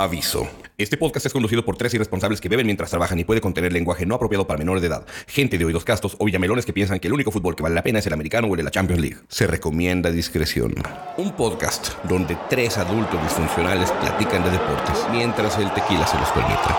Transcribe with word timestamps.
Aviso. 0.00 0.48
Este 0.78 0.96
podcast 0.96 1.26
es 1.26 1.32
conducido 1.34 1.62
por 1.62 1.76
tres 1.76 1.92
irresponsables 1.92 2.40
que 2.40 2.48
beben 2.48 2.64
mientras 2.64 2.88
trabajan 2.88 3.18
y 3.18 3.24
puede 3.24 3.42
contener 3.42 3.70
lenguaje 3.70 4.06
no 4.06 4.14
apropiado 4.14 4.46
para 4.46 4.56
menores 4.56 4.80
de 4.80 4.88
edad, 4.88 5.04
gente 5.26 5.58
de 5.58 5.66
oídos 5.66 5.84
castos 5.84 6.16
o 6.18 6.24
villamelones 6.24 6.64
que 6.64 6.72
piensan 6.72 6.98
que 6.98 7.08
el 7.08 7.12
único 7.12 7.30
fútbol 7.30 7.54
que 7.54 7.62
vale 7.62 7.74
la 7.74 7.82
pena 7.82 7.98
es 7.98 8.06
el 8.06 8.14
americano 8.14 8.48
o 8.48 8.54
el 8.54 8.56
de 8.56 8.62
la 8.62 8.70
Champions 8.70 9.02
League. 9.02 9.18
Se 9.28 9.46
recomienda 9.46 10.10
discreción. 10.10 10.74
Un 11.18 11.32
podcast 11.32 12.02
donde 12.04 12.34
tres 12.48 12.78
adultos 12.78 13.22
disfuncionales 13.22 13.90
platican 13.90 14.42
de 14.42 14.52
deportes 14.52 15.04
mientras 15.12 15.58
el 15.58 15.70
tequila 15.74 16.06
se 16.06 16.16
los 16.16 16.30
permite. 16.30 16.70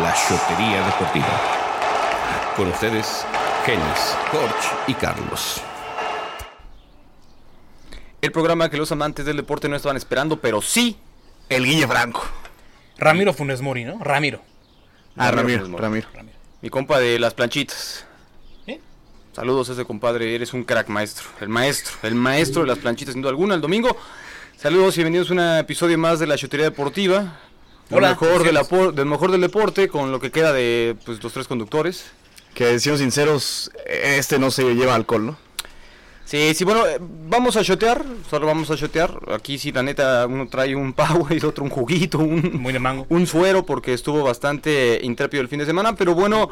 La 0.00 0.14
Chotería 0.28 0.86
Deportiva. 0.86 1.42
Con 2.54 2.68
ustedes, 2.68 3.26
Genis, 3.64 4.16
Jorge 4.30 4.68
y 4.86 4.94
Carlos. 4.94 5.60
El 8.22 8.30
programa 8.30 8.70
que 8.70 8.76
los 8.76 8.92
amantes 8.92 9.26
del 9.26 9.36
deporte 9.36 9.68
no 9.68 9.74
estaban 9.74 9.96
esperando, 9.96 10.40
pero 10.40 10.62
sí 10.62 10.96
el 11.48 11.64
Guille 11.64 11.86
Franco. 11.86 12.24
Ramiro 12.98 13.32
Funes 13.32 13.60
Mori, 13.60 13.84
¿no? 13.84 13.98
Ramiro. 14.02 14.40
Ah, 15.16 15.30
Ramiro, 15.30 15.60
Ramiro, 15.62 15.78
Ramiro. 15.78 16.08
Ramiro. 16.14 16.36
Mi 16.62 16.70
compa 16.70 16.98
de 16.98 17.18
las 17.18 17.34
planchitas. 17.34 18.04
¿Eh? 18.66 18.80
Saludos 19.32 19.68
a 19.70 19.72
ese 19.74 19.84
compadre, 19.84 20.34
eres 20.34 20.52
un 20.54 20.64
crack 20.64 20.88
maestro. 20.88 21.26
El 21.40 21.48
maestro, 21.48 21.92
el 22.02 22.14
maestro 22.14 22.62
de 22.62 22.68
las 22.68 22.78
planchitas, 22.78 23.12
sin 23.12 23.22
duda 23.22 23.30
alguna, 23.30 23.54
el 23.54 23.60
domingo. 23.60 23.96
Saludos 24.56 24.94
y 24.96 25.00
bienvenidos 25.02 25.30
a 25.30 25.32
un 25.34 25.40
episodio 25.58 25.98
más 25.98 26.18
de 26.18 26.26
la 26.26 26.36
Chutería 26.36 26.64
Deportiva. 26.64 27.38
Lo 27.90 27.98
Hola, 27.98 28.10
mejor 28.10 28.42
del, 28.42 28.54
gracias. 28.54 28.66
apo- 28.72 28.92
del 28.92 29.06
mejor 29.06 29.30
del 29.30 29.40
deporte, 29.42 29.88
con 29.88 30.10
lo 30.10 30.18
que 30.18 30.30
queda 30.30 30.52
de 30.52 30.96
pues, 31.04 31.22
los 31.22 31.32
tres 31.32 31.46
conductores. 31.46 32.06
Que 32.54 32.78
siendo 32.80 32.98
sinceros, 32.98 33.70
este 33.86 34.38
no 34.38 34.50
se 34.50 34.74
lleva 34.74 34.94
alcohol, 34.94 35.26
¿no? 35.26 35.38
Sí, 36.26 36.54
sí, 36.54 36.64
bueno, 36.64 36.84
eh, 36.88 36.98
vamos 37.00 37.56
a 37.56 37.62
shotear, 37.62 38.04
solo 38.28 38.48
vamos 38.48 38.68
a 38.72 38.74
shotear. 38.74 39.16
Aquí 39.32 39.58
sí, 39.58 39.70
la 39.70 39.84
neta, 39.84 40.26
uno 40.26 40.48
trae 40.48 40.74
un 40.74 40.92
Power, 40.92 41.46
otro 41.46 41.62
un 41.62 41.70
juguito, 41.70 42.18
un, 42.18 42.60
Muy 42.60 42.72
de 42.72 42.80
mango. 42.80 43.06
un 43.10 43.28
suero 43.28 43.64
porque 43.64 43.92
estuvo 43.94 44.24
bastante 44.24 44.98
intrépido 45.04 45.40
el 45.40 45.48
fin 45.48 45.60
de 45.60 45.66
semana. 45.66 45.94
Pero 45.94 46.16
bueno, 46.16 46.50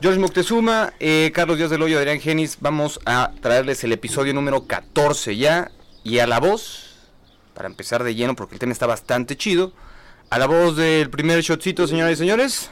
George 0.00 0.20
Moctezuma, 0.20 0.92
eh, 1.00 1.32
Carlos 1.34 1.58
Díaz 1.58 1.70
del 1.70 1.82
Hoyo, 1.82 1.98
Adrián 1.98 2.20
Genis, 2.20 2.58
vamos 2.60 3.00
a 3.04 3.32
traerles 3.40 3.82
el 3.82 3.92
episodio 3.92 4.32
número 4.32 4.64
14 4.68 5.36
ya. 5.36 5.72
Y 6.04 6.20
a 6.20 6.28
la 6.28 6.38
voz, 6.38 6.94
para 7.52 7.68
empezar 7.68 8.04
de 8.04 8.14
lleno 8.14 8.36
porque 8.36 8.54
el 8.54 8.60
tema 8.60 8.72
está 8.72 8.86
bastante 8.86 9.36
chido, 9.36 9.72
a 10.30 10.38
la 10.38 10.46
voz 10.46 10.76
del 10.76 11.10
primer 11.10 11.40
shotcito, 11.40 11.88
señoras 11.88 12.12
y 12.12 12.16
señores. 12.16 12.70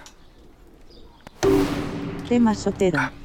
Tema 2.28 2.54
sotero. 2.54 3.23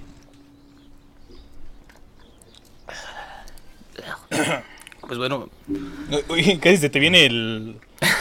Pues 5.08 5.18
bueno, 5.18 5.50
Uy, 6.30 6.60
casi 6.60 6.78
se 6.78 6.90
te 6.90 7.00
viene 7.00 7.26
el. 7.26 7.78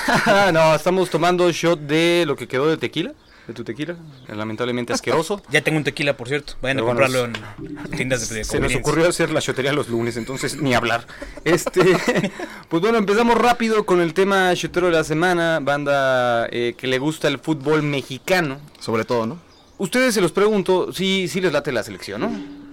no, 0.55 0.75
estamos 0.75 1.11
tomando 1.11 1.51
shot 1.51 1.81
de 1.81 2.25
lo 2.27 2.35
que 2.35 2.49
quedó 2.49 2.67
de 2.71 2.79
tequila, 2.79 3.13
de 3.47 3.53
tu 3.53 3.63
tequila, 3.63 3.97
lamentablemente 4.29 4.95
asqueroso. 4.95 5.43
Ya 5.51 5.61
tengo 5.61 5.77
un 5.77 5.85
tequila, 5.85 6.17
por 6.17 6.29
cierto. 6.29 6.55
Vayan 6.63 6.79
a 6.79 6.83
bueno, 6.83 6.99
comprarlo 7.01 7.25
en 7.27 7.91
tiendas 7.95 8.27
de, 8.31 8.43
Se 8.43 8.59
nos 8.59 8.75
ocurrió 8.75 9.07
hacer 9.07 9.31
la 9.33 9.41
shotería 9.41 9.73
los 9.75 9.89
lunes, 9.91 10.17
entonces 10.17 10.63
ni 10.63 10.73
hablar. 10.73 11.07
Este, 11.45 11.83
pues 12.71 12.81
bueno, 12.81 12.97
empezamos 12.97 13.37
rápido 13.37 13.85
con 13.85 14.01
el 14.01 14.15
tema 14.15 14.55
shotero 14.55 14.87
de 14.87 14.93
la 14.95 15.05
semana, 15.05 15.59
banda 15.61 16.47
eh, 16.51 16.75
que 16.79 16.87
le 16.87 16.99
gusta 16.99 17.29
el 17.29 17.39
fútbol 17.39 17.83
mexicano. 17.83 18.61
Sobre 18.81 19.05
todo, 19.05 19.27
¿no? 19.27 19.39
Ustedes 19.77 20.15
se 20.15 20.23
los 20.23 20.33
pregunto, 20.33 20.91
sí, 20.93 21.29
sí 21.29 21.43
les 21.43 21.53
late 21.53 21.71
la 21.71 21.83
selección, 21.83 22.23
¿no? 22.23 22.31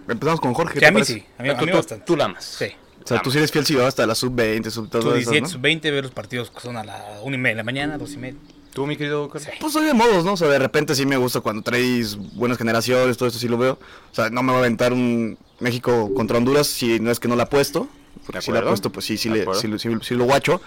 Empezamos 0.07 0.39
con 0.39 0.53
Jorge. 0.53 0.75
Sí, 0.75 0.79
¿te 0.79 0.85
a 0.85 0.91
mí 0.91 0.95
parece? 0.95 1.13
sí. 1.15 1.25
A 1.37 1.43
mí, 1.43 1.49
a 1.49 1.53
mí 1.55 1.67
tú- 1.69 1.75
bastante. 1.75 2.05
tú 2.05 2.15
la 2.15 2.25
amas. 2.25 2.45
Sí. 2.45 2.67
O 3.05 3.07
sea, 3.07 3.21
tú 3.21 3.31
sí 3.31 3.37
eres 3.37 3.51
fiel 3.51 3.65
si 3.65 3.75
vas 3.75 3.85
hasta 3.87 4.05
la 4.05 4.15
sub-20, 4.15 4.69
sub 4.71 4.85
Tú 4.89 4.99
todo 4.99 5.15
eso, 5.15 5.31
17, 5.31 5.41
¿no? 5.41 5.47
sub 5.47 5.61
20, 5.61 5.91
ver 5.91 6.03
los 6.03 6.11
partidos 6.13 6.49
que 6.49 6.59
son 6.59 6.75
a 6.75 6.83
la 6.83 7.19
1 7.23 7.35
y 7.35 7.37
media 7.39 7.53
de 7.53 7.57
la 7.57 7.63
mañana, 7.63 7.97
2 7.97 8.13
y 8.13 8.17
media. 8.17 8.39
¿Tú, 8.73 8.85
mi 8.85 8.97
querido 8.97 9.29
Carlos? 9.29 9.47
Pues 9.61 9.71
soy 9.71 9.85
de 9.85 9.93
modos, 9.93 10.25
¿no? 10.25 10.33
O 10.33 10.37
sea, 10.37 10.49
de 10.49 10.59
repente 10.59 10.95
sí 10.95 11.05
me 11.05 11.15
gusta 11.15 11.39
cuando 11.39 11.61
traes 11.61 12.17
buenas 12.35 12.57
generaciones, 12.57 13.15
todo 13.15 13.27
esto 13.27 13.39
sí 13.39 13.47
lo 13.47 13.57
veo. 13.57 13.79
O 14.11 14.15
sea, 14.15 14.29
no 14.29 14.43
me 14.43 14.51
va 14.51 14.57
a 14.57 14.61
aventar 14.61 14.91
un 14.91 15.37
México 15.59 16.11
contra 16.13 16.37
Honduras 16.37 16.67
si 16.67 16.99
no 16.99 17.09
es 17.11 17.19
que 17.19 17.27
no 17.29 17.35
la 17.37 17.43
apuesto. 17.43 17.87
Porque 18.25 18.39
De 18.39 18.41
si 18.41 18.51
la 18.51 18.59
apuesto, 18.59 18.91
pues 18.91 19.05
sí, 19.05 19.17
sí, 19.17 19.29
le, 19.29 19.45
sí, 19.55 19.67
lo- 19.67 19.79
sí, 19.79 19.89
sí 20.01 20.15
lo 20.15 20.25
guacho. 20.25 20.59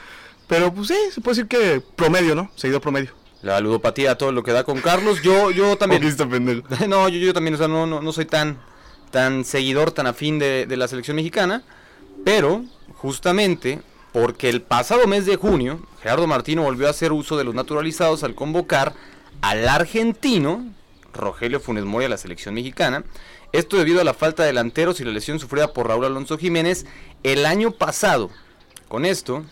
Pero 0.46 0.72
pues 0.72 0.88
sí, 0.88 0.96
se 1.12 1.20
puede 1.20 1.36
decir 1.42 1.48
que 1.48 1.82
promedio, 1.96 2.34
¿no? 2.34 2.50
Seguido 2.56 2.80
promedio. 2.80 3.10
La 3.42 3.60
ludopatía, 3.60 4.16
todo 4.16 4.32
lo 4.32 4.42
que 4.42 4.52
da 4.52 4.64
con 4.64 4.80
Carlos. 4.80 5.20
Yo, 5.22 5.50
yo 5.50 5.76
también. 5.76 6.02
No, 6.88 7.08
yo, 7.08 7.18
yo 7.18 7.32
también, 7.34 7.54
o 7.54 7.58
sea, 7.58 7.68
no, 7.68 7.86
no, 7.86 8.00
no 8.00 8.12
soy 8.12 8.24
tan, 8.24 8.58
tan 9.10 9.44
seguidor, 9.44 9.90
tan 9.92 10.06
afín 10.06 10.38
de, 10.38 10.66
de 10.66 10.76
la 10.78 10.88
selección 10.88 11.16
mexicana, 11.16 11.62
pero 12.28 12.62
justamente 12.98 13.80
porque 14.12 14.50
el 14.50 14.60
pasado 14.60 15.06
mes 15.06 15.24
de 15.24 15.36
junio, 15.36 15.80
Gerardo 16.02 16.26
Martino 16.26 16.62
volvió 16.62 16.86
a 16.86 16.90
hacer 16.90 17.10
uso 17.10 17.38
de 17.38 17.44
los 17.44 17.54
naturalizados 17.54 18.22
al 18.22 18.34
convocar 18.34 18.92
al 19.40 19.66
argentino 19.66 20.66
Rogelio 21.14 21.58
Funes 21.58 21.86
Mori 21.86 22.04
a 22.04 22.10
la 22.10 22.18
selección 22.18 22.54
mexicana. 22.54 23.02
Esto 23.52 23.78
debido 23.78 24.02
a 24.02 24.04
la 24.04 24.12
falta 24.12 24.42
de 24.42 24.48
delanteros 24.48 25.00
y 25.00 25.04
la 25.04 25.12
lesión 25.12 25.40
sufrida 25.40 25.72
por 25.72 25.88
Raúl 25.88 26.04
Alonso 26.04 26.36
Jiménez 26.36 26.84
el 27.22 27.46
año 27.46 27.70
pasado. 27.70 28.28
Con 28.88 29.06
esto, 29.06 29.46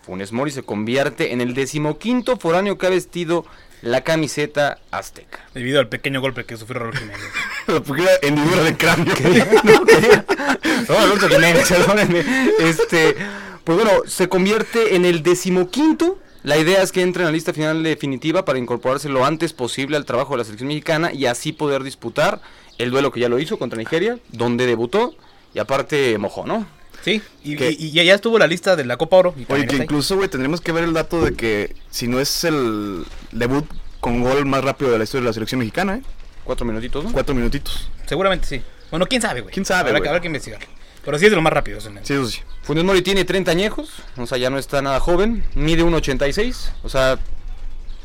Funes 0.00 0.32
Mori 0.32 0.50
se 0.50 0.62
convierte 0.62 1.34
en 1.34 1.42
el 1.42 1.52
decimoquinto 1.52 2.38
foráneo 2.38 2.78
que 2.78 2.86
ha 2.86 2.90
vestido 2.90 3.44
la 3.82 4.02
camiseta 4.02 4.78
azteca. 4.90 5.44
Debido 5.54 5.80
al 5.80 5.88
pequeño 5.88 6.20
golpe 6.20 6.44
que 6.44 6.56
sufrió 6.56 6.80
Raúl 6.80 6.96
Jiménez. 6.96 7.20
De 8.64 8.76
cráneo. 8.76 9.14
No, 10.88 10.98
Alonso 10.98 11.28
Jiménez, 11.28 11.68
perdónenme. 11.68 12.24
Este, 12.58 13.16
pues 13.64 13.78
bueno, 13.78 14.02
se 14.06 14.28
convierte 14.28 14.96
en 14.96 15.04
el 15.04 15.22
decimoquinto. 15.22 16.18
La 16.42 16.58
idea 16.58 16.82
es 16.82 16.90
que 16.90 17.02
entre 17.02 17.22
en 17.22 17.26
la 17.26 17.32
lista 17.32 17.52
final 17.52 17.82
definitiva 17.82 18.44
para 18.44 18.58
incorporarse 18.58 19.08
lo 19.08 19.24
antes 19.24 19.52
posible 19.52 19.96
al 19.96 20.04
trabajo 20.04 20.32
de 20.32 20.38
la 20.38 20.44
selección 20.44 20.68
mexicana 20.68 21.12
y 21.12 21.26
así 21.26 21.52
poder 21.52 21.84
disputar 21.84 22.40
el 22.78 22.90
duelo 22.90 23.12
que 23.12 23.20
ya 23.20 23.28
lo 23.28 23.38
hizo 23.38 23.58
contra 23.58 23.78
Nigeria, 23.78 24.18
donde 24.30 24.66
debutó 24.66 25.14
y 25.54 25.60
aparte 25.60 26.18
mojó, 26.18 26.44
¿no? 26.46 26.66
Sí, 27.04 27.20
y, 27.42 27.62
y- 27.62 27.76
y 27.78 27.90
ya 27.90 28.14
estuvo 28.14 28.38
la 28.38 28.46
lista 28.46 28.76
de 28.76 28.84
la 28.84 28.96
Copa 28.96 29.16
Oro. 29.16 29.34
y 29.36 29.44
Oye, 29.52 29.66
que 29.66 29.76
incluso, 29.76 30.16
güey, 30.16 30.28
tendremos 30.28 30.60
que 30.60 30.72
ver 30.72 30.84
el 30.84 30.92
dato 30.92 31.22
de 31.24 31.34
que 31.34 31.74
si 31.90 32.06
no 32.08 32.20
es 32.20 32.44
el 32.44 33.04
debut 33.32 33.66
con 34.00 34.22
gol 34.22 34.46
más 34.46 34.62
rápido 34.64 34.90
de 34.92 34.98
la 34.98 35.04
historia 35.04 35.22
de 35.22 35.28
la 35.28 35.32
selección 35.32 35.58
mexicana, 35.58 35.96
¿eh? 35.96 36.02
Cuatro 36.44 36.64
minutitos, 36.66 37.04
¿no? 37.04 37.12
Cuatro 37.12 37.34
minutitos. 37.34 37.88
Seguramente 38.06 38.46
sí. 38.46 38.62
Bueno, 38.90 39.06
quién 39.06 39.22
sabe, 39.22 39.40
güey. 39.40 39.52
¿Quién 39.52 39.64
sabe, 39.64 39.90
Habrá, 39.90 40.08
habrá 40.08 40.20
que 40.20 40.26
investigar. 40.26 40.60
Pero 41.04 41.18
sí 41.18 41.24
es 41.24 41.30
de 41.32 41.36
lo 41.36 41.42
más 41.42 41.52
rápido. 41.52 41.78
eso, 41.78 41.90
Sí, 42.04 42.12
eso 42.14 42.26
sí. 42.26 42.40
Funes 42.62 42.84
Mori 42.84 43.02
tiene 43.02 43.24
30 43.24 43.50
añejos, 43.50 43.90
o 44.16 44.26
sea, 44.26 44.38
ya 44.38 44.50
no 44.50 44.58
está 44.58 44.82
nada 44.82 45.00
joven, 45.00 45.42
mide 45.54 45.82
1.86, 45.84 46.70
o 46.84 46.88
sea, 46.88 47.18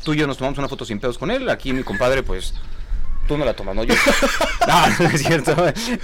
tú 0.02 0.14
y 0.14 0.16
yo 0.18 0.26
nos 0.26 0.38
tomamos 0.38 0.58
una 0.58 0.68
foto 0.68 0.84
sin 0.84 0.98
pedos 0.98 1.18
con 1.18 1.30
él, 1.30 1.48
aquí 1.48 1.72
mi 1.72 1.84
compadre, 1.84 2.22
pues, 2.24 2.54
tú 3.28 3.38
no 3.38 3.44
la 3.44 3.54
tomas, 3.54 3.76
¿no? 3.76 3.84
Yo... 3.84 3.94
no, 4.66 4.86
no 5.04 5.08
es 5.10 5.22
cierto. 5.22 5.54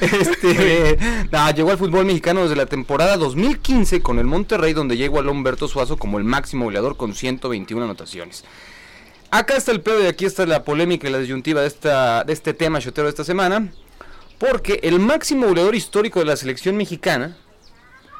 Este, 0.01 0.99
no, 1.33 1.51
llegó 1.51 1.71
al 1.73 1.79
fútbol 1.79 2.05
mexicano 2.05 2.43
desde 2.43 2.55
la 2.57 2.67
temporada 2.67 3.17
2015 3.17 4.01
con 4.03 4.19
el 4.19 4.27
Monterrey, 4.27 4.73
donde 4.75 4.97
llegó 4.97 5.19
al 5.19 5.29
Humberto 5.29 5.67
Suazo 5.67 5.97
como 5.97 6.19
el 6.19 6.25
máximo 6.25 6.67
goleador 6.67 6.97
con 6.97 7.15
121 7.15 7.85
anotaciones. 7.85 8.45
Acá 9.31 9.57
está 9.57 9.73
el 9.73 9.81
pedo 9.81 10.03
y 10.03 10.07
aquí 10.07 10.25
está 10.27 10.47
la 10.47 10.63
polémica 10.63 11.09
y 11.09 11.11
la 11.11 11.19
disyuntiva 11.19 11.63
de, 11.63 11.67
esta, 11.67 12.23
de 12.23 12.33
este 12.33 12.55
tema 12.55 12.79
chotero 12.79 13.07
de 13.07 13.11
esta 13.11 13.25
semana. 13.25 13.73
Porque 14.39 14.79
el 14.83 15.01
máximo 15.01 15.47
goleador 15.49 15.75
histórico 15.75 16.21
de 16.21 16.27
la 16.27 16.37
selección 16.37 16.77
mexicana, 16.77 17.37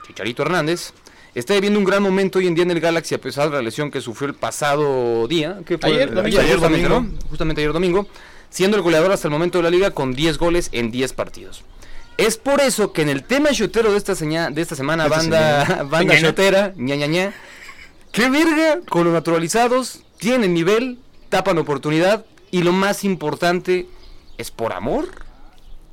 Chicharito 0.07 0.43
Hernández, 0.43 0.93
está 1.35 1.55
viviendo 1.55 1.79
un 1.79 1.85
gran 1.85 2.03
momento 2.03 2.39
hoy 2.39 2.47
en 2.47 2.55
día 2.55 2.63
en 2.65 2.71
el 2.71 2.81
Galaxy 2.81 3.15
a 3.15 3.21
pesar 3.21 3.51
de 3.51 3.57
la 3.57 3.63
lesión 3.63 3.91
que 3.91 4.01
sufrió 4.01 4.29
el 4.29 4.35
pasado 4.35 5.27
día. 5.29 5.61
que 5.67 5.79
fue 5.79 5.91
Ayer, 5.91 6.09
el- 6.09 6.15
domingo. 6.15 6.27
ayer, 6.39 6.41
Ayer, 6.41 6.55
justamente, 6.57 6.89
domingo. 6.89 7.13
¿no? 7.23 7.29
Justamente 7.29 7.61
ayer 7.61 7.73
domingo. 7.73 8.09
Siendo 8.55 8.77
el 8.77 8.85
goleador 8.85 9.11
hasta 9.11 9.27
el 9.27 9.33
momento 9.33 9.59
de 9.59 9.65
la 9.65 9.71
liga 9.71 9.91
con 9.91 10.15
10 10.15 10.39
goles 10.39 10.69
en 10.71 10.93
10 10.93 11.13
partidos. 11.13 11.65
Es 12.19 12.37
por 12.37 12.61
eso 12.61 12.93
que 12.93 13.03
en 13.03 13.09
el 13.09 13.25
tema 13.25 13.51
chotero 13.51 13.91
de 13.91 13.99
esta, 13.99 14.15
seña- 14.15 14.51
de 14.51 14.63
esta 14.63 14.77
semana, 14.77 15.07
Esta 15.07 15.17
banda, 15.17 15.65
banda 15.91 16.15
Ñaña. 16.15 16.21
chotera, 16.29 16.73
ña, 16.77 16.95
ña, 16.95 17.07
ña, 17.09 17.33
¿Qué 18.13 18.31
verga 18.31 18.79
con 18.89 19.03
los 19.03 19.13
naturalizados? 19.13 20.05
Tienen 20.19 20.55
nivel, 20.55 21.01
tapan 21.31 21.59
oportunidad 21.59 22.25
y 22.53 22.63
lo 22.63 22.71
más 22.73 23.03
importante, 23.03 23.89
¿es 24.39 24.53
por 24.53 24.73
amor 24.73 25.09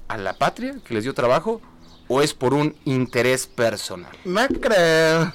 a 0.07 0.17
la 0.19 0.33
patria 0.33 0.75
que 0.85 0.93
les 0.93 1.03
dio 1.03 1.15
trabajo 1.15 1.59
o 2.07 2.21
es 2.21 2.35
por 2.35 2.53
un 2.53 2.75
interés 2.85 3.47
personal? 3.47 4.11
No 4.23 4.47
creo. 4.47 5.33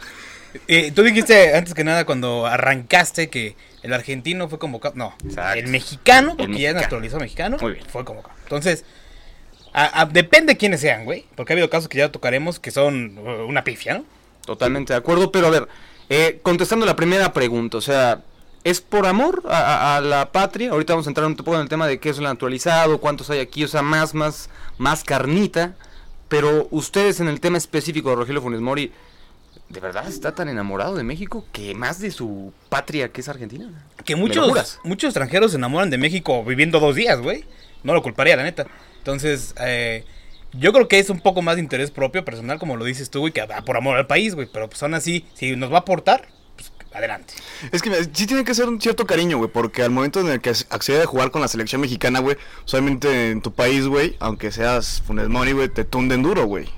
Eh, 0.68 0.92
tú 0.94 1.02
dijiste 1.02 1.56
antes 1.56 1.74
que 1.74 1.82
nada 1.82 2.06
cuando 2.06 2.46
arrancaste 2.46 3.28
que 3.30 3.56
el 3.86 3.92
argentino 3.94 4.48
fue 4.48 4.58
convocado. 4.58 4.94
No, 4.96 5.14
Exacto. 5.24 5.58
el 5.58 5.68
mexicano, 5.68 6.30
porque 6.36 6.44
ya 6.44 6.48
mexicano. 6.52 6.78
es 6.78 6.82
naturalizado 6.84 7.20
mexicano, 7.20 7.56
Muy 7.60 7.72
bien. 7.72 7.86
fue 7.86 8.04
convocado. 8.04 8.34
Entonces, 8.42 8.84
a- 9.72 10.02
a- 10.02 10.06
depende 10.06 10.56
quiénes 10.56 10.80
sean, 10.80 11.04
güey. 11.04 11.24
Porque 11.34 11.52
ha 11.52 11.54
habido 11.54 11.70
casos 11.70 11.88
que 11.88 11.98
ya 11.98 12.10
tocaremos 12.10 12.58
que 12.60 12.70
son 12.70 13.18
uh, 13.18 13.46
una 13.46 13.64
pifia, 13.64 13.94
¿no? 13.94 14.04
Totalmente 14.44 14.92
de 14.92 14.98
acuerdo, 14.98 15.32
pero 15.32 15.46
a 15.48 15.50
ver, 15.50 15.68
eh, 16.08 16.38
contestando 16.42 16.86
la 16.86 16.96
primera 16.96 17.32
pregunta, 17.32 17.78
o 17.78 17.80
sea, 17.80 18.22
¿es 18.64 18.80
por 18.80 19.06
amor 19.06 19.42
a, 19.48 19.58
a- 19.58 19.96
a 19.96 20.00
la 20.00 20.32
patria? 20.32 20.70
Ahorita 20.70 20.92
vamos 20.94 21.06
a 21.06 21.10
entrar 21.10 21.26
un 21.26 21.36
poco 21.36 21.54
en 21.56 21.62
el 21.62 21.68
tema 21.68 21.86
de 21.86 21.98
qué 21.98 22.10
es 22.10 22.18
el 22.18 22.24
naturalizado, 22.24 22.98
cuántos 23.00 23.28
hay 23.30 23.40
aquí, 23.40 23.64
o 23.64 23.68
sea, 23.68 23.82
más, 23.82 24.14
más, 24.14 24.48
más 24.78 25.02
carnita, 25.04 25.74
pero 26.28 26.68
ustedes 26.70 27.20
en 27.20 27.28
el 27.28 27.40
tema 27.40 27.58
específico 27.58 28.10
de 28.10 28.16
Rogelio 28.16 28.40
Funes 28.42 28.60
Mori, 28.60 28.92
¿De 29.68 29.80
verdad 29.80 30.06
está 30.06 30.32
tan 30.32 30.48
enamorado 30.48 30.94
de 30.94 31.02
México 31.02 31.44
que 31.52 31.74
más 31.74 31.98
de 31.98 32.12
su 32.12 32.52
patria 32.68 33.10
que 33.10 33.20
es 33.20 33.28
Argentina? 33.28 33.68
Que 34.04 34.14
¿Me 34.14 34.22
lo 34.22 34.28
muchos, 34.28 34.78
muchos 34.84 35.08
extranjeros 35.08 35.50
se 35.50 35.56
enamoran 35.56 35.90
de 35.90 35.98
México 35.98 36.44
viviendo 36.44 36.78
dos 36.78 36.94
días, 36.94 37.20
güey. 37.20 37.44
No 37.82 37.92
lo 37.92 38.02
culparía, 38.02 38.36
la 38.36 38.44
neta. 38.44 38.66
Entonces, 38.98 39.54
eh, 39.60 40.04
yo 40.52 40.72
creo 40.72 40.86
que 40.86 40.98
es 40.98 41.10
un 41.10 41.20
poco 41.20 41.42
más 41.42 41.56
de 41.56 41.62
interés 41.62 41.90
propio, 41.90 42.24
personal, 42.24 42.58
como 42.58 42.76
lo 42.76 42.84
dices 42.84 43.10
tú, 43.10 43.20
güey, 43.20 43.32
que 43.32 43.40
ah, 43.40 43.62
por 43.64 43.76
amor 43.76 43.96
al 43.96 44.06
país, 44.06 44.34
güey. 44.34 44.48
Pero 44.52 44.68
pues 44.68 44.82
aún 44.82 44.94
así, 44.94 45.24
si 45.34 45.56
nos 45.56 45.70
va 45.72 45.78
a 45.78 45.80
aportar, 45.80 46.28
pues 46.54 46.72
adelante. 46.92 47.34
Es 47.72 47.82
que 47.82 47.92
sí 48.12 48.26
tiene 48.26 48.44
que 48.44 48.54
ser 48.54 48.68
un 48.68 48.80
cierto 48.80 49.04
cariño, 49.04 49.38
güey, 49.38 49.50
porque 49.50 49.82
al 49.82 49.90
momento 49.90 50.20
en 50.20 50.28
el 50.28 50.40
que 50.40 50.50
accede 50.50 51.02
a 51.02 51.06
jugar 51.06 51.32
con 51.32 51.42
la 51.42 51.48
selección 51.48 51.80
mexicana, 51.80 52.20
güey, 52.20 52.36
solamente 52.64 53.30
en 53.30 53.42
tu 53.42 53.52
país, 53.52 53.86
güey, 53.86 54.16
aunque 54.20 54.52
seas 54.52 55.02
Funes 55.04 55.28
Mori, 55.28 55.52
güey, 55.52 55.68
te 55.68 55.84
tunden 55.84 56.22
duro, 56.22 56.46
güey. 56.46 56.68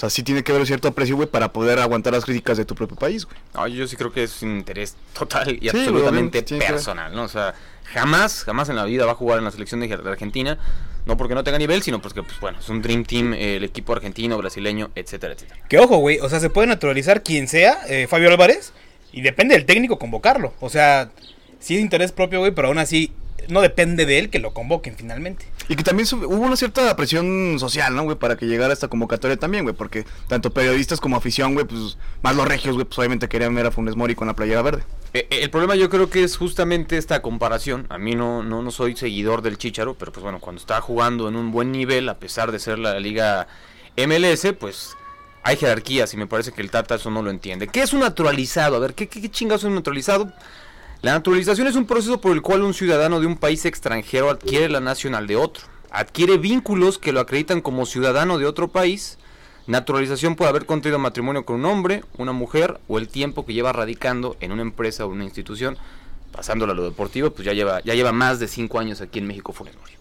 O 0.00 0.04
sea, 0.08 0.08
sí 0.08 0.22
tiene 0.22 0.42
que 0.42 0.50
haber 0.50 0.66
cierto 0.66 0.88
aprecio, 0.88 1.14
güey, 1.14 1.28
para 1.28 1.52
poder 1.52 1.78
aguantar 1.78 2.14
las 2.14 2.24
críticas 2.24 2.56
de 2.56 2.64
tu 2.64 2.74
propio 2.74 2.96
país, 2.96 3.26
güey. 3.26 3.36
No, 3.52 3.68
yo 3.68 3.86
sí 3.86 3.96
creo 3.96 4.10
que 4.10 4.22
es 4.22 4.40
un 4.40 4.56
interés 4.56 4.96
total 5.12 5.58
y 5.60 5.68
Sí, 5.68 5.76
absolutamente 5.76 6.42
personal, 6.42 7.14
¿no? 7.14 7.24
O 7.24 7.28
sea, 7.28 7.54
jamás, 7.84 8.44
jamás 8.44 8.70
en 8.70 8.76
la 8.76 8.86
vida 8.86 9.04
va 9.04 9.12
a 9.12 9.14
jugar 9.14 9.40
en 9.40 9.44
la 9.44 9.50
selección 9.50 9.78
de 9.80 9.88
de 9.88 10.08
Argentina, 10.08 10.58
no 11.04 11.18
porque 11.18 11.34
no 11.34 11.44
tenga 11.44 11.58
nivel, 11.58 11.82
sino 11.82 12.00
porque, 12.00 12.22
pues 12.22 12.40
bueno, 12.40 12.60
es 12.60 12.68
un 12.70 12.80
Dream 12.80 13.04
Team, 13.04 13.34
eh, 13.34 13.56
el 13.56 13.64
equipo 13.64 13.92
argentino, 13.92 14.38
brasileño, 14.38 14.90
etcétera, 14.94 15.34
etcétera. 15.34 15.60
Que 15.68 15.78
ojo, 15.78 15.98
güey, 15.98 16.18
o 16.20 16.30
sea, 16.30 16.40
se 16.40 16.48
puede 16.48 16.66
naturalizar 16.66 17.22
quien 17.22 17.46
sea, 17.46 17.80
eh, 17.86 18.06
Fabio 18.08 18.30
Álvarez, 18.30 18.72
y 19.12 19.20
depende 19.20 19.54
del 19.54 19.66
técnico 19.66 19.98
convocarlo. 19.98 20.54
O 20.60 20.70
sea, 20.70 21.10
sí 21.58 21.76
es 21.76 21.82
interés 21.82 22.10
propio, 22.10 22.38
güey, 22.38 22.52
pero 22.52 22.68
aún 22.68 22.78
así 22.78 23.12
no 23.48 23.60
depende 23.60 24.06
de 24.06 24.18
él 24.18 24.30
que 24.30 24.38
lo 24.38 24.52
convoquen 24.52 24.96
finalmente. 24.96 25.46
Y 25.68 25.76
que 25.76 25.82
también 25.82 26.06
sub- 26.06 26.24
hubo 26.24 26.42
una 26.44 26.56
cierta 26.56 26.94
presión 26.96 27.58
social, 27.58 27.94
¿no, 27.94 28.02
güey? 28.02 28.16
Para 28.16 28.36
que 28.36 28.46
llegara 28.46 28.72
esta 28.72 28.88
convocatoria 28.88 29.36
también, 29.36 29.64
güey. 29.64 29.74
Porque 29.74 30.04
tanto 30.28 30.50
periodistas 30.52 31.00
como 31.00 31.16
afición, 31.16 31.54
güey, 31.54 31.66
pues 31.66 31.96
más 32.22 32.34
los 32.36 32.46
regios, 32.48 32.74
güey, 32.74 32.86
pues 32.86 32.98
obviamente 32.98 33.28
querían 33.28 33.54
ver 33.54 33.66
a 33.66 33.70
Funes 33.70 33.96
Mori 33.96 34.14
con 34.14 34.26
la 34.26 34.34
playera 34.34 34.62
verde. 34.62 34.82
Eh, 35.14 35.26
eh, 35.30 35.40
el 35.42 35.50
problema 35.50 35.74
yo 35.76 35.88
creo 35.90 36.10
que 36.10 36.22
es 36.24 36.36
justamente 36.36 36.96
esta 36.96 37.22
comparación. 37.22 37.86
A 37.88 37.98
mí 37.98 38.14
no, 38.14 38.42
no, 38.42 38.62
no 38.62 38.70
soy 38.70 38.96
seguidor 38.96 39.42
del 39.42 39.58
Chicharo, 39.58 39.94
pero 39.94 40.12
pues 40.12 40.22
bueno, 40.22 40.38
cuando 40.40 40.60
está 40.60 40.80
jugando 40.80 41.28
en 41.28 41.36
un 41.36 41.50
buen 41.52 41.72
nivel, 41.72 42.08
a 42.08 42.18
pesar 42.18 42.52
de 42.52 42.58
ser 42.58 42.78
la 42.78 42.98
liga 43.00 43.46
MLS, 43.96 44.52
pues 44.58 44.96
hay 45.42 45.56
jerarquías 45.56 46.12
y 46.14 46.16
me 46.16 46.26
parece 46.26 46.52
que 46.52 46.60
el 46.62 46.70
Tata 46.70 46.96
eso 46.96 47.10
no 47.10 47.22
lo 47.22 47.30
entiende. 47.30 47.66
¿Qué 47.68 47.82
es 47.82 47.92
un 47.92 48.00
naturalizado? 48.00 48.76
A 48.76 48.78
ver, 48.78 48.94
¿qué, 48.94 49.08
qué, 49.08 49.20
qué 49.20 49.30
chingados 49.30 49.62
es 49.62 49.68
un 49.68 49.74
naturalizado? 49.74 50.32
La 51.02 51.12
naturalización 51.12 51.66
es 51.66 51.76
un 51.76 51.86
proceso 51.86 52.20
por 52.20 52.32
el 52.32 52.42
cual 52.42 52.62
un 52.62 52.74
ciudadano 52.74 53.20
de 53.20 53.26
un 53.26 53.36
país 53.36 53.64
extranjero 53.64 54.28
adquiere 54.30 54.68
la 54.68 54.80
nacional 54.80 55.26
de 55.26 55.36
otro. 55.36 55.64
Adquiere 55.90 56.36
vínculos 56.38 56.98
que 56.98 57.12
lo 57.12 57.20
acreditan 57.20 57.62
como 57.62 57.86
ciudadano 57.86 58.38
de 58.38 58.46
otro 58.46 58.68
país. 58.68 59.18
Naturalización 59.66 60.36
puede 60.36 60.50
haber 60.50 60.66
contraído 60.66 60.98
matrimonio 60.98 61.44
con 61.44 61.56
un 61.56 61.64
hombre, 61.64 62.04
una 62.18 62.32
mujer 62.32 62.78
o 62.86 62.98
el 62.98 63.08
tiempo 63.08 63.46
que 63.46 63.54
lleva 63.54 63.72
radicando 63.72 64.36
en 64.40 64.52
una 64.52 64.62
empresa 64.62 65.06
o 65.06 65.08
una 65.08 65.24
institución. 65.24 65.78
Pasándolo 66.32 66.72
a 66.72 66.76
lo 66.76 66.84
deportivo, 66.84 67.30
pues 67.30 67.44
ya 67.46 67.54
lleva, 67.54 67.80
ya 67.82 67.94
lleva 67.94 68.12
más 68.12 68.38
de 68.38 68.46
cinco 68.46 68.78
años 68.78 69.00
aquí 69.00 69.18
en 69.18 69.26
México 69.26 69.52
Funes 69.52 69.76
Mori. 69.76 69.92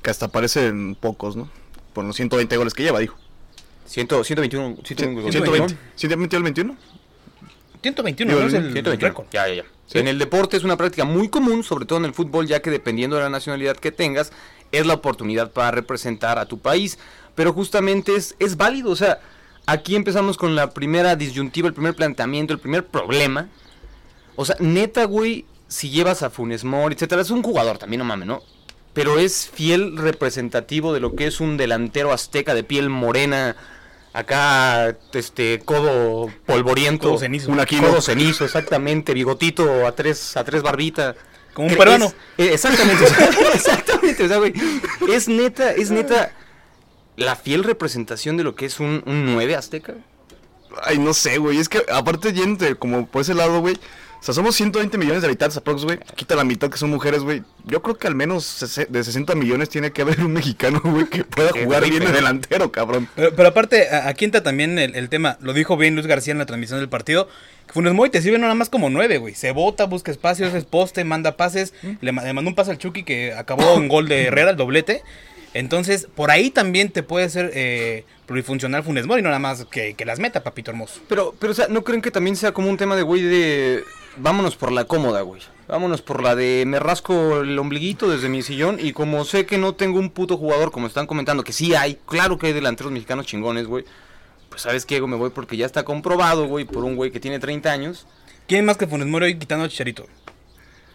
Que 0.00 0.10
hasta 0.10 0.28
parecen 0.28 0.94
pocos, 0.94 1.36
¿no? 1.36 1.50
Por 1.92 2.04
los 2.04 2.16
120 2.16 2.56
goles 2.56 2.72
que 2.72 2.82
lleva, 2.82 2.98
dijo. 3.00 3.16
Ciento- 3.86 4.22
121, 4.24 4.76
121 4.84 5.32
120. 5.32 5.76
¿120 5.98 6.36
al 6.36 6.42
21? 6.42 6.76
121 7.82 8.30
Digo, 8.30 8.40
¿no? 8.40 8.46
es 8.48 8.54
el 8.54 8.72
121. 8.72 9.08
récord. 9.08 9.26
Ya, 9.32 9.46
ya, 9.48 9.54
ya. 9.56 9.64
En 9.92 10.08
el 10.08 10.18
deporte 10.18 10.56
es 10.56 10.64
una 10.64 10.76
práctica 10.76 11.04
muy 11.04 11.28
común, 11.28 11.62
sobre 11.62 11.84
todo 11.84 11.98
en 11.98 12.04
el 12.06 12.14
fútbol, 12.14 12.46
ya 12.46 12.60
que 12.60 12.70
dependiendo 12.70 13.16
de 13.16 13.22
la 13.22 13.28
nacionalidad 13.28 13.76
que 13.76 13.92
tengas, 13.92 14.32
es 14.72 14.86
la 14.86 14.94
oportunidad 14.94 15.52
para 15.52 15.70
representar 15.70 16.38
a 16.38 16.46
tu 16.46 16.58
país. 16.58 16.98
Pero 17.34 17.52
justamente 17.52 18.16
es, 18.16 18.34
es 18.38 18.56
válido, 18.56 18.90
o 18.90 18.96
sea, 18.96 19.20
aquí 19.66 19.94
empezamos 19.94 20.36
con 20.36 20.54
la 20.54 20.70
primera 20.70 21.16
disyuntiva, 21.16 21.68
el 21.68 21.74
primer 21.74 21.94
planteamiento, 21.94 22.52
el 22.52 22.60
primer 22.60 22.86
problema. 22.86 23.48
O 24.36 24.44
sea, 24.44 24.56
neta, 24.58 25.04
güey, 25.04 25.44
si 25.68 25.90
llevas 25.90 26.22
a 26.22 26.30
Funes 26.30 26.64
Mori, 26.64 26.94
etcétera, 26.94 27.22
es 27.22 27.30
un 27.30 27.42
jugador 27.42 27.78
también, 27.78 27.98
no 27.98 28.04
mames, 28.04 28.26
¿no? 28.26 28.42
Pero 28.92 29.18
es 29.18 29.48
fiel 29.48 29.96
representativo 29.96 30.92
de 30.92 31.00
lo 31.00 31.14
que 31.14 31.26
es 31.26 31.40
un 31.40 31.56
delantero 31.56 32.12
azteca 32.12 32.54
de 32.54 32.62
piel 32.62 32.90
morena, 32.90 33.56
acá, 34.14 34.96
este, 35.12 35.60
codo 35.64 36.30
polvoriento. 36.46 37.08
Codo 37.10 37.18
cenizo. 37.18 37.50
Un 37.52 37.60
Aquino. 37.60 37.88
Codo 37.88 38.00
cenizo, 38.00 38.46
exactamente, 38.46 39.12
bigotito 39.12 39.86
a 39.86 39.92
tres, 39.92 40.36
a 40.38 40.44
tres 40.44 40.62
barbita. 40.62 41.14
Como 41.52 41.68
un 41.68 41.76
peruano. 41.76 42.06
es- 42.06 42.14
eh, 42.46 42.54
exactamente, 42.54 43.04
exactamente, 43.54 44.24
o 44.24 44.28
sea, 44.28 44.38
güey, 44.38 44.52
es 45.08 45.28
neta, 45.28 45.70
es 45.72 45.90
neta 45.90 46.32
la 47.16 47.36
fiel 47.36 47.62
representación 47.62 48.36
de 48.36 48.42
lo 48.44 48.54
que 48.56 48.66
es 48.66 48.80
un, 48.80 49.02
un 49.06 49.34
9 49.34 49.54
azteca. 49.54 49.94
Ay, 50.82 50.98
no 50.98 51.14
sé, 51.14 51.38
güey. 51.38 51.58
Es 51.58 51.68
que 51.68 51.84
aparte 51.92 52.32
yéndote 52.32 52.74
como 52.74 53.06
por 53.06 53.22
ese 53.22 53.34
lado, 53.34 53.60
güey. 53.60 53.78
O 54.24 54.26
sea, 54.26 54.32
somos 54.32 54.56
120 54.56 54.96
millones 54.96 55.20
de 55.20 55.28
habitantes 55.28 55.58
aprox, 55.58 55.84
güey. 55.84 55.98
Quita 56.16 56.34
la 56.34 56.44
mitad 56.44 56.70
que 56.70 56.78
son 56.78 56.88
mujeres, 56.88 57.20
güey. 57.20 57.42
Yo 57.66 57.82
creo 57.82 57.98
que 57.98 58.06
al 58.06 58.14
menos 58.14 58.58
de 58.88 59.04
60 59.04 59.34
millones 59.34 59.68
tiene 59.68 59.92
que 59.92 60.00
haber 60.00 60.20
un 60.24 60.32
mexicano, 60.32 60.80
güey, 60.82 61.04
que 61.10 61.24
pueda 61.24 61.50
jugar 61.50 61.86
bien 61.86 62.02
de 62.02 62.10
delantero, 62.10 62.72
cabrón. 62.72 63.06
Pero, 63.16 63.34
pero 63.36 63.48
aparte, 63.50 63.90
a- 63.90 64.08
aquí 64.08 64.24
entra 64.24 64.42
también 64.42 64.78
el, 64.78 64.94
el 64.94 65.10
tema, 65.10 65.36
lo 65.42 65.52
dijo 65.52 65.76
bien 65.76 65.94
Luis 65.94 66.06
García 66.06 66.32
en 66.32 66.38
la 66.38 66.46
transmisión 66.46 66.78
del 66.80 66.88
partido, 66.88 67.28
que 67.66 67.74
Funes 67.74 67.92
Mori 67.92 68.08
te 68.08 68.22
sirve 68.22 68.38
nada 68.38 68.54
más 68.54 68.70
como 68.70 68.88
nueve, 68.88 69.18
güey. 69.18 69.34
Se 69.34 69.50
bota, 69.50 69.84
busca 69.84 70.10
espacios, 70.10 70.54
es 70.54 70.64
poste, 70.64 71.04
manda 71.04 71.36
pases, 71.36 71.74
le, 71.82 72.10
le 72.10 72.32
mandó 72.32 72.48
un 72.48 72.54
pase 72.54 72.70
al 72.70 72.78
Chucky 72.78 73.02
que 73.04 73.34
acabó 73.34 73.74
un 73.74 73.88
gol 73.88 74.08
de 74.08 74.24
Herrera, 74.24 74.52
el 74.52 74.56
doblete. 74.56 75.02
Entonces, 75.52 76.08
por 76.14 76.30
ahí 76.30 76.50
también 76.50 76.88
te 76.90 77.02
puede 77.02 77.28
ser 77.28 77.50
eh, 77.54 78.04
plurifuncional 78.26 78.82
Funes 78.82 79.06
Mori, 79.06 79.20
no 79.20 79.28
nada 79.28 79.38
más 79.38 79.66
que, 79.66 79.92
que 79.92 80.04
las 80.06 80.18
meta, 80.18 80.42
papito 80.42 80.70
hermoso. 80.70 81.00
Pero, 81.10 81.34
pero, 81.38 81.52
o 81.52 81.54
sea, 81.54 81.68
¿no 81.68 81.84
creen 81.84 82.00
que 82.00 82.10
también 82.10 82.36
sea 82.36 82.52
como 82.52 82.70
un 82.70 82.78
tema 82.78 82.96
de, 82.96 83.02
güey, 83.02 83.20
de... 83.22 83.84
Vámonos 84.16 84.56
por 84.56 84.72
la 84.72 84.84
cómoda, 84.84 85.22
güey. 85.22 85.42
Vámonos 85.66 86.02
por 86.02 86.22
la 86.22 86.34
de 86.34 86.64
me 86.66 86.78
rasco 86.78 87.40
el 87.40 87.58
ombliguito 87.58 88.08
desde 88.08 88.28
mi 88.28 88.42
sillón 88.42 88.78
y 88.78 88.92
como 88.92 89.24
sé 89.24 89.46
que 89.46 89.56
no 89.56 89.74
tengo 89.74 89.98
un 89.98 90.10
puto 90.10 90.36
jugador, 90.36 90.70
como 90.70 90.86
están 90.86 91.06
comentando, 91.06 91.42
que 91.42 91.52
sí 91.52 91.74
hay, 91.74 91.98
claro 92.06 92.38
que 92.38 92.48
hay 92.48 92.52
delanteros 92.52 92.92
mexicanos 92.92 93.26
chingones, 93.26 93.66
güey. 93.66 93.84
Pues, 94.50 94.62
¿sabes 94.62 94.84
qué? 94.84 95.00
güey? 95.00 95.10
Me 95.10 95.16
voy 95.16 95.30
porque 95.30 95.56
ya 95.56 95.66
está 95.66 95.84
comprobado, 95.84 96.46
güey, 96.46 96.64
por 96.64 96.84
un 96.84 96.96
güey 96.96 97.10
que 97.10 97.18
tiene 97.18 97.38
30 97.38 97.70
años. 97.72 98.06
¿Quién 98.46 98.64
más 98.64 98.76
que 98.76 98.86
Funes 98.86 99.08
Mori 99.08 99.26
hoy 99.26 99.38
quitando 99.38 99.64
a 99.64 99.68
Chicharito? 99.68 100.06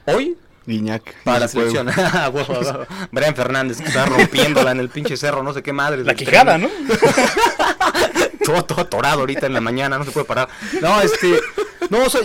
Hoy, 0.06 0.38
Guiñac. 0.66 1.24
para 1.24 1.40
la 1.40 1.48
selección. 1.48 1.90
Ah. 1.98 2.32
Brian 3.12 3.36
Fernández, 3.36 3.80
que 3.80 3.88
está 3.88 4.06
rompiéndola 4.06 4.72
en 4.72 4.80
el 4.80 4.90
pinche 4.90 5.18
cerro, 5.18 5.42
no 5.42 5.54
sé 5.54 5.64
qué 5.64 5.74
madre. 5.74 6.04
La 6.04 6.14
quijada, 6.14 6.58
¿no? 6.58 6.70
todo, 8.46 8.64
todo 8.66 8.82
atorado 8.82 9.22
ahorita 9.22 9.48
en 9.48 9.54
la 9.54 9.62
mañana, 9.62 9.98
no 9.98 10.06
se 10.06 10.12
puede 10.12 10.26
parar. 10.26 10.48
No, 10.82 11.02
este, 11.02 11.40
no, 11.90 12.04
o 12.04 12.10
sea, 12.10 12.22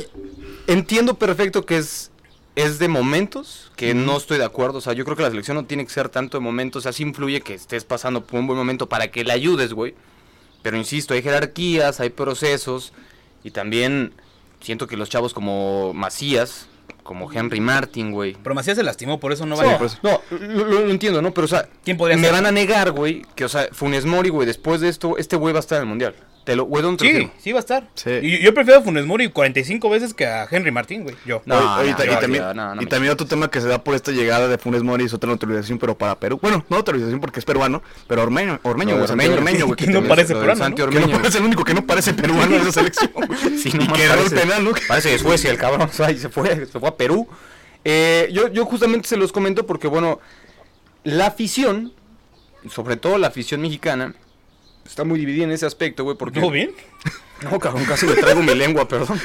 entiendo 0.66 1.14
perfecto 1.14 1.64
que 1.66 1.76
es, 1.78 2.10
es 2.56 2.78
de 2.78 2.88
momentos, 2.88 3.72
que 3.76 3.94
no 3.94 4.16
estoy 4.16 4.38
de 4.38 4.44
acuerdo, 4.44 4.78
o 4.78 4.80
sea, 4.80 4.92
yo 4.92 5.04
creo 5.04 5.16
que 5.16 5.22
la 5.22 5.30
selección 5.30 5.56
no 5.56 5.64
tiene 5.64 5.84
que 5.84 5.92
ser 5.92 6.08
tanto 6.08 6.38
de 6.38 6.44
momentos, 6.44 6.80
o 6.80 6.82
sea, 6.82 6.92
sí 6.92 7.02
influye 7.02 7.40
que 7.40 7.54
estés 7.54 7.84
pasando 7.84 8.24
por 8.24 8.38
un 8.40 8.46
buen 8.46 8.58
momento 8.58 8.88
para 8.88 9.08
que 9.10 9.24
le 9.24 9.32
ayudes, 9.32 9.72
güey. 9.72 9.94
Pero 10.62 10.76
insisto, 10.76 11.12
hay 11.14 11.22
jerarquías, 11.22 12.00
hay 12.00 12.10
procesos, 12.10 12.92
y 13.42 13.50
también 13.50 14.12
siento 14.60 14.86
que 14.86 14.96
los 14.96 15.10
chavos 15.10 15.34
como 15.34 15.92
Macías, 15.92 16.68
como 17.02 17.30
Henry 17.30 17.60
Martin, 17.60 18.12
güey. 18.12 18.34
Pero 18.42 18.54
Macías 18.54 18.78
se 18.78 18.82
lastimó, 18.82 19.20
por 19.20 19.32
eso 19.32 19.44
no 19.44 19.56
No, 19.56 19.62
vale. 19.62 19.76
pues. 19.78 19.98
no, 20.02 20.22
lo, 20.30 20.64
lo- 20.64 20.80
lo 20.86 20.90
entiendo, 20.90 21.20
¿no? 21.20 21.34
Pero, 21.34 21.44
o 21.44 21.48
sea, 21.48 21.68
¿Quién 21.84 21.98
podría 21.98 22.16
me 22.16 22.22
ser? 22.24 22.32
van 22.32 22.46
a 22.46 22.50
negar, 22.52 22.92
güey, 22.92 23.26
que, 23.34 23.44
o 23.44 23.48
sea, 23.50 23.68
Funes 23.72 24.06
Mori, 24.06 24.30
güey, 24.30 24.46
después 24.46 24.80
de 24.80 24.88
esto, 24.88 25.18
este 25.18 25.36
güey 25.36 25.52
va 25.52 25.58
a 25.58 25.60
estar 25.60 25.76
en 25.76 25.82
el 25.82 25.88
Mundial. 25.88 26.14
Te 26.44 26.54
lo, 26.56 26.64
güey, 26.64 26.82
¿dónde 26.82 26.98
te 27.06 27.10
lo 27.12 27.18
Sí, 27.20 27.30
sí 27.38 27.52
va 27.52 27.58
a 27.58 27.60
estar. 27.60 27.88
Sí. 27.94 28.10
Y 28.22 28.42
yo 28.42 28.52
prefiero 28.52 28.80
a 28.80 28.82
Funes 28.82 29.06
Mori 29.06 29.30
45 29.30 29.88
veces 29.88 30.12
que 30.12 30.26
a 30.26 30.46
Henry 30.50 30.70
Martín, 30.70 31.02
güey. 31.04 31.16
Yo. 31.24 31.40
No, 31.46 31.58
no, 31.78 31.86
y, 31.88 31.94
ta- 31.94 32.04
y 32.04 32.10
no, 32.10 32.18
también, 32.18 32.42
no, 32.44 32.52
no, 32.54 32.74
no 32.74 32.82
y 32.82 32.86
también 32.86 33.12
otro 33.14 33.26
tema 33.26 33.50
que 33.50 33.62
se 33.62 33.66
da 33.68 33.82
por 33.82 33.94
esta 33.94 34.12
llegada 34.12 34.46
de 34.46 34.58
Funes 34.58 34.82
Mori 34.82 35.04
es 35.06 35.14
otra 35.14 35.30
naturalización, 35.30 35.78
pero 35.78 35.96
para 35.96 36.18
Perú. 36.20 36.38
Bueno, 36.42 36.62
no 36.68 36.76
naturalización 36.76 37.18
porque 37.20 37.40
es 37.40 37.46
peruano, 37.46 37.82
pero 38.06 38.22
ormeño, 38.22 38.60
ormeño, 38.62 38.96
güey, 38.96 39.08
Santi 39.08 39.24
ormeño. 39.26 39.38
ormeño, 39.38 39.66
güey. 39.66 39.76
Que 39.76 39.86
que 39.86 39.90
no 39.92 40.02
parece 40.06 40.34
peruano, 40.34 40.74
que 40.74 40.82
no 40.82 40.84
Ormeño. 40.88 41.20
es 41.26 41.34
el 41.34 41.42
único 41.44 41.64
que 41.64 41.72
no 41.74 41.86
parece 41.86 42.12
peruano 42.12 42.56
en 42.56 42.60
esa 42.62 42.72
selección. 42.72 43.10
Sí, 43.58 43.70
y 43.72 43.78
nomás 43.78 43.98
que 43.98 44.06
ganó 44.06 44.22
el 44.22 44.30
penal, 44.30 44.64
¿no? 44.64 44.72
Parece 44.86 45.08
de 45.10 45.18
Suecia 45.18 45.50
el 45.50 45.56
cabrón, 45.56 45.88
o 45.88 45.92
sea, 45.92 46.10
y 46.10 46.18
se 46.18 46.28
fue, 46.28 46.66
se 46.66 46.78
fue 46.78 46.88
a 46.90 46.94
Perú. 46.96 47.26
Eh, 47.84 48.28
yo, 48.32 48.48
yo 48.48 48.66
justamente 48.66 49.08
se 49.08 49.16
los 49.16 49.32
comento 49.32 49.64
porque, 49.66 49.86
bueno, 49.88 50.20
la 51.04 51.26
afición, 51.28 51.92
sobre 52.70 52.96
todo 52.96 53.16
la 53.18 53.28
afición 53.28 53.60
mexicana, 53.62 54.14
está 54.86 55.04
muy 55.04 55.18
dividida 55.18 55.44
en 55.44 55.50
ese 55.52 55.66
aspecto, 55.66 56.04
güey, 56.04 56.16
porque... 56.16 56.40
¿Todo 56.40 56.50
bien? 56.50 56.72
No, 57.42 57.58
cabrón, 57.58 57.84
casi 57.84 58.06
me 58.06 58.14
traigo 58.14 58.40
mi 58.42 58.54
lengua, 58.54 58.88
perdón. 58.88 59.20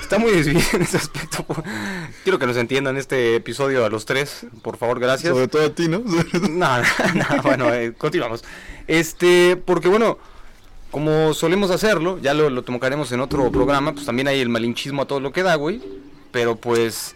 Está 0.00 0.18
muy 0.18 0.30
dividida 0.30 0.62
en 0.74 0.82
ese 0.82 0.98
aspecto. 0.98 1.42
por- 1.42 1.64
Quiero 2.22 2.38
que 2.38 2.46
nos 2.46 2.56
entiendan 2.58 2.96
este 2.96 3.34
episodio 3.34 3.84
a 3.84 3.88
los 3.88 4.04
tres, 4.04 4.46
por 4.62 4.76
favor, 4.76 5.00
gracias. 5.00 5.32
Sobre 5.32 5.48
todo 5.48 5.64
a 5.66 5.70
ti, 5.70 5.88
¿no? 5.88 5.98
No, 6.48 6.78
no, 6.78 6.84
no, 7.14 7.42
bueno, 7.42 7.74
eh, 7.74 7.92
continuamos. 7.96 8.44
Este, 8.86 9.56
porque 9.56 9.88
bueno, 9.88 10.18
como 10.92 11.34
solemos 11.34 11.72
hacerlo, 11.72 12.18
ya 12.20 12.34
lo, 12.34 12.50
lo 12.50 12.62
tocaremos 12.62 13.10
en 13.10 13.20
otro 13.20 13.50
programa, 13.50 13.94
pues 13.94 14.06
también 14.06 14.28
hay 14.28 14.40
el 14.40 14.48
malinchismo 14.50 15.02
a 15.02 15.06
todo 15.06 15.18
lo 15.18 15.32
que 15.32 15.42
da, 15.42 15.56
güey. 15.56 15.82
Pero 16.30 16.54
pues 16.56 17.15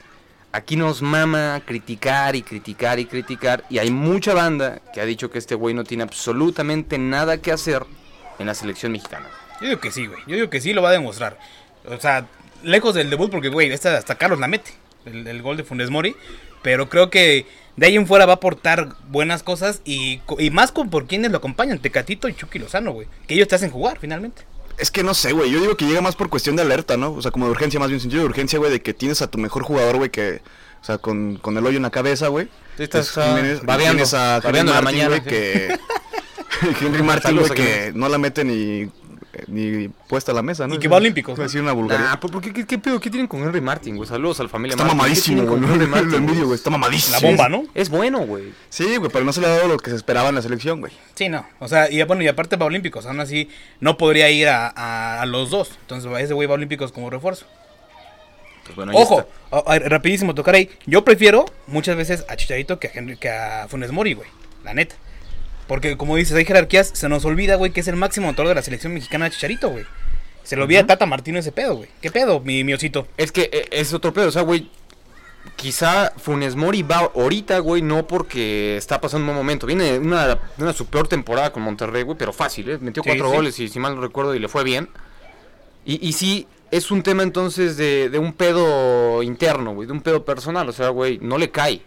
aquí 0.52 0.76
nos 0.76 1.02
mama 1.02 1.62
criticar 1.66 2.36
y 2.36 2.42
criticar 2.42 2.98
y 2.98 3.06
criticar. 3.06 3.64
Y 3.70 3.78
hay 3.78 3.90
mucha 3.90 4.34
banda 4.34 4.80
que 4.92 5.00
ha 5.00 5.04
dicho 5.04 5.30
que 5.30 5.38
este 5.38 5.54
güey 5.54 5.74
no 5.74 5.84
tiene 5.84 6.02
absolutamente 6.02 6.98
nada 6.98 7.38
que 7.38 7.52
hacer 7.52 7.84
en 8.38 8.46
la 8.46 8.54
selección 8.54 8.92
mexicana. 8.92 9.28
Yo 9.60 9.68
digo 9.68 9.80
que 9.80 9.90
sí, 9.90 10.06
güey. 10.06 10.20
Yo 10.26 10.34
digo 10.36 10.50
que 10.50 10.60
sí 10.60 10.72
lo 10.72 10.82
va 10.82 10.88
a 10.90 10.92
demostrar. 10.92 11.38
O 11.86 11.98
sea, 12.00 12.26
lejos 12.62 12.94
del 12.94 13.10
debut, 13.10 13.30
porque, 13.30 13.48
güey, 13.48 13.70
esta- 13.72 13.96
hasta 13.96 14.14
Carlos 14.16 14.40
la 14.40 14.48
mete. 14.48 14.72
El, 15.04 15.42
gol 15.42 15.56
de 15.56 15.64
Funes 15.64 15.90
Mori. 15.90 16.14
Pero 16.62 16.88
creo 16.88 17.08
que 17.10 17.46
de 17.76 17.86
ahí 17.86 17.96
en 17.96 18.06
fuera 18.06 18.26
va 18.26 18.32
a 18.32 18.36
aportar 18.36 18.88
buenas 19.08 19.42
cosas. 19.42 19.80
Y, 19.84 20.18
co- 20.26 20.36
y 20.40 20.50
más 20.50 20.72
con 20.72 20.90
por 20.90 21.06
quienes 21.06 21.30
lo 21.30 21.38
acompañan. 21.38 21.78
Tecatito 21.78 22.28
y 22.28 22.34
Chucky 22.34 22.58
Lozano, 22.58 22.92
güey. 22.92 23.06
Que 23.26 23.34
ellos 23.34 23.48
te 23.48 23.54
hacen 23.54 23.70
jugar, 23.70 23.98
finalmente. 24.00 24.42
Es 24.80 24.90
que 24.90 25.02
no 25.02 25.14
sé, 25.14 25.32
güey. 25.32 25.50
Yo 25.50 25.60
digo 25.60 25.76
que 25.76 25.84
llega 25.86 26.00
más 26.00 26.16
por 26.16 26.28
cuestión 26.30 26.56
de 26.56 26.62
alerta, 26.62 26.96
¿no? 26.96 27.12
O 27.12 27.22
sea, 27.22 27.30
como 27.30 27.44
de 27.46 27.50
urgencia, 27.52 27.78
más 27.78 27.88
bien 27.90 28.00
sentido 28.00 28.22
de 28.22 28.28
urgencia, 28.28 28.58
güey, 28.58 28.70
de 28.70 28.80
que 28.82 28.94
tienes 28.94 29.20
a 29.22 29.26
tu 29.30 29.38
mejor 29.38 29.62
jugador, 29.62 29.96
güey, 29.96 30.10
que. 30.10 30.40
O 30.80 30.84
sea, 30.84 30.96
con, 30.98 31.36
con 31.36 31.56
el 31.58 31.66
hoyo 31.66 31.76
en 31.76 31.82
la 31.82 31.90
cabeza, 31.90 32.28
güey. 32.28 32.46
Sí, 32.78 32.84
estás, 32.84 33.10
Pues, 33.12 33.26
ah, 33.26 33.36
Jiménez- 33.36 33.62
babeando, 33.64 34.04
a 34.16 34.40
Henry 34.42 34.58
en 34.60 34.66
la 34.66 34.72
Martin, 34.72 34.84
mañana, 34.84 35.08
güey, 35.08 35.20
sí. 35.20 35.28
que. 35.28 35.78
Henry 36.86 37.02
Martin, 37.02 37.36
güey, 37.36 37.50
que 37.50 37.62
Jiménez. 37.62 37.94
no 37.94 38.08
la 38.08 38.18
mete 38.18 38.44
ni. 38.44 38.90
Ni 39.48 39.88
puesta 39.88 40.32
a 40.32 40.34
la 40.34 40.42
mesa, 40.42 40.66
¿no? 40.66 40.74
Y 40.74 40.78
que 40.78 40.88
va 40.88 40.96
a 40.96 41.00
olímpicos, 41.00 41.32
Iba 41.34 41.44
a 41.44 41.46
¿no? 41.46 41.48
decir 41.48 41.60
una 41.62 41.72
vulgaridad. 41.72 42.08
Nah, 42.10 42.16
¿por, 42.20 42.30
por 42.30 42.40
qué, 42.42 42.52
qué, 42.52 42.66
qué 42.66 42.78
pedo? 42.78 42.98
¿Qué 43.00 43.10
tienen 43.10 43.26
con 43.26 43.42
Henry 43.42 43.60
Martin, 43.60 43.96
güey? 43.96 44.08
Saludos 44.08 44.40
a 44.40 44.42
la 44.44 44.48
familia 44.48 44.74
Está 44.74 44.84
Martin. 44.84 44.98
¿Qué 44.98 45.02
mamadísimo, 45.02 45.42
güey. 45.44 45.64
Henry 45.72 45.84
lo 45.86 45.90
Martin, 45.90 46.14
envidio, 46.14 46.34
güey? 46.34 46.44
güey. 46.46 46.54
Está 46.56 46.70
mamadísimo. 46.70 47.18
La 47.20 47.26
bomba, 47.28 47.48
¿no? 47.48 47.64
Es 47.74 47.88
bueno, 47.88 48.20
güey. 48.20 48.52
Sí, 48.68 48.96
güey, 48.96 49.10
pero 49.10 49.24
no 49.24 49.32
se 49.32 49.40
le 49.40 49.46
ha 49.46 49.50
dado 49.50 49.68
lo 49.68 49.76
que 49.78 49.90
se 49.90 49.96
esperaba 49.96 50.28
en 50.30 50.34
la 50.36 50.42
selección, 50.42 50.80
güey. 50.80 50.92
Sí, 51.14 51.28
no. 51.28 51.46
O 51.58 51.68
sea, 51.68 51.90
y 51.90 52.02
bueno, 52.04 52.22
y 52.22 52.28
aparte 52.28 52.56
va 52.56 52.64
a 52.64 52.66
Olímpicos. 52.66 53.06
Aún 53.06 53.20
así, 53.20 53.48
no 53.80 53.96
podría 53.98 54.30
ir 54.30 54.48
a, 54.48 54.68
a- 54.74 55.20
a 55.22 55.26
los 55.26 55.50
dos. 55.50 55.70
Entonces, 55.82 56.10
ese 56.20 56.34
güey 56.34 56.46
va 56.48 56.54
a 56.54 56.56
Olímpicos 56.56 56.92
como 56.92 57.10
refuerzo. 57.10 57.46
Pues 58.64 58.76
bueno, 58.76 58.92
Ojo, 58.94 59.20
está. 59.50 59.56
a- 59.56 59.74
a- 59.74 59.78
rapidísimo 59.80 60.34
tocar 60.34 60.54
ahí. 60.54 60.70
Yo 60.86 61.04
prefiero 61.04 61.44
muchas 61.66 61.96
veces 61.96 62.24
a 62.28 62.36
Chicharito 62.36 62.78
que 62.78 62.88
a, 62.88 62.92
Henry- 62.92 63.16
que 63.18 63.28
a 63.28 63.66
Funes 63.68 63.90
Mori, 63.90 64.14
güey. 64.14 64.28
La 64.64 64.74
neta. 64.74 64.94
Porque 65.70 65.96
como 65.96 66.16
dices, 66.16 66.36
hay 66.36 66.44
jerarquías. 66.44 66.90
Se 66.94 67.08
nos 67.08 67.24
olvida, 67.24 67.54
güey, 67.54 67.70
que 67.70 67.78
es 67.78 67.86
el 67.86 67.94
máximo 67.94 68.26
motor 68.26 68.48
de 68.48 68.56
la 68.56 68.60
selección 68.60 68.92
mexicana 68.92 69.30
Chicharito, 69.30 69.68
güey. 69.68 69.84
Se 70.42 70.56
le 70.56 70.62
olvida 70.62 70.80
a 70.80 70.86
Tata 70.86 71.06
Martino 71.06 71.38
ese 71.38 71.52
pedo, 71.52 71.76
güey. 71.76 71.88
¿Qué 72.02 72.10
pedo, 72.10 72.40
mi, 72.40 72.64
mi 72.64 72.74
osito? 72.74 73.06
Es 73.16 73.30
que 73.30 73.48
eh, 73.52 73.68
es 73.70 73.94
otro 73.94 74.12
pedo, 74.12 74.26
o 74.26 74.32
sea, 74.32 74.42
güey. 74.42 74.68
Quizá 75.54 76.12
Funes 76.16 76.56
Mori 76.56 76.82
va 76.82 77.12
ahorita, 77.14 77.60
güey, 77.60 77.82
no 77.82 78.08
porque 78.08 78.76
está 78.76 79.00
pasando 79.00 79.22
un 79.22 79.26
buen 79.28 79.36
momento. 79.36 79.68
Viene 79.68 79.96
una, 80.00 80.26
de 80.26 80.38
una 80.58 80.72
su 80.72 80.86
peor 80.86 81.06
temporada 81.06 81.52
con 81.52 81.62
Monterrey, 81.62 82.02
güey, 82.02 82.18
pero 82.18 82.32
fácil, 82.32 82.68
¿eh? 82.68 82.78
Metió 82.80 83.04
Sí, 83.04 83.08
cuatro 83.08 83.30
sí. 83.30 83.36
goles, 83.36 83.60
y 83.60 83.68
si 83.68 83.78
mal 83.78 83.94
no 83.94 84.00
recuerdo, 84.00 84.34
y 84.34 84.40
le 84.40 84.48
fue 84.48 84.64
bien. 84.64 84.88
Y, 85.84 86.04
y 86.04 86.14
sí, 86.14 86.48
es 86.72 86.90
un 86.90 87.04
tema 87.04 87.22
entonces 87.22 87.76
de, 87.76 88.08
de 88.08 88.18
un 88.18 88.32
pedo 88.32 89.22
interno, 89.22 89.72
güey, 89.72 89.86
de 89.86 89.92
un 89.92 90.00
pedo 90.00 90.24
personal. 90.24 90.68
O 90.68 90.72
sea, 90.72 90.88
güey, 90.88 91.20
no 91.22 91.38
le 91.38 91.52
cae. 91.52 91.80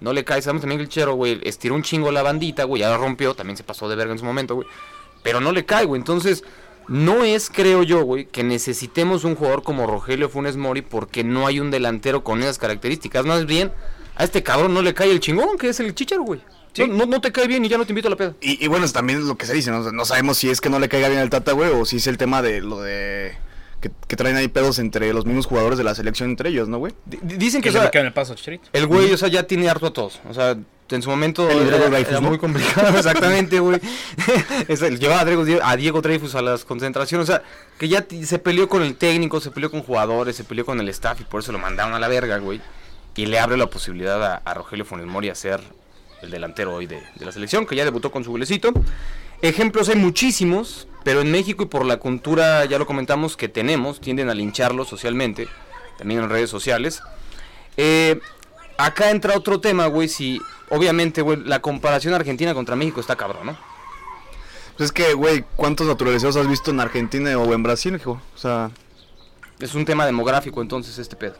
No 0.00 0.12
le 0.12 0.24
cae. 0.24 0.42
Sabemos 0.42 0.62
también 0.62 0.78
que 0.78 0.84
el 0.84 0.88
Chero, 0.88 1.14
güey, 1.14 1.40
estiró 1.42 1.74
un 1.74 1.82
chingo 1.82 2.10
la 2.12 2.22
bandita, 2.22 2.64
güey, 2.64 2.80
ya 2.80 2.90
la 2.90 2.96
rompió. 2.96 3.34
También 3.34 3.56
se 3.56 3.64
pasó 3.64 3.88
de 3.88 3.96
verga 3.96 4.12
en 4.12 4.18
su 4.18 4.24
momento, 4.24 4.54
güey. 4.54 4.66
Pero 5.22 5.40
no 5.40 5.52
le 5.52 5.64
cae, 5.64 5.84
güey. 5.84 6.00
Entonces, 6.00 6.44
no 6.88 7.24
es, 7.24 7.50
creo 7.50 7.82
yo, 7.82 8.02
güey, 8.02 8.26
que 8.26 8.42
necesitemos 8.42 9.24
un 9.24 9.34
jugador 9.34 9.62
como 9.62 9.86
Rogelio 9.86 10.28
Funes 10.28 10.56
Mori 10.56 10.82
porque 10.82 11.22
no 11.24 11.46
hay 11.46 11.60
un 11.60 11.70
delantero 11.70 12.24
con 12.24 12.40
esas 12.40 12.58
características. 12.58 13.26
Más 13.26 13.46
bien, 13.46 13.72
a 14.16 14.24
este 14.24 14.42
cabrón 14.42 14.72
no 14.72 14.82
le 14.82 14.94
cae 14.94 15.10
el 15.10 15.20
chingón, 15.20 15.58
que 15.58 15.68
es 15.68 15.80
el 15.80 15.94
chicharo, 15.94 16.22
güey. 16.22 16.40
Sí. 16.72 16.86
No, 16.86 16.96
no, 16.96 17.06
no 17.06 17.20
te 17.20 17.32
cae 17.32 17.46
bien 17.46 17.64
y 17.64 17.68
ya 17.68 17.76
no 17.76 17.84
te 17.84 17.92
invito 17.92 18.08
a 18.08 18.10
la 18.10 18.16
peda. 18.16 18.34
Y, 18.40 18.64
y 18.64 18.68
bueno, 18.68 18.86
es 18.86 18.92
también 18.92 19.26
lo 19.26 19.36
que 19.36 19.46
se 19.46 19.54
dice, 19.54 19.70
¿no? 19.70 19.90
No 19.90 20.04
sabemos 20.04 20.38
si 20.38 20.48
es 20.48 20.60
que 20.60 20.70
no 20.70 20.78
le 20.78 20.88
caiga 20.88 21.08
bien 21.08 21.20
al 21.20 21.30
Tata, 21.30 21.52
güey, 21.52 21.70
o 21.70 21.84
si 21.84 21.96
es 21.96 22.06
el 22.06 22.18
tema 22.18 22.40
de 22.40 22.60
lo 22.60 22.80
de... 22.80 23.36
Que, 23.80 23.90
que 24.08 24.16
traen 24.16 24.34
ahí 24.36 24.48
pedos 24.48 24.80
entre 24.80 25.12
los 25.12 25.24
mismos 25.24 25.46
jugadores 25.46 25.78
de 25.78 25.84
la 25.84 25.94
selección 25.94 26.30
entre 26.30 26.48
ellos, 26.48 26.68
¿no, 26.68 26.78
güey? 26.78 26.94
D- 27.04 27.18
Dicen 27.22 27.60
que, 27.62 27.64
Que 27.64 27.68
o 27.68 27.72
se 27.72 27.78
sea, 27.78 27.84
le 27.84 27.90
queda 27.92 28.00
en 28.00 28.06
el 28.08 28.12
paso. 28.12 28.34
El 28.72 28.86
güey, 28.88 29.12
o 29.12 29.16
sea, 29.16 29.28
ya 29.28 29.44
tiene 29.44 29.68
harto 29.70 29.86
a 29.86 29.92
todos. 29.92 30.20
O 30.28 30.34
sea, 30.34 30.56
en 30.90 31.02
su 31.02 31.10
momento 31.10 31.48
El 31.48 31.68
era, 31.68 31.76
Diego 31.76 31.90
Dreyfus, 31.90 32.10
era 32.12 32.20
¿no? 32.20 32.28
muy 32.30 32.38
complicado, 32.38 32.88
exactamente, 32.98 33.60
güey. 33.60 33.80
Es 34.68 34.82
el- 34.82 34.98
Llevaba 34.98 35.20
a 35.20 35.24
Diego, 35.24 35.44
a 35.62 35.76
Diego 35.76 36.00
Dreyfus 36.02 36.34
a 36.34 36.42
las 36.42 36.64
concentraciones. 36.64 37.28
O 37.28 37.32
sea, 37.32 37.42
que 37.78 37.88
ya 37.88 38.04
se 38.24 38.38
peleó 38.40 38.68
con 38.68 38.82
el 38.82 38.96
técnico, 38.96 39.40
se 39.40 39.52
peleó 39.52 39.70
con 39.70 39.82
jugadores, 39.82 40.34
se 40.34 40.42
peleó 40.42 40.64
con 40.66 40.80
el 40.80 40.88
staff 40.88 41.20
y 41.20 41.24
por 41.24 41.40
eso 41.42 41.52
lo 41.52 41.58
mandaron 41.58 41.94
a 41.94 42.00
la 42.00 42.08
verga, 42.08 42.38
güey. 42.38 42.60
Y 43.14 43.26
le 43.26 43.38
abre 43.38 43.56
la 43.56 43.68
posibilidad 43.68 44.20
a, 44.24 44.36
a 44.44 44.54
Rogelio 44.54 44.84
Funes 44.84 45.06
Mori 45.06 45.28
a 45.28 45.34
ser 45.36 45.60
el 46.22 46.30
delantero 46.32 46.74
hoy 46.74 46.86
de, 46.86 47.00
de 47.14 47.24
la 47.24 47.30
selección, 47.30 47.64
que 47.64 47.76
ya 47.76 47.84
debutó 47.84 48.10
con 48.10 48.24
su 48.24 48.32
golecito. 48.32 48.72
Ejemplos 49.42 49.88
hay 49.88 49.96
muchísimos, 49.96 50.88
pero 51.04 51.20
en 51.20 51.30
México 51.30 51.62
y 51.62 51.66
por 51.66 51.84
la 51.84 51.98
cultura, 51.98 52.64
ya 52.64 52.78
lo 52.78 52.86
comentamos, 52.86 53.36
que 53.36 53.48
tenemos, 53.48 54.00
tienden 54.00 54.28
a 54.30 54.34
lincharlo 54.34 54.84
socialmente, 54.84 55.48
también 55.96 56.20
en 56.20 56.28
redes 56.28 56.50
sociales. 56.50 57.02
Eh, 57.76 58.20
acá 58.76 59.10
entra 59.10 59.36
otro 59.36 59.60
tema, 59.60 59.86
güey, 59.86 60.08
si 60.08 60.40
obviamente, 60.70 61.22
güey, 61.22 61.38
la 61.44 61.60
comparación 61.60 62.14
Argentina 62.14 62.52
contra 62.54 62.76
México 62.76 63.00
está 63.00 63.16
cabrón, 63.16 63.46
¿no? 63.46 63.56
Pues 64.76 64.90
es 64.90 64.92
que, 64.92 65.14
güey, 65.14 65.44
¿cuántos 65.56 65.86
naturalizados 65.86 66.36
has 66.36 66.48
visto 66.48 66.70
en 66.70 66.80
Argentina 66.80 67.36
o 67.38 67.52
en 67.52 67.62
Brasil, 67.62 67.94
hijo? 67.96 68.20
O 68.34 68.38
sea, 68.38 68.70
Es 69.60 69.74
un 69.74 69.84
tema 69.84 70.06
demográfico 70.06 70.62
entonces 70.62 70.98
este 70.98 71.16
pedo. 71.16 71.34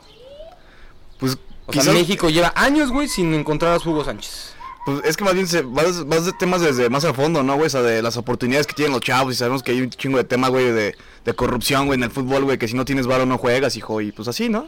pues 1.19 1.39
O 1.67 1.73
sea, 1.73 1.93
México 1.93 2.31
lleva 2.31 2.53
años, 2.57 2.91
güey, 2.91 3.07
sin 3.07 3.33
encontrar 3.35 3.73
a 3.75 3.89
Hugo 3.89 4.05
Sánchez. 4.05 4.55
Pues 4.89 5.05
es 5.05 5.17
que 5.19 5.25
más 5.25 5.35
bien 5.35 5.47
se 5.47 5.61
vas, 5.61 6.07
vas 6.07 6.25
de 6.25 6.33
temas 6.33 6.63
desde 6.63 6.89
más 6.89 7.05
a 7.05 7.13
fondo, 7.13 7.43
¿no, 7.43 7.55
güey? 7.57 7.67
O 7.67 7.71
sea, 7.71 7.83
de 7.83 8.01
las 8.01 8.17
oportunidades 8.17 8.67
que 8.67 8.73
tienen 8.73 8.93
los 8.93 9.03
chavos 9.03 9.35
y 9.35 9.37
sabemos 9.37 9.63
que 9.63 9.73
hay 9.73 9.83
un 9.83 9.91
chingo 9.91 10.17
de 10.17 10.25
temas, 10.25 10.49
güey, 10.51 10.73
de, 10.73 10.95
de 11.25 11.33
corrupción, 11.35 11.85
güey, 11.87 11.99
en 11.99 12.05
el 12.05 12.11
fútbol, 12.11 12.45
güey, 12.45 12.57
que 12.57 12.69
si 12.69 12.75
no 12.75 12.85
tienes 12.87 13.07
varo 13.07 13.27
no 13.27 13.37
juegas, 13.37 13.77
hijo, 13.77 14.01
y 14.01 14.13
pues 14.13 14.29
así, 14.29 14.49
¿no? 14.49 14.67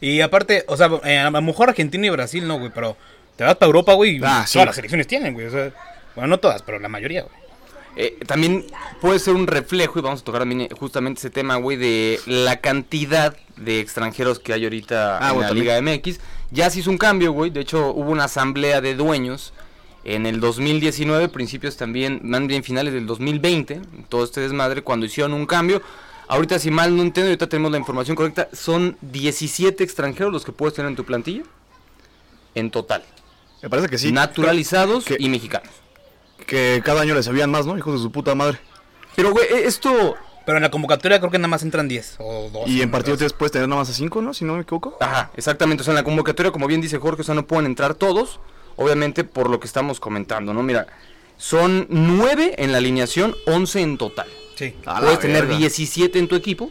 Y 0.00 0.22
aparte, 0.22 0.64
o 0.66 0.76
sea, 0.76 0.90
eh, 1.04 1.18
a 1.18 1.30
lo 1.30 1.42
mejor 1.42 1.68
Argentina 1.68 2.04
y 2.06 2.10
Brasil 2.10 2.48
no, 2.48 2.58
güey, 2.58 2.72
pero 2.74 2.96
te 3.36 3.44
vas 3.44 3.54
para 3.56 3.66
Europa, 3.68 3.92
güey, 3.94 4.16
y 4.16 4.20
Ah, 4.24 4.44
sí. 4.46 4.54
todas 4.54 4.66
las 4.66 4.74
selecciones 4.76 5.06
tienen, 5.06 5.34
güey. 5.34 5.46
O 5.46 5.50
sea, 5.50 5.70
bueno, 6.16 6.28
no 6.28 6.38
todas, 6.40 6.62
pero 6.62 6.78
la 6.80 6.88
mayoría, 6.88 7.22
güey. 7.22 7.34
Eh, 7.96 8.18
también 8.26 8.66
puede 9.00 9.18
ser 9.18 9.34
un 9.34 9.46
reflejo, 9.46 9.98
y 9.98 10.02
vamos 10.02 10.20
a 10.20 10.24
tocar 10.24 10.42
también 10.42 10.68
justamente 10.70 11.18
ese 11.18 11.30
tema, 11.30 11.56
güey, 11.56 11.76
de 11.76 12.20
la 12.26 12.60
cantidad 12.60 13.36
de 13.56 13.80
extranjeros 13.80 14.38
que 14.38 14.52
hay 14.52 14.64
ahorita 14.64 15.18
Ah, 15.18 15.30
en 15.30 15.34
bueno, 15.36 15.54
la. 15.54 15.60
Liga 15.60 15.80
MX. 15.82 16.20
Ya 16.50 16.70
se 16.70 16.80
hizo 16.80 16.90
un 16.90 16.98
cambio, 16.98 17.32
güey. 17.32 17.50
De 17.50 17.60
hecho, 17.60 17.88
hubo 17.92 18.10
una 18.10 18.24
asamblea 18.24 18.80
de 18.80 18.94
dueños 18.94 19.52
en 20.04 20.24
el 20.26 20.40
2019, 20.40 21.28
principios 21.28 21.76
también, 21.76 22.20
más 22.24 22.46
bien 22.46 22.64
finales 22.64 22.92
del 22.94 23.06
2020, 23.06 23.80
todo 24.08 24.24
este 24.24 24.40
desmadre, 24.40 24.82
cuando 24.82 25.04
hicieron 25.06 25.34
un 25.34 25.44
cambio. 25.46 25.82
Ahorita, 26.28 26.58
si 26.58 26.70
mal 26.70 26.96
no 26.96 27.02
entiendo, 27.02 27.28
ahorita 27.28 27.48
tenemos 27.48 27.72
la 27.72 27.78
información 27.78 28.16
correcta, 28.16 28.48
son 28.52 28.96
17 29.02 29.82
extranjeros 29.84 30.32
los 30.32 30.44
que 30.44 30.52
puedes 30.52 30.74
tener 30.74 30.88
en 30.88 30.96
tu 30.96 31.04
plantilla, 31.04 31.42
en 32.54 32.70
total. 32.70 33.04
Me 33.62 33.68
parece 33.68 33.88
que 33.88 33.98
sí. 33.98 34.10
naturalizados 34.12 35.04
que- 35.04 35.16
y 35.18 35.28
mexicanos. 35.28 35.68
Que 36.46 36.82
cada 36.84 37.02
año 37.02 37.14
les 37.14 37.24
sabían 37.24 37.50
más, 37.50 37.66
¿no? 37.66 37.76
Hijos 37.76 37.94
de 37.94 38.00
su 38.00 38.12
puta 38.12 38.34
madre. 38.34 38.58
Pero, 39.16 39.32
güey, 39.32 39.46
eh, 39.46 39.62
esto... 39.66 40.16
Pero 40.46 40.56
en 40.56 40.62
la 40.62 40.70
convocatoria 40.70 41.18
creo 41.18 41.30
que 41.30 41.38
nada 41.38 41.48
más 41.48 41.62
entran 41.62 41.86
10 41.86 42.16
o 42.18 42.50
12. 42.50 42.70
Y 42.70 42.80
en 42.80 42.90
partido 42.90 43.16
tienes 43.16 43.32
puedes 43.34 43.52
tener 43.52 43.68
nada 43.68 43.82
más 43.82 43.90
a 43.90 43.92
cinco, 43.92 44.22
¿no? 44.22 44.32
Si 44.34 44.44
no 44.44 44.54
me 44.54 44.62
equivoco. 44.62 44.96
Ajá, 44.98 45.30
exactamente. 45.36 45.82
O 45.82 45.84
sea, 45.84 45.92
en 45.92 45.96
la 45.96 46.02
convocatoria, 46.02 46.50
como 46.50 46.66
bien 46.66 46.80
dice 46.80 46.98
Jorge, 46.98 47.20
o 47.20 47.24
sea, 47.24 47.34
no 47.34 47.46
pueden 47.46 47.66
entrar 47.66 47.94
todos. 47.94 48.40
Obviamente, 48.76 49.22
por 49.22 49.50
lo 49.50 49.60
que 49.60 49.66
estamos 49.66 50.00
comentando, 50.00 50.54
¿no? 50.54 50.62
Mira, 50.62 50.86
son 51.36 51.86
9 51.90 52.54
en 52.58 52.72
la 52.72 52.78
alineación, 52.78 53.36
11 53.46 53.80
en 53.80 53.98
total. 53.98 54.28
Sí. 54.56 54.74
A 54.86 54.94
la 54.94 55.00
Puedes 55.00 55.20
tener 55.20 55.42
verga. 55.46 55.58
17 55.58 56.18
en 56.18 56.28
tu 56.28 56.36
equipo, 56.36 56.70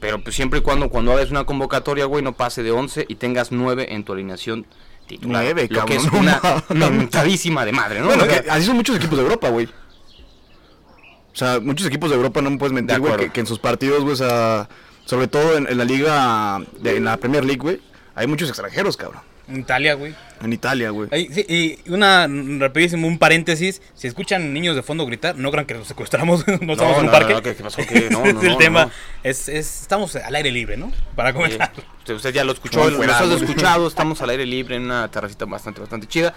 pero 0.00 0.22
pues 0.22 0.36
siempre 0.36 0.60
y 0.60 0.62
cuando, 0.62 0.88
cuando 0.88 1.12
hagas 1.12 1.30
una 1.30 1.44
convocatoria, 1.44 2.04
güey, 2.04 2.22
no 2.22 2.32
pase 2.34 2.62
de 2.62 2.70
11 2.70 3.06
y 3.08 3.14
tengas 3.16 3.52
9 3.52 3.94
en 3.94 4.04
tu 4.04 4.12
alineación 4.12 4.66
titular. 5.12 5.42
Nueve, 5.44 5.68
lo 5.70 5.84
que 5.86 5.96
es 5.96 6.04
una 6.04 6.40
no 6.74 6.90
mentadísima 6.90 7.64
de 7.64 7.72
madre, 7.72 8.00
¿no? 8.00 8.06
Bueno, 8.06 8.24
O 8.24 8.26
sea, 8.26 8.42
que 8.42 8.50
así 8.50 8.64
son 8.66 8.76
muchos 8.76 8.96
equipos 8.96 9.16
de 9.18 9.24
Europa, 9.24 9.48
güey. 9.48 9.66
O 9.66 11.36
sea, 11.36 11.60
muchos 11.60 11.86
equipos 11.86 12.10
de 12.10 12.16
Europa 12.16 12.42
no 12.42 12.50
me 12.50 12.58
puedes 12.58 12.72
mentir, 12.72 12.98
güey, 12.98 13.16
que, 13.16 13.30
que 13.30 13.40
en 13.40 13.46
sus 13.46 13.58
partidos, 13.58 14.02
güey, 14.02 14.12
o 14.12 14.16
sea, 14.16 14.68
sobre 15.06 15.28
todo 15.28 15.56
en, 15.56 15.66
en 15.68 15.78
la 15.78 15.84
liga, 15.84 16.60
de- 16.80 16.96
en 16.98 17.04
la 17.04 17.16
Premier 17.16 17.44
League, 17.44 17.60
güey, 17.60 17.80
hay 18.14 18.26
muchos 18.26 18.48
extranjeros, 18.48 18.96
cabrón. 18.96 19.22
En 19.52 19.60
Italia, 19.60 19.94
güey. 19.94 20.14
En 20.42 20.52
Italia, 20.52 20.90
güey. 20.90 21.08
Sí, 21.32 21.44
y 21.86 21.90
una, 21.90 22.26
rapidísimo, 22.58 23.06
un 23.06 23.18
paréntesis. 23.18 23.82
Si 23.94 24.06
escuchan 24.08 24.52
niños 24.52 24.74
de 24.74 24.82
fondo 24.82 25.04
gritar, 25.06 25.36
no 25.36 25.50
crean 25.50 25.66
que 25.66 25.74
los 25.74 25.86
secuestramos, 25.86 26.46
no 26.62 26.72
estamos 26.72 26.94
en 26.94 27.00
un 27.00 27.06
no, 27.06 27.12
parque. 27.12 27.34
no, 27.34 27.42
¿qué- 27.42 27.54
qué 27.54 27.62
pasó? 27.62 27.82
¿Qué? 27.86 28.08
No, 28.10 28.24
es 28.24 28.34
el 28.42 28.52
no, 28.52 28.56
tema. 28.56 28.86
no. 28.86 28.90
Es, 29.22 29.48
es- 29.48 29.82
estamos 29.82 30.16
al 30.16 30.34
aire 30.34 30.50
libre, 30.50 30.76
¿no? 30.76 30.90
Para 31.14 31.30
Eh, 31.30 31.34
comentar. 31.34 31.72
usted, 31.98 32.14
usted 32.14 32.32
ya 32.32 32.44
lo 32.44 32.52
escuchó, 32.52 32.88
lo 32.90 33.02
has 33.02 33.30
escuchado, 33.42 33.86
estamos 33.86 34.20
al 34.22 34.30
aire 34.30 34.46
libre 34.46 34.76
en 34.76 34.84
una 34.84 35.08
terracita 35.10 35.44
bastante, 35.44 35.80
bastante 35.80 36.06
chida. 36.08 36.34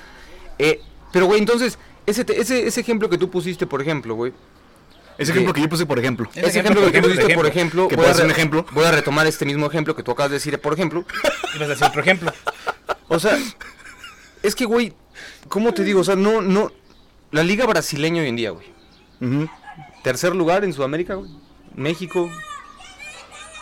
Eh, 0.60 0.82
pero, 1.14 1.26
güey, 1.28 1.40
entonces, 1.40 1.80
ese, 2.06 2.26
te- 2.26 2.40
ese, 2.40 2.68
ese 2.68 2.82
ejemplo 2.82 3.10
que 3.10 3.18
tú 3.18 3.30
pusiste, 3.32 3.66
por 3.66 3.82
ejemplo, 3.82 4.14
güey. 4.16 4.34
Ese 5.18 5.32
ejemplo 5.32 5.54
que 5.54 5.62
yo 5.62 5.70
puse, 5.70 5.86
por 5.86 5.98
ejemplo. 5.98 6.30
Ese 6.36 6.42
Ese 6.48 6.60
ejemplo, 6.60 6.82
ejemplo, 6.82 6.92
que 6.92 7.02
tú 7.02 7.08
pusiste, 7.16 7.34
por 7.36 7.48
ejemplo. 7.48 7.88
Que 7.88 7.96
voy 7.96 8.04
a, 8.04 8.08
puede 8.10 8.16
ser 8.16 8.24
re- 8.26 8.32
un 8.34 8.38
ejemplo. 8.38 8.66
voy 8.74 8.84
a 8.84 8.92
retomar 8.92 9.26
este 9.26 9.46
mismo 9.46 9.66
ejemplo 9.66 9.96
que 9.96 10.04
tú 10.04 10.12
acabas 10.12 10.30
de 10.32 10.36
decir, 10.36 10.60
por 10.60 10.74
ejemplo. 10.74 11.06
Ibas 11.56 11.68
a 11.70 11.72
decir 11.72 11.88
otro 11.88 12.02
ejemplo. 12.02 12.34
O 13.08 13.20
sea, 13.20 13.38
es 14.44 14.56
que, 14.56 14.66
güey, 14.66 14.94
¿cómo 15.48 15.74
te 15.74 15.84
digo? 15.84 16.02
O 16.02 16.04
sea, 16.04 16.16
no, 16.16 16.42
no. 16.42 16.72
La 17.32 17.44
liga 17.44 17.66
brasileña 17.66 18.22
hoy 18.22 18.30
en 18.30 18.36
día, 18.36 18.52
güey. 18.52 18.68
Tercer 20.04 20.36
lugar 20.36 20.64
en 20.64 20.74
Sudamérica, 20.74 21.16
güey. 21.16 21.30
México. 21.76 22.30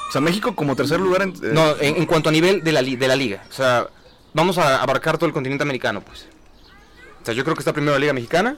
O 0.10 0.12
sea, 0.12 0.22
México 0.22 0.56
como 0.56 0.76
tercer 0.76 1.00
lugar 1.00 1.24
en... 1.24 1.30
eh, 1.32 1.52
No, 1.54 1.76
en, 1.80 1.96
en 1.98 2.06
cuanto 2.06 2.30
a 2.30 2.32
nivel 2.32 2.64
de 2.64 2.72
la, 2.72 2.82
li- 2.82 2.96
de 2.98 3.08
la 3.08 3.16
liga. 3.16 3.44
O 3.50 3.54
sea, 3.54 3.88
vamos 4.34 4.58
a 4.60 4.82
abarcar 4.82 5.18
todo 5.18 5.26
el 5.28 5.34
continente 5.34 5.64
americano, 5.64 6.02
pues. 6.02 6.28
O 7.22 7.26
sea, 7.26 7.34
yo 7.34 7.44
creo 7.44 7.56
que 7.56 7.62
está 7.62 7.74
primero 7.74 7.94
la 7.94 8.00
liga 8.00 8.14
mexicana. 8.14 8.58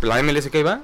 La 0.00 0.22
MLS 0.22 0.48
que 0.48 0.58
ahí 0.58 0.62
va. 0.64 0.80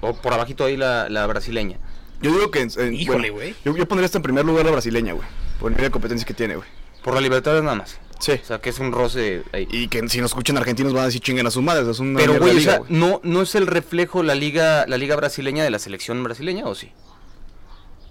o 0.00 0.14
por 0.14 0.32
abajito 0.34 0.64
ahí 0.64 0.76
la, 0.76 1.08
la 1.08 1.26
brasileña. 1.26 1.78
Yo 2.20 2.30
digo 2.30 2.50
que. 2.50 2.60
en- 2.60 2.70
en- 2.78 2.94
Híjole, 2.94 3.30
bueno, 3.30 3.34
güey. 3.34 3.54
Yo, 3.64 3.76
yo 3.76 3.88
pondría 3.88 4.06
esta 4.06 4.18
en 4.18 4.22
primer 4.22 4.44
lugar 4.44 4.64
la 4.66 4.70
brasileña, 4.72 5.14
güey. 5.14 5.26
Por 5.58 5.70
el 5.72 5.76
nivel 5.76 5.88
de 5.88 5.92
competencia 5.92 6.26
que 6.26 6.34
tiene, 6.34 6.56
güey. 6.56 6.68
Por 7.02 7.14
la 7.14 7.20
Libertadores 7.20 7.64
nada 7.64 7.76
más. 7.76 7.98
Sí. 8.20 8.32
O 8.40 8.44
sea, 8.44 8.60
que 8.60 8.70
es 8.70 8.78
un 8.78 8.92
roce 8.92 9.42
ahí. 9.52 9.66
Y 9.70 9.88
que 9.88 10.08
si 10.08 10.20
nos 10.20 10.30
escuchan 10.30 10.56
argentinos 10.56 10.92
van 10.92 11.02
a 11.02 11.06
decir 11.06 11.20
chinguen 11.20 11.46
a 11.46 11.50
sus 11.50 11.62
madres. 11.62 11.88
Es 11.88 11.98
una 11.98 12.18
Pero, 12.20 12.38
güey, 12.38 12.56
o 12.56 12.60
sea, 12.60 12.80
no, 12.88 13.20
no 13.24 13.42
es 13.42 13.54
el 13.56 13.66
reflejo 13.66 14.22
la 14.22 14.36
liga, 14.36 14.84
la 14.86 14.96
liga 14.96 15.16
brasileña 15.16 15.64
de 15.64 15.70
la 15.70 15.80
selección 15.80 16.22
brasileña, 16.22 16.66
¿o 16.66 16.74
sí? 16.76 16.92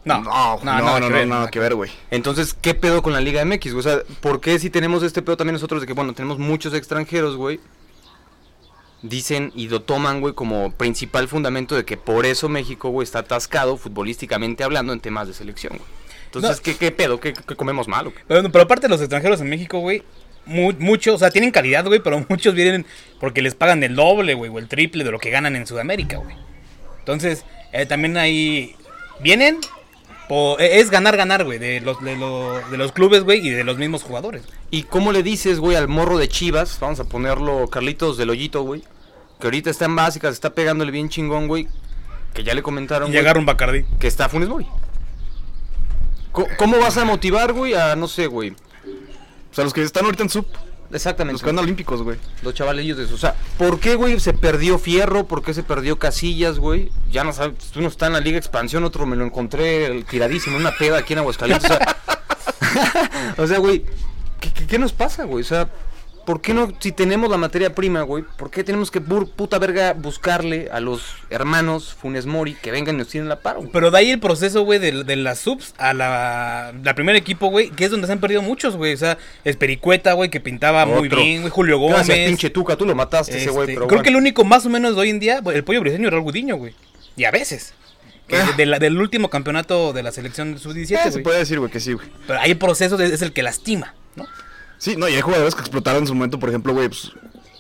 No, 0.04 0.20
No, 0.22 0.24
no, 0.24 0.58
no, 0.58 0.64
nada 0.66 1.00
no, 1.00 1.08
que 1.08 1.14
ver. 1.14 1.28
nada 1.28 1.50
que 1.52 1.60
ver, 1.60 1.76
güey. 1.76 1.92
Entonces, 2.10 2.54
¿qué 2.60 2.74
pedo 2.74 3.02
con 3.04 3.14
la 3.14 3.22
Liga 3.22 3.46
MX? 3.46 3.74
güey? 3.74 3.80
O 3.80 3.84
sea, 3.84 4.02
¿por 4.20 4.42
qué 4.42 4.58
si 4.58 4.70
tenemos 4.72 5.04
este 5.04 5.22
pedo 5.22 5.38
también 5.38 5.54
nosotros 5.54 5.80
de 5.80 5.86
que, 5.88 5.94
bueno, 5.94 6.14
tenemos 6.14 6.40
muchos 6.40 6.74
extranjeros, 6.74 7.36
güey? 7.38 7.60
Dicen 9.04 9.52
y 9.56 9.68
lo 9.70 9.82
toman, 9.84 10.20
güey, 10.20 10.34
como 10.34 10.72
principal 10.74 11.28
fundamento 11.28 11.76
de 11.76 11.86
que 11.86 11.98
por 11.98 12.26
eso 12.26 12.50
México, 12.50 12.90
güey, 12.90 13.04
está 13.04 13.20
atascado 13.20 13.78
futbolísticamente 13.78 14.64
hablando 14.64 14.92
en 14.92 15.00
temas 15.00 15.28
de 15.28 15.34
selección, 15.34 15.74
güey. 15.78 15.90
Entonces, 16.34 16.58
No. 16.58 16.64
¿qué, 16.64 16.76
¿qué 16.78 16.92
pedo? 16.92 17.20
¿Qué, 17.20 17.34
qué 17.34 17.56
comemos 17.56 17.88
mal 17.88 18.08
o 18.08 18.14
qué? 18.14 18.22
Pero, 18.28 18.42
aparte 18.64 18.88
los 18.88 19.02
extranjeros 19.02 19.42
en 19.42 19.50
México, 19.50 19.80
güey, 19.80 20.02
mu- 20.46 20.74
muchos, 20.80 21.16
o 21.16 21.18
sea, 21.20 21.30
tienen 21.30 21.52
calidad, 21.52 21.86
güey, 21.86 22.00
pero 22.00 22.26
muchos 22.30 22.54
vienen 22.56 22.86
porque 23.20 23.42
les 23.42 23.54
pagan 23.56 23.84
el 23.84 23.96
doble, 23.96 24.34
güey, 24.34 24.50
o 24.50 24.58
el 24.60 24.68
triple 24.68 25.04
de 25.04 25.12
lo 25.12 25.20
que 25.20 25.30
ganan 25.30 25.56
en 25.56 25.68
Sudamérica, 25.68 26.18
güey. 26.18 26.36
Entonces, 27.00 27.46
eh, 27.74 27.86
también 27.86 28.16
ahí 28.18 28.76
vienen, 29.22 29.60
eh, 30.60 30.80
es 30.80 30.90
ganar, 30.90 31.18
ganar, 31.18 31.44
güey, 31.44 31.60
de 31.60 31.82
los, 31.82 32.00
de, 32.02 32.16
lo- 32.16 32.62
de 32.70 32.78
los 32.78 32.92
clubes, 32.94 33.24
güey, 33.24 33.46
y 33.46 33.50
de 33.50 33.64
los 33.66 33.78
mismos 33.78 34.04
jugadores. 34.04 34.44
¿Y 34.70 34.84
cómo 34.84 35.12
le 35.12 35.24
dices, 35.24 35.60
güey, 35.60 35.76
al 35.76 35.88
morro 35.90 36.18
de 36.18 36.30
Chivas? 36.30 36.78
Vamos 36.80 37.00
a 37.02 37.04
ponerlo 37.04 37.68
Carlitos 37.68 38.18
del 38.18 38.30
Hoyito, 38.30 38.62
güey. 38.64 38.84
Que 39.40 39.48
ahorita 39.48 39.70
está 39.70 39.86
en 39.86 39.96
básicas, 39.96 40.34
está 40.34 40.54
pegándole 40.54 40.92
bien 40.92 41.10
chingón, 41.10 41.48
güey. 41.48 41.68
Que 42.34 42.44
ya 42.44 42.54
le 42.54 42.62
comentaron, 42.64 43.12
Y 43.14 43.18
un 43.18 43.46
Bacardí. 43.46 43.84
que 44.00 44.08
está 44.08 44.30
Funes 44.30 44.48
Mori. 44.48 44.66
¿Cómo 46.32 46.80
vas 46.80 46.98
a 46.98 47.06
motivar, 47.06 47.54
güey, 47.54 47.74
a, 47.74 47.96
no 47.96 48.08
sé, 48.08 48.28
güey? 48.28 48.52
O 48.52 49.54
sea, 49.54 49.64
los 49.64 49.74
que 49.74 49.84
están 49.84 50.06
ahorita 50.06 50.24
en 50.24 50.30
sub, 50.30 50.46
Exactamente. 50.94 51.34
los 51.34 51.42
que 51.42 51.48
van 51.48 51.60
a 51.60 51.62
olímpicos, 51.62 52.02
güey. 52.04 52.18
Los 52.42 52.54
chavalillos 52.54 52.98
de 52.98 53.04
eso. 53.06 53.16
O 53.16 53.18
sea, 53.18 53.36
¿por 53.58 53.80
qué, 53.80 53.96
güey, 53.96 54.20
se 54.20 54.34
perdió 54.34 54.78
Fierro? 54.80 55.26
¿Por 55.28 55.44
qué 55.44 55.54
se 55.54 55.64
perdió 55.64 56.00
Casillas, 56.00 56.60
güey? 56.60 56.90
Ya 57.12 57.24
no 57.24 57.34
sabes, 57.34 57.56
uno 57.76 57.88
está 57.88 58.08
en 58.08 58.14
la 58.14 58.20
Liga 58.22 58.38
Expansión, 58.38 58.84
otro 58.84 59.06
me 59.06 59.16
lo 59.16 59.26
encontré 59.26 59.86
el- 59.86 60.06
tiradísimo 60.06 60.56
en 60.56 60.62
una 60.62 60.76
peda 60.78 61.00
aquí 61.00 61.14
en 61.14 61.20
Aguascalientes. 61.20 61.70
O 61.70 61.74
sea, 61.76 61.98
o 63.38 63.48
sea, 63.48 63.60
güey, 63.60 63.84
¿qué, 64.40 64.52
qué, 64.54 64.68
qué 64.68 64.80
nos 64.80 64.94
pasa, 64.94 65.26
güey? 65.26 65.42
O 65.44 65.48
sea, 65.48 65.70
¿por 66.32 66.40
qué 66.42 66.54
no, 66.54 66.72
si 66.80 66.94
tenemos 66.94 67.30
la 67.30 67.36
materia 67.36 67.76
prima, 67.76 68.04
güey, 68.04 68.24
por 68.38 68.50
qué 68.50 68.64
tenemos 68.64 68.90
que 68.90 69.02
pur- 69.02 69.30
puta 69.30 69.60
verga 69.60 69.92
buscarle 69.92 70.70
a 70.72 70.80
los 70.80 71.04
hermanos 71.30 71.94
Funes 71.94 72.26
Mori 72.26 72.54
que 72.54 72.72
vengan 72.72 72.96
y 72.96 73.00
nos 73.00 73.10
tiren 73.10 73.28
la 73.28 73.42
paro, 73.42 73.60
güey? 73.60 73.72
Pero 73.74 73.92
de 73.92 73.98
ahí 73.98 74.12
el 74.12 74.20
proceso, 74.22 74.62
güey, 74.64 74.80
de, 74.80 75.04
de 75.04 75.16
las 75.18 75.40
subs 75.40 75.74
a 75.78 75.94
la, 75.94 76.74
la 76.82 76.96
primer 76.96 77.18
equipo, 77.18 77.48
güey, 77.48 77.70
que 77.72 77.84
es 77.84 77.92
donde 77.92 78.08
se 78.08 78.14
han 78.14 78.22
perdido 78.22 78.42
muchos, 78.42 78.78
güey. 78.78 78.94
O 78.94 78.98
sea, 78.98 79.18
Espericueta, 79.44 80.14
güey, 80.14 80.30
que 80.30 80.40
pintaba 80.40 80.86
muy 80.86 81.10
bien, 81.10 81.42
güey, 81.42 81.52
Julio 81.52 81.78
Gómez. 81.80 82.08
Gracias, 82.08 82.28
pinche 82.30 82.50
Tuca, 82.50 82.78
tú 82.78 82.86
lo 82.86 82.96
mataste 82.96 83.38
ese 83.38 83.50
güey, 83.50 83.64
Este, 83.64 83.74
pero 83.74 83.88
creo 83.88 83.98
bueno. 83.98 84.04
que 84.04 84.10
el 84.12 84.16
único 84.16 84.46
más 84.46 84.66
o 84.66 84.70
menos 84.70 84.96
de 84.96 85.02
hoy 85.02 85.10
en 85.10 85.20
día, 85.20 85.42
el 85.54 85.64
pollo 85.66 85.82
briseño 85.82 86.08
era 86.08 86.16
el 86.16 86.24
Gudiño, 86.24 86.56
güey. 86.56 86.74
Y 87.18 87.26
a 87.26 87.32
veces. 87.32 87.74
Ah. 88.34 88.46
de- 88.52 88.54
de 88.54 88.66
la- 88.66 88.80
del 88.80 88.98
último 88.98 89.30
campeonato 89.30 89.92
de 89.92 90.04
la 90.04 90.14
selección 90.14 90.58
sub-17, 90.58 91.08
Eh, 91.08 91.12
se 91.12 91.20
puede 91.20 91.40
decir, 91.40 91.60
güey, 91.60 91.70
que 91.70 91.82
sí, 91.82 91.92
güey. 91.92 92.08
Pero 92.28 92.40
ahí 92.40 92.52
el 92.52 92.58
proceso 92.58 92.96
de- 92.96 93.14
es 93.14 93.22
el 93.22 93.34
que 93.34 93.44
lastima, 93.44 93.94
¿no? 94.16 94.26
Sí, 94.82 94.96
no, 94.98 95.08
y 95.08 95.14
hay 95.14 95.22
jugadores 95.22 95.54
que 95.54 95.62
explotaron 95.62 96.02
en 96.02 96.08
su 96.08 96.16
momento, 96.16 96.40
por 96.40 96.50
ejemplo, 96.50 96.74
güey, 96.74 96.88
pues, 96.88 97.12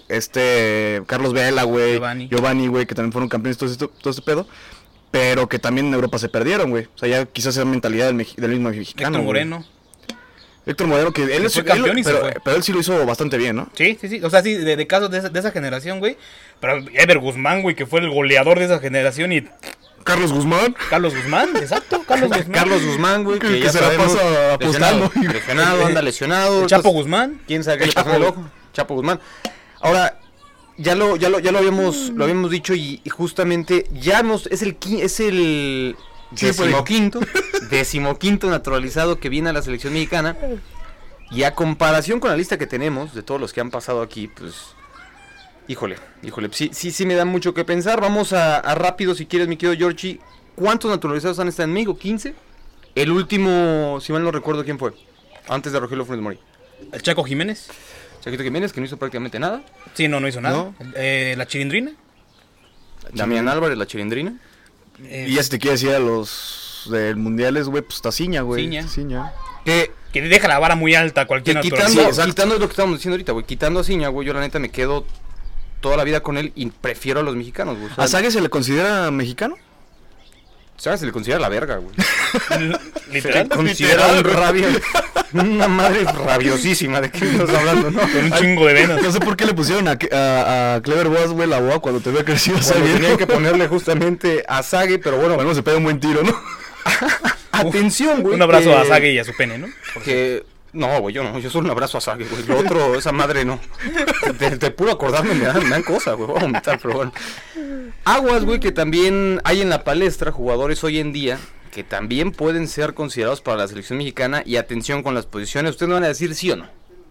este, 0.09 1.03
Carlos 1.05 1.33
Vela, 1.33 1.63
güey, 1.63 1.93
Giovanni. 1.93 2.27
Giovanni, 2.29 2.67
güey, 2.67 2.85
que 2.87 2.95
también 2.95 3.11
fueron 3.11 3.29
campeones, 3.29 3.57
todo, 3.59 3.69
esto, 3.69 3.89
todo 3.89 4.09
este 4.09 4.23
pedo, 4.23 4.47
pero 5.11 5.47
que 5.47 5.59
también 5.59 5.85
en 5.87 5.93
Europa 5.93 6.17
se 6.17 6.29
perdieron, 6.29 6.71
güey. 6.71 6.85
O 6.95 6.97
sea, 6.97 7.07
ya 7.09 7.25
quizás 7.27 7.55
era 7.57 7.65
mentalidad 7.65 8.07
del, 8.07 8.25
del 8.35 8.49
mismo 8.51 8.69
mexicano. 8.69 9.17
Héctor 9.17 9.21
güey. 9.21 9.45
Moreno. 9.45 9.65
Héctor 10.65 10.87
Moreno, 10.87 11.11
que 11.11 11.23
él, 11.23 11.29
Que 11.41 11.45
es, 11.47 11.53
fue 11.53 11.63
campeón 11.63 11.91
él- 11.91 11.99
y 11.99 12.03
se 12.03 12.09
pero, 12.11 12.21
fue. 12.23 12.33
pero 12.43 12.57
él 12.57 12.63
sí 12.63 12.71
lo 12.73 12.79
hizo 12.79 13.05
bastante 13.05 13.37
bien, 13.37 13.55
¿no? 13.55 13.69
Sí, 13.75 13.97
sí, 14.01 14.07
sí. 14.09 14.21
O 14.23 14.29
sea, 14.29 14.41
sí, 14.41 14.53
de, 14.55 14.75
de 14.75 14.87
casos 14.87 15.09
de 15.11 15.17
esa, 15.19 15.29
de 15.29 15.39
esa 15.39 15.51
generación, 15.51 15.99
güey. 15.99 16.17
Pero 16.59 16.77
Ever 16.93 17.19
Guzmán, 17.19 17.61
güey, 17.61 17.75
que 17.75 17.85
fue 17.85 17.99
el 17.99 18.09
goleador 18.09 18.57
de 18.59 18.65
esa 18.65 18.79
generación. 18.79 19.31
Y 19.31 19.47
Carlos 20.03 20.31
Guzmán. 20.33 20.75
Carlos 20.89 21.15
Guzmán, 21.15 21.55
exacto. 21.57 22.03
Carlos 22.07 22.29
Guzmán. 22.35 22.51
Carlos 22.51 22.83
Guzmán, 22.85 23.23
güey, 23.23 23.39
que, 23.39 23.47
Que- 23.47 23.53
que 23.53 23.59
ya 23.61 23.71
se 23.71 23.81
la 23.81 23.97
pasa 23.97 24.53
apostando. 24.53 25.11
lesionado, 25.21 25.85
anda 25.85 26.01
lesionado. 26.01 26.61
El 26.61 26.67
Chapo 26.67 26.89
entonces, 26.89 27.01
Guzmán. 27.03 27.41
¿Quién 27.47 27.63
sabe 27.63 27.79
qué 27.79 27.85
le 27.87 27.93
pasó 27.93 28.13
el 28.13 28.23
ojo? 28.23 28.43
Chapo 28.73 28.95
Guzmán. 28.95 29.19
Ahora, 29.81 30.19
ya 30.77 30.95
lo, 30.95 31.15
ya 31.15 31.29
lo, 31.29 31.39
ya 31.39 31.51
lo 31.51 31.59
habíamos, 31.59 32.09
lo 32.15 32.23
habíamos 32.23 32.49
dicho 32.51 32.73
y, 32.73 33.01
y 33.03 33.09
justamente 33.09 33.87
ya 33.91 34.19
hemos, 34.19 34.47
es 34.47 34.61
el 34.61 34.77
es 34.99 35.19
el 35.19 35.95
fue. 36.35 36.47
decimoquinto, 36.47 37.19
decimoquinto 37.69 38.49
naturalizado 38.49 39.19
que 39.19 39.29
viene 39.29 39.49
a 39.49 39.53
la 39.53 39.61
selección 39.61 39.93
mexicana. 39.93 40.37
Y 41.29 41.43
a 41.43 41.55
comparación 41.55 42.19
con 42.19 42.29
la 42.29 42.35
lista 42.35 42.57
que 42.57 42.67
tenemos 42.67 43.13
de 43.13 43.23
todos 43.23 43.39
los 43.39 43.53
que 43.53 43.61
han 43.61 43.71
pasado 43.71 44.01
aquí, 44.01 44.27
pues 44.27 44.53
híjole, 45.71 45.97
híjole, 46.23 46.49
sí, 46.51 46.69
sí, 46.73 46.91
sí 46.91 47.05
me 47.05 47.15
da 47.15 47.25
mucho 47.25 47.53
que 47.53 47.63
pensar. 47.65 48.01
Vamos 48.01 48.33
a, 48.33 48.57
a 48.57 48.75
rápido, 48.75 49.15
si 49.15 49.25
quieres, 49.25 49.47
mi 49.47 49.57
querido 49.57 49.77
Georgie. 49.77 50.19
¿Cuántos 50.55 50.91
naturalizados 50.91 51.39
han 51.39 51.47
estado 51.47 51.67
en 51.69 51.73
México? 51.73 51.97
¿15? 51.97 52.33
El 52.93 53.11
último, 53.11 53.99
si 54.01 54.11
mal 54.11 54.23
no 54.23 54.31
recuerdo 54.31 54.63
quién 54.65 54.77
fue, 54.77 54.91
antes 55.47 55.71
de 55.71 55.79
Rogelio 55.79 56.05
Funes 56.05 56.21
Mori. 56.21 56.39
El 56.91 57.01
Chaco 57.01 57.23
Jiménez. 57.23 57.69
Chaquito 58.21 58.43
Jiménez, 58.43 58.71
que 58.73 58.79
no 58.81 58.85
hizo 58.85 58.97
prácticamente 58.97 59.39
nada. 59.39 59.63
Sí, 59.93 60.07
no, 60.07 60.19
no 60.19 60.27
hizo 60.27 60.41
nada. 60.41 60.55
No. 60.55 60.75
Eh, 60.95 61.33
la 61.37 61.47
Chilindrina. 61.47 61.93
Damián 63.13 63.47
Álvarez, 63.47 63.77
la 63.77 63.87
chilindrina. 63.87 64.37
Eh, 65.03 65.25
Y 65.29 65.35
ya 65.35 65.43
si 65.43 65.49
te 65.49 65.59
quiere 65.59 65.73
decir 65.73 65.89
a 65.89 65.99
los 65.99 66.87
del 66.91 67.15
mundiales, 67.15 67.67
güey, 67.67 67.81
pues 67.81 67.95
está 67.95 68.11
Ciña, 68.11 68.41
güey. 68.41 68.63
Ciña. 68.65 68.87
Ciña. 68.87 69.33
Que, 69.65 69.91
que 70.13 70.21
deja 70.21 70.47
la 70.47 70.59
vara 70.59 70.75
muy 70.75 70.95
alta 70.95 71.21
a 71.21 71.27
cualquier 71.27 71.57
que 71.61 71.69
quitando, 71.69 72.13
Sí, 72.13 72.21
quitando 72.25 72.55
lo 72.55 72.67
que 72.67 72.71
estábamos 72.71 72.99
diciendo 72.99 73.15
ahorita, 73.15 73.31
güey. 73.31 73.45
Quitando 73.45 73.79
a 73.79 73.83
Ciña, 73.83 74.09
güey, 74.09 74.27
yo 74.27 74.33
la 74.33 74.39
neta 74.39 74.59
me 74.59 74.69
quedo 74.69 75.05
toda 75.81 75.97
la 75.97 76.03
vida 76.05 76.21
con 76.21 76.37
él 76.37 76.53
y 76.55 76.67
prefiero 76.67 77.19
a 77.19 77.23
los 77.23 77.35
mexicanos, 77.35 77.77
güey. 77.77 77.91
O 77.91 77.95
sea, 77.95 78.03
¿A 78.05 78.07
Sague 78.07 78.31
se 78.31 78.39
le 78.41 78.49
considera 78.49 79.11
mexicano? 79.11 79.55
¿sabes? 80.77 80.99
Se 81.01 81.05
le 81.05 81.11
considera 81.11 81.39
la 81.39 81.47
verga, 81.49 81.75
güey. 81.77 81.93
Literal. 83.11 83.43
Se 83.43 83.55
considera 83.55 84.07
un 84.13 84.23
rabia, 84.23 84.67
una 85.33 85.67
madre 85.67 86.05
rabiosísima 86.05 86.99
de 87.01 87.11
qué 87.11 87.23
estás 87.29 87.51
hablando, 87.51 87.91
¿no? 87.91 87.99
Con 87.99 88.23
un 88.23 88.31
chingo 88.33 88.65
de 88.65 88.73
venas. 88.73 88.99
No 89.03 89.11
sé 89.11 89.19
por 89.19 89.37
qué 89.37 89.45
le 89.45 89.53
pusieron 89.53 89.87
a, 89.87 89.91
a, 90.11 90.75
a 90.75 90.81
Clever 90.81 91.09
Boas, 91.09 91.29
güey, 91.33 91.47
la 91.47 91.59
boa 91.59 91.79
cuando 91.81 91.99
te 92.01 92.09
veo 92.09 92.25
crecido. 92.25 92.57
Bueno, 92.57 92.73
Sague. 92.73 92.93
tenían 92.93 93.17
que 93.17 93.27
ponerle 93.27 93.67
justamente 93.67 94.43
a 94.47 94.63
Sague, 94.63 94.97
pero 94.97 95.17
bueno, 95.17 95.35
Bueno, 95.35 95.53
se 95.53 95.61
pega 95.61 95.77
un 95.77 95.83
buen 95.83 95.99
tiro, 95.99 96.23
¿no? 96.23 96.33
atención, 97.51 98.23
güey. 98.23 98.33
Un 98.35 98.41
abrazo 98.41 98.69
que- 98.71 98.75
a 98.77 98.85
Sague 98.85 99.11
y 99.13 99.19
a 99.19 99.23
su 99.23 99.33
pene, 99.35 99.57
¿no? 99.59 99.67
Que 100.03 100.43
no, 100.73 100.99
güey, 101.01 101.13
yo 101.15 101.23
no, 101.23 101.37
yo 101.39 101.49
solo 101.49 101.65
un 101.65 101.71
abrazo 101.71 101.97
a 101.97 102.01
Sague, 102.01 102.25
güey. 102.25 102.43
Lo 102.45 102.59
otro, 102.59 102.95
esa 102.95 103.11
madre 103.11 103.43
no. 103.45 103.59
De, 104.39 104.51
de 104.57 104.71
puro 104.71 104.91
acordarme 104.91 105.33
me 105.33 105.45
dan, 105.45 105.63
me 105.63 105.69
dan 105.69 105.83
cosas, 105.83 106.15
güey. 106.15 106.27
Voy 106.27 106.37
a 106.37 106.41
vomitar, 106.41 106.79
pero 106.81 106.95
bueno. 106.95 107.13
Aguas, 108.05 108.45
güey, 108.45 108.59
que 108.59 108.71
también 108.71 109.41
hay 109.43 109.61
en 109.61 109.69
la 109.69 109.83
palestra 109.83 110.31
jugadores 110.31 110.83
hoy 110.83 110.99
en 110.99 111.11
día 111.13 111.37
que 111.71 111.83
también 111.85 112.31
pueden 112.33 112.67
ser 112.67 112.93
considerados 112.93 113.39
para 113.41 113.57
la 113.57 113.67
selección 113.67 113.97
mexicana. 113.97 114.43
Y 114.45 114.57
atención 114.57 115.03
con 115.03 115.15
las 115.15 115.25
posiciones. 115.25 115.71
Ustedes 115.71 115.87
me 115.87 115.93
van 115.95 116.03
a 116.03 116.07
decir 116.09 116.35
sí 116.35 116.51
o 116.51 116.57
no. 116.57 116.67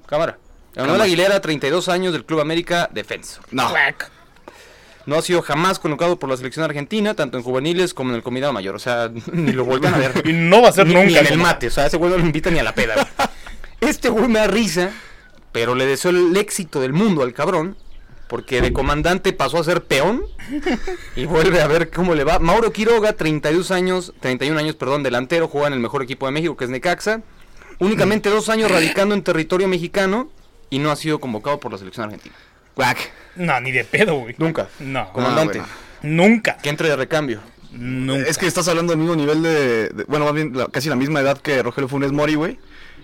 Cámara. 0.06 0.38
Cámara. 0.74 1.04
Aguilera, 1.04 1.40
32 1.40 1.88
años 1.88 2.12
del 2.12 2.24
Club 2.26 2.40
América 2.40 2.88
Defensor. 2.92 3.44
No. 3.50 3.72
No 5.06 5.16
ha 5.16 5.22
sido 5.22 5.40
jamás 5.40 5.78
colocado 5.78 6.18
por 6.18 6.28
la 6.28 6.36
selección 6.36 6.64
argentina, 6.64 7.14
tanto 7.14 7.38
en 7.38 7.42
juveniles 7.42 7.94
como 7.94 8.10
en 8.10 8.16
el 8.16 8.22
combinado 8.22 8.52
mayor. 8.52 8.74
O 8.74 8.78
sea, 8.78 9.10
ni 9.32 9.52
lo 9.52 9.64
vuelven 9.64 9.94
a 9.94 9.98
ver. 9.98 10.22
Y 10.28 10.32
no 10.34 10.60
va 10.62 10.68
a 10.68 10.72
ser 10.72 10.86
Ni, 10.86 10.92
nunca. 10.94 11.06
ni 11.06 11.16
en 11.16 11.26
el 11.26 11.38
mate, 11.38 11.68
o 11.68 11.70
sea, 11.70 11.86
ese 11.86 11.96
güey 11.96 12.10
no 12.10 12.18
lo 12.18 12.24
invita 12.26 12.50
ni 12.50 12.58
a 12.58 12.62
la 12.62 12.74
peda. 12.74 12.94
Este 13.80 14.08
güey 14.08 14.28
me 14.28 14.38
da 14.40 14.46
risa, 14.46 14.90
pero 15.52 15.74
le 15.74 15.86
deseo 15.86 16.10
el 16.10 16.36
éxito 16.36 16.80
del 16.80 16.92
mundo 16.92 17.22
al 17.22 17.32
cabrón, 17.32 17.76
porque 18.28 18.60
de 18.60 18.72
comandante 18.72 19.32
pasó 19.32 19.58
a 19.58 19.64
ser 19.64 19.82
peón 19.84 20.22
y 21.16 21.24
vuelve 21.24 21.60
a 21.62 21.66
ver 21.66 21.90
cómo 21.90 22.14
le 22.14 22.24
va. 22.24 22.38
Mauro 22.38 22.72
Quiroga, 22.72 23.14
32 23.14 23.70
años, 23.70 24.12
31 24.20 24.58
años, 24.58 24.76
perdón, 24.76 25.02
delantero, 25.02 25.48
juega 25.48 25.68
en 25.68 25.72
el 25.74 25.80
mejor 25.80 26.02
equipo 26.02 26.26
de 26.26 26.32
México, 26.32 26.56
que 26.56 26.64
es 26.64 26.70
Necaxa. 26.70 27.22
Únicamente 27.78 28.28
dos 28.28 28.48
años 28.50 28.70
radicando 28.70 29.14
en 29.14 29.22
territorio 29.22 29.66
mexicano 29.66 30.30
y 30.68 30.78
no 30.78 30.90
ha 30.90 30.96
sido 30.96 31.18
convocado 31.18 31.58
por 31.58 31.72
la 31.72 31.78
selección 31.78 32.04
argentina. 32.04 32.34
Quack. 32.74 33.10
No, 33.36 33.58
ni 33.60 33.72
de 33.72 33.84
pedo, 33.84 34.14
güey. 34.16 34.34
Nunca. 34.38 34.68
No. 34.78 35.10
Comandante, 35.12 35.60
Ah, 35.60 35.66
Nunca. 36.02 36.58
que 36.58 36.68
entre 36.68 36.88
de 36.90 36.96
recambio. 36.96 37.40
Nunca. 37.72 38.28
Es 38.28 38.36
que 38.38 38.46
estás 38.46 38.68
hablando 38.68 38.92
del 38.92 39.00
mismo 39.00 39.16
nivel 39.16 39.42
de. 39.42 39.88
de- 39.88 40.04
bueno, 40.04 40.26
más 40.26 40.34
bien 40.34 40.52
la- 40.56 40.66
casi 40.66 40.88
la 40.88 40.96
misma 40.96 41.20
edad 41.20 41.38
que 41.38 41.62
Rogelio 41.62 41.88
Funes 41.88 42.12
Mori, 42.12 42.34
güey. 42.34 42.58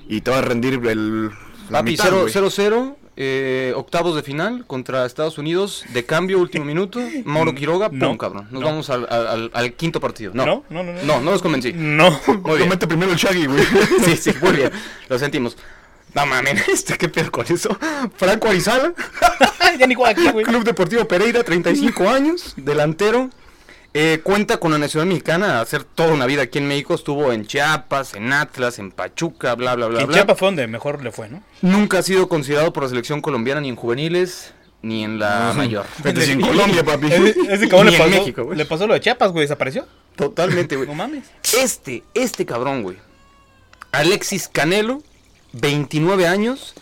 Y 0.09 0.21
te 0.21 0.31
va 0.31 0.38
a 0.38 0.42
rendir 0.42 0.75
el. 0.75 1.29
la 1.71 1.79
Papi, 1.81 1.90
mitad, 1.92 2.11
güey. 2.12 2.33
0-0, 2.33 2.97
eh, 3.16 3.73
octavos 3.77 4.14
de 4.14 4.23
final 4.23 4.64
contra 4.66 5.05
Estados 5.07 5.38
Unidos, 5.38 5.85
de 5.92 6.05
cambio, 6.05 6.38
último 6.38 6.64
minuto. 6.64 7.01
Mauro 7.25 7.55
Quiroga, 7.55 7.88
pum, 7.88 7.99
No, 7.99 8.19
cabrón. 8.19 8.47
Nos 8.51 8.61
no. 8.62 8.66
vamos 8.69 8.90
al, 8.90 9.07
al- 9.11 9.51
al- 9.53 9.73
quinto 9.75 9.99
partido. 10.01 10.33
No, 10.35 10.45
No, 10.47 10.64
no, 10.71 10.83
no, 10.85 10.92
no. 10.92 11.03
No, 11.03 11.21
no 11.21 11.31
los 11.33 11.42
convencí. 11.42 11.73
No. 11.73 12.11
Muy 12.27 12.57
bien. 12.57 12.69
Comete 12.69 12.87
primero 12.87 13.11
el 13.12 13.19
Shaggy, 13.19 13.47
güey. 13.47 13.64
Sí, 14.05 14.16
sí, 14.16 14.31
muy 14.40 14.53
bien. 14.53 14.71
Lo 15.09 15.19
sentimos. 15.19 15.57
No 16.14 16.25
mames, 16.25 16.66
este, 16.73 16.97
¿qué 16.97 17.09
pedo 17.09 17.31
con 17.31 17.45
eso? 17.49 17.77
Franco 18.16 18.49
Arizala, 18.49 18.92
ya 19.79 19.87
ni 19.87 19.95
aquí, 20.07 20.29
güey. 20.31 20.47
Club 20.47 20.64
Deportivo 20.64 21.07
Pereira, 21.07 21.42
35 21.42 22.09
años, 22.09 22.55
delantero. 22.57 23.29
Eh, 23.94 24.20
cuenta 24.22 24.59
con 24.59 24.72
la 24.72 24.79
nacional 24.79 25.09
mexicana, 25.09 25.61
hacer 25.61 25.85
toda 25.85 26.12
una 26.12 26.27
vida 26.27 26.42
aquí 26.42 26.59
en 26.59 26.68
México. 26.68 26.94
Estuvo 26.94 27.33
en 27.33 27.46
Chiapas, 27.46 28.14
en 28.14 28.33
Atlas, 28.33 28.79
en 28.79 28.90
Pachuca, 28.90 29.55
bla, 29.55 29.75
bla, 29.75 29.87
bla. 29.87 30.01
En 30.03 30.07
bla. 30.07 30.16
Chiapas 30.16 30.38
fue 30.38 30.49
donde 30.49 30.66
mejor 30.66 31.03
le 31.03 31.12
fue, 31.12 31.29
¿no? 31.29 31.42
Nunca 31.62 31.99
ha 31.99 32.03
sido 32.03 32.29
considerado 32.29 32.72
por 32.72 32.83
la 32.83 32.88
selección 32.90 33.22
colombiana 33.22 33.61
ni 33.62 33.70
en 33.70 33.77
juveniles 33.77 34.53
ni 34.83 35.03
en 35.03 35.18
la 35.18 35.53
mayor. 35.57 35.87
Sin 36.20 36.40
Colombia, 36.40 36.85
papi. 36.85 37.07
Ese, 37.11 37.35
ese 37.51 37.68
cabrón 37.68 37.87
le 37.87 37.92
en 37.92 37.99
pasó, 37.99 38.11
México, 38.11 38.44
güey. 38.44 38.59
le 38.59 38.64
pasó 38.66 38.87
lo 38.87 38.94
de 38.94 39.01
Chiapas, 39.01 39.33
güey, 39.33 39.44
desapareció. 39.44 39.87
Totalmente, 40.14 40.77
güey. 40.77 40.87
No 40.88 40.94
mames. 40.94 41.25
Este, 41.59 42.03
este 42.14 42.44
cabrón, 42.46 42.83
güey. 42.83 42.99
Alexis 43.92 44.49
Canelo, 44.49 45.03
29 45.55 46.27
años, 46.27 46.75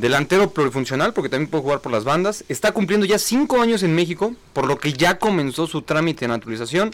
delantero 0.00 0.50
plurifuncional, 0.50 1.12
porque 1.12 1.28
también 1.28 1.50
puede 1.50 1.62
jugar 1.62 1.80
por 1.80 1.92
las 1.92 2.04
bandas. 2.04 2.44
Está 2.48 2.72
cumpliendo 2.72 3.06
ya 3.06 3.18
5 3.18 3.60
años 3.60 3.82
en 3.82 3.94
México, 3.94 4.34
por 4.52 4.66
lo 4.66 4.78
que 4.78 4.92
ya 4.92 5.18
comenzó 5.18 5.66
su 5.66 5.82
trámite 5.82 6.24
de 6.24 6.28
naturalización. 6.28 6.90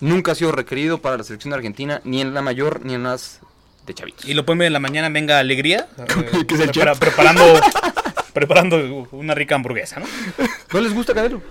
Nunca 0.00 0.32
ha 0.32 0.34
sido 0.34 0.52
requerido 0.52 0.98
para 0.98 1.18
la 1.18 1.24
selección 1.24 1.50
de 1.50 1.56
Argentina, 1.56 2.00
ni 2.04 2.20
en 2.20 2.32
la 2.34 2.42
mayor, 2.42 2.84
ni 2.84 2.94
en 2.94 3.02
las 3.04 3.40
de 3.86 3.94
chavitos. 3.94 4.24
Y 4.26 4.34
lo 4.34 4.44
pueden 4.46 4.58
ver 4.58 4.66
en 4.68 4.72
la 4.72 4.80
mañana, 4.80 5.08
venga 5.08 5.38
alegría. 5.38 5.88
eh, 5.98 6.44
¿Qué 6.48 6.54
es 6.54 6.60
el 6.60 6.70
prepara- 6.70 6.98
preparando, 6.98 7.44
preparando 8.32 9.08
una 9.12 9.34
rica 9.34 9.54
hamburguesa, 9.54 10.00
¿no? 10.00 10.06
¿No 10.72 10.80
les 10.80 10.92
gusta 10.94 11.14
Canelo? 11.14 11.42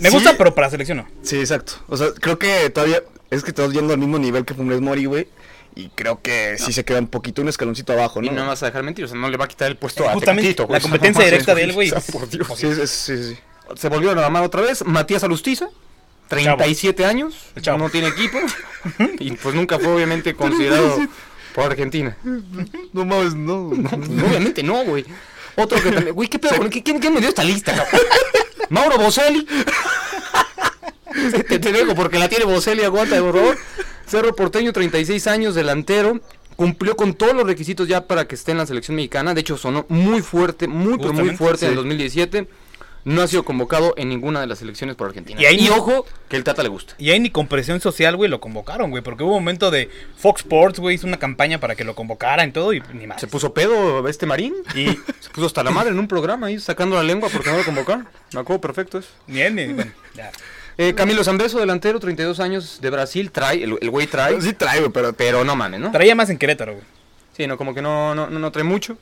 Me 0.00 0.08
Sí. 0.08 0.14
gusta, 0.14 0.34
pero 0.38 0.54
para 0.54 0.70
selección 0.70 0.98
no. 0.98 1.08
Sí, 1.22 1.36
exacto. 1.38 1.74
O 1.88 1.96
sea, 1.96 2.08
creo 2.18 2.38
que 2.38 2.70
todavía 2.70 3.02
es 3.30 3.42
que 3.42 3.50
estás 3.50 3.72
yendo 3.72 3.92
al 3.92 3.98
mismo 3.98 4.18
nivel 4.18 4.44
que 4.44 4.54
Funes 4.54 4.80
Mori, 4.80 5.04
güey. 5.04 5.28
Y 5.76 5.88
creo 5.90 6.20
que 6.20 6.56
sí 6.58 6.72
se 6.72 6.84
queda 6.84 6.98
un 6.98 7.06
poquito 7.06 7.42
un 7.42 7.48
escaloncito 7.48 7.92
abajo, 7.92 8.20
Y 8.22 8.26
¿no? 8.26 8.32
no 8.32 8.42
me 8.42 8.48
vas 8.48 8.62
a 8.62 8.66
dejar 8.66 8.82
mentir, 8.82 9.04
o 9.04 9.08
sea, 9.08 9.16
no 9.16 9.28
le 9.30 9.36
va 9.36 9.44
a 9.44 9.48
quitar 9.48 9.70
el 9.70 9.76
puesto 9.76 10.08
a 10.08 10.12
Justamente, 10.14 10.48
Tecatito, 10.54 10.66
güey. 10.66 10.78
la 10.78 10.82
competencia 10.82 11.24
directa 11.30 11.54
de 11.54 11.62
él, 11.62 11.72
güey. 11.72 11.90
por 12.12 12.28
Dios. 12.28 12.48
Sí, 12.56 12.74
sí, 12.86 13.24
sí. 13.34 13.38
Se 13.76 13.88
volvieron 13.88 14.18
a 14.18 14.22
llamar 14.22 14.42
otra 14.42 14.62
vez. 14.62 14.84
Matías 14.84 15.22
Alustiza, 15.22 15.68
37 16.28 17.04
años, 17.04 17.34
El 17.54 17.62
chavo. 17.62 17.78
no 17.78 17.88
tiene 17.88 18.08
equipo. 18.08 18.38
y 19.20 19.30
pues 19.32 19.54
nunca 19.54 19.78
fue 19.78 19.94
obviamente 19.94 20.34
considerado 20.34 20.98
por 21.54 21.64
Argentina. 21.70 22.16
No 22.92 23.04
mames, 23.04 23.34
no. 23.34 23.68
Obviamente 23.68 24.62
no, 24.64 24.84
güey. 24.84 25.04
Otro 25.56 25.80
que 25.82 25.90
también. 25.92 26.14
Güey, 26.14 26.28
¿qué 26.28 26.38
pedo? 26.38 26.56
con- 26.56 26.68
¿Quién, 26.68 26.98
quién 26.98 27.14
me 27.14 27.20
dio 27.20 27.28
esta 27.28 27.44
lista, 27.44 27.74
cabrón? 27.74 28.00
Mauro 28.70 28.98
Boselli. 28.98 29.46
te, 31.48 31.58
te 31.58 31.72
dejo 31.72 31.94
porque 31.94 32.18
la 32.18 32.28
tiene 32.28 32.44
Boselli, 32.44 32.82
aguanta, 32.84 33.18
por 33.20 33.34
favor. 33.34 33.58
Cerro 34.10 34.34
Porteño, 34.34 34.72
36 34.72 35.26
años, 35.28 35.54
delantero. 35.54 36.20
Cumplió 36.56 36.94
con 36.96 37.14
todos 37.14 37.32
los 37.34 37.46
requisitos 37.46 37.88
ya 37.88 38.06
para 38.06 38.26
que 38.26 38.34
esté 38.34 38.52
en 38.52 38.58
la 38.58 38.66
selección 38.66 38.96
mexicana. 38.96 39.32
De 39.34 39.40
hecho, 39.40 39.56
sonó 39.56 39.86
muy 39.88 40.20
fuerte, 40.20 40.68
muy, 40.68 40.98
pero 40.98 41.12
muy 41.14 41.36
fuerte 41.36 41.64
en 41.66 41.70
el 41.72 41.76
sí. 41.78 41.82
2017. 41.82 42.48
No 43.02 43.22
ha 43.22 43.26
sido 43.28 43.44
convocado 43.46 43.94
en 43.96 44.10
ninguna 44.10 44.42
de 44.42 44.46
las 44.46 44.58
selecciones 44.58 44.94
por 44.94 45.08
Argentina. 45.08 45.40
Y 45.40 45.46
ahí 45.46 45.56
ni- 45.62 45.70
ojo, 45.70 46.04
que 46.28 46.36
el 46.36 46.44
Tata 46.44 46.62
le 46.62 46.68
gusta. 46.68 46.94
Y 46.98 47.08
ahí 47.10 47.18
ni 47.18 47.30
con 47.30 47.46
presión 47.46 47.80
social, 47.80 48.14
güey, 48.14 48.28
lo 48.28 48.40
convocaron, 48.40 48.90
güey. 48.90 49.02
Porque 49.02 49.22
hubo 49.24 49.36
un 49.36 49.42
momento 49.42 49.70
de 49.70 49.88
Fox 50.18 50.42
Sports, 50.42 50.80
güey, 50.80 50.96
hizo 50.96 51.06
una 51.06 51.16
campaña 51.18 51.58
para 51.60 51.76
que 51.76 51.84
lo 51.84 51.94
convocaran 51.94 52.50
y 52.50 52.52
todo, 52.52 52.74
y 52.74 52.82
ni 52.92 53.06
más. 53.06 53.18
Se 53.18 53.26
puso 53.26 53.54
pedo 53.54 54.06
este 54.06 54.26
Marín. 54.26 54.52
Y 54.74 54.84
Se 55.20 55.30
puso 55.32 55.46
hasta 55.46 55.62
la 55.62 55.70
madre 55.70 55.92
en 55.92 55.98
un 55.98 56.08
programa 56.08 56.48
ahí 56.48 56.60
sacando 56.60 56.96
la 56.96 57.02
lengua 57.02 57.30
porque 57.32 57.48
no 57.50 57.56
lo 57.56 57.64
convocaron. 57.64 58.06
Me 58.34 58.40
acuerdo 58.40 58.60
perfecto 58.60 58.98
eso. 58.98 59.08
ni 59.28 59.40
él, 59.40 59.54
ni. 59.54 59.72
Bueno, 59.72 59.92
ya. 60.14 60.30
Eh, 60.78 60.94
Camilo 60.94 61.22
Zambeso, 61.24 61.58
delantero, 61.58 62.00
32 62.00 62.40
años 62.40 62.78
de 62.80 62.90
Brasil, 62.90 63.30
trae, 63.30 63.62
el 63.64 63.76
el 63.80 63.90
güey 63.90 64.06
trae, 64.06 64.40
Sí 64.40 64.52
trae, 64.52 64.80
güey, 64.80 64.90
pero 64.92 65.12
pero 65.12 65.44
no 65.44 65.56
mames, 65.56 65.80
¿no? 65.80 65.90
Traía 65.92 66.14
más 66.14 66.30
en 66.30 66.38
Querétaro, 66.38 66.72
güey. 66.74 66.84
Sí, 67.36 67.46
no, 67.46 67.56
como 67.56 67.74
que 67.74 67.82
no, 67.82 68.14
no, 68.14 68.28
no, 68.28 68.38
no 68.38 68.52
trae 68.52 68.64
mucho. 68.64 68.96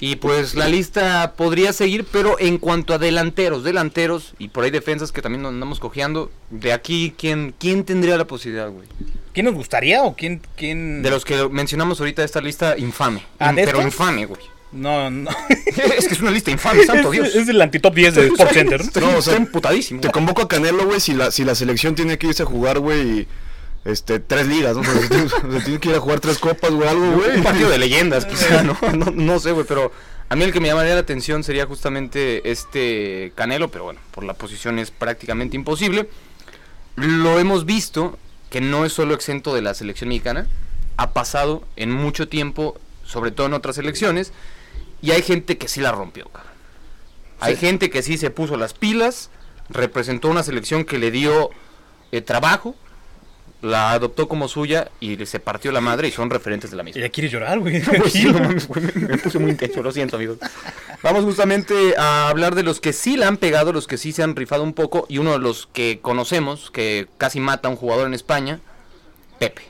Y 0.00 0.16
pues 0.16 0.54
la 0.56 0.66
lista 0.66 1.34
podría 1.36 1.72
seguir, 1.72 2.04
pero 2.10 2.36
en 2.40 2.58
cuanto 2.58 2.94
a 2.94 2.98
delanteros, 2.98 3.62
delanteros 3.62 4.34
y 4.38 4.48
por 4.48 4.64
ahí 4.64 4.70
defensas 4.70 5.12
que 5.12 5.22
también 5.22 5.42
nos 5.42 5.50
andamos 5.50 5.78
cojeando, 5.78 6.32
de 6.50 6.72
aquí, 6.72 7.14
¿quién, 7.16 7.54
quién 7.58 7.84
tendría 7.84 8.16
la 8.18 8.26
posibilidad, 8.26 8.68
güey? 8.70 8.88
¿Quién 9.32 9.46
nos 9.46 9.54
gustaría 9.54 10.02
o 10.02 10.16
quién. 10.16 10.40
quién... 10.56 11.02
De 11.02 11.10
los 11.10 11.24
que 11.24 11.48
mencionamos 11.48 12.00
ahorita 12.00 12.22
de 12.22 12.26
esta 12.26 12.40
lista, 12.40 12.76
infame. 12.76 13.22
¿Ah, 13.38 13.50
In- 13.50 13.56
de 13.56 13.64
pero 13.64 13.80
infame, 13.82 14.26
güey. 14.26 14.40
No, 14.74 15.10
no. 15.10 15.30
es 15.98 16.08
que 16.08 16.14
es 16.14 16.20
una 16.20 16.30
lista 16.30 16.50
infame, 16.50 16.84
santo 16.84 17.10
Dios. 17.10 17.28
Es, 17.28 17.36
es 17.36 17.48
el 17.48 17.60
antitop 17.60 17.94
10 17.94 18.14
de 18.14 18.26
Sport 18.26 18.52
Center. 18.52 18.82
¿no? 19.00 19.16
O 19.16 19.22
sea, 19.22 19.36
emputadísimo. 19.36 20.00
te 20.00 20.10
convoco 20.10 20.42
a 20.42 20.48
Canelo, 20.48 20.84
güey, 20.86 21.00
si 21.00 21.14
la, 21.14 21.30
si 21.30 21.44
la 21.44 21.54
selección 21.54 21.94
tiene 21.94 22.18
que 22.18 22.26
irse 22.26 22.42
a 22.42 22.46
jugar, 22.46 22.78
güey, 22.80 23.26
este, 23.84 24.18
tres 24.18 24.46
ligas, 24.46 24.74
¿no? 24.76 24.82
O 24.82 24.84
sea, 24.84 25.08
tiene- 25.08 25.24
o 25.48 25.52
sea, 25.52 25.64
tiene 25.64 25.78
que 25.80 25.88
ir 25.90 25.94
a 25.94 26.00
jugar 26.00 26.20
tres 26.20 26.38
copas, 26.38 26.70
güey, 26.72 26.88
algo, 26.88 27.12
güey. 27.12 27.36
Un 27.36 27.42
partido 27.44 27.68
de 27.70 27.78
leyendas, 27.78 28.26
quizá, 28.26 28.62
¿no? 28.62 28.76
No, 28.96 29.10
no 29.12 29.38
sé, 29.38 29.52
güey, 29.52 29.64
pero 29.66 29.92
a 30.28 30.36
mí 30.36 30.42
el 30.44 30.52
que 30.52 30.60
me 30.60 30.68
llamaría 30.68 30.94
la 30.94 31.00
atención 31.00 31.44
sería 31.44 31.66
justamente 31.66 32.50
este 32.50 33.32
Canelo, 33.36 33.70
pero 33.70 33.84
bueno, 33.84 34.00
por 34.10 34.24
la 34.24 34.34
posición 34.34 34.78
es 34.78 34.90
prácticamente 34.90 35.54
imposible. 35.56 36.08
Lo 36.96 37.38
hemos 37.38 37.64
visto, 37.66 38.18
que 38.50 38.60
no 38.60 38.84
es 38.84 38.92
solo 38.92 39.14
exento 39.14 39.54
de 39.54 39.62
la 39.62 39.74
selección 39.74 40.08
mexicana, 40.08 40.46
ha 40.96 41.12
pasado 41.12 41.64
en 41.76 41.90
mucho 41.90 42.28
tiempo, 42.28 42.78
sobre 43.04 43.32
todo 43.32 43.48
en 43.48 43.52
otras 43.54 43.76
selecciones, 43.76 44.32
y 45.04 45.10
hay 45.12 45.22
gente 45.22 45.58
que 45.58 45.68
sí 45.68 45.80
la 45.80 45.92
rompió, 45.92 46.26
cabrón. 46.28 46.52
Hay 47.40 47.54
Sí. 47.54 47.60
gente 47.60 47.90
que 47.90 48.02
sí 48.02 48.16
se 48.16 48.30
puso 48.30 48.56
las 48.56 48.72
pilas, 48.74 49.30
representó 49.68 50.28
una 50.28 50.42
selección 50.42 50.84
que 50.84 50.98
le 50.98 51.10
dio 51.10 51.50
eh, 52.12 52.20
trabajo, 52.20 52.74
la 53.60 53.92
adoptó 53.92 54.28
como 54.28 54.46
suya 54.46 54.90
y 55.00 55.16
se 55.26 55.40
partió 55.40 55.72
la 55.72 55.80
madre 55.80 56.08
y 56.08 56.10
son 56.10 56.28
referentes 56.30 56.70
de 56.70 56.76
la 56.76 56.82
misma. 56.82 57.00
Ya 57.02 57.08
quiere 57.08 57.28
llorar, 57.28 57.58
güey. 57.58 57.82
Pues 57.98 58.12
sí, 58.12 58.24
no 58.26 58.38
mames, 58.38 58.68
güey, 58.68 58.84
me, 58.94 59.08
me 59.08 59.18
puse 59.18 59.38
muy 59.38 59.50
intenso, 59.50 59.82
lo 59.82 59.90
siento, 59.90 60.16
amigos. 60.16 60.38
Vamos 61.02 61.24
justamente 61.24 61.94
a 61.98 62.28
hablar 62.28 62.54
de 62.54 62.62
los 62.62 62.80
que 62.80 62.92
sí 62.92 63.16
la 63.16 63.26
han 63.26 63.36
pegado, 63.36 63.72
los 63.72 63.86
que 63.86 63.96
sí 63.98 64.12
se 64.12 64.22
han 64.22 64.36
rifado 64.36 64.62
un 64.62 64.74
poco, 64.74 65.06
y 65.08 65.18
uno 65.18 65.32
de 65.32 65.38
los 65.38 65.66
que 65.72 65.98
conocemos, 66.00 66.70
que 66.70 67.08
casi 67.18 67.40
mata 67.40 67.68
a 67.68 67.70
un 67.70 67.76
jugador 67.76 68.06
en 68.06 68.14
España, 68.14 68.60
Pepe. 69.38 69.62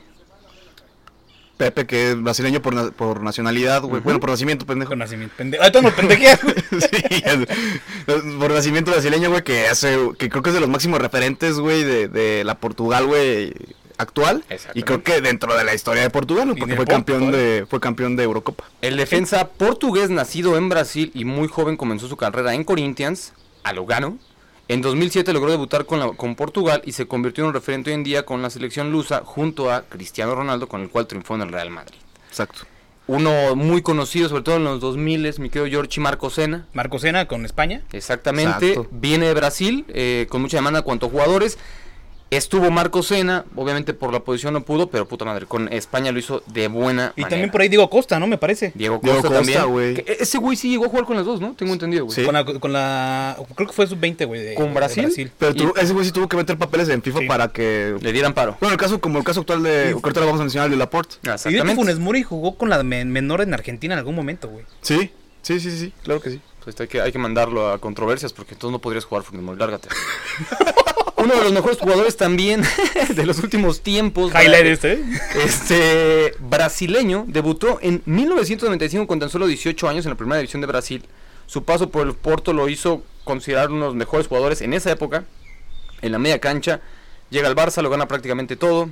Pepe, 1.56 1.86
que 1.86 2.10
es 2.10 2.22
brasileño 2.22 2.60
por, 2.60 2.74
na- 2.74 2.90
por 2.90 3.22
nacionalidad, 3.22 3.82
güey. 3.82 4.02
Bueno, 4.02 4.18
por 4.20 4.30
nacimiento, 4.30 4.66
pendejo. 4.66 4.90
Con 4.90 4.98
nacimiento. 4.98 5.34
Pendejo. 5.36 5.62
Ahorita 5.62 5.82
nos 5.82 5.92
pendejeas, 5.92 6.40
güey. 6.42 6.54
Sí, 6.80 7.22
es- 7.24 8.22
por 8.38 8.50
nacimiento 8.52 8.90
brasileño, 8.90 9.30
güey, 9.30 9.42
que 9.44 9.66
hace, 9.68 9.96
que 10.18 10.28
creo 10.28 10.42
que 10.42 10.50
es 10.50 10.54
de 10.54 10.60
los 10.60 10.68
máximos 10.68 11.00
referentes, 11.00 11.58
güey, 11.58 11.84
de, 11.84 12.08
de 12.08 12.44
la 12.44 12.56
Portugal, 12.58 13.06
güey, 13.06 13.52
actual. 13.96 14.44
Y 14.74 14.82
creo 14.82 15.02
que 15.04 15.20
dentro 15.20 15.56
de 15.56 15.62
la 15.64 15.74
historia 15.74 16.02
de 16.02 16.10
Portugal, 16.10 16.52
Y 16.56 16.58
porque 16.58 16.74
fue 16.76 16.84
campeón 16.86 17.30
de, 17.30 17.66
fue 17.70 17.78
campeón 17.80 18.16
de 18.16 18.24
Eurocopa. 18.24 18.64
El 18.82 18.96
defensa 18.96 19.48
portugués 19.48 20.10
nacido 20.10 20.56
en 20.56 20.68
Brasil 20.68 21.12
y 21.14 21.24
muy 21.24 21.46
joven 21.48 21.76
comenzó 21.76 22.08
su 22.08 22.16
carrera 22.16 22.54
en 22.54 22.64
Corinthians, 22.64 23.32
a 23.62 23.72
Lugano. 23.72 24.18
En 24.68 24.80
2007 24.80 25.32
logró 25.32 25.50
debutar 25.50 25.84
con, 25.84 26.00
la- 26.00 26.12
con 26.12 26.34
Portugal 26.36 26.80
y 26.86 26.92
se 26.92 27.06
convirtió 27.06 27.44
en 27.44 27.48
un 27.48 27.54
referente 27.54 27.90
hoy 27.90 27.94
en 27.94 28.04
día 28.04 28.24
con 28.24 28.40
la 28.42 28.48
selección 28.50 28.90
lusa 28.90 29.22
junto 29.24 29.70
a 29.70 29.82
Cristiano 29.82 30.34
Ronaldo, 30.34 30.68
con 30.68 30.80
el 30.82 30.88
cual 30.88 31.06
triunfó 31.06 31.34
en 31.34 31.42
el 31.42 31.52
Real 31.52 31.70
Madrid. 31.70 31.98
Exacto. 32.28 32.60
Uno 33.06 33.54
muy 33.54 33.82
conocido, 33.82 34.30
sobre 34.30 34.42
todo 34.44 34.56
en 34.56 34.64
los 34.64 34.80
2000, 34.80 35.34
mi 35.38 35.50
querido 35.50 35.66
Giorgi 35.66 36.00
Marco 36.00 36.30
Sena. 36.30 36.66
Marco 36.72 36.98
Sena 36.98 37.26
con 37.28 37.44
España. 37.44 37.82
Exactamente, 37.92 38.70
Exacto. 38.70 38.88
viene 38.92 39.26
de 39.26 39.34
Brasil, 39.34 39.84
eh, 39.88 40.26
con 40.30 40.40
mucha 40.40 40.56
demanda 40.56 40.80
cuanto 40.80 41.06
a 41.06 41.10
jugadores. 41.10 41.58
Estuvo 42.36 42.70
Marco 42.70 43.02
Sena, 43.02 43.44
obviamente 43.56 43.94
por 43.94 44.12
la 44.12 44.20
posición 44.20 44.54
no 44.54 44.62
pudo, 44.64 44.88
pero 44.90 45.06
puta 45.06 45.24
madre, 45.24 45.46
con 45.46 45.72
España 45.72 46.12
lo 46.12 46.18
hizo 46.18 46.42
de 46.46 46.68
buena 46.68 47.12
Y 47.16 47.20
manera. 47.22 47.28
también 47.30 47.50
por 47.50 47.60
ahí 47.60 47.68
Diego 47.68 47.88
Costa, 47.90 48.18
¿no? 48.18 48.26
Me 48.26 48.38
parece. 48.38 48.72
Diego 48.74 49.00
Diego 49.02 49.20
Costa, 49.22 49.36
también. 49.36 50.04
Ese 50.06 50.38
güey 50.38 50.56
sí 50.56 50.68
llegó 50.70 50.86
a 50.86 50.88
jugar 50.88 51.04
con 51.04 51.16
las 51.16 51.24
dos, 51.26 51.40
¿no? 51.40 51.54
Tengo 51.54 51.72
entendido, 51.72 52.04
güey. 52.06 52.14
Sí. 52.16 52.24
Con 52.24 52.34
la, 52.34 52.44
con 52.44 52.72
la. 52.72 53.36
Creo 53.54 53.68
que 53.68 53.72
fue 53.74 53.86
sub-20, 53.86 54.26
güey. 54.26 54.42
de- 54.42 54.54
¿Con 54.54 54.68
de 54.68 54.74
Brasil? 54.74 55.32
Pero 55.38 55.52
Y- 55.52 55.54
tuvo- 55.56 55.76
ese 55.76 55.92
güey 55.92 56.04
sí 56.04 56.12
tuvo 56.12 56.28
que 56.28 56.36
meter 56.36 56.56
papeles 56.58 56.88
en 56.88 57.02
FIFA 57.02 57.20
Sí. 57.20 57.26
para 57.26 57.48
que... 57.48 57.96
Le 58.00 58.12
dieran 58.12 58.34
paro. 58.34 58.56
Bueno, 58.60 58.72
el 58.74 58.78
caso, 58.80 59.00
como 59.00 59.18
el 59.18 59.24
caso 59.24 59.40
actual 59.40 59.62
de... 59.62 59.88
que 59.88 60.00
ahorita 60.02 60.20
lo 60.20 60.26
vamos 60.26 60.40
a 60.40 60.44
mencionar, 60.44 60.66
el 60.66 60.72
de 60.72 60.76
Laporte. 60.78 61.14
Y 61.16 61.26
hecho, 61.26 61.34
Exactamente. 61.34 61.74
Funes 61.76 61.98
Mori 61.98 62.22
jugó 62.22 62.56
con 62.56 62.68
la 62.70 62.82
men- 62.82 63.10
menor 63.12 63.40
en 63.42 63.54
Argentina 63.54 63.94
en 63.94 63.98
algún 63.98 64.14
momento, 64.14 64.48
güey. 64.48 64.64
Sí, 64.80 65.10
sí, 65.42 65.60
sí, 65.60 65.70
sí, 65.78 65.92
claro 66.02 66.20
que 66.20 66.30
sí. 66.30 66.40
Pues 66.64 66.80
hay 66.80 66.88
que, 66.88 67.00
hay 67.00 67.12
que 67.12 67.18
mandarlo 67.18 67.70
a 67.70 67.78
controversias 67.78 68.32
porque 68.32 68.54
entonces 68.54 68.72
no 68.72 68.78
podrías 68.80 69.04
jugar 69.04 69.24
Mori, 69.32 69.58
lárgate. 69.58 69.88
Uno 71.16 71.34
de 71.34 71.42
los 71.42 71.52
mejores 71.52 71.78
jugadores 71.78 72.16
también 72.16 72.62
de 73.14 73.26
los 73.26 73.38
últimos 73.38 73.82
tiempos. 73.82 74.32
Highlight 74.34 74.66
este. 74.66 75.04
Este 75.44 76.34
brasileño 76.40 77.24
debutó 77.28 77.78
en 77.82 78.02
1995 78.06 79.06
con 79.06 79.20
tan 79.20 79.30
solo 79.30 79.46
18 79.46 79.88
años 79.88 80.06
en 80.06 80.10
la 80.10 80.16
primera 80.16 80.38
división 80.38 80.60
de 80.60 80.66
Brasil. 80.66 81.04
Su 81.46 81.64
paso 81.64 81.90
por 81.90 82.06
el 82.06 82.14
Porto 82.14 82.52
lo 82.52 82.68
hizo 82.68 83.02
considerar 83.24 83.70
uno 83.70 83.80
de 83.80 83.86
los 83.88 83.94
mejores 83.94 84.26
jugadores 84.26 84.60
en 84.62 84.72
esa 84.72 84.90
época. 84.90 85.24
En 86.00 86.12
la 86.12 86.18
media 86.18 86.40
cancha 86.40 86.80
llega 87.30 87.48
al 87.48 87.56
Barça, 87.56 87.82
lo 87.82 87.90
gana 87.90 88.08
prácticamente 88.08 88.56
todo 88.56 88.90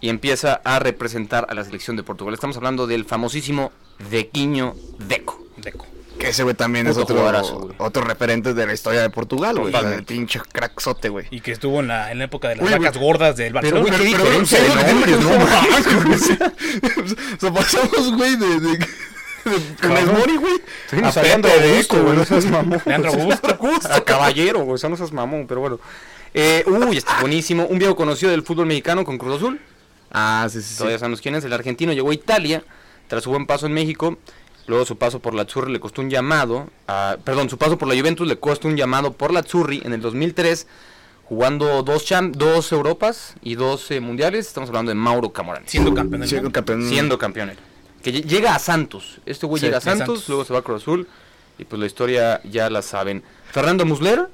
y 0.00 0.08
empieza 0.08 0.60
a 0.64 0.80
representar 0.80 1.46
a 1.48 1.54
la 1.54 1.64
selección 1.64 1.96
de 1.96 2.02
Portugal. 2.02 2.34
Estamos 2.34 2.56
hablando 2.56 2.86
del 2.86 3.04
famosísimo 3.04 3.72
Dequiño 4.10 4.74
Deco. 4.98 5.44
Deco. 5.56 5.93
Que 6.24 6.30
ese 6.30 6.42
güey 6.42 6.54
también 6.54 6.86
Puto 6.86 6.98
es 6.98 7.02
otro, 7.04 7.16
jugadorazo, 7.16 7.58
güey. 7.60 7.74
otro 7.78 8.02
referente 8.02 8.54
de 8.54 8.66
la 8.66 8.72
historia 8.72 9.02
de 9.02 9.10
Portugal, 9.10 9.58
güey. 9.58 9.74
O 9.74 9.78
sea, 9.80 9.94
El 9.94 10.04
pinche 10.04 10.40
crackzote, 10.50 11.10
güey. 11.10 11.26
Y 11.30 11.40
que 11.40 11.52
estuvo 11.52 11.80
en 11.80 11.88
la, 11.88 12.10
en 12.10 12.18
la 12.18 12.24
época 12.24 12.48
de 12.48 12.56
las 12.56 12.64
Oye, 12.66 12.78
vacas 12.78 12.96
güey. 12.96 13.06
gordas 13.06 13.36
del 13.36 13.52
Pero, 13.52 13.82
Barcelona. 13.84 13.98
güey, 13.98 14.12
qué 14.12 14.16
Pero, 14.16 14.24
diferencia 14.24 14.58
pero, 14.58 15.00
pero, 15.04 15.20
no 15.20 15.30
no 15.30 16.06
güey. 16.06 16.14
O 17.36 17.40
sea, 17.40 17.52
pasamos, 17.52 18.12
güey, 18.16 18.36
de... 18.36 18.60
de, 18.60 18.86
Funes 19.76 20.06
Mori, 20.06 20.36
güey. 20.36 20.54
Estuvimos 20.84 21.16
a 21.18 21.22
esto, 21.22 21.48
Eco, 21.48 21.96
güey, 22.02 22.08
no 22.08 22.14
güey. 22.14 22.26
seas 22.26 22.46
mamón. 22.46 22.80
Leandro 22.86 23.12
Augusto. 23.12 23.58
A 23.92 24.00
caballero, 24.02 24.60
güey, 24.60 24.76
eso 24.76 24.88
no 24.88 24.96
seas 24.96 25.12
mamón, 25.12 25.46
pero 25.46 25.60
bueno. 25.60 25.78
Eh, 26.32 26.64
uy, 26.66 26.96
está 26.96 27.20
buenísimo. 27.20 27.66
Un 27.66 27.78
viejo 27.78 27.94
conocido 27.94 28.30
del 28.30 28.42
fútbol 28.42 28.64
mexicano 28.66 29.04
con 29.04 29.18
Cruz 29.18 29.36
Azul. 29.36 29.60
Ah, 30.10 30.46
sí, 30.50 30.62
sí, 30.62 30.68
sí. 30.70 30.78
Todavía 30.78 30.98
sabemos 30.98 31.20
quién 31.20 31.34
es. 31.34 31.44
El 31.44 31.52
argentino 31.52 31.92
llegó 31.92 32.10
a 32.10 32.14
Italia 32.14 32.64
tras 33.08 33.22
su 33.24 33.30
buen 33.30 33.46
paso 33.46 33.66
en 33.66 33.74
México. 33.74 34.16
Luego 34.66 34.84
su 34.86 34.96
paso 34.96 35.20
por 35.20 35.34
la 35.34 35.42
Azzurri 35.42 35.72
le 35.72 35.80
costó 35.80 36.00
un 36.00 36.10
llamado. 36.10 36.68
a- 36.86 37.16
perdón, 37.24 37.50
su 37.50 37.58
paso 37.58 37.76
por 37.78 37.86
la 37.88 37.94
Juventus 37.98 38.26
le 38.26 38.36
costó 38.38 38.68
un 38.68 38.76
llamado 38.76 39.12
por 39.12 39.32
la 39.32 39.40
Azzurri 39.40 39.82
en 39.84 39.92
el 39.92 40.00
2003. 40.00 40.66
Jugando 41.26 41.82
dos, 41.82 42.06
cham- 42.06 42.32
dos 42.32 42.70
Europas 42.72 43.34
y 43.42 43.54
dos 43.54 43.90
eh, 43.90 44.00
Mundiales. 44.00 44.46
Estamos 44.46 44.68
hablando 44.68 44.90
de 44.90 44.94
Mauro 44.94 45.32
Camoranesi. 45.32 45.70
Siendo 45.72 45.94
campeón 45.94 46.20
mundo. 46.22 46.52
campeón. 46.52 46.88
Siendo 46.88 47.18
campeón. 47.18 47.52
Que 48.02 48.12
lle- 48.12 48.24
llega 48.26 48.54
a 48.54 48.58
Santos. 48.58 49.20
Este 49.24 49.46
güey 49.46 49.60
Sí, 49.60 49.66
llega 49.66 49.78
a 49.78 49.80
Santos, 49.80 50.06
Santos. 50.06 50.28
luego 50.28 50.44
se 50.44 50.52
va 50.52 50.58
a 50.58 50.62
Cruz 50.62 50.82
Azul. 50.82 51.08
Y 51.58 51.64
pues 51.64 51.80
la 51.80 51.86
historia 51.86 52.40
ya 52.44 52.68
la 52.68 52.82
saben. 52.82 53.22
Fernando 53.50 53.84
Muslera, 53.86 54.28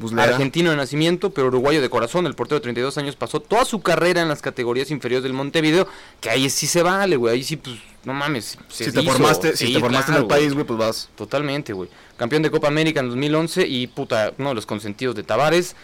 Muslera. 0.00 0.32
argentino 0.34 0.70
de 0.70 0.76
nacimiento, 0.76 1.30
pero 1.30 1.48
uruguayo 1.48 1.80
de 1.80 1.88
corazón. 1.90 2.26
El 2.26 2.34
portero 2.34 2.58
de 2.58 2.62
32 2.62 2.98
años 2.98 3.16
pasó 3.16 3.40
toda 3.40 3.64
su 3.64 3.80
carrera 3.82 4.22
en 4.22 4.28
las 4.28 4.42
categorías 4.42 4.90
inferiores 4.90 5.22
del 5.22 5.32
Montevideo. 5.32 5.86
Que 6.20 6.30
ahí 6.30 6.48
sí 6.50 6.66
se 6.66 6.82
vale, 6.82 7.16
güey. 7.16 7.34
Ahí 7.34 7.44
sí, 7.44 7.56
pues, 7.56 7.76
no 8.04 8.12
mames. 8.14 8.58
se 8.68 8.84
Si 8.86 8.92
te 8.92 9.02
hizo. 9.02 9.12
formaste, 9.12 9.56
si 9.56 9.72
te 9.72 9.80
formaste 9.80 10.06
claro, 10.12 10.18
en 10.20 10.22
el 10.24 10.28
país, 10.28 10.54
güey, 10.54 10.64
pues 10.66 10.78
vas. 10.78 11.08
Totalmente, 11.16 11.72
güey. 11.72 11.88
Campeón 12.16 12.42
de 12.42 12.50
Copa 12.50 12.68
América 12.68 13.00
en 13.00 13.08
2011 13.08 13.66
y 13.66 13.86
puta, 13.86 14.32
uno 14.38 14.50
de 14.50 14.54
los 14.54 14.66
consentidos 14.66 15.14
de 15.14 15.22
Tavares. 15.22 15.76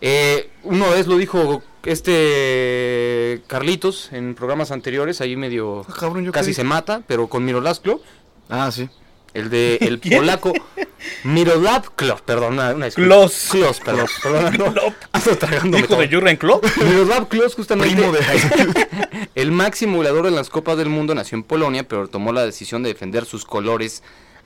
Eh, 0.00 0.50
una 0.62 0.88
vez 0.90 1.06
lo 1.06 1.16
dijo 1.16 1.62
este 1.84 3.42
Carlitos 3.46 4.10
en 4.12 4.34
programas 4.34 4.70
anteriores, 4.70 5.20
ahí 5.20 5.36
medio 5.36 5.86
Ah, 5.88 5.94
cabrón, 5.98 6.24
¿yo 6.24 6.32
qué 6.32 6.38
casi 6.38 6.52
se 6.54 6.64
mata, 6.64 7.02
pero 7.06 7.28
con 7.28 7.44
Miroslav 7.44 7.80
Klop, 7.80 8.02
Ah, 8.48 8.70
sí. 8.70 8.88
El 9.36 9.50
de 9.50 9.76
el 9.80 10.00
¿Quién? 10.00 10.18
polaco 10.20 10.52
Miroslav 11.24 11.94
Klop, 11.94 12.20
perdón, 12.20 12.54
una, 12.54 12.74
una 12.74 12.86
disculpa. 12.86 13.08
Klos. 13.14 13.48
Klos, 13.50 13.80
perdón, 13.80 14.06
perdón, 14.22 14.54
no, 14.74 15.36
tragándome 15.36 15.78
Hijo 15.78 15.88
todo. 15.88 16.00
de 16.00 16.08
Jurgen 16.08 16.36
Klopp. 16.36 16.64
Miroslav 16.78 17.28
Klose 17.28 17.54
justamente 17.54 17.94
Primo 17.94 18.12
de 18.12 19.28
el 19.34 19.52
máximo 19.52 19.98
goleador 19.98 20.26
en 20.26 20.34
las 20.34 20.48
Copas 20.50 20.76
del 20.78 20.88
Mundo 20.88 21.14
nació 21.14 21.36
en 21.36 21.44
Polonia, 21.44 21.86
pero 21.86 22.08
tomó 22.08 22.32
la 22.32 22.44
decisión 22.44 22.82
de 22.82 22.88
defender 22.88 23.24
sus 23.24 23.44
colores 23.44 24.02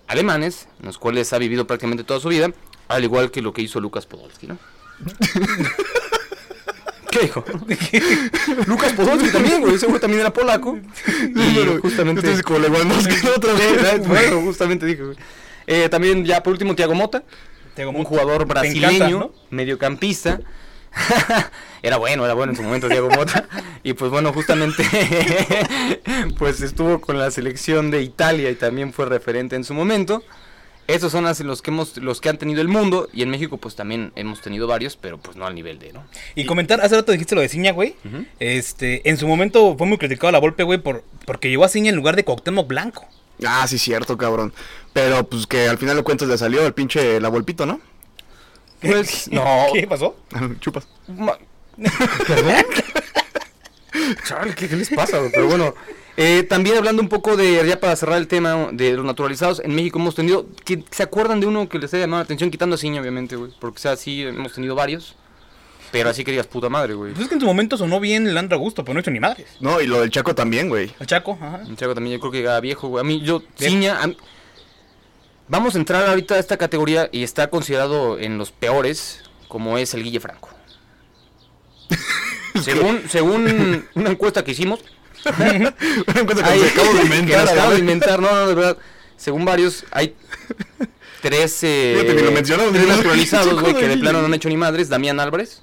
alemanes, 0.06 0.68
en 0.80 0.86
los 0.86 0.98
cuales 0.98 1.32
ha 1.32 1.38
vivido 1.38 1.66
prácticamente 1.66 2.04
toda 2.04 2.20
su 2.20 2.28
vida, 2.28 2.50
al 2.88 3.04
igual 3.04 3.30
que 3.30 3.42
lo 3.42 3.52
que 3.52 3.62
hizo 3.62 3.80
Lucas 3.80 4.06
Podolski, 4.06 4.48
¿no? 4.48 4.58
¿Qué 7.20 7.26
dijo? 7.26 7.44
Lucas 8.66 8.92
Podolski 8.92 9.30
también, 9.30 9.60
güey, 9.60 9.74
ese 9.74 9.86
güey 9.86 10.00
también 10.00 10.20
era 10.20 10.32
polaco. 10.32 10.78
Y 11.34 11.54
Pero 11.54 11.80
justamente 11.80 12.32
es 12.32 12.42
como 12.42 12.58
Lewandowski 12.58 13.14
otra 13.28 13.52
vez. 13.54 14.06
bueno, 14.06 14.40
justamente 14.44 14.86
dije, 14.86 15.02
güey. 15.02 15.16
Eh, 15.66 15.88
también 15.88 16.24
ya 16.24 16.42
por 16.42 16.52
último 16.52 16.74
Thiago 16.74 16.94
Mota, 16.94 17.22
un 17.78 18.04
jugador 18.04 18.46
brasileño, 18.46 18.96
encanta, 18.96 19.08
¿no? 19.18 19.32
mediocampista. 19.50 20.40
era 21.82 21.98
bueno, 21.98 22.24
era 22.24 22.34
bueno 22.34 22.52
en 22.52 22.56
su 22.56 22.62
momento 22.62 22.88
Diego 22.88 23.08
Mota. 23.10 23.48
Y 23.84 23.92
pues 23.92 24.10
bueno, 24.10 24.32
justamente 24.32 24.84
pues 26.38 26.60
estuvo 26.60 27.00
con 27.00 27.18
la 27.18 27.30
selección 27.30 27.90
de 27.90 28.02
Italia 28.02 28.50
y 28.50 28.56
también 28.56 28.92
fue 28.92 29.06
referente 29.06 29.54
en 29.56 29.64
su 29.64 29.72
momento. 29.74 30.22
Esos 30.94 31.12
son 31.12 31.24
los 31.24 31.62
que 31.62 31.70
hemos, 31.70 31.96
los 31.98 32.20
que 32.20 32.28
han 32.28 32.38
tenido 32.38 32.60
el 32.60 32.68
mundo. 32.68 33.08
Y 33.12 33.22
en 33.22 33.30
México, 33.30 33.56
pues 33.58 33.74
también 33.76 34.12
hemos 34.16 34.40
tenido 34.40 34.66
varios, 34.66 34.96
pero 34.96 35.18
pues 35.18 35.36
no 35.36 35.46
al 35.46 35.54
nivel 35.54 35.78
de, 35.78 35.92
¿no? 35.92 36.04
Y 36.34 36.46
comentar, 36.46 36.80
hace 36.80 36.96
rato 36.96 37.12
dijiste 37.12 37.34
lo 37.34 37.40
de 37.40 37.48
Ciña, 37.48 37.72
güey. 37.72 37.94
Este, 38.38 39.08
en 39.08 39.16
su 39.16 39.26
momento 39.28 39.76
fue 39.76 39.86
muy 39.86 39.98
criticado 39.98 40.30
la 40.32 40.38
Volpe, 40.38 40.62
güey, 40.62 40.78
por, 40.80 41.04
porque 41.26 41.48
llegó 41.48 41.64
a 41.64 41.68
Ciña 41.68 41.90
en 41.90 41.96
lugar 41.96 42.16
de 42.16 42.24
Cuauhtémoc 42.24 42.66
Blanco. 42.66 43.06
Ah, 43.46 43.66
sí, 43.68 43.78
cierto, 43.78 44.18
cabrón. 44.18 44.52
Pero 44.92 45.26
pues 45.28 45.46
que 45.46 45.68
al 45.68 45.78
final 45.78 45.96
de 45.96 46.02
cuentas 46.02 46.28
le 46.28 46.36
salió 46.36 46.66
el 46.66 46.74
pinche 46.74 47.20
la 47.20 47.28
Volpito, 47.28 47.64
¿no? 47.66 47.80
Pues 48.80 49.28
no. 49.30 49.44
¿Qué 49.72 49.86
pasó? 49.86 50.16
Chupas. 50.60 50.86
Ma- 51.08 51.38
¿Perdón? 52.26 52.54
Chale, 54.26 54.54
¿qué, 54.54 54.68
qué 54.68 54.76
les 54.76 54.88
pasa? 54.90 55.18
güey? 55.18 55.30
Pero 55.32 55.46
bueno, 55.48 55.74
eh, 56.16 56.42
también 56.42 56.76
hablando 56.76 57.02
un 57.02 57.08
poco 57.08 57.36
de, 57.36 57.64
ya 57.66 57.80
para 57.80 57.96
cerrar 57.96 58.18
el 58.18 58.28
tema 58.28 58.68
de 58.72 58.92
los 58.92 59.04
naturalizados, 59.04 59.60
en 59.64 59.74
México 59.74 59.98
hemos 59.98 60.14
tenido, 60.14 60.46
que, 60.64 60.84
¿se 60.90 61.02
acuerdan 61.02 61.40
de 61.40 61.46
uno 61.46 61.68
que 61.68 61.78
les 61.78 61.92
haya 61.94 62.04
llamado 62.04 62.20
la 62.20 62.24
atención? 62.24 62.50
Quitando 62.50 62.74
a 62.74 62.78
Ciña, 62.78 63.00
obviamente, 63.00 63.36
güey, 63.36 63.52
porque 63.58 63.80
sea 63.80 63.92
así, 63.92 64.22
hemos 64.22 64.52
tenido 64.52 64.74
varios, 64.74 65.16
pero 65.92 66.10
así 66.10 66.22
que 66.24 66.30
digas, 66.30 66.46
puta 66.46 66.68
madre, 66.68 66.94
güey. 66.94 67.12
Pues 67.12 67.22
es 67.24 67.28
que 67.28 67.34
en 67.34 67.40
su 67.40 67.46
momento 67.46 67.76
sonó 67.76 67.98
bien 68.00 68.26
el 68.26 68.36
Andra 68.36 68.56
Gusto, 68.56 68.84
pero 68.84 68.94
no 68.94 69.00
hizo 69.00 69.10
ni 69.10 69.18
madres. 69.20 69.46
No, 69.60 69.80
y 69.80 69.86
lo 69.86 70.00
del 70.00 70.10
Chaco 70.10 70.34
también, 70.34 70.68
güey. 70.68 70.92
El 71.00 71.06
Chaco, 71.06 71.38
ajá. 71.40 71.62
Un 71.66 71.76
Chaco 71.76 71.94
también 71.94 72.14
yo 72.16 72.20
creo 72.20 72.30
que 72.32 72.38
llegaba 72.38 72.60
viejo, 72.60 72.88
güey. 72.88 73.00
A 73.00 73.04
mí, 73.04 73.20
yo. 73.22 73.42
Ciña, 73.58 74.06
mí- 74.06 74.16
vamos 75.48 75.74
a 75.74 75.78
entrar 75.78 76.06
ahorita 76.08 76.34
a 76.36 76.38
esta 76.38 76.56
categoría 76.58 77.08
y 77.10 77.24
está 77.24 77.50
considerado 77.50 78.18
en 78.20 78.38
los 78.38 78.52
peores, 78.52 79.22
como 79.48 79.78
es 79.78 79.92
el 79.94 80.04
Guille 80.04 80.20
Franco. 80.20 80.50
según, 82.62 83.02
según 83.08 83.84
una 83.94 84.10
encuesta 84.10 84.44
que 84.44 84.52
hicimos, 84.52 84.80
Se 85.22 86.66
acabo 86.68 86.94
de 86.94 87.02
inventar. 87.02 87.48
acabo 87.48 87.72
de 87.72 87.78
no, 88.20 88.20
no, 88.20 88.46
de 88.48 88.54
verdad. 88.54 88.76
Según 89.16 89.44
varios, 89.44 89.84
hay 89.90 90.14
tres, 91.20 91.58
eh, 91.62 91.96
Fíjate, 92.00 92.14
ni 92.14 92.22
lo 92.22 92.32
mencionaron, 92.32 92.72
tres 92.72 92.84
ni 92.84 92.90
lo- 92.90 92.96
naturalizados, 92.96 93.60
güey, 93.60 93.74
que 93.78 93.88
de 93.88 93.96
plano 93.98 94.20
no 94.20 94.26
han 94.26 94.34
hecho 94.34 94.48
ni 94.48 94.56
madres. 94.56 94.88
Damián 94.88 95.20
Álvarez, 95.20 95.62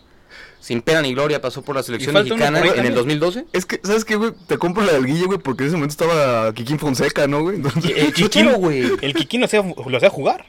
sin 0.68 0.82
pena 0.82 1.02
ni 1.02 1.14
gloria, 1.14 1.40
pasó 1.40 1.62
por 1.62 1.78
la 1.78 1.82
selección 1.82 2.14
mexicana 2.14 2.60
en 2.60 2.66
el 2.66 2.74
también. 2.74 2.94
2012. 2.94 3.46
Es 3.54 3.66
que, 3.66 3.80
¿sabes 3.86 4.04
qué, 4.04 4.18
güey? 4.18 4.34
Te 4.48 4.58
compro 4.58 4.84
la 4.84 4.92
del 4.92 5.06
Guille, 5.06 5.26
güey, 5.26 5.40
porque 5.40 5.64
en 5.64 5.70
ese 5.70 5.78
momento 5.78 5.94
estaba 5.94 6.54
Kikín 6.54 6.78
Fonseca, 6.78 7.26
¿no, 7.26 7.42
güey? 7.42 7.56
Entonces, 7.56 7.90
El 7.96 8.14
Chicharo, 8.14 8.56
güey. 8.58 8.84
El 9.02 9.14
Kikín 9.14 9.40
lo 9.40 9.46
hacía, 9.46 9.64
lo 9.64 9.96
hacía 9.96 10.10
jugar. 10.10 10.44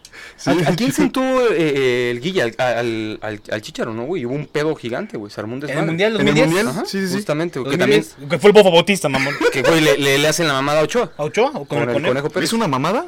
¿A, 0.44 0.50
a 0.50 0.74
quién 0.74 0.92
sentó 0.92 1.20
eh, 1.22 1.56
eh, 1.56 2.10
el 2.10 2.20
Guilla? 2.20 2.46
Al, 2.46 2.54
al, 2.58 3.18
al, 3.22 3.40
al 3.48 3.62
Chicharo, 3.62 3.94
¿no, 3.94 4.06
güey? 4.06 4.26
Hubo 4.26 4.34
un 4.34 4.46
pedo 4.48 4.74
gigante, 4.74 5.16
güey. 5.16 5.30
Se 5.30 5.40
armó 5.40 5.54
un 5.54 5.62
En 5.62 5.78
el. 5.78 5.86
Mundial 5.86 6.14
¿En 6.20 6.26
el 6.26 6.34
2010. 6.34 6.46
Mundial? 6.48 6.68
Ajá, 6.68 6.84
Sí, 6.84 6.98
sí, 7.00 7.06
sí. 7.06 7.14
Justamente, 7.14 7.60
güey. 7.60 7.70
Que 7.70 7.78
también, 7.78 8.00
2010, 8.00 8.28
Que 8.28 8.38
fue 8.40 8.50
el 8.50 8.54
Bofo 8.54 8.72
Bautista, 8.72 9.08
mamón. 9.08 9.34
que, 9.52 9.62
güey, 9.62 9.80
le, 9.80 9.98
le, 9.98 10.18
le 10.18 10.26
hacen 10.26 10.48
la 10.48 10.54
mamada 10.54 10.80
a 10.80 10.82
Ochoa. 10.82 11.12
¿A 11.16 11.22
Ochoa 11.22 11.50
o 11.50 11.64
con, 11.64 11.66
Con 11.66 11.78
el 11.78 11.88
el 11.90 11.92
conejo? 11.94 12.08
Conejo 12.10 12.30
Pérez. 12.30 12.48
¿Es 12.48 12.52
una 12.54 12.66
mamada? 12.66 13.06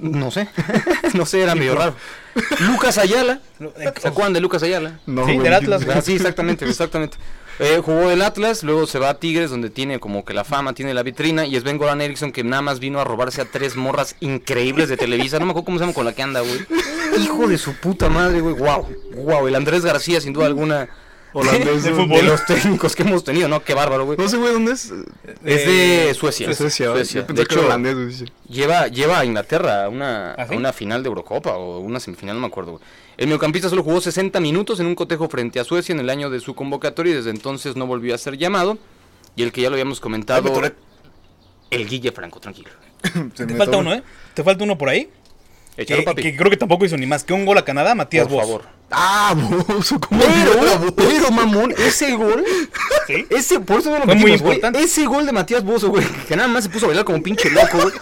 No 0.00 0.30
sé. 0.30 0.48
no 1.14 1.26
sé, 1.26 1.42
era 1.42 1.54
medio 1.54 1.74
raro. 1.74 1.94
Lucas 2.60 2.98
Ayala. 2.98 3.40
¿Se 4.00 4.08
acuerdan 4.08 4.32
de 4.32 4.40
Lucas 4.40 4.62
Ayala? 4.62 5.00
No, 5.06 5.26
Sí, 5.26 5.38
del 5.38 5.54
Atlas. 5.54 5.86
Ah, 5.92 6.00
sí, 6.00 6.14
exactamente, 6.14 6.64
exactamente. 6.68 7.16
Eh, 7.58 7.80
jugó 7.82 8.10
el 8.10 8.20
Atlas, 8.20 8.62
luego 8.62 8.86
se 8.86 8.98
va 8.98 9.08
a 9.08 9.14
Tigres, 9.18 9.50
donde 9.50 9.70
tiene 9.70 9.98
como 9.98 10.26
que 10.26 10.34
la 10.34 10.44
fama, 10.44 10.74
tiene 10.74 10.92
la 10.92 11.02
vitrina, 11.02 11.46
y 11.46 11.56
es 11.56 11.64
Ben 11.64 11.78
Goran 11.78 12.02
Eriksson, 12.02 12.30
que 12.30 12.44
nada 12.44 12.60
más 12.60 12.80
vino 12.80 13.00
a 13.00 13.04
robarse 13.04 13.40
a 13.40 13.46
tres 13.46 13.76
morras 13.76 14.14
increíbles 14.20 14.90
de 14.90 14.98
Televisa. 14.98 15.38
No 15.38 15.46
me 15.46 15.52
acuerdo 15.52 15.64
cómo 15.64 15.78
se 15.78 15.84
llama 15.84 15.94
con 15.94 16.04
la 16.04 16.12
que 16.12 16.22
anda, 16.22 16.40
güey. 16.40 16.66
Hijo 17.18 17.48
de 17.48 17.56
su 17.56 17.74
puta 17.74 18.10
madre, 18.10 18.42
güey. 18.42 18.54
Wow, 18.54 18.86
wow. 19.24 19.48
El 19.48 19.54
Andrés 19.54 19.84
García, 19.84 20.20
sin 20.20 20.34
duda 20.34 20.46
alguna. 20.46 20.88
Holandés 21.40 21.82
de, 21.84 21.90
de 21.90 21.96
de 21.96 22.02
fútbol. 22.04 22.26
los 22.26 22.44
técnicos 22.46 22.96
que 22.96 23.02
hemos 23.02 23.24
tenido, 23.24 23.48
¿no? 23.48 23.62
Qué 23.62 23.74
bárbaro, 23.74 24.04
güey. 24.06 24.16
No 24.18 24.28
sé, 24.28 24.36
güey, 24.36 24.52
¿dónde 24.52 24.72
es? 24.72 24.92
Es 25.44 25.66
de 25.66 26.14
Suecia. 26.14 26.48
De 26.48 26.54
Suecia. 26.54 26.86
Yo 26.86 27.34
De 27.34 27.42
hecho, 27.42 27.60
holandés, 27.64 27.94
güey. 27.94 28.32
Lleva, 28.48 28.88
lleva 28.88 29.18
a 29.20 29.24
Inglaterra 29.24 29.84
a 29.84 29.88
una, 29.88 30.32
¿Ah, 30.32 30.46
a 30.50 30.54
una 30.54 30.72
final 30.72 31.02
de 31.02 31.08
Eurocopa 31.08 31.54
o 31.56 31.80
una 31.80 32.00
semifinal, 32.00 32.36
no 32.36 32.40
me 32.40 32.46
acuerdo. 32.46 32.72
güey. 32.72 32.84
El 33.16 33.26
mediocampista 33.26 33.68
solo 33.68 33.82
jugó 33.82 34.00
60 34.00 34.40
minutos 34.40 34.80
en 34.80 34.86
un 34.86 34.94
cotejo 34.94 35.28
frente 35.28 35.58
a 35.60 35.64
Suecia 35.64 35.92
en 35.92 36.00
el 36.00 36.10
año 36.10 36.30
de 36.30 36.40
su 36.40 36.54
convocatoria 36.54 37.12
y 37.12 37.16
desde 37.16 37.30
entonces 37.30 37.76
no 37.76 37.86
volvió 37.86 38.14
a 38.14 38.18
ser 38.18 38.36
llamado. 38.36 38.78
Y 39.36 39.42
el 39.42 39.52
que 39.52 39.60
ya 39.62 39.68
lo 39.68 39.74
habíamos 39.74 40.00
comentado, 40.00 40.50
el 41.70 41.88
Guille 41.88 42.12
Franco, 42.12 42.40
tranquilo. 42.40 42.70
Te 43.36 43.46
falta 43.56 43.76
uno, 43.76 43.92
¿eh? 43.92 44.02
Te 44.34 44.42
falta 44.42 44.64
uno 44.64 44.78
por 44.78 44.88
ahí. 44.88 45.10
Que, 45.76 46.02
papi. 46.02 46.22
que 46.22 46.36
creo 46.36 46.50
que 46.50 46.56
tampoco 46.56 46.84
hizo 46.86 46.96
ni 46.96 47.06
más 47.06 47.22
que 47.24 47.32
un 47.34 47.44
gol 47.44 47.58
a 47.58 47.64
Canadá, 47.64 47.94
Matías 47.94 48.26
por 48.28 48.40
favor. 48.40 48.62
Ah, 48.90 49.34
bozo, 49.68 49.98
¿cómo 50.00 50.22
Pero, 50.22 50.94
pero, 50.94 51.30
mamón, 51.30 51.74
ese 51.76 52.14
gol, 52.14 52.44
¿Sí? 53.06 53.26
ese, 53.30 53.60
por 53.60 53.80
eso 53.80 53.90
no 53.90 53.98
lo 53.98 54.04
Fue 54.04 54.14
muy 54.14 54.24
metimos, 54.24 54.42
güey. 54.42 54.54
importante. 54.56 54.80
Ese 54.82 55.04
gol 55.06 55.26
de 55.26 55.32
Matías 55.32 55.64
Bozo, 55.64 55.88
güey, 55.88 56.06
que 56.28 56.36
nada 56.36 56.48
más 56.48 56.64
se 56.64 56.70
puso 56.70 56.86
a 56.86 56.88
bailar 56.88 57.04
como 57.04 57.16
un 57.18 57.22
pinche 57.22 57.50
loco, 57.50 57.78
güey. 57.78 57.92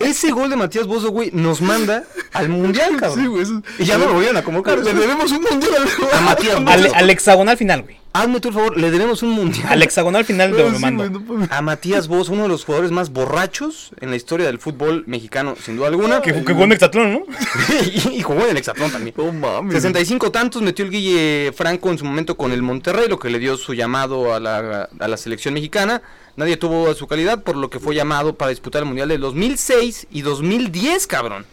Ese 0.00 0.30
gol 0.32 0.50
de 0.50 0.56
Matías 0.56 0.86
Bozo, 0.86 1.10
güey, 1.10 1.30
nos 1.32 1.60
manda 1.60 2.04
al 2.32 2.48
mundial, 2.48 2.96
cabrón. 2.96 3.20
Sí, 3.20 3.26
güey. 3.26 3.42
eso- 3.42 3.62
Y 3.78 3.84
ya 3.84 3.98
no 3.98 4.06
lo 4.06 4.12
volvieron 4.14 4.36
a 4.38 4.42
convocar. 4.42 4.78
Le 4.78 4.94
debemos 4.94 5.30
un 5.30 5.42
mundial 5.42 5.72
al- 5.76 6.18
A 6.18 6.20
Matías 6.22 6.56
Bozo. 6.58 6.70
Al, 6.72 6.94
al 6.94 7.10
hexagonal 7.10 7.56
final, 7.56 7.82
güey. 7.82 8.00
Hazme 8.12 8.40
tú 8.40 8.48
el 8.48 8.54
favor, 8.54 8.76
le 8.76 8.90
debemos 8.90 9.22
un 9.22 9.30
mundial. 9.30 9.66
Al 9.68 9.82
hexagonal 9.84 10.24
final 10.24 10.52
Ah, 10.52 10.58
lo 10.58 10.74
sí, 10.74 10.80
mando. 10.80 11.08
no. 11.08 11.46
A 11.48 11.62
Matías 11.62 12.08
Boz, 12.08 12.28
uno 12.28 12.42
de 12.42 12.48
los 12.48 12.64
jugadores 12.64 12.90
más 12.90 13.10
borrachos 13.10 13.92
en 14.00 14.10
la 14.10 14.16
historia 14.16 14.46
del 14.46 14.58
fútbol 14.58 15.04
mexicano, 15.06 15.54
sin 15.64 15.76
duda 15.76 15.86
alguna. 15.88 16.20
Que, 16.20 16.32
que 16.32 16.52
jugó 16.52 16.64
en 16.64 16.72
Hexatlón, 16.72 17.12
¿no? 17.12 17.22
y, 17.84 18.08
y 18.18 18.22
jugó 18.22 18.40
en 18.42 18.50
el 18.50 18.56
Hexatlón 18.56 18.90
también. 18.90 19.14
No 19.16 19.30
mames. 19.32 19.74
65 19.74 20.32
tantos 20.32 20.60
metió 20.60 20.84
el 20.84 20.90
Guille 20.90 21.52
Franco 21.54 21.88
en 21.90 21.98
su 21.98 22.04
momento 22.04 22.36
con 22.36 22.50
el 22.50 22.62
Monterrey, 22.62 23.06
lo 23.08 23.18
que 23.20 23.30
le 23.30 23.38
dio 23.38 23.56
su 23.56 23.74
llamado 23.74 24.34
a 24.34 24.40
la, 24.40 24.88
a 24.98 25.06
la 25.08 25.16
selección 25.16 25.54
mexicana. 25.54 26.02
Nadie 26.36 26.56
tuvo 26.56 26.94
su 26.94 27.06
calidad, 27.06 27.42
por 27.42 27.56
lo 27.56 27.70
que 27.70 27.78
fue 27.80 27.94
llamado 27.94 28.34
para 28.34 28.50
disputar 28.50 28.80
el 28.82 28.86
Mundial 28.86 29.08
del 29.08 29.20
2006 29.20 30.06
y 30.10 30.22
2010, 30.22 31.06
cabrón. 31.06 31.44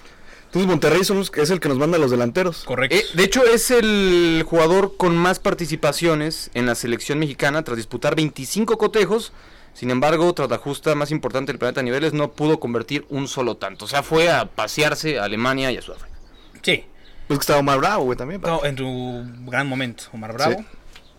Entonces 0.46 0.68
Monterrey 0.70 1.04
somos, 1.04 1.32
es 1.36 1.50
el 1.50 1.60
que 1.60 1.68
nos 1.68 1.78
manda 1.78 1.98
a 1.98 2.00
los 2.00 2.10
delanteros. 2.10 2.64
Correcto. 2.64 2.96
Eh, 2.96 3.04
de 3.14 3.24
hecho, 3.24 3.44
es 3.46 3.70
el 3.70 4.44
jugador 4.48 4.96
con 4.96 5.16
más 5.18 5.40
participaciones 5.40 6.50
en 6.54 6.66
la 6.66 6.76
selección 6.76 7.20
mexicana 7.20 7.64
tras 7.64 7.76
disputar 7.78 8.16
25 8.16 8.78
cotejos. 8.78 9.34
Sin 9.74 9.92
embargo, 9.92 10.34
tras 10.34 10.50
la 10.50 10.58
justa 10.58 10.96
más 10.96 11.12
importante 11.12 11.52
del 11.52 11.60
planeta 11.60 11.82
a 11.82 11.84
niveles, 11.84 12.14
no 12.14 12.32
pudo 12.32 12.60
convertir 12.60 13.06
un 13.10 13.28
solo 13.28 13.58
tanto. 13.58 13.86
O 13.86 13.88
sea, 13.88 14.04
fue 14.04 14.32
a 14.32 14.46
pasearse 14.46 15.20
a 15.20 15.26
Alemania 15.26 15.72
y 15.72 15.78
a 15.78 15.82
Sudáfrica. 15.82 16.18
Sí. 16.64 16.86
Pues 17.28 17.40
que 17.40 17.44
estaba 17.44 17.60
Omar 17.60 17.80
Bravo, 17.80 18.06
güey, 18.06 18.18
también. 18.18 18.40
No, 18.42 18.64
en 18.64 18.76
tu 18.78 19.26
gran 19.52 19.68
momento, 19.68 20.06
Omar 20.14 20.34
Bravo. 20.34 20.56
Sí. 20.58 20.66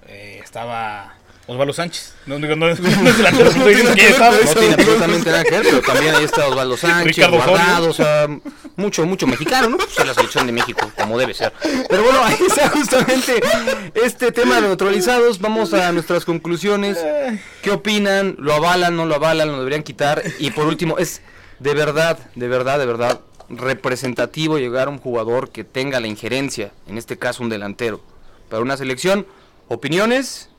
eh, 0.09 0.41
estaba 0.43 1.18
Osvaldo 1.49 1.73
Sánchez. 1.73 2.13
No, 2.27 2.39
no, 2.39 2.57
no 2.57 2.69
es 2.69 2.79
estoy 2.79 3.75
diciendo 3.75 3.95
que 3.95 4.09
estaba. 4.09 4.37
No 4.37 4.53
tiene 4.53 4.75
absolutamente 4.75 5.31
nada 5.31 5.45
que 5.45 5.51
ver, 5.51 5.63
pero 5.63 5.81
también 5.81 6.15
ahí 6.15 6.25
está 6.25 6.47
Osvaldo 6.47 6.77
Sánchez, 6.77 7.17
Ricardo 7.17 7.37
Guardado, 7.39 7.89
o 7.89 7.93
sea, 7.95 8.29
mucho, 8.77 9.07
mucho 9.07 9.27
mexicano, 9.27 9.71
¿no? 9.71 9.79
Pues 9.79 9.99
en 9.99 10.07
la 10.07 10.15
selección 10.15 10.47
de 10.47 10.53
México, 10.53 10.91
como 10.99 11.19
debe 11.19 11.33
ser. 11.33 11.55
Pero 11.89 12.03
bueno, 12.03 12.23
ahí 12.23 12.37
está 12.47 12.69
justamente 12.69 13.41
este 13.95 14.31
tema 14.31 14.57
de 14.57 14.69
neutralizados. 14.69 15.41
Vamos 15.41 15.73
a 15.73 15.91
nuestras 15.93 16.27
conclusiones. 16.27 16.99
¿Qué 17.63 17.71
opinan? 17.71 18.37
¿Lo 18.39 18.53
avalan? 18.53 18.95
¿No 18.95 19.07
lo 19.07 19.15
avalan? 19.15 19.49
¿Lo 19.49 19.59
deberían 19.59 19.83
quitar? 19.83 20.23
Y 20.39 20.51
por 20.51 20.67
último, 20.67 20.99
es 20.99 21.23
de 21.61 21.73
verdad, 21.73 22.19
de 22.35 22.47
verdad, 22.47 22.79
de 22.79 22.85
verdad 22.85 23.21
representativo 23.49 24.59
llegar 24.59 24.89
a 24.89 24.91
un 24.91 24.99
jugador 24.99 25.49
que 25.49 25.65
tenga 25.65 25.99
la 25.99 26.09
injerencia, 26.09 26.73
en 26.87 26.99
este 26.99 27.17
caso 27.17 27.43
un 27.43 27.49
delantero, 27.49 28.03
para 28.51 28.63
una 28.63 28.77
selección. 28.77 29.27
Opiniones, 29.69 30.51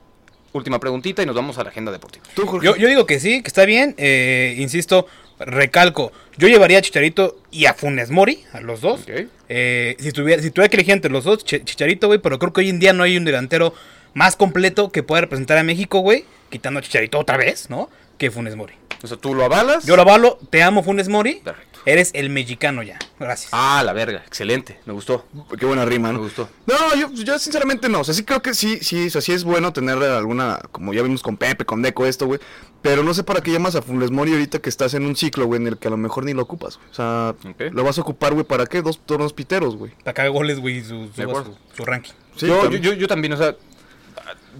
última 0.52 0.78
preguntita 0.80 1.22
y 1.22 1.26
nos 1.26 1.36
vamos 1.36 1.58
a 1.58 1.64
la 1.64 1.70
agenda 1.70 1.92
deportiva. 1.92 2.24
Tú, 2.34 2.46
Jorge. 2.46 2.64
Yo, 2.66 2.76
yo 2.76 2.88
digo 2.88 3.06
que 3.06 3.20
sí, 3.20 3.42
que 3.42 3.48
está 3.48 3.64
bien. 3.64 3.94
eh, 3.98 4.54
insisto, 4.58 5.06
recalco. 5.38 6.12
Yo 6.36 6.48
llevaría 6.48 6.78
a 6.78 6.82
Chicharito 6.82 7.38
y 7.50 7.66
a 7.66 7.74
Funes 7.74 8.10
Mori, 8.10 8.44
a 8.52 8.60
los 8.60 8.80
dos. 8.80 9.00
Eh, 9.48 9.96
si, 9.98 10.12
tuviera, 10.12 10.42
si 10.42 10.50
tuviera 10.50 10.68
que 10.70 10.76
elegir 10.76 10.92
entre 10.94 11.10
los 11.10 11.24
dos, 11.24 11.44
Ch- 11.44 11.64
Chicharito, 11.64 12.06
güey, 12.06 12.18
pero 12.18 12.38
creo 12.38 12.52
que 12.52 12.60
hoy 12.60 12.68
en 12.70 12.78
día 12.80 12.92
no 12.92 13.02
hay 13.02 13.16
un 13.16 13.24
delantero 13.24 13.74
más 14.14 14.36
completo 14.36 14.90
que 14.90 15.02
pueda 15.02 15.22
representar 15.22 15.58
a 15.58 15.62
México, 15.62 16.00
güey, 16.00 16.24
quitando 16.50 16.80
a 16.80 16.82
Chicharito 16.82 17.18
otra 17.18 17.36
vez, 17.36 17.70
¿no? 17.70 17.88
Que 18.18 18.30
Funes 18.30 18.56
Mori. 18.56 18.74
O 19.02 19.06
sea, 19.06 19.16
¿tú 19.16 19.34
lo 19.34 19.44
avalas? 19.44 19.86
Yo 19.86 19.96
lo 19.96 20.02
avalo, 20.02 20.38
te 20.50 20.62
amo 20.62 20.82
Funes 20.82 21.08
Mori. 21.08 21.40
Perfecto. 21.44 21.69
Eres 21.86 22.10
el 22.14 22.30
mexicano 22.30 22.82
ya. 22.82 22.98
Gracias. 23.18 23.48
Ah, 23.52 23.82
la 23.84 23.92
verga, 23.92 24.22
excelente, 24.26 24.78
me 24.86 24.92
gustó. 24.92 25.26
Qué 25.58 25.64
buena 25.66 25.84
rima, 25.84 26.08
Me 26.08 26.14
¿no? 26.14 26.20
gustó. 26.20 26.48
No, 26.66 26.94
yo, 26.94 27.10
yo 27.12 27.38
sinceramente 27.38 27.88
no. 27.88 28.00
O 28.00 28.04
sea, 28.04 28.14
sí 28.14 28.22
creo 28.24 28.42
que 28.42 28.54
sí, 28.54 28.78
sí, 28.82 29.06
o 29.06 29.10
sea, 29.10 29.20
sí 29.20 29.32
es 29.32 29.44
bueno 29.44 29.72
tener 29.72 29.96
alguna, 30.02 30.60
como 30.72 30.92
ya 30.92 31.02
vimos 31.02 31.22
con 31.22 31.36
Pepe, 31.36 31.64
con 31.64 31.82
Deco, 31.82 32.04
esto, 32.06 32.26
güey. 32.26 32.40
Pero 32.82 33.02
no 33.02 33.12
sé 33.14 33.24
para 33.24 33.40
qué 33.42 33.50
llamas 33.52 33.76
a 33.76 33.82
Funes 33.82 34.10
Mori 34.10 34.32
ahorita 34.32 34.58
que 34.60 34.68
estás 34.70 34.94
en 34.94 35.04
un 35.04 35.14
ciclo, 35.16 35.46
güey, 35.46 35.60
en 35.60 35.66
el 35.68 35.78
que 35.78 35.88
a 35.88 35.90
lo 35.90 35.96
mejor 35.98 36.24
ni 36.24 36.32
lo 36.34 36.42
ocupas, 36.42 36.76
güey. 36.76 36.88
O 36.90 36.94
sea, 36.94 37.34
lo 37.70 37.84
vas 37.84 37.98
a 37.98 38.00
ocupar, 38.02 38.32
güey, 38.34 38.44
¿para 38.44 38.66
qué? 38.66 38.82
Dos 38.82 38.98
tornos 39.04 39.32
piteros, 39.32 39.76
güey. 39.76 39.92
Para 40.04 40.14
que 40.24 40.28
goles, 40.28 40.60
güey, 40.60 40.82
su, 40.82 41.08
su, 41.14 41.22
acuerdo. 41.22 41.56
su- 41.70 41.76
su 41.76 41.84
ranking. 41.84 42.12
Sí, 42.36 42.46
yo, 42.46 42.70
yo, 42.70 42.78
yo, 42.78 42.92
yo 42.94 43.06
también, 43.08 43.32
o 43.34 43.36
sea, 43.36 43.54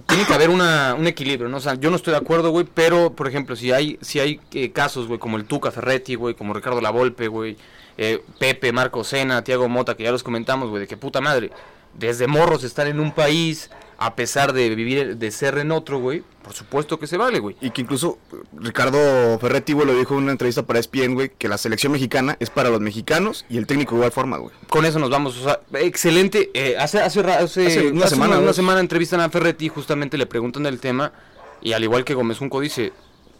tiene 0.07 0.25
que 0.25 0.33
haber 0.33 0.49
una, 0.49 0.95
un 0.97 1.07
equilibrio, 1.07 1.49
¿no? 1.49 1.57
O 1.57 1.61
sea, 1.61 1.75
yo 1.75 1.89
no 1.89 1.95
estoy 1.95 2.11
de 2.11 2.19
acuerdo, 2.19 2.51
güey, 2.51 2.65
pero, 2.73 3.13
por 3.13 3.27
ejemplo, 3.27 3.55
si 3.55 3.71
hay, 3.71 3.97
si 4.01 4.19
hay 4.19 4.39
eh, 4.53 4.71
casos, 4.71 5.07
güey, 5.07 5.19
como 5.19 5.37
el 5.37 5.45
Tuca 5.45 5.71
Ferretti, 5.71 6.15
güey, 6.15 6.35
como 6.35 6.53
Ricardo 6.53 6.81
Lavolpe, 6.81 7.27
güey, 7.27 7.57
eh, 7.97 8.23
Pepe, 8.39 8.71
Marco 8.71 9.03
Sena, 9.03 9.43
Tiago 9.43 9.67
Mota, 9.69 9.95
que 9.95 10.03
ya 10.03 10.11
los 10.11 10.23
comentamos, 10.23 10.69
güey, 10.69 10.81
de 10.81 10.87
que 10.87 10.97
puta 10.97 11.21
madre, 11.21 11.51
desde 11.93 12.27
morros 12.27 12.63
estar 12.63 12.87
en 12.87 12.99
un 12.99 13.11
país, 13.11 13.69
a 14.03 14.15
pesar 14.15 14.51
de 14.53 14.73
vivir, 14.73 15.17
de 15.17 15.29
ser 15.29 15.59
en 15.59 15.71
otro, 15.71 15.99
güey, 15.99 16.23
por 16.41 16.53
supuesto 16.53 16.97
que 16.97 17.05
se 17.05 17.17
vale, 17.17 17.37
güey. 17.37 17.55
Y 17.61 17.69
que 17.69 17.81
incluso 17.81 18.17
eh, 18.33 18.37
Ricardo 18.57 19.37
Ferretti, 19.39 19.73
güey, 19.73 19.85
lo 19.85 19.95
dijo 19.95 20.15
en 20.15 20.23
una 20.23 20.31
entrevista 20.31 20.63
para 20.63 20.79
ESPN, 20.79 21.13
güey, 21.13 21.29
que 21.37 21.47
la 21.47 21.59
selección 21.59 21.91
mexicana 21.91 22.35
es 22.39 22.49
para 22.49 22.69
los 22.71 22.79
mexicanos 22.79 23.45
y 23.47 23.57
el 23.57 23.67
técnico 23.67 23.91
de 23.93 23.97
igual 23.99 24.11
forma, 24.11 24.37
güey. 24.37 24.51
Con 24.69 24.85
eso 24.85 24.97
nos 24.97 25.11
vamos, 25.11 25.37
o 25.37 25.43
sea, 25.43 25.59
excelente. 25.79 26.49
eh, 26.55 26.77
hace, 26.79 26.99
hace, 26.99 27.21
ra- 27.21 27.37
hace, 27.37 27.67
Hace 27.67 27.87
una 27.91 28.05
hace 28.05 28.15
semana, 28.15 28.39
una, 28.39 28.53
semana 28.53 28.79
entrevistan 28.79 29.19
a 29.19 29.29
Ferretti 29.29 29.65
y 29.65 29.69
justamente 29.69 30.17
le 30.17 30.25
preguntan 30.25 30.65
el 30.65 30.79
tema. 30.79 31.13
Y 31.61 31.73
al 31.73 31.83
igual 31.83 32.03
que 32.03 32.15
Gómez 32.15 32.39
Junco 32.39 32.59
dice, 32.59 32.93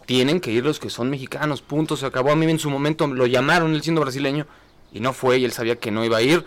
tienen 0.06 0.40
que 0.40 0.52
ir 0.52 0.64
los 0.64 0.80
que 0.80 0.92
son 0.92 1.10
mexicanos, 1.10 1.64
punto, 1.64 1.98
se 1.98 2.06
acabó. 2.06 2.32
A 2.32 2.36
mí 2.36 2.46
en 2.50 2.60
su 2.60 2.70
momento 2.70 3.08
lo 3.08 3.26
llamaron, 3.26 3.74
él 3.74 3.82
siendo 3.82 4.02
brasileño, 4.02 4.46
y 4.94 5.00
no 5.00 5.12
fue, 5.14 5.40
y 5.40 5.46
él 5.46 5.54
sabía 5.54 5.78
que 5.78 5.90
no 5.90 6.06
iba 6.06 6.18
a 6.18 6.22
ir. 6.22 6.46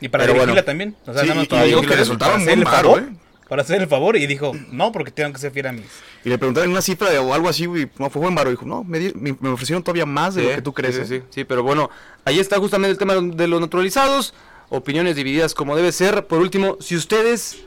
Y 0.00 0.08
para 0.08 0.24
Pero 0.24 0.32
dirigirla 0.34 0.52
bueno. 0.54 0.64
también. 0.66 0.96
O 1.06 1.12
sea, 1.12 1.22
Sí, 1.22 1.28
nada 1.28 1.34
más 1.36 1.44
y 1.44 1.48
que 1.48 1.54
varo, 2.64 2.88
favor. 2.94 3.02
¿eh? 3.02 3.16
Para 3.48 3.62
hacer 3.62 3.80
el 3.80 3.86
favor 3.88 4.16
y 4.16 4.26
dijo, 4.26 4.52
no, 4.72 4.90
porque 4.90 5.12
tengo 5.12 5.32
que 5.32 5.38
ser 5.38 5.52
fiel 5.52 5.66
a 5.68 5.72
mis. 5.72 5.84
Y 6.24 6.28
le 6.30 6.36
preguntaron 6.38 6.70
una 6.70 6.82
cifra 6.82 7.10
de, 7.10 7.18
o 7.18 7.32
algo 7.32 7.48
así, 7.48 7.66
güey, 7.66 7.88
no 7.98 8.10
fue 8.10 8.20
buen 8.22 8.34
varo. 8.34 8.50
Dijo, 8.50 8.66
no, 8.66 8.82
me, 8.82 8.98
di- 8.98 9.12
me, 9.14 9.36
me 9.38 9.50
ofrecieron 9.50 9.84
todavía 9.84 10.04
más 10.04 10.34
de 10.34 10.42
lo 10.42 10.48
que 10.56 10.62
tú 10.62 10.72
crees. 10.72 10.96
Sí, 10.96 11.00
¿eh? 11.02 11.06
sí, 11.06 11.18
sí, 11.18 11.22
sí, 11.30 11.44
pero 11.44 11.62
bueno, 11.62 11.88
ahí 12.24 12.40
está 12.40 12.58
justamente 12.58 12.90
el 12.90 12.98
tema 12.98 13.14
de 13.14 13.46
los 13.46 13.60
naturalizados. 13.60 14.34
Opiniones 14.68 15.14
divididas 15.14 15.54
como 15.54 15.76
debe 15.76 15.92
ser. 15.92 16.26
Por 16.26 16.40
último, 16.40 16.76
si 16.80 16.96
ustedes 16.96 17.60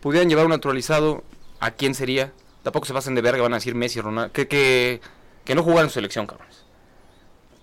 pudieran 0.00 0.28
llevar 0.28 0.44
un 0.44 0.52
naturalizado, 0.52 1.24
¿a 1.58 1.72
quién 1.72 1.96
sería? 1.96 2.32
Tampoco 2.62 2.86
se 2.86 2.92
pasen 2.94 3.16
de 3.16 3.20
verga, 3.22 3.42
van 3.42 3.54
a 3.54 3.56
decir 3.56 3.74
Messi, 3.74 4.00
Ronaldo. 4.00 4.32
Que, 4.32 4.46
que, 4.46 5.00
que 5.44 5.54
no 5.56 5.64
jugaran 5.64 5.86
en 5.86 5.90
su 5.90 5.94
selección, 5.94 6.28
cabrones. 6.28 6.64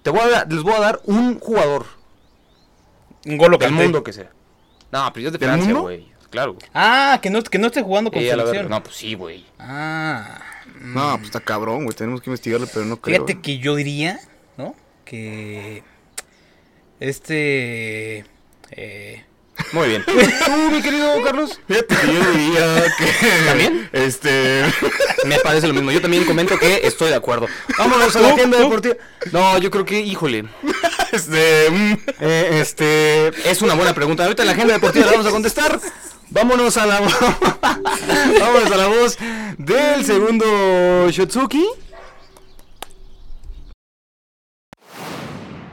Te 0.03 0.09
voy 0.09 0.19
a 0.19 0.27
dar- 0.29 0.51
les 0.51 0.61
voy 0.61 0.73
a 0.73 0.79
dar 0.81 0.99
un 1.05 1.39
jugador 1.39 1.85
Un 3.25 3.37
golo 3.37 3.57
del 3.57 3.69
Kanté. 3.69 3.83
mundo 3.83 4.03
que 4.03 4.11
sea. 4.11 4.29
No, 4.91 5.09
pero 5.13 5.21
yo 5.23 5.27
es 5.29 5.33
de 5.33 5.39
¿Del 5.39 5.47
Francia, 5.49 5.73
güey. 5.73 6.11
Claro. 6.31 6.57
Ah, 6.73 7.19
que 7.21 7.29
no, 7.29 7.43
que 7.43 7.59
no 7.59 7.67
esté 7.67 7.83
jugando 7.83 8.09
con 8.09 8.21
Eh, 8.21 8.29
selección. 8.29 8.69
No, 8.69 8.81
pues 8.81 8.95
sí, 8.95 9.13
güey. 9.13 9.45
Ah. 9.59 10.41
No, 10.79 11.11
pues 11.17 11.25
está 11.25 11.41
cabrón, 11.41 11.83
güey, 11.83 11.95
tenemos 11.95 12.21
que 12.21 12.29
investigarle, 12.29 12.67
pero 12.73 12.85
no 12.85 12.99
creo. 12.99 13.17
Fíjate 13.17 13.33
¿eh? 13.33 13.39
que 13.43 13.59
yo 13.59 13.75
diría, 13.75 14.19
¿no? 14.57 14.73
Que 15.05 15.83
este 16.99 18.25
eh, 18.71 19.23
Muy 19.73 19.89
bien. 19.89 20.03
¿Tú, 20.05 20.71
mi 20.71 20.81
querido 20.81 21.21
Carlos? 21.23 21.59
Fíjate 21.67 21.95
que 21.95 22.07
yo 22.07 22.31
diría 22.31 22.83
que... 22.97 23.45
¿También? 23.45 23.89
Este... 23.91 24.63
Me 25.25 25.37
parece 25.39 25.67
lo 25.67 25.73
mismo. 25.73 25.91
Yo 25.91 26.01
también 26.01 26.25
comento 26.25 26.57
que 26.57 26.81
estoy 26.87 27.09
de 27.09 27.15
acuerdo. 27.15 27.47
Vámonos 27.77 28.15
a 28.15 28.21
la 28.21 28.29
agenda 28.29 28.57
deportiva. 28.57 28.95
No, 29.31 29.57
yo 29.59 29.69
creo 29.69 29.85
que, 29.85 29.99
híjole. 29.99 30.45
este... 31.11 31.69
mm, 31.69 31.93
eh, 32.21 32.59
este. 32.61 33.27
Es 33.49 33.61
una 33.61 33.75
buena 33.75 33.93
pregunta. 33.93 34.23
Ahorita 34.23 34.41
en 34.43 34.47
la 34.47 34.53
agenda 34.53 34.73
deportiva 34.73 35.05
la 35.05 35.11
vamos 35.11 35.27
a 35.27 35.31
contestar. 35.31 35.79
Vámonos 36.31 36.77
a 36.77 36.85
la 36.85 37.01
Vámonos 38.39 38.71
a 38.71 38.77
la 38.77 38.87
voz 38.87 39.17
del 39.57 40.05
segundo 40.05 41.09
Shotsuki. 41.11 41.65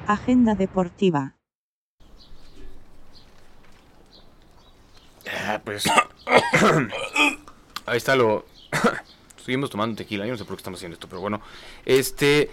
Agenda 0.07 0.55
deportiva. 0.55 1.35
Ah, 5.47 5.61
pues. 5.65 5.85
Ahí 7.87 7.97
está 7.99 8.17
lo. 8.17 8.47
Seguimos 9.45 9.71
tomando 9.71 9.97
tequila. 9.97 10.27
Yo 10.27 10.33
no 10.33 10.39
sé 10.39 10.45
por 10.45 10.57
qué 10.57 10.61
estamos 10.61 10.79
haciendo 10.81 10.95
esto, 10.95 11.09
pero 11.09 11.21
bueno. 11.21 11.41
Este. 11.85 12.51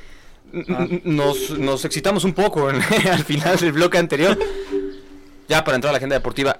n- 0.53 1.01
Nos, 1.05 1.51
nos 1.57 1.85
excitamos 1.85 2.23
un 2.23 2.33
poco 2.33 2.69
en- 2.69 2.81
al 3.11 3.23
final 3.23 3.57
del 3.57 3.71
bloque 3.71 3.97
anterior. 3.97 4.37
Ya 5.47 5.63
para 5.63 5.75
entrar 5.75 5.89
a 5.89 5.93
la 5.93 5.97
agenda 5.97 6.15
deportiva. 6.15 6.59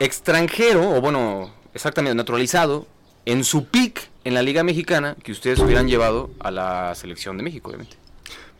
Extranjero, 0.00 0.96
o 0.96 1.00
bueno, 1.00 1.50
exactamente 1.74 2.14
naturalizado, 2.14 2.86
en 3.24 3.44
su 3.44 3.66
pick 3.66 4.08
en 4.24 4.34
la 4.34 4.42
Liga 4.42 4.62
Mexicana, 4.62 5.16
que 5.22 5.32
ustedes 5.32 5.58
hubieran 5.58 5.88
llevado 5.88 6.30
a 6.40 6.50
la 6.50 6.94
selección 6.94 7.36
de 7.36 7.42
México, 7.42 7.68
obviamente. 7.70 7.96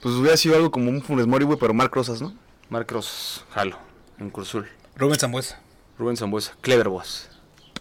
Pues 0.01 0.15
hubiera 0.15 0.37
sido 0.37 0.57
algo 0.57 0.71
como 0.71 0.91
un 0.91 1.03
Funes 1.03 1.27
Mori, 1.27 1.45
güey, 1.45 1.59
pero 1.59 1.75
Marc 1.75 1.95
Rosas, 1.95 2.21
¿no? 2.21 2.35
Marcos 2.71 3.45
Jalo, 3.51 3.79
en 4.19 4.31
Cruzul. 4.31 4.69
Rubén 4.97 5.19
Zambuesa. 5.19 5.61
Rubén 5.99 6.17
Zambuesa, 6.17 6.55
Clever 6.61 6.89
Boss. 6.89 7.29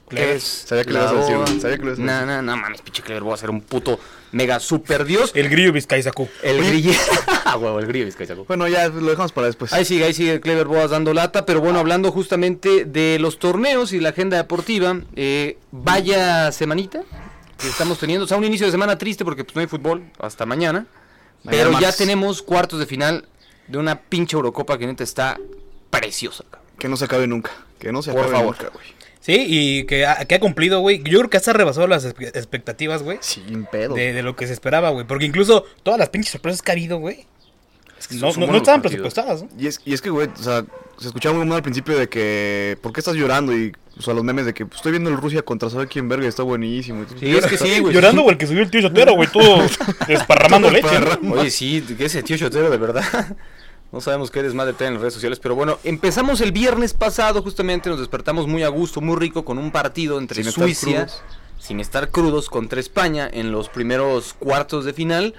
Clever. 0.08 0.36
Es 0.38 0.44
Sabía 0.68 0.84
que 0.84 0.92
le 0.92 1.00
la 1.00 1.02
ibas 1.06 1.14
a 1.14 1.18
decir, 1.20 1.36
boda. 1.36 1.46
güey, 1.48 1.60
sabía 1.62 1.78
que 1.78 1.84
le 1.84 1.88
ibas 1.92 2.00
a 2.00 2.02
No, 2.04 2.12
decir. 2.14 2.28
no, 2.28 2.42
no 2.42 2.58
mames, 2.58 2.82
pinche 2.82 3.02
Clever 3.04 3.24
Boss, 3.24 3.40
ser 3.42 3.50
un 3.50 3.62
puto 3.62 4.00
mega 4.32 4.60
super 4.60 5.06
dios. 5.06 5.32
El 5.36 5.50
grillo 5.50 5.72
Vizcaizacú. 5.74 6.28
El 6.44 6.64
grillo. 6.64 6.92
Ah, 7.50 7.56
huevo, 7.56 7.80
el 7.80 7.88
grillo. 7.88 8.10
Bueno, 8.46 8.68
ya 8.68 8.90
lo 8.90 9.10
dejamos 9.10 9.32
para 9.32 9.48
después. 9.48 9.72
Ahí 9.72 9.86
sigue, 9.86 10.04
ahí 10.04 10.14
sigue 10.14 10.42
Clever 10.42 10.68
Boas 10.68 10.92
dando 10.92 11.14
lata, 11.14 11.46
pero 11.46 11.62
bueno, 11.62 11.80
hablando 11.80 12.12
justamente 12.12 12.84
de 12.84 13.20
los 13.22 13.40
torneos 13.40 13.94
y 13.94 14.02
la 14.02 14.10
agenda 14.10 14.36
deportiva, 14.36 15.00
eh, 15.16 15.58
vaya 15.72 16.52
semanita 16.52 17.04
que 17.58 17.70
estamos 17.70 17.98
teniendo, 18.00 18.26
o 18.26 18.28
sea, 18.28 18.36
un 18.38 18.44
inicio 18.44 18.66
de 18.66 18.72
semana 18.74 18.98
triste 18.98 19.24
porque 19.24 19.46
pues 19.46 19.56
no 19.56 19.62
hay 19.62 19.68
fútbol 19.68 20.04
hasta 20.20 20.46
mañana, 20.46 20.88
Mañana 21.44 21.70
pero 21.70 21.80
ya 21.80 21.94
tenemos 21.94 22.42
cuartos 22.42 22.80
de 22.80 22.86
final 22.86 23.26
de 23.70 23.78
una 23.78 23.98
pinche 24.02 24.36
Eurocopa 24.36 24.78
que 24.78 24.86
neta 24.88 25.06
está 25.06 25.38
preciosa. 25.90 26.44
cabrón. 26.52 26.68
Que 26.78 26.90
no 26.90 26.98
se 26.98 27.06
acabe 27.06 27.28
nunca. 27.28 27.52
Que 27.80 27.94
no 27.94 28.02
se 28.02 28.12
Por 28.12 28.22
acabe 28.26 28.36
favor. 28.36 28.58
nunca, 28.58 28.70
güey. 28.74 28.86
Sí, 29.28 29.46
y 29.46 29.84
que 29.84 30.06
ha, 30.06 30.24
que 30.24 30.36
ha 30.36 30.40
cumplido, 30.40 30.80
güey. 30.80 31.04
Yo 31.04 31.20
creo 31.20 31.30
que 31.30 31.36
hasta 31.36 31.52
rebasado 31.52 31.86
las 31.86 32.06
expectativas, 32.06 33.04
güey. 33.04 33.18
Sin 33.20 33.66
pedo. 33.66 33.94
De, 33.94 34.14
de 34.14 34.24
lo 34.24 34.38
que 34.38 34.48
se 34.48 34.54
esperaba, 34.54 34.90
güey. 34.92 35.06
Porque 35.06 35.26
incluso 35.26 35.66
todas 35.84 36.00
las 36.00 36.08
pinches 36.08 36.32
sorpresas 36.32 36.62
que 36.62 36.72
ha 36.72 36.76
habido, 36.76 36.98
güey. 37.00 37.26
que 38.08 38.16
No, 38.16 38.32
no- 38.32 38.56
estaban 38.56 38.82
presupuestadas, 38.82 39.44
¿no? 39.44 39.50
Y 39.60 39.68
es, 39.68 39.82
y 39.84 39.94
es 39.94 40.02
que, 40.02 40.12
güey, 40.12 40.30
o 40.34 40.42
sea, 40.42 40.64
se 40.98 41.08
escuchaba 41.08 41.36
muy 41.36 41.46
mal 41.46 41.58
al 41.58 41.62
principio 41.62 41.98
de 42.00 42.08
que, 42.08 42.78
¿por 42.82 42.94
qué 42.94 43.02
estás 43.02 43.16
llorando? 43.16 43.52
Y, 43.54 43.74
o 43.98 44.02
sea, 44.02 44.14
los 44.14 44.24
memes 44.24 44.46
de 44.46 44.54
que 44.54 44.66
pues, 44.66 44.78
estoy 44.78 44.94
viendo 44.94 45.10
el 45.10 45.18
Rusia 45.18 45.42
contra 45.42 45.70
sabe 45.70 45.88
quién 45.88 46.08
verga, 46.08 46.26
está 46.26 46.44
buenísimo. 46.44 47.04
Y 47.04 47.20
Sí, 47.20 47.36
es 47.36 47.46
que 47.48 47.58
sí, 47.58 47.80
güey. 47.82 47.94
Llorando, 47.94 48.22
güey, 48.22 48.32
el 48.36 48.38
que 48.38 48.48
subió 48.48 48.64
el 48.64 48.72
tío 48.72 48.80
Chotero, 48.82 49.12
güey. 49.12 49.28
Todo 49.30 49.62
desparramando 50.08 50.72
leche. 50.72 50.88
Oye, 51.30 51.52
sí, 51.52 51.84
que 51.98 52.06
ese 52.06 52.24
tío 52.24 52.38
chotero 52.38 52.70
de 52.70 52.78
verdad. 52.78 53.04
No 53.92 54.02
sabemos 54.02 54.32
qué 54.32 54.44
desmadre 54.44 54.76
en 54.80 54.94
las 54.94 55.02
redes 55.02 55.14
sociales, 55.14 55.40
pero 55.40 55.56
bueno, 55.56 55.80
empezamos 55.84 56.42
el 56.42 56.52
viernes 56.52 56.94
pasado, 56.94 57.42
justamente 57.42 57.90
nos 57.90 58.00
despertamos 58.00 58.46
muy 58.46 58.64
a 58.64 58.68
gusto, 58.68 59.00
muy 59.00 59.16
rico, 59.16 59.46
con 59.46 59.58
un 59.58 59.72
partido 59.72 60.20
entre 60.20 60.44
Sin 60.44 60.50
estar 60.50 60.66
crudos. 60.66 61.24
sin 61.58 61.80
estar 61.80 62.10
crudos, 62.12 62.50
contra 62.50 62.82
España 62.82 63.30
en 63.32 63.52
los 63.52 63.70
primeros 63.70 64.34
cuartos 64.34 64.84
de 64.84 64.94
final. 64.94 65.36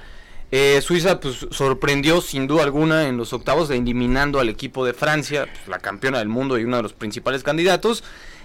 Eh, 0.50 0.80
Suiza 0.80 1.20
pues 1.20 1.46
sorprendió 1.50 2.22
sin 2.22 2.46
duda 2.46 2.62
alguna 2.62 3.06
en 3.06 3.18
los 3.18 3.34
octavos 3.34 3.68
eliminando 3.68 4.40
al 4.40 4.48
equipo 4.48 4.86
de 4.86 4.94
Francia, 4.94 5.46
pues, 5.52 5.68
la 5.68 5.78
campeona 5.78 6.18
del 6.18 6.28
mundo 6.28 6.58
y 6.58 6.64
uno 6.64 6.78
de 6.78 6.82
los 6.82 6.94
principales 6.94 7.42
candidatos. 7.42 8.02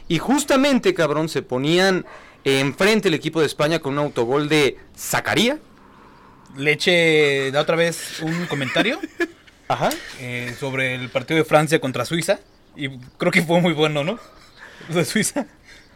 Y 0.09 0.19
justamente, 0.19 0.93
cabrón, 0.93 1.29
se 1.29 1.43
ponían 1.43 2.05
enfrente 2.43 3.07
el 3.07 3.13
equipo 3.13 3.39
de 3.39 3.45
España 3.45 3.79
con 3.79 3.93
un 3.93 3.99
autogol 3.99 4.49
de 4.49 4.77
Zacaría. 4.97 5.59
Leche 6.57 7.51
da 7.51 7.61
otra 7.61 7.77
vez 7.77 8.19
un 8.21 8.45
comentario 8.47 8.99
Ajá. 9.73 9.89
eh, 10.19 10.55
sobre 10.59 10.95
el 10.95 11.09
partido 11.09 11.37
de 11.37 11.45
Francia 11.45 11.79
contra 11.79 12.05
Suiza. 12.05 12.39
Y 12.75 12.89
creo 13.17 13.31
que 13.31 13.41
fue 13.41 13.61
muy 13.61 13.73
bueno, 13.73 14.03
¿no? 14.03 14.19
Lo 14.89 14.95
de 14.95 15.05
Suiza. 15.05 15.45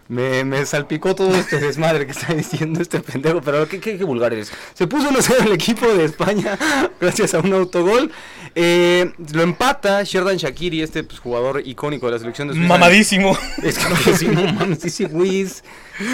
Me, 0.10 0.46
me 0.46 0.66
salpicó 0.66 1.16
todo 1.16 1.36
este 1.36 1.60
desmadre 1.60 2.06
que 2.06 2.14
está 2.14 2.34
diciendo 2.34 2.82
este 2.82 3.02
pendejo, 3.02 3.42
pero 3.42 3.68
qué, 3.68 3.80
qué, 3.80 3.98
qué 3.98 4.04
vulgar 4.06 4.32
eres. 4.32 4.52
Se 4.74 4.88
puso 4.88 5.10
1-0 5.10 5.48
el 5.48 5.52
equipo 5.52 5.86
de 5.86 6.06
España 6.06 6.58
gracias 7.02 7.34
a 7.34 7.40
un 7.40 7.52
autogol. 7.54 8.12
Eh, 8.56 9.12
lo 9.34 9.42
empata 9.44 10.02
Sherdan 10.04 10.38
Shakiri, 10.38 10.82
este 10.82 11.04
pues, 11.04 11.20
jugador 11.20 11.62
icónico 11.66 12.06
de 12.06 12.14
la 12.14 12.20
selección 12.20 12.48
de 12.48 12.54
Suiza. 12.54 12.70
Mamadísimo. 12.70 13.38
Es 13.62 13.78
que 13.78 14.14
sí, 14.18 14.28
no 14.28 14.54
mames, 14.54 14.86
ese 14.86 15.06
güey 15.06 15.42
es, 15.42 15.64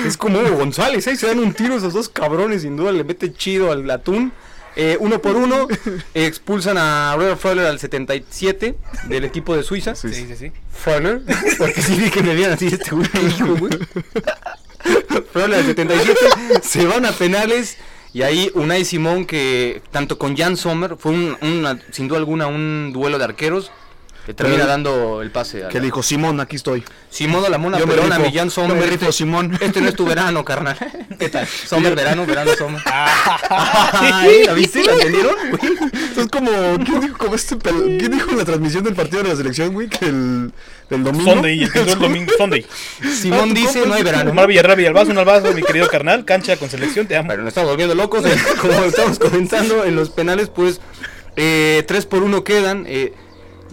es 0.06 0.18
como 0.18 0.40
Hugo 0.40 0.58
González, 0.58 1.08
ahí 1.08 1.16
se 1.16 1.28
dan 1.28 1.40
un 1.40 1.54
tiro 1.54 1.78
esos 1.78 1.94
dos 1.94 2.10
cabrones, 2.10 2.64
sin 2.64 2.76
duda 2.76 2.92
le 2.92 3.04
mete 3.04 3.32
chido 3.32 3.72
al 3.72 3.90
atún. 3.92 4.34
Eh, 4.76 4.98
uno 5.00 5.22
por 5.22 5.36
uno, 5.36 5.68
expulsan 6.14 6.78
a 6.78 7.14
Robert 7.16 7.40
Freuler 7.40 7.66
al 7.68 7.80
77 7.80 8.76
del 9.08 9.24
equipo 9.26 9.56
de 9.56 9.64
Suiza. 9.64 9.96
Sí, 9.96 10.14
sí, 10.14 10.28
sí. 10.38 10.52
Freuler, 10.72 11.22
porque 11.58 11.82
sí 11.82 11.96
vi 11.96 12.10
que 12.10 12.24
me 12.24 12.34
veían 12.34 12.54
así 12.54 12.68
este 12.68 12.92
güey. 12.92 13.08
Freuler 15.32 15.60
al 15.60 15.66
77, 15.66 16.20
se 16.62 16.86
van 16.86 17.06
a 17.06 17.12
penales. 17.12 17.78
Y 18.16 18.22
ahí 18.22 18.52
Unai 18.54 18.86
Simón, 18.86 19.26
que 19.26 19.82
tanto 19.90 20.20
con 20.20 20.38
Jan 20.38 20.56
Sommer, 20.56 20.98
fue 21.00 21.14
un, 21.14 21.36
una- 21.42 21.80
sin 21.92 22.08
duda 22.08 22.20
alguna 22.20 22.46
un 22.46 22.92
duelo 22.94 23.18
de 23.18 23.24
arqueros, 23.24 23.72
que 24.26 24.34
termina 24.34 24.60
Pero- 24.60 24.68
dando 24.70 25.22
el 25.22 25.32
pase 25.32 25.66
a 25.66 25.68
Que 25.68 25.76
la- 25.76 25.80
le 25.82 25.86
dijo, 25.88 26.02
Simón, 26.02 26.40
aquí 26.40 26.56
estoy. 26.56 26.84
Simón 27.10 27.44
a 27.46 27.50
la 27.50 27.58
mona 27.58 27.78
Yo 27.78 27.86
me 27.86 27.94
pelona, 27.94 28.18
rifo, 28.18 28.30
mi 28.30 28.36
Jan 28.38 28.48
yo 28.48 28.52
Sommer. 28.52 28.78
me 28.78 28.84
rifo, 28.86 29.06
este- 29.06 29.12
Simón. 29.12 29.58
Este 29.62 29.82
no 29.82 29.90
es 29.90 29.96
tu 29.96 30.06
verano, 30.06 30.46
carnal. 30.46 30.78
¿Qué 31.20 31.30
tal? 31.30 31.46
Sommer, 31.48 31.96
verano, 31.96 32.26
verano, 32.26 32.52
Sommer. 32.58 32.82
Ah, 32.86 34.22
Ay, 34.22 34.44
¿La 34.46 34.54
viste? 34.54 34.84
¿La 34.84 34.94
entendieron? 34.94 35.36
Es 36.18 36.28
como, 36.30 36.50
¿quién 36.86 37.02
dijo, 37.02 37.18
como 37.18 37.36
este 37.36 37.56
pel- 37.58 38.00
¿quién 38.00 38.12
dijo 38.12 38.32
en 38.32 38.38
la 38.38 38.46
transmisión 38.46 38.84
del 38.84 38.94
partido 38.96 39.24
de 39.24 39.30
la 39.30 39.36
selección, 39.36 39.74
güey? 39.74 39.90
Que 39.90 40.06
el 40.06 40.52
del 40.90 41.04
domingo. 41.04 41.32
Sunday, 41.34 41.64
el 41.64 41.72
el 41.90 42.00
domingo. 42.00 42.32
Sunday. 42.38 42.66
Simón 43.20 43.50
tu 43.50 43.56
dice, 43.56 43.86
no 43.86 43.94
hay 43.94 44.04
verano. 44.04 44.32
Omar 44.32 44.48
Villarreal 44.48 44.78
Villalbazo, 44.78 45.12
un 45.12 45.18
albazo, 45.18 45.52
mi 45.54 45.62
querido 45.64 45.88
carnal. 45.90 46.24
Cancha 46.26 46.56
con 46.58 46.70
selección, 46.70 47.08
te 47.08 47.16
amo. 47.18 47.30
Pero 47.30 47.42
nos 47.44 47.50
estamos 47.50 47.70
volviendo 47.72 47.94
locos. 47.96 48.26
eh, 48.26 48.36
Como 48.62 48.74
estamos 48.84 49.20
comentando 49.20 49.84
en 49.84 49.96
los 49.96 50.10
penales, 50.10 50.50
pues 50.50 50.80
eh, 51.36 51.84
3 51.88 52.06
por 52.06 52.24
1 52.24 52.44
quedan. 52.44 52.86
eh, 52.88 53.14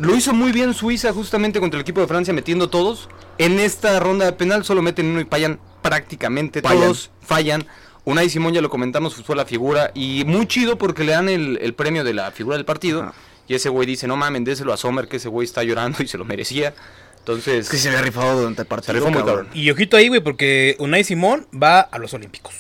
lo 0.01 0.17
hizo 0.17 0.33
muy 0.33 0.53
bien 0.53 0.75
Suiza 0.75 1.13
justamente 1.13 1.61
contra 1.61 1.79
el 1.79 1.83
equipo 1.83 2.01
de 2.01 2.07
Francia 2.07 2.33
metiendo 2.35 2.69
todos. 2.69 3.09
En 3.39 3.59
esta 3.61 3.99
ronda 4.01 4.25
de 4.27 4.33
penal 4.33 4.65
solo 4.65 4.83
meten 4.83 5.07
uno 5.07 5.21
y 5.21 5.25
fallan 5.25 5.59
prácticamente 5.83 6.63
Fallan. 6.63 6.83
todos. 6.83 7.11
Fallan. 7.21 7.67
Unai 8.05 8.31
Simón 8.31 8.55
ya 8.55 8.61
lo 8.63 8.71
comentamos, 8.71 9.15
fue 9.15 9.37
la 9.37 9.45
figura. 9.45 9.93
Y 9.95 10.25
muy 10.27 10.47
chido 10.47 10.77
porque 10.79 11.05
le 11.05 11.13
dan 11.13 11.29
el, 11.29 11.59
el 11.61 11.75
premio 11.75 12.03
de 12.03 12.15
la 12.15 12.31
figura 12.31 12.57
del 12.57 12.65
partido. 12.65 13.13
Y 13.47 13.55
ese 13.55 13.69
güey 13.69 13.87
dice, 13.87 14.07
no 14.07 14.17
mames, 14.17 14.45
déselo 14.45 14.73
a 14.73 14.77
Sommer, 14.77 15.09
que 15.09 15.17
ese 15.17 15.29
güey 15.29 15.45
está 15.45 15.63
llorando 15.63 16.03
y 16.03 16.07
se 16.09 16.17
lo 16.19 16.25
merecía. 16.25 16.75
Entonces, 17.19 17.67
Es 17.67 17.71
que 17.71 17.77
se 17.77 17.89
había 17.89 18.01
rifado 18.01 18.39
durante 18.39 18.63
el 18.63 18.69
partido. 18.69 18.95
rifó 18.95 19.11
muy 19.11 19.23
cabrón. 19.23 19.49
Y 19.53 19.71
ojito 19.71 19.97
ahí, 19.97 20.09
güey, 20.09 20.21
porque 20.21 20.77
Unai 20.79 21.05
Simón 21.05 21.47
va 21.53 21.81
a 21.81 21.99
los 21.99 22.15
Olímpicos. 22.15 22.55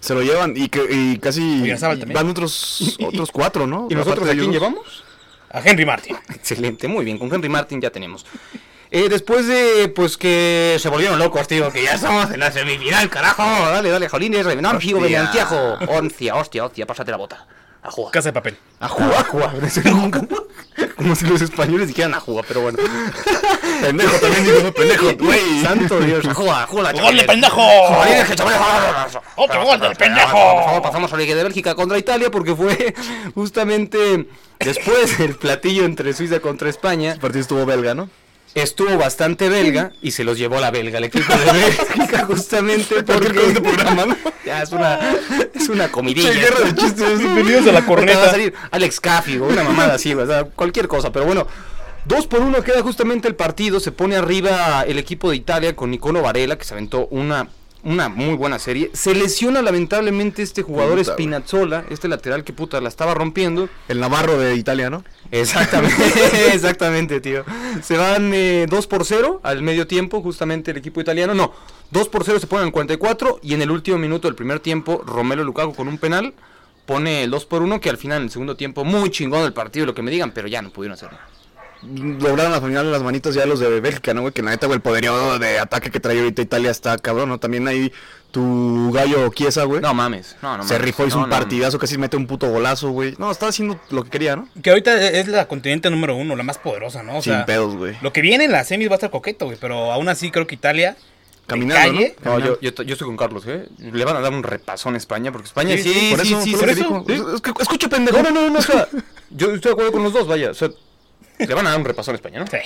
Se 0.00 0.14
lo 0.14 0.22
llevan 0.22 0.54
y, 0.56 0.68
que, 0.68 0.84
y 0.90 1.18
casi 1.18 1.70
van 2.12 2.28
otros 2.28 2.96
otros 3.06 3.30
cuatro, 3.30 3.66
¿no? 3.66 3.86
¿Y 3.90 3.94
nosotros 3.94 4.26
a 4.26 4.32
de 4.32 4.38
quién 4.38 4.50
llevamos? 4.50 5.04
A 5.52 5.60
Henry 5.64 5.84
Martin. 5.84 6.16
Excelente, 6.34 6.88
muy 6.88 7.04
bien, 7.04 7.18
con 7.18 7.32
Henry 7.32 7.48
Martin 7.48 7.80
ya 7.80 7.90
tenemos. 7.90 8.26
Eh, 8.90 9.08
después 9.08 9.46
de, 9.46 9.88
pues 9.94 10.18
que 10.18 10.76
se 10.78 10.88
volvieron 10.90 11.18
locos, 11.18 11.48
tío, 11.48 11.72
que 11.72 11.82
ya 11.82 11.94
estamos 11.94 12.30
en 12.30 12.40
la 12.40 12.52
semifinal, 12.52 13.08
carajo. 13.08 13.42
Dale, 13.42 13.88
dale, 13.88 14.08
Jolines, 14.08 14.44
Hostia. 14.44 15.18
Benantiajo. 15.18 15.78
Hostia, 15.88 16.34
hostia, 16.34 16.64
hostia, 16.66 16.86
pásate 16.86 17.10
la 17.10 17.16
bota. 17.16 17.46
A 17.82 17.90
jugar. 17.90 18.12
Casa 18.12 18.28
de 18.28 18.32
papel. 18.32 18.56
A 18.78 18.88
jugar, 18.88 19.14
a 19.14 19.24
jugar. 19.24 19.52
Como 20.96 21.16
si 21.16 21.26
los 21.26 21.42
españoles 21.42 21.88
dijeran 21.88 22.14
a 22.14 22.20
jugar, 22.20 22.44
pero 22.46 22.60
bueno. 22.60 22.78
Pendejo, 23.80 24.16
también 24.18 24.44
digo, 24.44 24.72
pendejo, 24.72 25.06
güey. 25.18 25.60
Santo 25.60 25.98
Dios, 25.98 26.24
a 26.26 26.34
jugar, 26.34 26.62
a 26.62 26.66
jugar. 26.68 26.94
¡Gol 26.94 27.16
de 27.16 27.24
pendejo! 27.24 27.60
¡Otro 29.34 29.64
gol 29.64 29.80
del 29.80 29.96
pendejo! 29.96 30.30
Por 30.30 30.64
favor, 30.64 30.82
pasamos 30.82 31.12
a 31.12 31.16
la 31.16 31.22
Liga 31.22 31.34
de 31.34 31.42
Bélgica 31.42 31.74
contra 31.74 31.98
Italia 31.98 32.30
porque 32.30 32.54
fue 32.54 32.94
justamente 33.34 34.28
después 34.60 35.18
del 35.18 35.34
platillo 35.34 35.84
entre 35.84 36.12
Suiza 36.12 36.38
contra 36.38 36.70
España. 36.70 37.12
El 37.12 37.20
partido 37.20 37.42
estuvo 37.42 37.66
belga, 37.66 37.94
¿no? 37.94 38.08
Estuvo 38.54 38.96
bastante 38.98 39.48
belga 39.48 39.92
y 40.02 40.10
se 40.10 40.24
los 40.24 40.38
llevó 40.38 40.60
la 40.60 40.70
belga 40.70 40.98
el 40.98 41.04
equipo 41.04 41.32
de 41.32 41.52
Bélgica 41.52 42.24
justamente 42.26 43.02
porque 43.02 43.46
este 43.46 43.60
programa, 43.60 44.06
¿no? 44.06 44.16
ya 44.44 44.62
es 44.62 44.72
una 44.72 44.98
es 45.54 45.68
una 45.68 45.90
comidilla 45.90 46.30
guerra 46.32 46.60
de 46.66 46.74
chistes. 46.74 47.18
Bienvenidos 47.18 47.66
a 47.66 47.72
la 47.72 47.78
Ahorita 47.78 47.80
va 47.80 47.84
a 47.84 47.86
corneta. 47.86 48.30
salir 48.30 48.54
Alex 48.70 49.00
Caffey 49.00 49.38
o 49.38 49.44
una 49.44 49.64
mamada 49.64 49.94
así 49.94 50.14
o 50.14 50.26
sea 50.26 50.44
cualquier 50.44 50.88
cosa 50.88 51.10
pero 51.12 51.24
bueno 51.26 51.46
Dos 52.04 52.26
por 52.26 52.40
uno 52.40 52.64
queda 52.64 52.82
justamente 52.82 53.28
el 53.28 53.36
partido, 53.36 53.78
se 53.78 53.92
pone 53.92 54.16
arriba 54.16 54.82
el 54.82 54.98
equipo 54.98 55.30
de 55.30 55.36
Italia 55.36 55.76
con 55.76 55.88
Nicolo 55.92 56.20
Varela, 56.20 56.58
que 56.58 56.64
se 56.64 56.74
aventó 56.74 57.06
una, 57.12 57.46
una 57.84 58.08
muy 58.08 58.34
buena 58.34 58.58
serie. 58.58 58.90
Se 58.92 59.14
lesiona 59.14 59.62
lamentablemente 59.62 60.42
este 60.42 60.62
jugador 60.62 60.98
Puta. 60.98 61.12
Spinazzola, 61.12 61.84
este 61.90 62.08
lateral 62.08 62.44
que 62.44 62.52
puta 62.52 62.80
la 62.80 62.88
estaba 62.88 63.14
rompiendo. 63.14 63.68
El 63.88 64.00
Navarro 64.00 64.38
de 64.38 64.54
Italia, 64.54 64.90
¿no? 64.90 65.04
Exactamente, 65.30 65.96
exactamente, 66.54 67.20
tío. 67.20 67.44
Se 67.82 67.96
van 67.96 68.32
eh, 68.34 68.66
2 68.68 68.86
por 68.86 69.04
0 69.04 69.40
al 69.42 69.62
medio 69.62 69.86
tiempo, 69.86 70.22
justamente 70.22 70.70
el 70.70 70.76
equipo 70.76 71.00
italiano. 71.00 71.34
No, 71.34 71.52
2 71.90 72.08
por 72.08 72.24
0 72.24 72.38
se 72.40 72.46
ponen 72.46 72.66
en 72.66 72.72
44 72.72 73.40
y 73.42 73.54
en 73.54 73.62
el 73.62 73.70
último 73.70 73.98
minuto 73.98 74.28
del 74.28 74.34
primer 74.34 74.60
tiempo, 74.60 75.02
Romelo 75.04 75.44
Lukaku 75.44 75.74
con 75.74 75.88
un 75.88 75.98
penal 75.98 76.34
pone 76.86 77.22
el 77.22 77.30
2 77.30 77.46
por 77.46 77.62
1 77.62 77.80
que 77.80 77.90
al 77.90 77.96
final 77.96 78.18
en 78.18 78.24
el 78.24 78.30
segundo 78.30 78.56
tiempo, 78.56 78.84
muy 78.84 79.10
chingón 79.10 79.44
el 79.44 79.52
partido, 79.52 79.86
lo 79.86 79.94
que 79.94 80.02
me 80.02 80.10
digan, 80.10 80.32
pero 80.32 80.48
ya 80.48 80.62
no 80.62 80.70
pudieron 80.70 80.94
hacer 80.94 81.12
nada. 81.12 81.28
Lograron 81.82 82.52
al 82.52 82.62
final 82.62 82.92
las 82.92 83.02
manitas 83.02 83.34
ya 83.34 83.44
los 83.44 83.58
de 83.58 83.80
Bélgica, 83.80 84.14
¿no, 84.14 84.20
güey? 84.20 84.32
Que 84.32 84.42
la 84.42 84.50
neta, 84.52 84.66
güey, 84.66 84.76
el 84.76 84.82
poderío 84.82 85.38
de 85.38 85.58
ataque 85.58 85.90
que 85.90 85.98
trae 86.00 86.18
ahorita 86.18 86.40
Italia 86.42 86.70
está 86.70 86.96
cabrón, 86.98 87.28
¿no? 87.28 87.38
También 87.40 87.66
ahí 87.66 87.92
tu 88.30 88.90
gallo 88.92 89.28
Chiesa, 89.34 89.64
güey. 89.64 89.80
No 89.80 89.92
mames, 89.92 90.36
no, 90.42 90.56
no 90.58 90.62
se 90.62 90.74
mames. 90.74 90.86
rifó, 90.86 91.06
hizo 91.06 91.16
No, 91.18 91.24
un 91.24 91.30
no, 91.30 91.36
partidazo, 91.36 91.78
casi 91.78 91.98
mete 91.98 92.16
un 92.16 92.26
puto 92.26 92.48
golazo, 92.48 92.90
güey. 92.90 93.14
No, 93.18 93.30
estaba 93.30 93.50
haciendo 93.50 93.80
lo 93.90 94.04
que 94.04 94.10
quería, 94.10 94.36
¿no? 94.36 94.48
Que 94.62 94.70
ahorita 94.70 95.10
es 95.10 95.26
la 95.28 95.48
continente 95.48 95.90
número 95.90 96.14
uno, 96.16 96.36
la 96.36 96.42
más 96.44 96.58
poderosa, 96.58 97.02
¿no? 97.02 97.18
O 97.18 97.22
Sin 97.22 97.32
sea, 97.32 97.46
pedos, 97.46 97.74
güey. 97.76 97.96
lo 98.00 98.12
que 98.12 98.20
viene 98.20 98.44
en 98.44 98.52
las 98.52 98.68
semis 98.68 98.88
va 98.88 98.92
a 98.92 98.94
estar 98.96 99.10
coqueto, 99.10 99.46
güey. 99.46 99.58
Pero 99.60 99.90
aún 99.92 100.08
así 100.08 100.30
creo 100.30 100.46
que 100.46 100.54
Italia. 100.54 100.96
Caminando, 101.48 101.98
calle, 101.98 102.14
No, 102.24 102.38
yo, 102.38 102.60
yo, 102.60 102.70
yo 102.70 102.92
estoy 102.92 103.06
con 103.08 103.16
Carlos, 103.16 103.42
¿eh? 103.48 103.66
Le 103.78 104.04
van 104.04 104.16
a 104.16 104.20
dar 104.20 104.32
un 104.32 104.44
repasón 104.44 104.94
a 104.94 104.96
España, 104.96 105.32
porque 105.32 105.48
España 105.48 105.76
sí, 105.76 105.82
Sí, 105.82 105.92
sí, 105.92 106.00
sí, 106.00 106.10
por 106.12 106.20
eso, 106.20 106.42
sí, 106.42 106.50
por 106.52 106.60
por 106.60 106.68
eso 106.70 106.80
eso. 106.80 107.04
dijo. 107.08 107.34
Es 107.34 107.40
que- 107.42 107.52
escucha, 107.60 107.88
pendejo. 107.88 108.22
No, 108.22 108.30
no, 108.30 108.42
no, 108.42 108.50
no, 108.50 108.58
o 108.60 108.62
sea, 108.62 108.86
yo 109.30 109.52
estoy 109.52 109.70
de 109.70 109.72
acuerdo 109.72 109.90
con 109.92 110.04
los 110.04 110.12
dos, 110.12 110.28
vaya, 110.28 110.52
o 110.52 110.54
sea, 110.54 110.70
le 111.46 111.54
van 111.54 111.66
a 111.66 111.70
dar 111.70 111.78
un 111.78 111.84
repasón 111.84 112.14
a 112.14 112.16
España, 112.16 112.40
¿no? 112.40 112.46
Sí. 112.46 112.58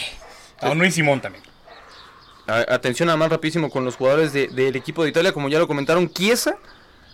A 0.60 0.74
Luis 0.74 0.94
Simón 0.94 1.20
también. 1.20 1.42
A- 2.46 2.74
Atención 2.74 3.06
nada 3.06 3.16
más 3.16 3.30
rapidísimo 3.30 3.70
con 3.70 3.84
los 3.84 3.96
jugadores 3.96 4.32
de- 4.32 4.48
del 4.48 4.76
equipo 4.76 5.02
de 5.02 5.10
Italia, 5.10 5.32
como 5.32 5.48
ya 5.48 5.58
lo 5.58 5.66
comentaron, 5.66 6.08
Chiesa, 6.12 6.56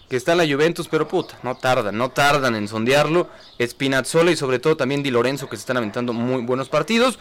que 0.08 0.16
está 0.16 0.32
en 0.32 0.38
la 0.38 0.44
Juventus, 0.46 0.88
pero 0.88 1.08
puta, 1.08 1.38
no 1.42 1.56
tardan, 1.56 1.96
no 1.96 2.10
tardan 2.10 2.54
en 2.54 2.68
sondearlo. 2.68 3.28
Spinazzola 3.60 4.30
y 4.30 4.36
sobre 4.36 4.58
todo 4.58 4.76
también 4.76 5.02
Di 5.02 5.10
Lorenzo, 5.10 5.48
que 5.48 5.56
se 5.56 5.60
están 5.60 5.78
aventando 5.78 6.12
muy 6.12 6.42
buenos 6.42 6.68
partidos. 6.68 7.18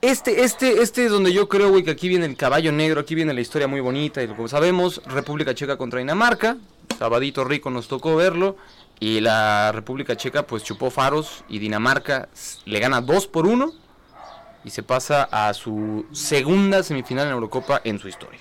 Este, 0.00 0.44
este, 0.44 0.80
este 0.82 1.06
es 1.06 1.10
donde 1.10 1.32
yo 1.32 1.48
creo, 1.48 1.70
güey, 1.70 1.82
que 1.82 1.90
aquí 1.90 2.08
viene 2.08 2.26
el 2.26 2.36
caballo 2.36 2.70
negro, 2.70 3.00
aquí 3.00 3.14
viene 3.16 3.34
la 3.34 3.40
historia 3.40 3.66
muy 3.66 3.80
bonita, 3.80 4.22
y 4.22 4.28
como 4.28 4.46
sabemos, 4.46 5.02
República 5.06 5.54
Checa 5.56 5.76
contra 5.76 5.98
Dinamarca, 5.98 6.56
sabadito 7.00 7.42
rico 7.42 7.68
nos 7.70 7.88
tocó 7.88 8.14
verlo, 8.14 8.56
y 9.00 9.20
la 9.20 9.72
República 9.72 10.16
Checa 10.16 10.44
pues 10.44 10.64
chupó 10.64 10.90
faros, 10.90 11.44
y 11.48 11.58
Dinamarca 11.58 12.28
le 12.64 12.80
gana 12.80 13.00
2 13.00 13.26
por 13.28 13.46
1 13.46 13.72
y 14.64 14.70
se 14.70 14.82
pasa 14.82 15.28
a 15.30 15.54
su 15.54 16.06
segunda 16.12 16.82
semifinal 16.82 17.26
en 17.26 17.32
Eurocopa 17.32 17.80
en 17.84 17.98
su 17.98 18.08
historia. 18.08 18.40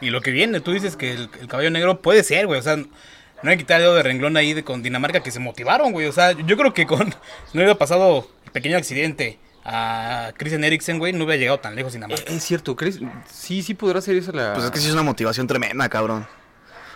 Y 0.00 0.10
lo 0.10 0.20
que 0.20 0.32
viene, 0.32 0.60
tú 0.60 0.72
dices 0.72 0.96
que 0.96 1.12
el, 1.12 1.30
el 1.40 1.48
caballo 1.48 1.70
negro 1.70 2.02
puede 2.02 2.24
ser, 2.24 2.46
güey. 2.46 2.58
O 2.58 2.62
sea, 2.62 2.76
no 2.76 3.50
hay 3.50 3.56
que 3.56 3.62
quitar 3.62 3.76
el 3.76 3.84
dedo 3.84 3.94
de 3.94 4.02
renglón 4.02 4.36
ahí 4.36 4.54
de, 4.54 4.64
con 4.64 4.82
Dinamarca 4.82 5.20
que 5.20 5.30
se 5.30 5.38
motivaron, 5.38 5.92
güey. 5.92 6.06
O 6.06 6.12
sea, 6.12 6.32
yo 6.32 6.56
creo 6.56 6.74
que 6.74 6.86
con. 6.86 7.08
No 7.52 7.60
hubiera 7.60 7.76
pasado 7.76 8.28
el 8.44 8.50
pequeño 8.50 8.76
accidente 8.76 9.38
a 9.64 10.32
Christian 10.36 10.64
Eriksen, 10.64 10.98
güey, 10.98 11.12
no 11.12 11.24
hubiera 11.24 11.38
llegado 11.38 11.60
tan 11.60 11.74
lejos 11.74 11.92
Dinamarca. 11.92 12.32
Es 12.32 12.42
cierto, 12.42 12.74
¿crees? 12.76 13.00
Sí, 13.30 13.62
sí 13.62 13.74
podrá 13.74 14.00
ser 14.00 14.16
esa 14.16 14.32
la... 14.32 14.52
Pues 14.52 14.66
es 14.66 14.70
que 14.70 14.78
sí 14.78 14.88
es 14.88 14.92
una 14.92 15.02
motivación 15.02 15.46
tremenda, 15.46 15.88
cabrón. 15.88 16.26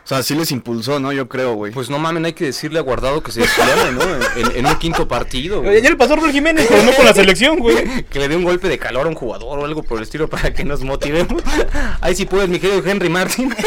O 0.09 0.11
sea, 0.15 0.23
sí 0.23 0.35
les 0.35 0.51
impulsó, 0.53 0.99
¿no? 0.99 1.13
Yo 1.13 1.29
creo, 1.29 1.53
güey. 1.53 1.71
Pues 1.71 1.91
no 1.91 1.99
mames, 1.99 2.25
hay 2.25 2.33
que 2.33 2.47
decirle 2.47 2.79
a 2.79 2.83
Guardado 2.83 3.23
que 3.23 3.31
se 3.31 3.43
deslame, 3.43 3.93
¿no? 3.93 4.03
En, 4.41 4.57
en 4.57 4.65
un 4.65 4.75
quinto 4.77 5.07
partido. 5.07 5.61
Güey. 5.61 5.83
Ya 5.83 5.91
le 5.91 5.97
pasó 5.97 6.15
a 6.15 6.17
Raúl 6.17 6.33
Jiménez, 6.33 6.65
pero 6.67 6.83
no 6.83 6.93
con 6.93 7.05
la 7.05 7.13
selección, 7.13 7.59
güey. 7.59 8.05
Que 8.11 8.19
le 8.19 8.29
dé 8.29 8.35
un 8.37 8.45
golpe 8.45 8.71
de 8.71 8.79
calor 8.79 9.05
a 9.05 9.11
un 9.11 9.15
jugador 9.15 9.59
o 9.59 9.65
algo 9.67 9.83
por 9.83 9.99
el 9.99 10.05
estilo 10.05 10.27
para 10.27 10.55
que 10.55 10.65
nos 10.65 10.83
motivemos. 10.83 11.43
Ahí 12.01 12.15
sí 12.15 12.25
puedes, 12.25 12.49
mi 12.49 12.59
querido 12.59 12.83
Henry 12.87 13.11
Martin. 13.11 13.55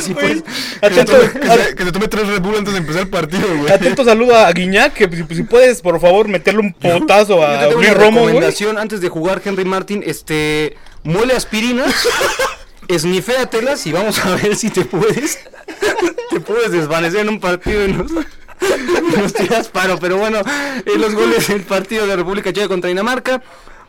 sí, 0.00 0.14
pues. 0.14 0.42
Atento, 0.80 1.12
Que 1.20 1.46
se, 1.46 1.74
que 1.74 1.84
se 1.84 1.92
tome 1.92 2.08
tres 2.08 2.26
Red 2.28 2.40
Bull 2.40 2.56
antes 2.56 2.72
de 2.72 2.78
empezar 2.78 3.02
el 3.02 3.10
partido, 3.10 3.46
güey. 3.58 3.70
atento 3.70 4.02
saludo 4.02 4.34
a 4.34 4.50
Guiñac, 4.50 4.94
que 4.94 5.10
si, 5.14 5.34
si 5.34 5.42
puedes, 5.42 5.82
por 5.82 6.00
favor, 6.00 6.26
meterle 6.26 6.60
un 6.60 6.72
potazo 6.72 7.36
Yo 7.36 7.46
a 7.46 7.66
Luis 7.70 7.92
Romo, 7.92 8.20
güey. 8.22 8.32
recomendación 8.32 8.78
antes 8.78 9.00
de 9.00 9.08
jugar 9.08 9.40
Henry 9.44 9.64
Martin, 9.64 10.02
este, 10.06 10.76
muele 11.04 11.34
aspirinas, 11.34 11.94
esniféatelas 12.94 13.86
y 13.86 13.92
vamos 13.92 14.18
a 14.24 14.34
ver 14.36 14.56
si 14.56 14.70
te 14.70 14.84
puedes, 14.84 15.38
te 16.30 16.40
puedes 16.40 16.70
desvanecer 16.72 17.20
en 17.20 17.28
un 17.30 17.40
partido 17.40 17.84
y 17.86 17.92
nos, 17.92 18.10
nos 19.16 19.32
tiras 19.34 19.68
paro. 19.68 19.98
Pero 19.98 20.18
bueno, 20.18 20.38
eh, 20.40 20.98
los 20.98 21.14
goles 21.14 21.46
del 21.48 21.62
partido 21.62 22.06
de 22.06 22.16
República 22.16 22.52
Checa 22.52 22.68
contra 22.68 22.88
Dinamarca, 22.88 23.42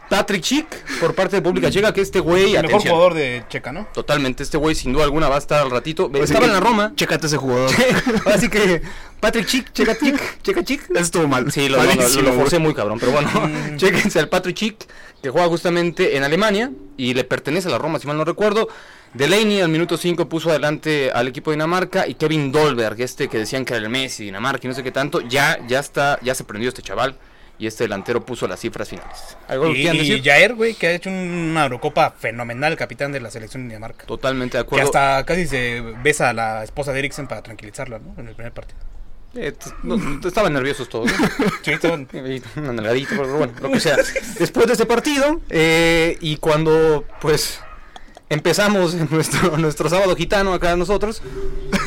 Patrick 0.09 0.43
Schick 0.43 0.65
por 0.99 1.15
parte 1.15 1.37
de 1.37 1.39
República 1.41 1.71
Checa, 1.71 1.93
que 1.93 2.01
este 2.01 2.19
güey, 2.19 2.55
El 2.55 2.63
mejor 2.63 2.65
atención, 2.65 2.93
jugador 2.93 3.13
de 3.15 3.43
Checa, 3.49 3.71
¿no? 3.71 3.87
totalmente, 3.93 4.43
este 4.43 4.57
güey 4.57 4.75
sin 4.75 4.93
duda 4.93 5.05
alguna 5.05 5.29
va 5.29 5.35
a 5.35 5.39
estar 5.39 5.61
al 5.61 5.71
ratito. 5.71 6.11
Estaba 6.13 6.45
en 6.45 6.53
la 6.53 6.59
Roma. 6.59 6.91
Chécate 6.95 7.27
ese 7.27 7.37
jugador. 7.37 7.71
Así 8.25 8.49
que 8.49 8.81
Patrick 9.19 9.47
Chick, 9.47 9.71
checa 9.73 9.97
Chick, 9.97 10.41
checa 10.43 10.63
Chick. 10.63 10.81
Eso 10.91 10.99
estuvo 10.99 11.27
mal. 11.27 11.51
Sí, 11.51 11.69
lo, 11.69 11.77
lo- 11.77 11.83
lo- 11.83 11.95
Malísimo, 11.95 12.21
lo 12.23 12.29
güey. 12.31 12.39
forcé 12.41 12.59
muy 12.59 12.73
cabrón, 12.73 12.99
pero 12.99 13.13
bueno, 13.13 13.29
chéquense 13.77 14.19
al 14.19 14.27
Patrick 14.29 14.55
Chick, 14.57 14.85
que 15.23 15.29
juega 15.29 15.47
justamente 15.47 16.17
en 16.17 16.23
Alemania 16.23 16.69
y 16.97 17.13
le 17.13 17.23
pertenece 17.23 17.69
a 17.69 17.71
la 17.71 17.77
Roma, 17.79 17.97
si 17.97 18.05
mal 18.05 18.17
no 18.17 18.25
recuerdo. 18.25 18.67
Delaney 19.13 19.61
al 19.61 19.69
minuto 19.69 19.95
5 19.97 20.27
puso 20.27 20.49
adelante 20.49 21.11
al 21.13 21.27
equipo 21.29 21.49
de 21.49 21.55
Dinamarca 21.55 22.05
y 22.07 22.15
Kevin 22.15 22.51
Dolberg, 22.51 22.99
este 23.01 23.29
que 23.29 23.37
decían 23.37 23.63
que 23.63 23.73
era 23.73 23.81
el 23.83 23.89
Messi, 23.89 24.25
Dinamarca 24.25 24.67
y 24.67 24.69
no 24.69 24.73
sé 24.75 24.83
qué 24.83 24.91
tanto, 24.91 25.21
ya, 25.21 25.59
ya 25.67 25.79
está, 25.79 26.19
ya 26.21 26.35
se 26.35 26.43
prendió 26.43 26.67
este 26.69 26.81
chaval 26.81 27.15
y 27.57 27.67
este 27.67 27.85
delantero 27.85 28.25
puso 28.25 28.47
las 28.47 28.59
cifras 28.59 28.89
finales. 28.89 29.37
¿Algo 29.47 29.65
que 29.65 29.71
Y, 29.71 29.75
quieran 29.75 29.95
y 29.95 29.99
decir? 29.99 30.23
Jair, 30.23 30.55
güey, 30.55 30.73
que 30.73 30.87
ha 30.87 30.91
hecho 30.91 31.09
una 31.09 31.63
Eurocopa 31.63 32.11
fenomenal, 32.11 32.75
capitán 32.75 33.11
de 33.13 33.21
la 33.21 33.31
selección 33.31 33.63
de 33.63 33.69
Dinamarca. 33.69 34.05
Totalmente 34.05 34.57
de 34.57 34.63
Que 34.63 34.67
acuerdo. 34.67 34.85
hasta 34.87 35.23
casi 35.25 35.47
se 35.47 35.79
besa 36.03 36.29
a 36.31 36.33
la 36.33 36.63
esposa 36.65 36.91
de 36.91 36.99
Eriksen 36.99 37.27
para 37.27 37.41
tranquilizarla, 37.43 37.99
¿no? 37.99 38.13
En 38.17 38.27
el 38.27 38.35
primer 38.35 38.51
partido. 38.51 38.79
Eh, 39.35 39.53
no, 39.81 39.97
estaban 40.27 40.53
nerviosos 40.53 40.87
todos. 40.89 41.11
¿no? 41.11 41.27
Sí, 41.63 41.71
estaban- 41.71 42.07
Y 42.13 42.41
una 42.59 42.73
nalgadita, 42.73 43.09
pero 43.17 43.37
bueno, 43.37 43.53
lo 43.61 43.71
que 43.71 43.79
sea. 43.79 43.97
Después 44.39 44.67
de 44.67 44.73
ese 44.73 44.85
partido, 44.85 45.41
eh, 45.49 46.17
y 46.21 46.37
cuando 46.37 47.03
pues 47.19 47.59
empezamos 48.29 48.93
nuestro, 49.11 49.57
nuestro 49.57 49.89
sábado 49.89 50.15
gitano 50.15 50.53
acá 50.53 50.75
nosotros, 50.75 51.21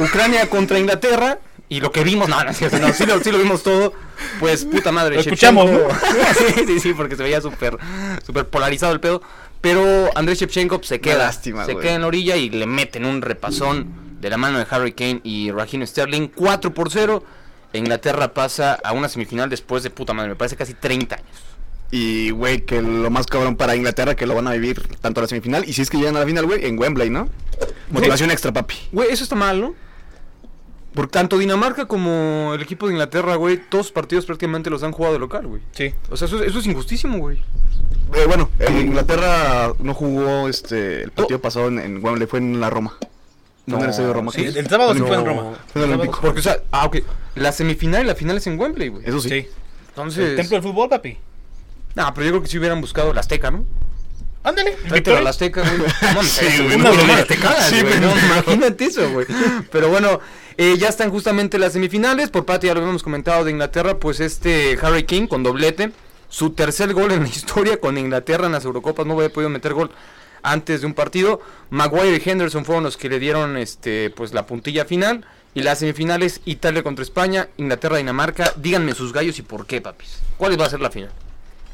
Ucrania 0.01 0.49
contra 0.51 0.78
Inglaterra, 0.78 1.38
y 1.68 1.80
lo 1.80 1.90
que 1.90 2.05
vimos, 2.05 2.28
no, 2.28 2.36
no, 2.44 2.44
no, 2.44 2.92
sí, 2.92 3.07
lo, 3.07 3.18
sí 3.20 3.32
lo 3.32 3.38
vimos 3.38 3.62
todo, 3.64 3.92
pues 4.38 4.64
puta 4.64 4.92
madre. 4.92 5.16
Lo 5.16 5.20
escuchamos, 5.20 5.66
Shevchenko- 5.68 6.55
sí, 6.55 6.64
sí, 6.66 6.80
sí, 6.80 6.92
porque 6.94 7.16
se 7.16 7.24
veía 7.24 7.40
súper 7.40 7.76
súper 8.24 8.47
polarizado 8.49 8.92
el 8.92 9.01
pedo. 9.01 9.20
Pero 9.61 10.11
Andrés 10.14 10.38
Shevchenko 10.38 10.80
se 10.84 11.01
queda, 11.01 11.18
lástima, 11.18 11.64
se 11.66 11.76
queda 11.76 11.94
en 11.94 12.03
la 12.03 12.07
orilla 12.07 12.36
y 12.36 12.51
le 12.51 12.66
meten 12.66 13.05
un 13.05 13.20
repasón 13.20 13.88
de 14.20 14.30
la 14.30 14.36
mano 14.36 14.59
de 14.59 14.66
Harry 14.70 14.92
Kane 14.92 15.20
y 15.24 15.51
Raheem 15.51 15.84
Sterling, 15.84 16.28
4 16.28 16.72
por 16.72 16.90
0. 16.92 17.24
Inglaterra 17.79 18.35
pasa 18.35 18.74
a 18.74 18.93
una 18.93 19.09
semifinal 19.09 19.51
después 19.51 19.83
de 19.83 19.91
puta 19.91 20.12
madre, 20.12 20.31
me 20.31 20.37
parece 20.37 20.57
casi 20.57 20.74
30 20.74 21.16
años. 21.16 21.29
Y, 21.91 22.31
güey, 22.31 22.62
que 22.62 22.83
lo 22.83 23.11
más 23.11 23.27
cabrón 23.27 23.57
para 23.57 23.77
Inglaterra 23.77 24.16
que 24.16 24.27
lo 24.27 24.35
van 24.35 24.49
a 24.49 24.53
vivir 24.53 24.83
tanto 25.01 25.20
a 25.20 25.22
la 25.22 25.29
semifinal 25.29 25.68
y 25.68 25.72
si 25.72 25.83
es 25.83 25.91
que 25.91 25.99
llegan 25.99 26.16
a 26.16 26.20
la 26.20 26.27
final, 26.27 26.47
güey, 26.47 26.64
en 26.66 26.79
Wembley, 26.79 27.11
¿no? 27.11 27.29
Motivación 27.91 28.31
extra, 28.31 28.53
papi. 28.53 28.74
Güey, 28.93 29.11
eso 29.11 29.22
está 29.22 29.37
mal, 29.37 29.61
¿no? 29.61 29.74
Por 30.95 31.09
tanto 31.09 31.39
Dinamarca 31.39 31.87
como 31.87 32.53
el 32.55 32.62
equipo 32.62 32.87
de 32.87 32.95
Inglaterra, 32.95 33.37
güey, 33.37 33.59
todos 33.68 33.87
los 33.87 33.93
partidos 33.93 34.24
prácticamente 34.24 34.70
los 34.70 34.83
han 34.83 34.93
jugado 34.93 35.14
de 35.14 35.20
local, 35.20 35.47
güey. 35.47 35.62
Sí. 35.72 35.95
O 36.11 36.16
sea, 36.16 36.27
eso, 36.27 36.43
eso 36.43 36.59
es 36.59 36.66
injustísimo, 36.66 37.18
güey. 37.18 37.39
Eh, 38.14 38.24
bueno, 38.27 38.51
eh, 38.59 38.81
Inglaterra 38.81 39.72
no 39.79 39.95
jugó 39.95 40.49
este 40.49 41.03
el 41.03 41.11
partido 41.11 41.41
pasado 41.41 41.68
en, 41.68 41.79
en 41.79 42.05
Wembley, 42.05 42.27
fue 42.27 42.39
en 42.39 42.61
la 42.61 42.70
Roma. 42.70 42.97
No, 43.66 43.78
en 43.78 43.82
el 43.84 43.90
estadio 43.90 44.08
de 44.08 44.14
Roma. 44.14 44.32
Sí, 44.32 44.44
el 44.44 44.68
sábado 44.68 44.94
sí 44.94 45.00
No. 45.00 45.06
fue 45.06 45.16
en 45.16 45.26
Roma. 45.26 45.52
Fue 45.72 45.82
en 45.82 45.88
el 45.88 45.94
Olímpico. 45.98 46.20
Porque, 46.22 46.40
o 46.40 46.42
sea, 46.42 46.58
ah, 46.70 46.86
ok. 46.86 46.98
La 47.34 47.52
semifinal 47.52 48.04
y 48.04 48.06
la 48.06 48.14
final 48.14 48.36
es 48.36 48.46
en 48.46 48.58
Wembley, 48.58 48.88
güey. 48.88 49.04
Eso 49.04 49.20
sí. 49.20 49.28
Sí. 49.28 49.48
Entonces. 49.88 50.30
El 50.30 50.36
templo 50.36 50.56
del 50.56 50.62
fútbol, 50.62 50.88
papi. 50.88 51.18
Nah, 51.94 52.12
pero 52.12 52.26
yo 52.26 52.32
creo 52.32 52.42
que 52.42 52.48
si 52.48 52.58
hubieran 52.58 52.80
buscado 52.80 53.12
la 53.12 53.20
Azteca, 53.20 53.50
¿no? 53.50 53.64
Ándale. 54.44 54.76
Victoria. 54.92 55.20
la 55.22 55.30
Azteca, 55.30 55.62
güey. 55.62 55.90
No 56.14 56.22
Sí, 56.22 56.44
güey, 56.62 56.76
una 56.76 56.90
no, 56.90 56.94
no, 56.94 57.16
sí, 57.68 57.82
güey, 57.82 58.00
no, 58.00 58.10
imagínate 58.16 58.84
eso, 58.84 59.10
güey. 59.10 59.26
Pero 59.72 59.88
bueno, 59.88 60.20
eh, 60.56 60.76
ya 60.78 60.88
están 60.88 61.10
justamente 61.10 61.58
las 61.58 61.72
semifinales. 61.72 62.30
Por 62.30 62.44
parte, 62.44 62.68
ya 62.68 62.74
lo 62.74 62.80
habíamos 62.80 63.02
comentado 63.02 63.44
de 63.44 63.50
Inglaterra, 63.50 63.98
pues 63.98 64.20
este 64.20 64.78
Harry 64.80 65.02
King 65.04 65.26
con 65.26 65.42
doblete. 65.42 65.90
Su 66.28 66.50
tercer 66.50 66.92
gol 66.94 67.10
en 67.12 67.22
la 67.24 67.28
historia 67.30 67.80
con 67.80 67.98
Inglaterra 67.98 68.46
en 68.46 68.52
las 68.52 68.64
Eurocopas. 68.64 69.06
No 69.06 69.14
había 69.14 69.32
podido 69.32 69.50
meter 69.50 69.74
gol 69.74 69.90
antes 70.47 70.80
de 70.80 70.86
un 70.86 70.94
partido. 70.94 71.40
Maguire 71.70 72.20
y 72.24 72.28
Henderson 72.30 72.64
fueron 72.64 72.84
los 72.84 72.97
que 72.97 73.09
le 73.09 73.18
dieron 73.18 73.57
este 73.57 74.11
pues 74.11 74.32
la 74.32 74.47
puntilla 74.47 74.84
final. 74.84 75.24
Y 75.55 75.62
las 75.62 75.78
semifinales, 75.78 76.40
Italia 76.44 76.82
contra 76.82 77.03
España, 77.03 77.49
Inglaterra, 77.57 77.97
Dinamarca. 77.97 78.53
Díganme 78.57 78.94
sus 78.94 79.12
gallos 79.14 79.38
y 79.38 79.42
por 79.42 79.66
qué, 79.66 79.80
papis. 79.80 80.18
¿Cuál 80.36 80.61
va 80.61 80.66
a 80.66 80.70
ser 80.70 80.80
la 80.80 80.90
final? 80.90 81.11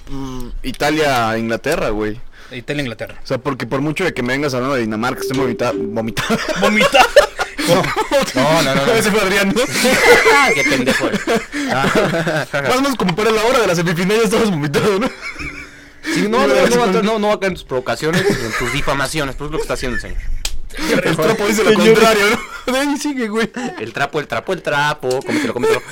Mm, 0.08 0.48
Italia, 0.62 1.36
Inglaterra, 1.36 1.88
güey. 1.90 2.20
Italia, 2.52 2.82
Inglaterra. 2.82 3.18
O 3.22 3.26
sea, 3.26 3.38
porque 3.38 3.66
por 3.66 3.80
mucho 3.80 4.04
de 4.04 4.14
que 4.14 4.22
me 4.22 4.34
vengas 4.34 4.54
hablando 4.54 4.76
de 4.76 4.82
Dinamarca, 4.82 5.22
estoy 5.22 5.38
vomita- 5.38 5.72
vomitado. 5.74 6.38
Vomita. 6.60 7.04
No, 8.34 8.62
no, 8.62 8.74
no, 8.74 8.86
no. 8.86 8.92
Ese 8.92 9.10
fue 9.10 9.20
Adrián, 9.20 9.48
¿no? 9.54 9.62
¡Qué 10.54 10.64
pendejo! 10.64 11.04
Más 11.72 12.76
o 12.76 12.82
menos 12.82 12.96
como 12.96 13.14
para 13.16 13.30
la 13.30 13.42
hora 13.44 13.60
de 13.60 13.66
la 13.68 13.74
semifinal 13.74 14.18
ya 14.18 14.24
estabas 14.24 14.50
vomitado, 14.50 14.98
¿no? 14.98 15.10
No, 16.28 16.46
no, 16.46 16.46
no, 16.46 16.54
va 16.54 16.84
a 16.84 16.92
caer- 16.92 17.02
no, 17.02 17.18
no 17.18 17.28
va 17.28 17.34
a 17.34 17.38
caer 17.40 17.50
en 17.52 17.54
tus 17.56 17.64
provocaciones, 17.64 18.22
en 18.24 18.52
tus 18.58 18.72
difamaciones, 18.72 19.34
pues 19.36 19.48
es 19.48 19.52
lo 19.52 19.58
que 19.58 19.62
está 19.62 19.74
haciendo 19.74 19.96
el 19.96 20.00
señor. 20.02 20.18
El 21.04 21.16
trapo 21.16 21.46
dice 21.46 21.64
lo 21.64 21.74
contrario, 21.74 22.24
¿no? 22.66 22.74
Ahí 22.78 22.96
sigue, 22.96 23.28
güey. 23.28 23.50
El 23.78 23.92
trapo, 23.92 24.20
el 24.20 24.26
trapo, 24.26 24.52
el 24.54 24.62
trapo, 24.62 25.20
cómetelo, 25.24 25.52
cómetelo. 25.52 25.82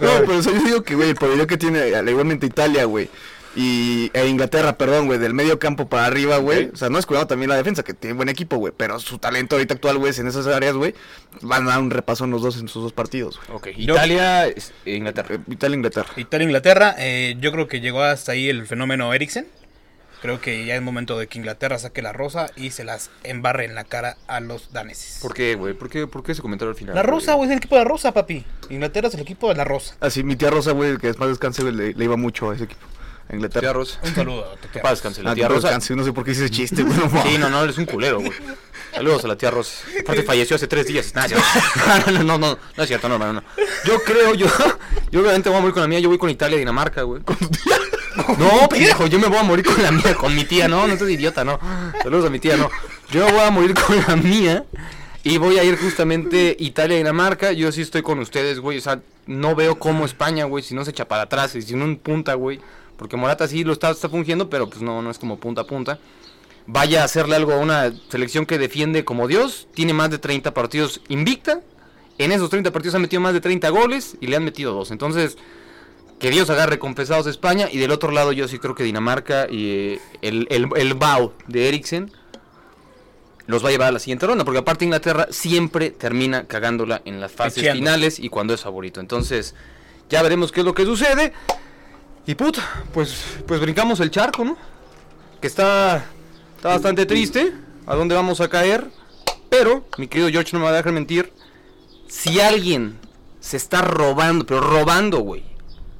No, 0.00 0.10
pero 0.26 0.38
o 0.38 0.42
sea, 0.42 0.52
yo 0.52 0.62
digo 0.62 0.82
que, 0.82 0.94
güey, 0.96 1.10
el 1.10 1.14
poderío 1.14 1.46
que 1.46 1.56
tiene 1.56 1.94
al 1.94 2.08
igualmente 2.08 2.46
Italia, 2.46 2.84
güey. 2.84 3.08
Y 3.56 4.10
e 4.14 4.26
Inglaterra, 4.26 4.76
perdón, 4.76 5.06
güey, 5.06 5.18
del 5.18 5.32
medio 5.34 5.58
campo 5.58 5.88
para 5.88 6.06
arriba, 6.06 6.38
güey. 6.38 6.70
O 6.72 6.76
sea, 6.76 6.88
no 6.90 6.98
es 6.98 7.06
cuidado 7.06 7.26
también 7.26 7.48
la 7.50 7.56
defensa, 7.56 7.82
que 7.84 7.94
tiene 7.94 8.14
buen 8.14 8.28
equipo, 8.28 8.56
güey. 8.56 8.72
Pero 8.76 8.98
su 8.98 9.18
talento 9.18 9.54
ahorita 9.56 9.74
actual, 9.74 9.98
güey, 9.98 10.12
en 10.18 10.26
esas 10.26 10.46
áreas, 10.48 10.74
güey, 10.74 10.94
van 11.42 11.66
a 11.68 11.70
dar 11.70 11.78
un 11.80 11.90
repaso 11.90 12.24
en 12.24 12.30
los 12.32 12.42
dos, 12.42 12.58
en 12.58 12.66
sus 12.68 12.82
dos 12.82 12.92
partidos, 12.92 13.38
güey. 13.46 13.56
Ok, 13.56 13.68
Italia, 13.76 14.46
es- 14.48 14.72
e 14.84 14.96
Inglaterra. 14.96 15.36
Eh, 15.36 15.38
Italia, 15.48 15.76
Inglaterra. 15.76 16.08
Italia, 16.16 16.44
Inglaterra. 16.44 16.94
eh, 16.98 17.36
yo 17.40 17.52
creo 17.52 17.68
que 17.68 17.80
llegó 17.80 18.02
hasta 18.02 18.32
ahí 18.32 18.48
el 18.48 18.66
fenómeno 18.66 19.12
Eriksen. 19.14 19.46
Creo 20.22 20.40
que 20.40 20.64
ya 20.64 20.74
es 20.74 20.80
momento 20.80 21.18
de 21.18 21.26
que 21.26 21.36
Inglaterra 21.38 21.78
saque 21.78 22.00
la 22.00 22.14
rosa 22.14 22.46
y 22.56 22.70
se 22.70 22.82
las 22.82 23.10
embarre 23.24 23.66
en 23.66 23.74
la 23.74 23.84
cara 23.84 24.16
a 24.26 24.40
los 24.40 24.72
daneses. 24.72 25.18
¿Por 25.20 25.34
qué, 25.34 25.54
güey? 25.54 25.74
¿Por 25.74 25.90
qué, 25.90 26.06
¿Por 26.06 26.22
qué 26.24 26.32
ese 26.32 26.40
comentario 26.40 26.70
al 26.70 26.76
final? 26.78 26.94
La 26.94 27.02
rosa, 27.02 27.34
güey, 27.34 27.46
es 27.48 27.52
el 27.52 27.58
equipo 27.58 27.74
de 27.76 27.82
la 27.82 27.88
rosa, 27.88 28.12
papi. 28.12 28.42
Inglaterra 28.70 29.08
es 29.08 29.14
el 29.14 29.20
equipo 29.20 29.50
de 29.50 29.54
la 29.56 29.64
rosa. 29.64 29.96
Así, 30.00 30.24
mi 30.24 30.34
tía 30.34 30.48
Rosa, 30.48 30.72
güey, 30.72 30.96
que 30.96 31.08
después 31.08 31.28
descanse, 31.28 31.60
güey, 31.62 31.74
le, 31.74 31.92
le 31.92 32.04
iba 32.04 32.16
mucho 32.16 32.50
a 32.50 32.54
ese 32.54 32.64
equipo. 32.64 32.80
A 33.28 33.34
Inglaterra. 33.34 33.60
Tía 33.62 33.72
Rosa. 33.72 33.98
Un 34.02 34.14
saludo. 34.14 34.52
a 34.52 34.56
tu 34.56 34.68
tía 34.68 34.82
paz, 34.82 35.02
Rosa. 35.02 35.22
la 35.22 35.30
Ah, 35.30 35.34
tía 35.34 35.48
que 35.48 35.54
Rosa. 35.54 35.68
descanse, 35.68 35.96
no 35.96 36.04
sé 36.04 36.12
por 36.12 36.24
qué 36.24 36.32
hice 36.32 36.44
ese 36.44 36.50
chiste, 36.54 36.82
güey. 36.82 36.96
no. 36.98 37.22
Sí, 37.22 37.38
no, 37.38 37.48
no, 37.48 37.64
eres 37.64 37.78
un 37.78 37.86
culero, 37.86 38.18
güey. 38.20 38.32
Saludos 38.92 39.24
a 39.24 39.28
la 39.28 39.36
tía 39.36 39.50
Rosa. 39.50 39.84
Aparte 40.00 40.22
falleció 40.22 40.56
hace 40.56 40.66
tres 40.68 40.86
días. 40.86 41.12
Cierto. 41.12 41.42
no, 42.12 42.22
no, 42.22 42.38
no, 42.38 42.58
no 42.76 42.82
es 42.82 42.86
cierto, 42.88 43.08
no, 43.08 43.14
hermano, 43.14 43.32
no. 43.34 43.42
Yo 43.84 43.98
creo, 44.04 44.34
yo, 44.34 44.46
yo 45.10 45.20
obviamente 45.20 45.48
voy 45.48 45.58
a 45.58 45.60
morir 45.62 45.74
con 45.74 45.82
la 45.82 45.88
mía, 45.88 46.00
yo 46.00 46.08
voy 46.08 46.18
con 46.18 46.30
Italia 46.30 46.56
y 46.56 46.58
Dinamarca, 46.60 47.02
güey. 47.02 47.22
No, 48.38 48.68
pendejo, 48.68 49.06
yo 49.06 49.18
me 49.18 49.26
voy 49.26 49.38
a 49.38 49.42
morir 49.42 49.64
con 49.64 49.82
la 49.82 49.90
mía, 49.90 50.14
con 50.14 50.34
mi 50.34 50.44
tía, 50.44 50.68
no, 50.68 50.86
no 50.86 50.96
seas 50.96 51.10
idiota, 51.10 51.44
no. 51.44 51.58
Saludos 52.02 52.26
a 52.26 52.30
mi 52.30 52.38
tía, 52.38 52.56
no. 52.56 52.70
Yo 53.10 53.24
me 53.26 53.32
voy 53.32 53.40
a 53.40 53.50
morir 53.50 53.74
con 53.74 53.96
la 54.06 54.14
mía 54.16 54.64
y 55.24 55.38
voy 55.38 55.58
a 55.58 55.64
ir 55.64 55.76
justamente 55.76 56.54
Italia 56.60 56.94
y 56.94 56.98
Dinamarca. 56.98 57.50
Yo 57.52 57.72
sí 57.72 57.80
estoy 57.80 58.02
con 58.02 58.20
ustedes, 58.20 58.60
güey. 58.60 58.78
O 58.78 58.80
sea, 58.80 59.00
no 59.26 59.56
veo 59.56 59.78
cómo 59.80 60.04
España, 60.04 60.44
güey, 60.44 60.62
si 60.62 60.74
no 60.74 60.84
se 60.84 60.92
echa 60.92 61.08
para 61.08 61.22
atrás 61.24 61.54
y 61.56 61.62
si 61.62 61.74
no 61.74 61.84
en 61.86 61.96
punta, 61.96 62.34
güey. 62.34 62.60
Porque 62.96 63.16
Morata 63.16 63.48
sí 63.48 63.64
lo 63.64 63.72
está, 63.72 63.90
está 63.90 64.08
fungiendo, 64.08 64.48
pero 64.48 64.68
pues 64.68 64.82
no, 64.82 65.02
no 65.02 65.10
es 65.10 65.18
como 65.18 65.38
punta 65.38 65.62
a 65.62 65.66
punta 65.66 65.98
vaya 66.66 67.02
a 67.02 67.04
hacerle 67.04 67.36
algo 67.36 67.52
a 67.52 67.58
una 67.58 67.92
selección 68.08 68.46
que 68.46 68.58
defiende 68.58 69.04
como 69.04 69.28
Dios. 69.28 69.68
Tiene 69.74 69.92
más 69.92 70.10
de 70.10 70.18
30 70.18 70.54
partidos 70.54 71.00
invicta. 71.08 71.60
En 72.18 72.32
esos 72.32 72.50
30 72.50 72.72
partidos 72.72 72.94
ha 72.94 72.98
metido 72.98 73.20
más 73.20 73.32
de 73.32 73.40
30 73.40 73.68
goles 73.70 74.16
y 74.20 74.28
le 74.28 74.36
han 74.36 74.44
metido 74.44 74.72
dos. 74.72 74.90
Entonces, 74.90 75.36
que 76.18 76.30
Dios 76.30 76.48
agarre 76.50 76.78
compensados 76.78 77.26
a 77.26 77.30
España. 77.30 77.68
Y 77.70 77.78
del 77.78 77.90
otro 77.90 78.12
lado 78.12 78.32
yo 78.32 78.48
sí 78.48 78.58
creo 78.58 78.74
que 78.74 78.84
Dinamarca 78.84 79.46
y 79.50 79.70
eh, 79.70 80.00
el, 80.22 80.46
el, 80.50 80.68
el 80.76 80.94
Bau 80.94 81.32
de 81.48 81.68
Eriksen 81.68 82.10
los 83.46 83.62
va 83.62 83.68
a 83.68 83.72
llevar 83.72 83.88
a 83.88 83.92
la 83.92 83.98
siguiente 83.98 84.26
ronda. 84.26 84.44
Porque 84.44 84.60
aparte 84.60 84.84
Inglaterra 84.84 85.26
siempre 85.30 85.90
termina 85.90 86.46
cagándola 86.46 87.02
en 87.04 87.20
las 87.20 87.32
fases 87.32 87.72
finales 87.72 88.18
y 88.18 88.28
cuando 88.28 88.54
es 88.54 88.62
favorito. 88.62 89.00
Entonces, 89.00 89.54
ya 90.08 90.22
veremos 90.22 90.52
qué 90.52 90.60
es 90.60 90.66
lo 90.66 90.74
que 90.74 90.84
sucede. 90.84 91.32
Y 92.26 92.34
puta, 92.34 92.62
pues, 92.92 93.22
pues 93.46 93.60
brincamos 93.60 94.00
el 94.00 94.10
charco, 94.10 94.44
¿no? 94.44 94.56
Que 95.40 95.46
está, 95.46 96.04
está 96.56 96.68
bastante 96.70 97.04
triste. 97.06 97.52
¿A 97.86 97.94
dónde 97.94 98.14
vamos 98.14 98.40
a 98.40 98.48
caer? 98.48 98.86
Pero, 99.50 99.86
mi 99.98 100.08
querido 100.08 100.30
George 100.30 100.50
no 100.54 100.60
me 100.60 100.64
va 100.64 100.70
a 100.70 100.74
dejar 100.76 100.92
mentir. 100.92 101.32
Si 102.08 102.40
alguien 102.40 102.98
se 103.40 103.56
está 103.58 103.82
robando, 103.82 104.46
pero 104.46 104.60
robando, 104.62 105.18
güey, 105.18 105.44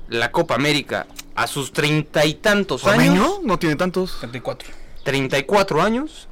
la 0.09 0.33
Copa 0.33 0.55
América 0.55 1.07
a 1.35 1.47
sus 1.47 1.73
treinta 1.73 2.25
y 2.25 2.35
tantos 2.35 2.85
años, 2.87 3.09
¿Ormeño? 3.19 3.41
No 3.45 3.59
tiene 3.59 3.77
tantos. 3.77 4.17
34. 4.21 4.71
34 5.05 5.83
años, 5.83 6.29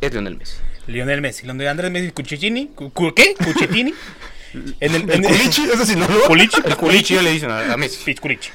es 0.00 0.12
Lionel 0.12 0.36
Messi. 0.36 0.56
Lionel 0.86 1.20
Messi. 1.20 1.46
Donde 1.46 1.68
Andrés 1.68 1.90
Messi 1.90 2.12
Cuchichini. 2.12 2.68
cu- 2.68 2.92
cu- 2.92 3.12
¿Qué? 3.14 3.34
Cuchitini. 3.34 3.92
En 4.52 4.94
el, 4.94 5.02
¿El 5.02 5.10
en 5.10 5.22
culichi? 5.22 5.64
¿Ese 5.64 5.86
sí 5.86 5.96
no 5.96 6.08
lo? 6.08 6.24
Culichi. 6.26 6.60
El 6.64 6.76
culichi 6.76 7.14
ya 7.14 7.22
le 7.22 7.30
dicen 7.32 7.50
a, 7.50 7.72
a 7.72 7.76
Messi. 7.76 8.02
Pitch 8.04 8.20
Culichi. 8.20 8.50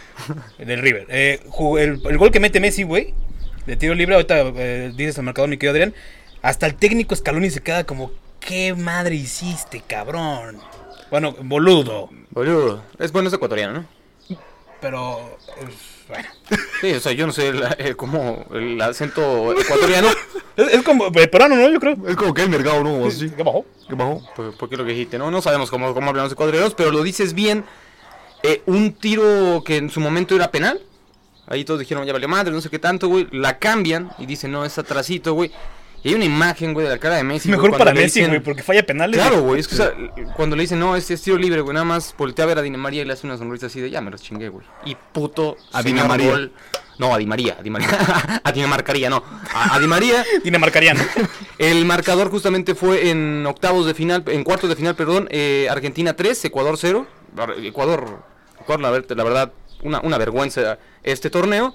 Del 0.57 0.81
River. 0.81 1.05
Eh, 1.09 1.41
el, 1.79 2.01
el 2.05 2.17
gol 2.17 2.31
que 2.31 2.39
mete 2.39 2.59
Messi, 2.59 2.83
güey. 2.83 3.13
De 3.65 3.75
tiro 3.75 3.93
libre. 3.95 4.15
Ahorita 4.15 4.39
eh, 4.57 4.91
dices 4.95 5.17
al 5.17 5.23
marcador, 5.25 5.49
mi 5.49 5.57
querido 5.57 5.71
Adrián. 5.71 5.93
Hasta 6.41 6.65
el 6.65 6.75
técnico 6.75 7.15
Scaloni 7.15 7.49
se 7.49 7.61
queda 7.61 7.83
como. 7.85 8.11
¿Qué 8.39 8.73
madre 8.75 9.15
hiciste, 9.15 9.81
cabrón? 9.87 10.59
Bueno, 11.09 11.35
boludo. 11.41 12.09
Boludo. 12.29 12.83
Es 12.99 13.11
bueno, 13.11 13.29
es 13.29 13.33
ecuatoriano, 13.33 13.73
¿no? 14.29 14.37
Pero. 14.81 15.37
eh, 15.61 15.65
bueno. 16.08 16.28
Sí, 16.82 16.91
o 16.93 16.99
sea, 16.99 17.12
yo 17.14 17.26
no 17.28 17.34
sé 17.34 17.49
el, 17.49 17.64
el- 17.80 17.95
cómo 17.95 18.45
el 18.53 18.82
acento 18.82 19.51
ecuatoriano. 19.60 20.08
Es, 20.58 20.74
es 20.74 20.84
como. 20.84 21.08
eh, 21.08 21.28
peruano, 21.28 21.56
¿no? 21.58 21.70
Yo 21.70 21.82
creo. 21.82 21.97
Es 22.08 22.16
como 22.16 22.34
que 22.34 22.43
el 22.43 22.49
mercado, 22.49 22.82
¿no? 22.82 23.06
Así. 23.08 23.30
¿Qué 23.30 23.43
bajó? 23.43 23.66
¿Qué 23.89 23.93
bajó? 23.95 24.22
Por, 24.38 24.56
por 24.56 24.70
qué 24.70 24.78
lo 24.78 24.86
que 24.86 24.91
dijiste, 24.91 25.18
¿no? 25.18 25.30
No 25.30 25.41
sabemos 25.41 25.70
cómo, 25.70 25.93
cómo 25.93 26.10
hablan 26.10 26.24
los 26.24 26.32
ecuatorianos, 26.32 26.74
pero 26.76 26.91
lo 26.91 27.03
dices 27.03 27.34
bien. 27.34 27.66
Eh, 28.41 28.62
un 28.66 28.93
tiro 28.93 29.64
que 29.66 29.76
en 29.76 29.89
su 29.89 29.99
momento 29.99 30.34
era 30.34 30.51
penal. 30.51 30.80
Ahí 31.47 31.66
todos 31.66 31.82
dijeron, 31.82 32.06
ya 32.06 32.14
valió 32.14 32.30
madre, 32.30 32.51
no 32.53 32.62
sé 32.62 32.70
qué 32.70 32.80
tanto, 32.80 33.10
güey. 33.10 33.28
La 33.32 33.60
cambian 33.60 34.12
y 34.18 34.26
dicen, 34.28 34.51
no, 34.53 34.64
es 34.64 34.78
atrasito, 34.78 35.34
güey. 35.34 35.51
Y 36.06 36.10
hay 36.10 36.14
una 36.14 36.26
imagen, 36.26 36.74
güey, 36.74 36.86
de 36.86 36.91
la 36.93 36.99
cara 36.99 37.16
de 37.16 37.24
Messi. 37.24 37.49
Mejor 37.49 37.76
para 37.76 37.91
Messi, 37.91 38.20
dicen- 38.20 38.28
güey, 38.30 38.39
porque 38.39 38.62
falla 38.62 38.86
penales. 38.86 39.20
Claro, 39.20 39.41
güey, 39.41 39.60
es 39.60 39.68
que 39.68 39.74
o 39.74 39.78
sea, 39.78 39.91
cuando 40.36 40.56
le 40.56 40.62
dicen, 40.62 40.80
no, 40.80 40.95
este 40.95 41.16
es 41.16 41.22
tiro 41.24 41.36
libre, 41.36 41.62
güey, 41.62 41.74
nada 41.74 41.84
más 41.84 42.14
voltea 42.16 42.45
a 42.45 42.47
ver 42.47 42.60
a 42.60 42.62
Dina 42.62 42.78
María 42.78 43.01
y 43.01 43.06
le 43.06 43.14
hace 43.14 43.26
una 43.26 43.38
sonrisa 43.38 43.66
así 43.66 43.82
de, 43.82 43.89
ya 43.89 44.01
me 44.01 44.12
los 44.12 44.22
chingué, 44.22 44.49
güey. 44.49 44.68
Y 44.86 44.95
puto 45.12 45.58
A 45.74 45.82
señor 45.82 45.95
Dina 45.95 46.08
María. 46.08 46.30
gol- 46.30 46.51
No, 46.99 47.12
a 47.14 47.18
Di 47.18 47.26
María, 47.26 47.58
a 47.60 47.64
Di 47.64 47.72
María. 47.72 47.89
a 48.43 48.51
Dina 48.51 48.68
Marcaría, 48.68 49.10
no. 49.10 49.24
A, 49.51 49.74
a 49.76 49.80
Di 49.80 49.88
María. 49.88 50.24
Dinamarcariano. 50.43 51.01
El 51.58 51.84
marcador 51.86 52.30
justamente 52.30 52.76
fue 52.76 53.10
en 53.10 53.43
octavos 53.47 53.88
de 53.88 53.95
final, 53.95 54.24
en 54.28 54.43
cuartos 54.43 54.70
de 54.70 54.76
final, 54.76 54.95
perdón, 54.95 55.28
eh, 55.32 55.68
Argentina 55.72 56.16
3, 56.16 56.45
Ecuador 56.45 56.78
0. 56.78 57.08
Ar- 57.36 57.56
Ecuador, 57.64 58.20
Ecuador 58.62 58.80
la 59.16 59.24
verdad, 59.24 59.51
una, 59.82 60.01
una 60.01 60.18
vergüenza 60.20 60.78
este 61.01 61.32
torneo. 61.32 61.74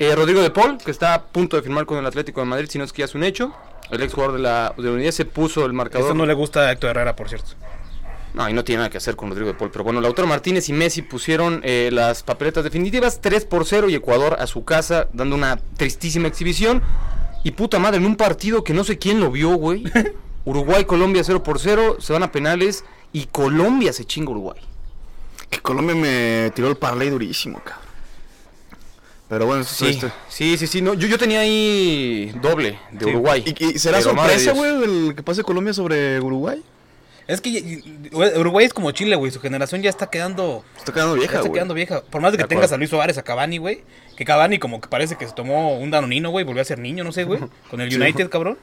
Eh, 0.00 0.16
Rodrigo 0.16 0.40
de 0.40 0.48
Paul, 0.48 0.78
que 0.78 0.90
está 0.90 1.12
a 1.12 1.22
punto 1.22 1.58
de 1.58 1.62
firmar 1.62 1.84
con 1.84 1.98
el 1.98 2.06
Atlético 2.06 2.40
de 2.40 2.46
Madrid, 2.46 2.68
si 2.70 2.78
no 2.78 2.84
es 2.84 2.92
que 2.92 3.00
ya 3.00 3.04
es 3.04 3.14
un 3.14 3.22
hecho. 3.22 3.52
El 3.90 4.02
ex 4.02 4.14
jugador 4.14 4.36
de 4.36 4.42
la, 4.42 4.72
de 4.74 4.84
la 4.84 4.92
Unidad 4.92 5.10
se 5.10 5.26
puso 5.26 5.66
el 5.66 5.74
marcador. 5.74 6.06
Eso 6.06 6.14
no 6.14 6.24
le 6.24 6.32
gusta 6.32 6.60
a 6.60 6.72
Héctor 6.72 6.92
Herrera, 6.92 7.14
por 7.14 7.28
cierto. 7.28 7.50
No, 8.32 8.48
y 8.48 8.54
no 8.54 8.64
tiene 8.64 8.78
nada 8.78 8.88
que 8.88 8.96
hacer 8.96 9.14
con 9.14 9.28
Rodrigo 9.28 9.48
de 9.48 9.58
Paul. 9.58 9.70
Pero 9.70 9.84
bueno, 9.84 10.00
Lautaro 10.00 10.26
Martínez 10.26 10.70
y 10.70 10.72
Messi 10.72 11.02
pusieron 11.02 11.60
eh, 11.64 11.90
las 11.92 12.22
papeletas 12.22 12.64
definitivas 12.64 13.20
3 13.20 13.44
por 13.44 13.66
0 13.66 13.90
y 13.90 13.94
Ecuador 13.94 14.38
a 14.40 14.46
su 14.46 14.64
casa 14.64 15.08
dando 15.12 15.36
una 15.36 15.58
tristísima 15.76 16.28
exhibición. 16.28 16.82
Y 17.44 17.50
puta 17.50 17.78
madre, 17.78 17.98
en 17.98 18.06
un 18.06 18.16
partido 18.16 18.64
que 18.64 18.72
no 18.72 18.84
sé 18.84 18.96
quién 18.96 19.20
lo 19.20 19.30
vio, 19.30 19.50
güey. 19.50 19.84
Uruguay-Colombia 20.46 21.22
0 21.22 21.42
por 21.42 21.58
0, 21.58 21.98
se 22.00 22.14
van 22.14 22.22
a 22.22 22.32
penales 22.32 22.86
y 23.12 23.26
Colombia 23.26 23.92
se 23.92 24.06
chinga 24.06 24.30
Uruguay. 24.30 24.62
Que 25.50 25.58
Colombia 25.60 25.94
me 25.94 26.50
tiró 26.54 26.68
el 26.68 26.78
parlay 26.78 27.10
durísimo, 27.10 27.58
cabrón. 27.62 27.79
Pero 29.30 29.46
bueno, 29.46 29.62
eso 29.62 29.86
es 29.86 29.92
Sí, 29.92 29.98
este. 30.04 30.12
sí, 30.28 30.58
sí, 30.58 30.66
sí. 30.66 30.82
No, 30.82 30.92
yo, 30.92 31.08
yo 31.08 31.16
tenía 31.16 31.40
ahí 31.40 32.32
doble 32.42 32.78
de 32.90 33.04
Sí. 33.04 33.10
Uruguay. 33.10 33.42
¿Y, 33.46 33.64
y 33.64 33.78
será 33.78 33.98
Pero, 33.98 34.10
sorpresa, 34.10 34.52
güey, 34.52 34.82
el 34.84 35.14
que 35.16 35.22
pase 35.22 35.42
Colombia 35.42 35.72
sobre 35.72 36.20
Uruguay? 36.20 36.62
Es 37.28 37.40
que 37.40 37.80
Uruguay 38.36 38.66
es 38.66 38.74
como 38.74 38.90
Chile, 38.90 39.14
güey. 39.14 39.30
Su 39.30 39.40
generación 39.40 39.82
ya 39.82 39.88
está 39.88 40.10
quedando. 40.10 40.64
Está 40.76 40.92
quedando 40.92 41.14
vieja, 41.14 41.38
está 41.38 41.52
quedando 41.52 41.74
vieja. 41.74 42.02
Por 42.02 42.20
más 42.20 42.32
de 42.32 42.38
que 42.38 42.42
De 42.44 42.48
tengas 42.48 42.72
a 42.72 42.76
Luis 42.76 42.90
Suárez, 42.90 43.18
a 43.18 43.22
Cavani, 43.22 43.58
güey. 43.58 43.84
Que 44.16 44.24
Cavani 44.24 44.58
como 44.58 44.80
que 44.80 44.88
parece 44.88 45.14
que 45.14 45.28
se 45.28 45.32
tomó 45.32 45.78
un 45.78 45.92
danonino, 45.92 46.30
güey. 46.30 46.44
Volvió 46.44 46.60
a 46.60 46.64
ser 46.64 46.80
niño, 46.80 47.04
no 47.04 47.12
sé, 47.12 47.22
güey. 47.22 47.38
Con 47.70 47.80
el 47.80 47.90
Sí. 47.92 47.98
United, 47.98 48.28
cabrón. 48.30 48.58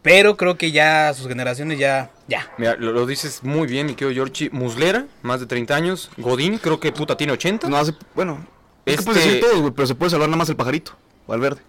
Pero 0.00 0.36
creo 0.36 0.56
que 0.56 0.70
ya 0.70 1.12
sus 1.12 1.26
generaciones 1.26 1.80
ya. 1.80 2.12
Ya. 2.28 2.48
Mira, 2.56 2.76
lo, 2.76 2.92
lo 2.92 3.04
dices 3.04 3.42
muy 3.42 3.66
bien, 3.66 3.86
mi 3.88 3.94
querido 3.96 4.12
Giorgi. 4.14 4.48
Muslera, 4.50 5.06
más 5.22 5.40
de 5.40 5.46
30 5.46 5.74
años. 5.74 6.08
Godín, 6.18 6.58
creo 6.58 6.78
que 6.78 6.92
puta 6.92 7.16
tiene 7.16 7.32
80. 7.32 7.68
No 7.68 7.76
hace, 7.78 7.94
bueno, 8.14 8.46
Este- 8.94 9.04
puedes 9.04 9.24
decir 9.24 9.40
todos, 9.40 9.60
güey, 9.60 9.72
pero 9.72 9.86
se 9.86 9.94
puede 9.94 10.10
salvar 10.10 10.28
nada 10.28 10.38
más 10.38 10.48
el 10.48 10.56
pajarito, 10.56 10.92
o 11.26 11.32
al 11.32 11.40
verde. 11.40 11.60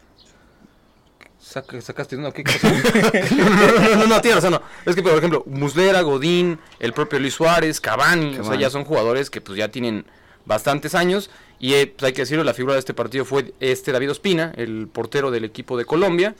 Saca- 1.41 1.81
sacaste 1.81 2.15
una, 2.15 2.31
¿qué 2.31 2.43
pasó? 2.43 2.67
no, 2.69 3.49
no, 3.49 3.71
no, 3.89 3.95
no, 3.95 4.07
no, 4.07 4.21
tienes 4.21 4.35
razón, 4.43 4.51
no. 4.51 4.61
Es 4.85 4.95
que, 4.95 5.01
por 5.01 5.13
ejemplo, 5.17 5.43
Muslera, 5.47 6.01
Godín, 6.01 6.59
el 6.79 6.93
propio 6.93 7.19
Luis 7.19 7.33
Suárez, 7.33 7.79
Cavani, 7.81 8.37
o 8.37 8.43
sea, 8.43 8.55
ya 8.55 8.69
son 8.69 8.83
jugadores 8.85 9.29
que 9.29 9.41
pues 9.41 9.57
ya 9.57 9.69
tienen 9.69 10.05
bastantes 10.45 10.93
años. 10.95 11.29
Y 11.59 11.73
eh, 11.73 11.87
pues, 11.97 12.07
hay 12.07 12.13
que 12.13 12.21
decirlo, 12.21 12.43
la 12.43 12.53
figura 12.53 12.73
de 12.75 12.79
este 12.79 12.93
partido 12.93 13.25
fue 13.25 13.53
este 13.59 13.91
David 13.91 14.11
Ospina, 14.11 14.53
el 14.57 14.87
portero 14.91 15.31
del 15.31 15.43
equipo 15.43 15.77
de 15.77 15.85
Colombia, 15.85 16.35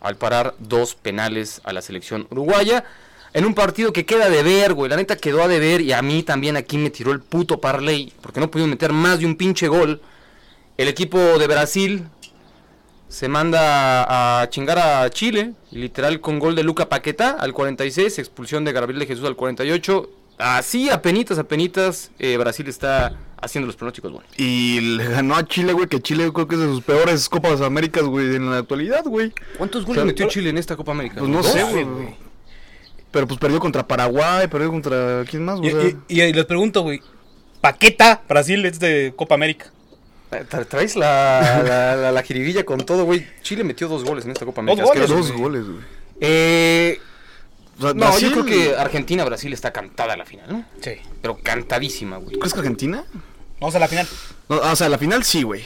al 0.00 0.16
parar 0.16 0.54
dos 0.58 0.94
penales 0.94 1.60
a 1.64 1.72
la 1.72 1.82
selección 1.82 2.26
uruguaya. 2.30 2.84
En 3.34 3.44
un 3.44 3.54
partido 3.54 3.92
que 3.92 4.06
queda 4.06 4.30
de 4.30 4.42
ver, 4.44 4.74
güey. 4.74 4.88
La 4.88 4.96
neta 4.96 5.16
quedó 5.16 5.42
a 5.42 5.48
deber 5.48 5.80
y 5.80 5.92
a 5.92 6.00
mí 6.02 6.22
también 6.22 6.56
aquí 6.56 6.78
me 6.78 6.90
tiró 6.90 7.10
el 7.10 7.20
puto 7.20 7.60
parlay. 7.60 8.12
Porque 8.22 8.38
no 8.40 8.48
pudieron 8.50 8.70
meter 8.70 8.92
más 8.92 9.18
de 9.18 9.26
un 9.26 9.34
pinche 9.36 9.66
gol. 9.68 10.00
El 10.76 10.88
equipo 10.88 11.18
de 11.38 11.46
Brasil 11.46 12.04
se 13.08 13.28
manda 13.28 14.40
a 14.42 14.48
chingar 14.50 14.78
a 14.78 15.08
Chile, 15.10 15.52
literal 15.70 16.20
con 16.20 16.38
gol 16.38 16.56
de 16.56 16.64
Luca 16.64 16.88
Paquetá 16.88 17.30
al 17.38 17.52
46, 17.52 18.18
expulsión 18.18 18.64
de 18.64 18.72
Gabriel 18.72 18.98
de 19.00 19.06
Jesús 19.06 19.24
al 19.24 19.36
48. 19.36 20.10
Así, 20.36 20.90
apenitas, 20.90 21.38
apenitas, 21.38 22.10
eh, 22.18 22.36
Brasil 22.36 22.66
está 22.66 23.14
haciendo 23.40 23.66
los 23.68 23.76
pronósticos, 23.76 24.10
bueno. 24.10 24.26
Y 24.36 24.80
le 24.96 25.06
ganó 25.08 25.36
a 25.36 25.46
Chile, 25.46 25.72
güey, 25.72 25.86
que 25.86 26.00
Chile 26.00 26.28
creo 26.32 26.48
que 26.48 26.56
es 26.56 26.60
de 26.60 26.66
sus 26.66 26.82
peores 26.82 27.28
Copas 27.28 27.60
Américas, 27.60 28.02
güey, 28.02 28.34
en 28.34 28.50
la 28.50 28.58
actualidad, 28.58 29.04
güey. 29.04 29.32
¿Cuántos 29.58 29.84
goles 29.84 29.98
Pero- 29.98 30.06
metió 30.06 30.26
Chile 30.26 30.50
en 30.50 30.58
esta 30.58 30.74
Copa 30.74 30.90
América? 30.90 31.16
Pues 31.18 31.30
no 31.30 31.42
sé, 31.44 31.62
güey. 31.62 31.86
Pero 33.12 33.28
pues 33.28 33.38
perdió 33.38 33.60
contra 33.60 33.86
Paraguay, 33.86 34.48
perdió 34.48 34.70
contra... 34.70 35.24
¿Quién 35.30 35.44
más, 35.44 35.60
Y, 35.62 35.70
güey? 35.70 35.96
y- 36.08 36.20
y 36.20 36.32
les 36.32 36.44
pregunto, 36.46 36.82
güey. 36.82 37.00
Paqueta, 37.60 38.22
Brasil, 38.28 38.64
es 38.66 38.80
de 38.80 39.12
Copa 39.14 39.36
América. 39.36 39.70
Tra- 40.42 40.66
Traes 40.66 40.96
la, 40.96 41.62
la, 41.66 41.96
la, 41.96 42.12
la 42.12 42.22
jiribilla 42.22 42.64
con 42.64 42.78
todo, 42.84 43.04
güey. 43.04 43.26
Chile 43.42 43.64
metió 43.64 43.88
dos 43.88 44.04
goles 44.04 44.24
en 44.24 44.32
esta 44.32 44.44
Copa 44.44 44.60
América. 44.60 44.84
goles, 44.84 45.08
dos 45.08 45.32
goles, 45.32 45.64
güey. 45.64 45.78
Eh, 46.20 46.98
no, 47.78 47.94
Brasil- 47.94 48.28
yo 48.30 48.32
creo 48.32 48.44
que 48.44 48.76
Argentina-Brasil 48.76 49.52
está 49.52 49.72
cantada 49.72 50.16
la 50.16 50.24
final, 50.24 50.46
¿no? 50.48 50.64
Sí. 50.80 50.92
Pero 51.20 51.38
cantadísima, 51.42 52.16
güey. 52.18 52.32
¿Tú 52.34 52.38
crees 52.38 52.52
que 52.54 52.60
Argentina? 52.60 53.04
Vamos 53.60 53.74
a 53.74 53.78
la 53.78 53.88
final. 53.88 54.06
No, 54.48 54.56
o 54.58 54.76
sea, 54.76 54.88
la 54.88 54.98
final 54.98 55.24
sí, 55.24 55.42
güey. 55.42 55.64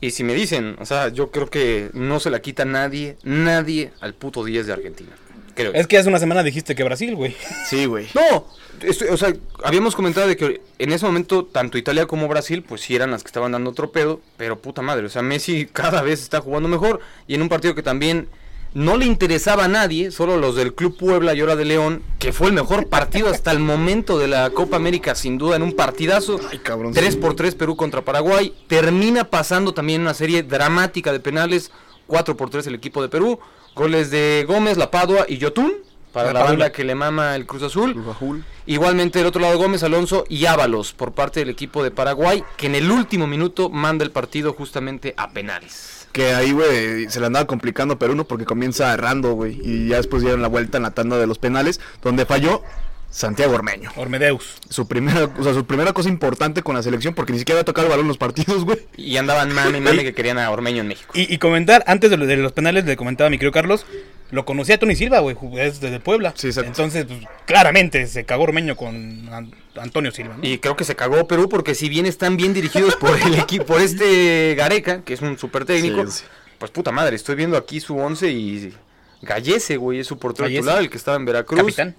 Y 0.00 0.10
si 0.10 0.22
me 0.22 0.34
dicen, 0.34 0.76
o 0.80 0.84
sea, 0.86 1.08
yo 1.08 1.30
creo 1.30 1.48
que 1.48 1.90
no 1.94 2.20
se 2.20 2.28
la 2.30 2.40
quita 2.42 2.64
nadie, 2.64 3.16
nadie 3.22 3.92
al 4.00 4.14
puto 4.14 4.44
10 4.44 4.66
de 4.66 4.72
Argentina. 4.74 5.10
Creo. 5.54 5.72
Es 5.74 5.86
que 5.86 5.98
hace 5.98 6.08
una 6.08 6.18
semana 6.18 6.42
dijiste 6.42 6.74
que 6.74 6.84
Brasil, 6.84 7.14
güey. 7.14 7.36
Sí, 7.68 7.86
güey. 7.86 8.06
No, 8.14 8.46
estoy- 8.82 9.08
o 9.08 9.16
sea, 9.16 9.32
habíamos 9.62 9.94
comentado 9.94 10.26
de 10.26 10.36
que 10.36 10.60
en 10.78 10.92
ese 10.92 11.06
momento 11.06 11.44
tanto 11.44 11.78
Italia 11.78 12.06
como 12.06 12.26
Brasil, 12.28 12.62
pues 12.62 12.80
sí 12.80 12.94
eran 12.96 13.10
las 13.10 13.22
que 13.22 13.28
estaban 13.28 13.52
dando 13.52 13.70
otro 13.70 13.92
pedo, 13.92 14.20
pero 14.36 14.58
puta 14.58 14.82
madre, 14.82 15.06
o 15.06 15.10
sea, 15.10 15.22
Messi 15.22 15.66
cada 15.72 16.02
vez 16.02 16.20
está 16.22 16.40
jugando 16.40 16.68
mejor 16.68 17.00
y 17.26 17.34
en 17.34 17.42
un 17.42 17.48
partido 17.48 17.74
que 17.74 17.82
también 17.82 18.28
no 18.74 18.96
le 18.96 19.04
interesaba 19.06 19.66
a 19.66 19.68
nadie, 19.68 20.10
solo 20.10 20.36
los 20.36 20.56
del 20.56 20.74
Club 20.74 20.96
Puebla 20.98 21.32
y 21.34 21.40
ahora 21.40 21.54
de 21.54 21.64
León, 21.64 22.02
que 22.18 22.32
fue 22.32 22.48
el 22.48 22.54
mejor 22.54 22.88
partido 22.88 23.28
hasta 23.28 23.52
el 23.52 23.60
momento 23.60 24.18
de 24.18 24.26
la 24.26 24.50
Copa 24.50 24.74
América, 24.74 25.14
sin 25.14 25.38
duda, 25.38 25.54
en 25.54 25.62
un 25.62 25.74
partidazo. 25.76 26.40
Ay, 26.50 26.58
cabrón. 26.58 26.92
3 26.92 27.14
por 27.14 27.36
3 27.36 27.54
Perú 27.54 27.76
contra 27.76 28.02
Paraguay. 28.02 28.52
Termina 28.66 29.30
pasando 29.30 29.74
también 29.74 30.00
una 30.00 30.12
serie 30.12 30.42
dramática 30.42 31.12
de 31.12 31.20
penales. 31.20 31.70
4 32.08 32.36
por 32.36 32.50
3 32.50 32.66
el 32.66 32.74
equipo 32.74 33.00
de 33.00 33.08
Perú. 33.08 33.38
Goles 33.74 34.10
de 34.10 34.44
Gómez, 34.46 34.76
La 34.76 34.90
Padua 34.90 35.26
y 35.28 35.38
Yotun. 35.38 35.72
Para 36.12 36.32
La 36.32 36.40
la, 36.40 36.44
banda 36.44 36.70
que 36.70 36.84
le 36.84 36.94
mama 36.94 37.34
el 37.34 37.44
Cruz 37.44 37.64
Azul. 37.64 37.92
Cruz 37.92 38.06
Azul. 38.14 38.44
Igualmente 38.66 39.18
del 39.18 39.26
otro 39.26 39.42
lado 39.42 39.58
Gómez, 39.58 39.82
Alonso 39.82 40.24
y 40.28 40.46
Ábalos 40.46 40.92
por 40.92 41.12
parte 41.12 41.40
del 41.40 41.48
equipo 41.48 41.82
de 41.82 41.90
Paraguay. 41.90 42.44
Que 42.56 42.66
en 42.66 42.76
el 42.76 42.88
último 42.88 43.26
minuto 43.26 43.68
manda 43.68 44.04
el 44.04 44.12
partido 44.12 44.52
justamente 44.52 45.14
a 45.16 45.30
penales. 45.30 46.06
Que 46.12 46.32
ahí, 46.32 46.52
güey, 46.52 47.10
se 47.10 47.18
le 47.18 47.26
andaba 47.26 47.48
complicando 47.48 47.98
Perú, 47.98 48.14
¿no? 48.14 48.24
Porque 48.24 48.44
comienza 48.44 48.94
errando, 48.94 49.32
güey. 49.32 49.60
Y 49.64 49.88
ya 49.88 49.96
después 49.96 50.22
dieron 50.22 50.40
la 50.40 50.46
vuelta 50.46 50.76
en 50.76 50.84
la 50.84 50.92
tanda 50.92 51.18
de 51.18 51.26
los 51.26 51.40
penales, 51.40 51.80
donde 52.00 52.26
falló 52.26 52.62
Santiago 53.14 53.54
Ormeño. 53.54 53.90
Ormedeus. 53.96 54.56
Su 54.68 54.88
primera, 54.88 55.24
o 55.38 55.44
sea, 55.44 55.54
su 55.54 55.64
primera 55.64 55.92
cosa 55.92 56.08
importante 56.08 56.62
con 56.62 56.74
la 56.74 56.82
selección, 56.82 57.14
porque 57.14 57.32
ni 57.32 57.38
siquiera 57.38 57.58
había 57.60 57.64
tocado 57.64 57.86
el 57.86 57.90
balón 57.90 58.06
en 58.06 58.08
los 58.08 58.18
partidos, 58.18 58.64
güey. 58.64 58.78
Y 58.96 59.16
andaban 59.18 59.52
mame, 59.54 59.80
mame 59.80 60.02
que 60.02 60.14
querían 60.14 60.38
a 60.38 60.50
Ormeño 60.50 60.80
en 60.80 60.88
México. 60.88 61.12
Y, 61.14 61.32
y 61.32 61.38
comentar, 61.38 61.84
antes 61.86 62.10
de, 62.10 62.16
lo- 62.16 62.26
de 62.26 62.36
los 62.36 62.50
penales, 62.52 62.84
le 62.86 62.96
comentaba 62.96 63.28
a 63.28 63.30
mi 63.30 63.38
querido 63.38 63.52
Carlos, 63.52 63.86
lo 64.32 64.44
conocía 64.44 64.78
Tony 64.80 64.96
Silva, 64.96 65.20
güey, 65.20 65.36
es 65.58 65.80
desde 65.80 66.00
Puebla. 66.00 66.32
Sí, 66.36 66.48
exacto. 66.48 66.68
Entonces, 66.68 67.04
pues, 67.04 67.20
claramente 67.46 68.06
se 68.08 68.24
cagó 68.24 68.42
Ormeño 68.44 68.74
con 68.74 69.28
An- 69.32 69.54
Antonio 69.76 70.10
Silva, 70.10 70.36
¿no? 70.36 70.44
Y 70.48 70.58
creo 70.58 70.74
que 70.76 70.82
se 70.84 70.96
cagó 70.96 71.28
Perú 71.28 71.48
porque 71.48 71.76
si 71.76 71.88
bien 71.88 72.06
están 72.06 72.36
bien 72.36 72.52
dirigidos 72.52 72.96
por 72.96 73.16
el 73.20 73.34
equipo, 73.36 73.64
por 73.66 73.80
este 73.80 74.56
Gareca, 74.56 75.02
que 75.02 75.14
es 75.14 75.22
un 75.22 75.38
súper 75.38 75.64
técnico, 75.66 76.04
Sí, 76.06 76.18
sí. 76.20 76.24
pues 76.58 76.72
puta 76.72 76.90
madre, 76.90 77.14
estoy 77.14 77.36
viendo 77.36 77.56
aquí 77.56 77.78
su 77.78 77.96
11 77.96 78.30
y 78.32 78.72
Gallese, 79.24 79.76
güey, 79.76 80.00
es 80.00 80.06
su 80.06 80.18
portero 80.18 80.44
Gallese. 80.44 80.60
titular, 80.62 80.82
el 80.82 80.90
que 80.90 80.96
estaba 80.96 81.16
en 81.16 81.24
Veracruz. 81.24 81.60
Capitán. 81.60 81.96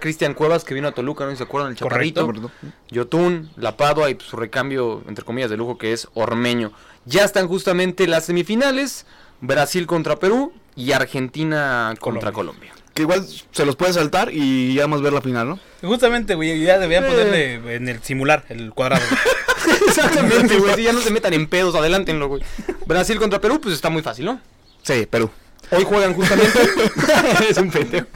Cristian 0.00 0.34
Cuevas, 0.34 0.64
que 0.64 0.74
vino 0.74 0.88
a 0.88 0.92
Toluca, 0.92 1.24
¿no? 1.24 1.32
¿Y 1.32 1.36
¿Se 1.36 1.42
acuerdan? 1.44 1.70
El 1.72 1.76
chaparrito. 1.78 2.26
Correcto. 2.26 2.50
Yotun, 2.90 3.50
La 3.56 3.76
Padua 3.76 4.10
y 4.10 4.14
pues, 4.14 4.28
su 4.28 4.36
recambio, 4.36 5.02
entre 5.08 5.24
comillas, 5.24 5.50
de 5.50 5.56
lujo, 5.56 5.78
que 5.78 5.92
es 5.92 6.08
Ormeño. 6.14 6.72
Ya 7.06 7.24
están 7.24 7.48
justamente 7.48 8.06
las 8.06 8.24
semifinales, 8.26 9.06
Brasil 9.40 9.86
contra 9.86 10.16
Perú 10.16 10.52
y 10.76 10.92
Argentina 10.92 11.94
contra 12.00 12.32
Colombia. 12.32 12.72
que 12.94 13.02
igual 13.02 13.26
se 13.52 13.64
los 13.64 13.76
puede 13.76 13.92
saltar 13.92 14.30
y 14.32 14.74
ya 14.74 14.86
más 14.86 15.00
ver 15.02 15.12
la 15.12 15.20
final, 15.22 15.48
¿no? 15.48 15.58
Justamente, 15.82 16.34
güey, 16.34 16.60
ya 16.62 16.78
deberían 16.78 17.06
ponerle 17.06 17.74
en 17.76 17.88
el 17.88 18.02
simular 18.02 18.44
el 18.50 18.72
cuadrado. 18.72 19.02
Exactamente, 19.88 20.58
güey. 20.58 20.74
Si 20.74 20.82
ya 20.82 20.92
no 20.92 21.00
se 21.00 21.10
metan 21.10 21.32
en 21.32 21.46
pedos, 21.46 21.74
adelántenlo, 21.74 22.28
güey. 22.28 22.42
Brasil 22.86 23.18
contra 23.18 23.40
Perú, 23.40 23.60
pues 23.60 23.74
está 23.74 23.90
muy 23.90 24.02
fácil, 24.02 24.26
¿no? 24.26 24.40
Sí, 24.82 25.06
Perú. 25.06 25.30
Hoy 25.70 25.84
juegan 25.84 26.14
justamente. 26.14 26.58
es 27.50 27.56
un 27.58 27.70
pendejo. 27.70 28.06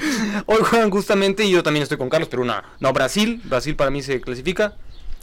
Hoy 0.47 0.59
juegan 0.63 0.91
justamente 0.91 1.45
y 1.45 1.51
yo 1.51 1.63
también 1.63 1.83
estoy 1.83 1.99
con 1.99 2.09
Carlos, 2.09 2.29
pero 2.31 2.45
no. 2.45 2.55
No, 2.81 2.93
Brasil. 2.93 3.41
Brasil 3.45 3.75
para 3.77 3.91
mí 3.91 4.03
se 4.03 4.21
clasifica. 4.21 4.75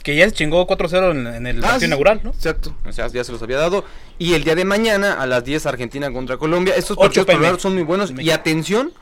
que 0.02 0.14
ya 0.16 0.28
se 0.28 0.34
chingó 0.34 0.66
4-0 0.66 1.10
en, 1.12 1.26
en 1.26 1.46
el 1.46 1.58
Ah, 1.58 1.60
partido 1.62 1.80
sí. 1.80 1.86
inaugural, 1.86 2.20
¿no? 2.22 2.30
Exacto. 2.30 2.74
O 2.86 2.92
sea, 2.92 3.08
ya 3.08 3.24
se 3.24 3.32
los 3.32 3.42
había 3.42 3.58
dado. 3.58 3.84
Y 4.18 4.34
el 4.34 4.44
día 4.44 4.54
de 4.54 4.64
mañana 4.64 5.14
a 5.14 5.26
las 5.26 5.44
10 5.44 5.66
Argentina 5.66 6.12
contra 6.12 6.36
Colombia. 6.36 6.74
Estos 6.76 6.96
8 6.98 7.26
partidos 7.26 7.50
por 7.52 7.60
son 7.60 7.74
muy 7.74 7.82
buenos. 7.82 8.12
Y 8.18 8.30
atención, 8.30 8.92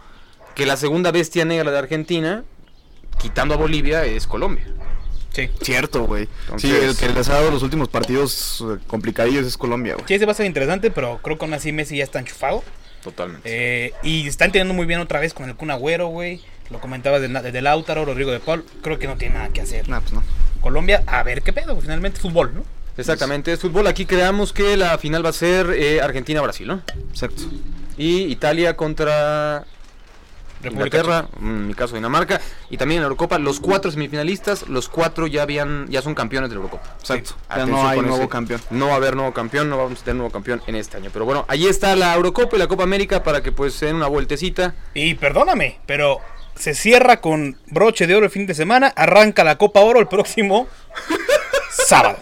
que 0.55 0.65
la 0.67 0.77
segunda 0.77 1.11
bestia 1.13 1.45
negra 1.45 1.71
de 1.71 1.79
Argentina, 1.79 2.45
quitando 3.21 3.55
a 3.55 3.57
Bolivia, 3.57 4.05
es 4.05 4.27
Colombia. 4.27 4.67
Sí. 5.33 5.51
Cierto, 5.63 6.05
güey. 6.07 6.29
Sí, 6.59 6.71
el 6.71 6.97
que 6.97 7.09
les 7.09 7.29
ha 7.29 7.35
dado 7.35 7.51
los 7.51 7.63
últimos 7.65 7.89
partidos 7.89 8.63
eh, 8.71 8.79
complicadillos 8.87 9.45
es 9.45 9.57
Colombia, 9.59 9.95
güey. 9.95 10.07
Sí, 10.07 10.15
ese 10.15 10.27
va 10.27 10.33
a 10.33 10.35
ser 10.37 10.47
interesante, 10.47 10.93
pero 10.93 11.19
creo 11.23 11.37
que 11.37 11.45
aún 11.45 11.55
así 11.55 11.73
Messi 11.73 11.97
ya 11.97 12.05
está 12.05 12.21
enchufado. 12.21 12.63
Totalmente. 13.05 13.49
Eh, 13.87 13.93
y 14.03 14.27
están 14.27 14.51
teniendo 14.51 14.75
muy 14.75 14.87
bien 14.87 14.99
otra 14.99 15.21
vez 15.21 15.35
con 15.35 15.49
el 15.49 15.55
Kun 15.55 15.71
Agüero, 15.71 16.09
güey. 16.09 16.41
Lo 16.71 16.81
comentabas 16.81 17.21
de, 17.21 17.29
de 17.29 17.63
Lautaro, 17.63 18.07
Rodrigo 18.07 18.33
de 18.33 18.41
Paul. 18.41 18.65
Creo 18.83 18.99
que 18.99 19.07
no 19.07 19.17
tiene 19.17 19.35
nada 19.35 19.51
que 19.51 19.61
hacer. 19.61 19.89
Nah, 19.89 20.01
pues 20.01 20.15
no. 20.15 20.25
Colombia, 20.63 21.05
a 21.07 21.23
ver 21.23 21.43
qué 21.43 21.53
pedo, 21.53 21.79
finalmente 21.79 22.19
fútbol, 22.19 22.55
¿no? 22.55 22.65
Exactamente, 22.97 23.53
es 23.53 23.61
fútbol. 23.61 23.87
Aquí 23.87 24.07
creamos 24.07 24.53
que 24.55 24.77
la 24.79 24.97
final 24.97 25.25
va 25.25 25.29
a 25.29 25.35
ser 25.35 25.71
eh, 25.71 26.01
Argentina-Brasil, 26.01 26.67
¿no? 26.67 26.83
Exacto. 27.11 27.43
Y 27.99 28.23
Italia 28.23 28.75
contra 28.75 29.67
Inglaterra, 30.71 31.29
en 31.41 31.69
mi 31.69 31.75
caso 31.75 31.95
Dinamarca, 31.95 32.41
y 32.71 32.77
también 32.77 32.99
en 32.99 33.03
la 33.03 33.07
Eurocopa, 33.07 33.39
los 33.39 33.61
cuatro 33.61 33.91
semifinalistas, 33.91 34.69
los 34.69 34.89
cuatro 34.89 35.27
ya 35.27 35.43
habían, 35.43 35.87
ya 35.89 36.03
son 36.03 36.15
campeones 36.15 36.51
de 36.51 36.57
la 36.57 36.63
Eurocopa. 36.63 36.95
Exacto. 37.01 37.31
Ya 37.49 37.55
Atención 37.55 37.71
no 37.83 37.89
hay 37.89 38.01
nuevo 38.01 38.17
ese. 38.17 38.29
campeón. 38.29 38.61
No 38.71 38.87
va 38.89 38.93
a 38.95 38.97
haber 38.97 39.17
nuevo 39.17 39.33
campeón, 39.33 39.69
no 39.71 39.79
vamos 39.79 40.01
a 40.01 40.05
tener 40.05 40.17
nuevo 40.17 40.31
campeón 40.33 40.63
en 40.67 40.77
este 40.77 40.97
año. 40.97 41.11
Pero 41.13 41.25
bueno, 41.25 41.45
ahí 41.49 41.67
está 41.67 41.95
la 41.97 42.15
Eurocopa 42.15 42.57
y 42.57 42.59
la 42.59 42.67
Copa 42.67 42.83
América 42.85 43.23
para 43.23 43.43
que 43.43 43.53
pues 43.53 43.75
se 43.75 43.87
den 43.87 43.97
una 43.97 44.07
vueltecita. 44.09 44.75
Y 44.95 45.15
perdóname, 45.15 45.79
pero 45.87 46.21
se 46.57 46.75
cierra 46.75 47.21
con 47.21 47.57
broche 47.67 48.07
de 48.07 48.15
oro 48.15 48.27
el 48.27 48.31
fin 48.31 48.47
de 48.47 48.55
semana. 48.55 48.93
Arranca 48.97 49.43
la 49.45 49.59
Copa 49.59 49.81
Oro 49.81 49.99
el 50.01 50.07
próximo 50.09 50.69
sábado. 51.71 52.19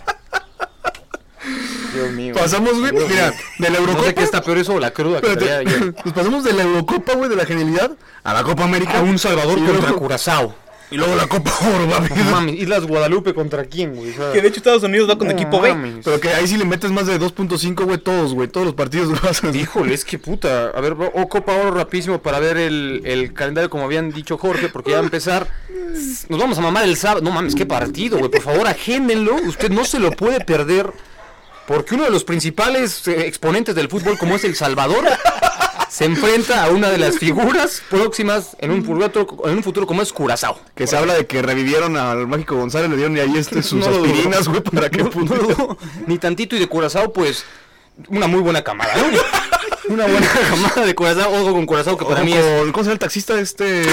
Dios 2.02 2.12
mío. 2.14 2.34
Pasamos, 2.36 2.78
güey, 2.78 2.92
mira, 2.92 3.32
de 3.58 3.70
la 3.70 3.78
No 3.78 3.78
Eurocopa. 3.86 4.04
sé 4.06 4.14
qué 4.14 4.22
está 4.22 4.42
peor 4.42 4.58
eso 4.58 4.74
o 4.74 4.80
la 4.80 4.90
cruda 4.92 5.20
que 5.20 5.36
traía 5.36 5.60
Espérate, 5.60 5.76
ayer. 5.84 5.94
Nos 6.04 6.14
pasamos 6.14 6.44
de 6.44 6.52
la 6.52 6.62
Eurocopa, 6.62 7.14
güey, 7.14 7.28
de 7.30 7.36
la 7.36 7.46
genialidad, 7.46 7.92
a 8.24 8.34
la 8.34 8.42
Copa 8.42 8.64
América. 8.64 8.98
A 8.98 9.02
un 9.02 9.18
Salvador 9.18 9.58
Y 9.58 9.62
contra 9.64 9.92
Curazao. 9.92 10.54
Y 10.90 10.96
luego 10.98 11.16
la 11.16 11.26
Copa 11.26 11.50
Oro, 11.74 11.86
mami. 11.86 12.08
No 12.14 12.24
mames, 12.30 12.54
Islas 12.60 12.86
Guadalupe 12.86 13.32
contra 13.32 13.64
quién, 13.64 13.94
güey. 13.96 14.10
O 14.10 14.14
sea, 14.14 14.32
Que 14.32 14.42
de 14.42 14.48
hecho 14.48 14.58
Estados 14.58 14.82
Unidos 14.82 15.08
va 15.08 15.16
con 15.16 15.26
no 15.26 15.32
equipo 15.32 15.58
B. 15.58 15.70
mames. 15.70 16.04
Pero 16.04 16.20
que 16.20 16.28
ahí 16.28 16.46
sí 16.46 16.58
le 16.58 16.66
metes 16.66 16.90
más 16.90 17.06
de 17.06 17.18
2.5, 17.18 17.84
güey, 17.86 17.96
todos, 17.96 18.34
güey. 18.34 18.46
Todos 18.48 18.66
los 18.66 18.74
partidos 18.74 19.08
lo 19.08 19.30
hacen. 19.30 19.54
Híjole, 19.56 19.94
es 19.94 20.04
que 20.04 20.18
puta. 20.18 20.66
A 20.68 20.80
ver, 20.82 20.94
o 21.14 21.28
Copa 21.30 21.54
Oro 21.54 21.70
rapidísimo 21.70 22.20
para 22.20 22.40
ver 22.40 22.58
el, 22.58 23.00
el 23.06 23.32
calendario 23.32 23.70
como 23.70 23.84
habían 23.84 24.12
dicho 24.12 24.36
Jorge, 24.36 24.68
porque 24.68 24.90
ya 24.90 24.96
va 24.96 25.00
a 25.00 25.04
empezar. 25.04 25.48
Nos 26.28 26.38
vamos 26.38 26.58
a 26.58 26.60
mamar 26.60 26.84
el 26.84 26.96
sábado. 26.98 27.22
No 27.22 27.30
mames, 27.30 27.54
qué 27.54 27.64
partido, 27.64 28.18
güey. 28.18 28.30
Por 28.30 28.42
favor, 28.42 28.66
agéndenlo. 28.66 29.36
Usted 29.36 29.70
no 29.70 29.86
se 29.86 29.98
lo 29.98 30.10
puede 30.10 30.40
perder. 30.44 30.92
Porque 31.72 31.94
uno 31.94 32.04
de 32.04 32.10
los 32.10 32.22
principales 32.24 33.08
eh, 33.08 33.26
exponentes 33.26 33.74
del 33.74 33.88
fútbol, 33.88 34.18
como 34.18 34.36
es 34.36 34.44
El 34.44 34.54
Salvador, 34.54 35.06
se 35.88 36.04
enfrenta 36.04 36.62
a 36.64 36.68
una 36.68 36.90
de 36.90 36.98
las 36.98 37.16
figuras 37.18 37.82
próximas 37.88 38.54
en 38.58 38.72
un 38.72 38.84
futuro, 38.84 39.10
en 39.46 39.56
un 39.56 39.62
futuro 39.62 39.86
como 39.86 40.02
es 40.02 40.12
Curazao. 40.12 40.60
Que 40.74 40.86
se 40.86 40.98
habla 40.98 41.14
de 41.14 41.26
que 41.26 41.40
revivieron 41.40 41.96
al 41.96 42.26
Mágico 42.26 42.56
González, 42.56 42.90
le 42.90 42.96
dieron 42.96 43.16
y 43.16 43.20
ahí 43.20 43.38
este 43.38 43.62
sus 43.62 43.86
No 43.86 43.90
aspirinas, 43.90 44.48
güey, 44.48 44.60
para 44.60 44.90
que 44.90 45.02
No. 45.02 45.78
Ni 46.06 46.18
tantito 46.18 46.56
y 46.56 46.58
de 46.58 46.66
Curazao, 46.66 47.10
pues, 47.10 47.46
una 48.08 48.26
muy 48.26 48.40
buena 48.42 48.62
camada, 48.62 48.92
¿no? 48.94 49.94
Una 49.94 50.06
buena 50.06 50.28
camada 50.50 50.84
de 50.84 50.94
Curazao, 50.94 51.32
ojo 51.32 51.52
con 51.52 51.64
Curazao, 51.64 51.96
que 51.96 52.04
para 52.04 52.16
Ojo 52.16 52.24
mí 52.26 52.34
es 52.34 52.44
con- 52.44 52.72
¿Cómo 52.72 52.84
se 52.84 52.92
el 52.92 52.98
taxista 52.98 53.40
este? 53.40 53.84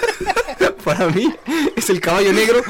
para 0.84 1.08
mí 1.08 1.34
es 1.76 1.90
el 1.90 2.00
caballo 2.00 2.32
negro. 2.32 2.62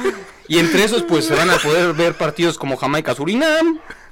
Y 0.48 0.58
entre 0.58 0.82
esos, 0.82 1.04
pues 1.04 1.24
se 1.24 1.34
van 1.34 1.50
a 1.50 1.56
poder 1.56 1.92
ver 1.94 2.14
partidos 2.14 2.58
como 2.58 2.76
Jamaica 2.76 3.14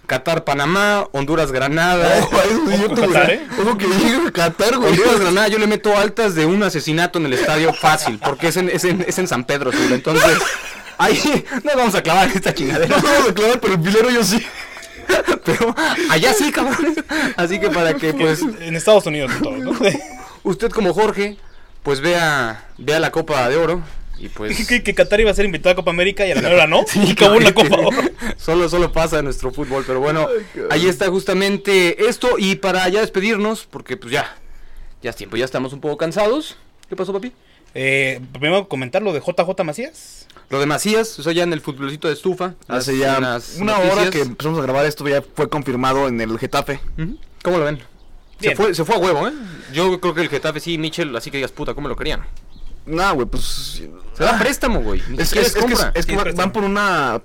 Surinam, 0.03 0.07
Qatar 0.07 0.45
Panamá, 0.45 1.07
Honduras 1.13 1.53
Granada. 1.53 2.19
Ojo, 2.23 2.37
a 2.37 2.45
eso 2.45 2.61
sí, 2.71 2.83
yo 2.83 2.89
te- 2.95 3.01
Qatar, 3.03 3.31
¿eh? 3.31 3.47
Ojo 3.61 3.79
que 3.79 3.87
llega 3.87 4.33
Qatar, 4.33 4.77
güey. 4.79 4.91
Honduras 4.91 5.21
Granada, 5.21 5.49
yo 5.49 5.59
le 5.59 5.67
meto 5.67 5.97
altas 5.97 6.35
de 6.35 6.47
un 6.47 6.63
asesinato 6.63 7.19
en 7.19 7.27
el 7.27 7.33
estadio 7.35 7.73
fácil, 7.73 8.19
porque 8.19 8.49
es 8.49 8.57
en, 8.57 8.69
es 8.69 8.85
en, 8.85 9.05
es 9.07 9.19
en 9.19 9.29
San 9.29 9.45
Pedro 9.45 9.73
Sula. 9.73 9.95
Entonces, 9.95 10.39
ahí 10.99 11.45
no 11.65 11.71
vamos 11.77 11.95
a 11.95 12.03
clavar 12.03 12.29
esta 12.35 12.53
chingadera. 12.55 12.97
No 12.97 13.03
vamos 13.03 13.29
a 13.31 13.35
clavar, 13.35 13.61
pero 13.61 13.75
el 13.75 13.81
pilero 13.81 14.11
yo 14.11 14.23
sí. 14.25 14.45
Pero 15.45 15.75
allá 16.11 16.33
sí, 16.33 16.53
cabrones. 16.53 16.95
Así 17.37 17.59
que 17.59 17.69
para 17.71 17.95
que, 17.95 18.15
pues, 18.15 18.41
En 18.61 18.77
Estados 18.77 19.05
Unidos 19.07 19.33
todo, 19.43 19.57
¿no? 19.59 19.73
usted 20.45 20.71
como 20.71 20.95
Jorge, 20.95 21.37
pues 21.83 22.01
vea, 22.01 22.65
vea 22.79 23.01
la 23.01 23.11
Copa 23.11 23.49
de 23.49 23.57
Oro. 23.57 23.83
Y 24.23 24.29
pues. 24.29 24.69
que, 24.69 24.85
que 24.85 24.95
Qatar 24.95 25.21
iba 25.21 25.33
a 25.33 25.35
ser 25.35 25.45
invitado 25.45 25.73
a 25.73 25.77
Copa 25.77 25.91
América 25.91 26.25
y 26.25 26.31
a 26.31 26.41
la 26.41 26.49
hora 26.49 26.67
no. 26.69 26.85
Sí, 26.87 27.03
y 27.05 27.11
acabó 27.11 27.35
en 27.37 27.45
la. 27.45 27.53
Copa. 27.53 27.77
Solo, 28.37 28.69
solo 28.69 28.93
pasa 28.93 29.19
en 29.19 29.25
nuestro 29.25 29.53
fútbol, 29.53 29.85
pero 29.87 30.01
bueno, 30.01 30.29
ahí 30.71 30.87
está 30.87 31.09
justamente 31.09 32.09
esto. 32.09 32.39
Y 32.39 32.57
para 32.57 32.89
ya 32.89 33.01
despedirnos, 33.01 33.67
porque 33.69 33.97
pues 33.97 34.13
ya, 34.13 34.37
ya 35.03 35.11
es 35.11 35.17
tiempo, 35.17 35.37
ya 35.37 35.45
estamos 35.45 35.73
un 35.73 35.81
poco 35.81 35.97
cansados. 35.97 36.57
¿Qué 36.89 36.95
pasó, 36.97 37.13
papi? 37.13 37.33
Eh, 37.75 38.21
primero 38.33 38.69
comentar 38.69 39.03
lo 39.03 39.13
de 39.13 39.21
JJ 39.21 39.65
Macías. 39.65 40.29
Lo 40.51 40.61
de 40.61 40.67
Macías, 40.67 41.19
eso 41.19 41.31
ya 41.33 41.43
en 41.43 41.53
el 41.53 41.61
futbolcito 41.61 42.09
de 42.09 42.15
estufa. 42.15 42.55
Hace 42.69 42.99
ya 42.99 43.19
una 43.19 43.35
noticias. 43.35 43.93
hora 43.93 44.11
que 44.11 44.21
empezamos 44.21 44.59
a 44.59 44.63
grabar 44.63 44.87
esto, 44.87 45.09
ya 45.09 45.23
fue 45.23 45.49
confirmado 45.49 46.09
en 46.09 46.21
el 46.21 46.39
Getafe. 46.39 46.81
¿Cómo 47.43 47.59
lo 47.59 47.65
ven? 47.65 47.81
Se 48.41 48.55
fue, 48.57 48.75
se 48.75 48.85
fue 48.85 48.97
a 48.97 48.99
huevo, 48.99 49.29
¿eh? 49.29 49.33
Yo 49.73 50.01
creo 50.01 50.15
que 50.15 50.21
el 50.21 50.29
Getafe 50.29 50.61
sí, 50.61 50.77
Michel, 50.77 51.15
así 51.17 51.31
que 51.31 51.39
digas 51.39 51.53
puta, 51.53 51.75
¿cómo 51.75 51.89
lo 51.89 51.97
querían? 51.97 52.25
Nah, 52.87 53.13
güey, 53.13 53.27
pues. 53.27 53.83
Se 54.17 54.25
da 54.25 54.39
préstamo, 54.39 54.81
güey. 54.81 55.01
Ni 55.09 55.19
Es, 55.23 55.29
siquiera 55.29 55.47
es- 55.47 55.55
es 55.55 55.55
que, 55.55 55.61
compra. 55.61 55.93
es 55.95 56.07
que 56.07 56.13
préstamo. 56.17 56.37
van 56.37 56.53
por 56.53 56.65
una. 56.65 57.23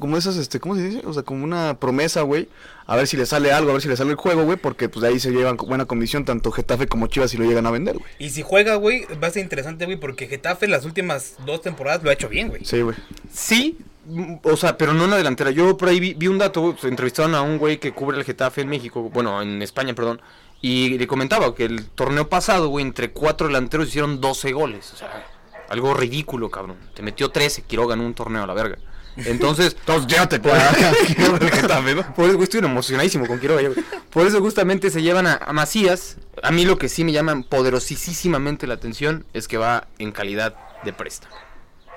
Como 0.00 0.16
esas, 0.16 0.36
este, 0.36 0.58
¿cómo 0.58 0.74
se 0.74 0.82
dice? 0.82 1.02
O 1.06 1.12
sea, 1.12 1.22
como 1.22 1.44
una 1.44 1.78
promesa, 1.78 2.22
güey. 2.22 2.48
A 2.86 2.96
ver 2.96 3.06
si 3.06 3.16
le 3.16 3.24
sale 3.24 3.52
algo, 3.52 3.70
a 3.70 3.74
ver 3.74 3.82
si 3.82 3.88
le 3.88 3.96
sale 3.96 4.10
el 4.10 4.16
juego, 4.16 4.44
güey. 4.44 4.56
Porque 4.58 4.88
pues 4.88 5.02
de 5.02 5.08
ahí 5.08 5.20
se 5.20 5.30
llevan 5.30 5.56
buena 5.56 5.84
comisión 5.86 6.24
tanto 6.24 6.50
Getafe 6.50 6.86
como 6.88 7.06
Chivas 7.06 7.30
si 7.30 7.36
lo 7.36 7.44
llegan 7.44 7.66
a 7.66 7.70
vender, 7.70 7.96
güey. 7.98 8.10
Y 8.18 8.30
si 8.30 8.42
juega, 8.42 8.74
güey, 8.74 9.06
va 9.22 9.28
a 9.28 9.30
ser 9.30 9.42
interesante, 9.42 9.84
güey, 9.86 9.96
porque 9.96 10.26
Getafe 10.26 10.66
las 10.68 10.84
últimas 10.84 11.36
dos 11.46 11.62
temporadas 11.62 12.02
lo 12.02 12.10
ha 12.10 12.12
hecho 12.12 12.28
bien, 12.28 12.48
güey. 12.48 12.64
Sí, 12.64 12.80
güey. 12.82 12.96
Sí, 13.32 13.78
mm, 14.06 14.34
o 14.42 14.56
sea, 14.56 14.76
pero 14.76 14.92
no 14.92 15.04
en 15.04 15.10
la 15.10 15.16
delantera. 15.16 15.50
Yo 15.52 15.76
por 15.76 15.88
ahí 15.88 16.00
vi, 16.00 16.14
vi 16.14 16.26
un 16.26 16.38
dato, 16.38 16.76
se 16.80 16.88
entrevistaron 16.88 17.34
a 17.36 17.42
un 17.42 17.58
güey 17.58 17.78
que 17.78 17.92
cubre 17.92 18.18
el 18.18 18.24
Getafe 18.24 18.62
en 18.62 18.68
México, 18.68 19.08
bueno, 19.14 19.40
en 19.40 19.62
España, 19.62 19.94
perdón, 19.94 20.20
y 20.64 20.96
le 20.96 21.06
comentaba 21.06 21.54
que 21.54 21.66
el 21.66 21.84
torneo 21.90 22.30
pasado, 22.30 22.68
güey, 22.68 22.86
entre 22.86 23.10
cuatro 23.10 23.48
delanteros 23.48 23.88
hicieron 23.88 24.22
12 24.22 24.52
goles. 24.52 24.94
O 24.94 24.96
sea, 24.96 25.26
algo 25.68 25.92
ridículo, 25.92 26.50
cabrón. 26.50 26.78
Te 26.94 27.02
metió 27.02 27.30
13, 27.30 27.64
Quiroga 27.64 27.92
en 27.92 28.00
un 28.00 28.14
torneo 28.14 28.44
a 28.44 28.46
la 28.46 28.54
verga. 28.54 28.78
Entonces, 29.14 29.76
Entonces, 29.80 30.10
llévate 30.10 30.38
¿no? 31.94 32.14
por 32.14 32.30
eso 32.30 32.42
estoy 32.42 32.60
emocionadísimo 32.60 33.26
con 33.26 33.38
Quiroga. 33.40 33.60
Por 34.08 34.26
eso 34.26 34.40
justamente 34.40 34.88
se 34.88 35.02
llevan 35.02 35.26
a, 35.26 35.34
a 35.34 35.52
Macías. 35.52 36.16
A 36.42 36.50
mí 36.50 36.64
lo 36.64 36.78
que 36.78 36.88
sí 36.88 37.04
me 37.04 37.12
llama 37.12 37.42
poderosísimamente 37.42 38.66
la 38.66 38.72
atención 38.72 39.26
es 39.34 39.48
que 39.48 39.58
va 39.58 39.88
en 39.98 40.12
calidad 40.12 40.56
de 40.82 40.94
préstamo. 40.94 41.34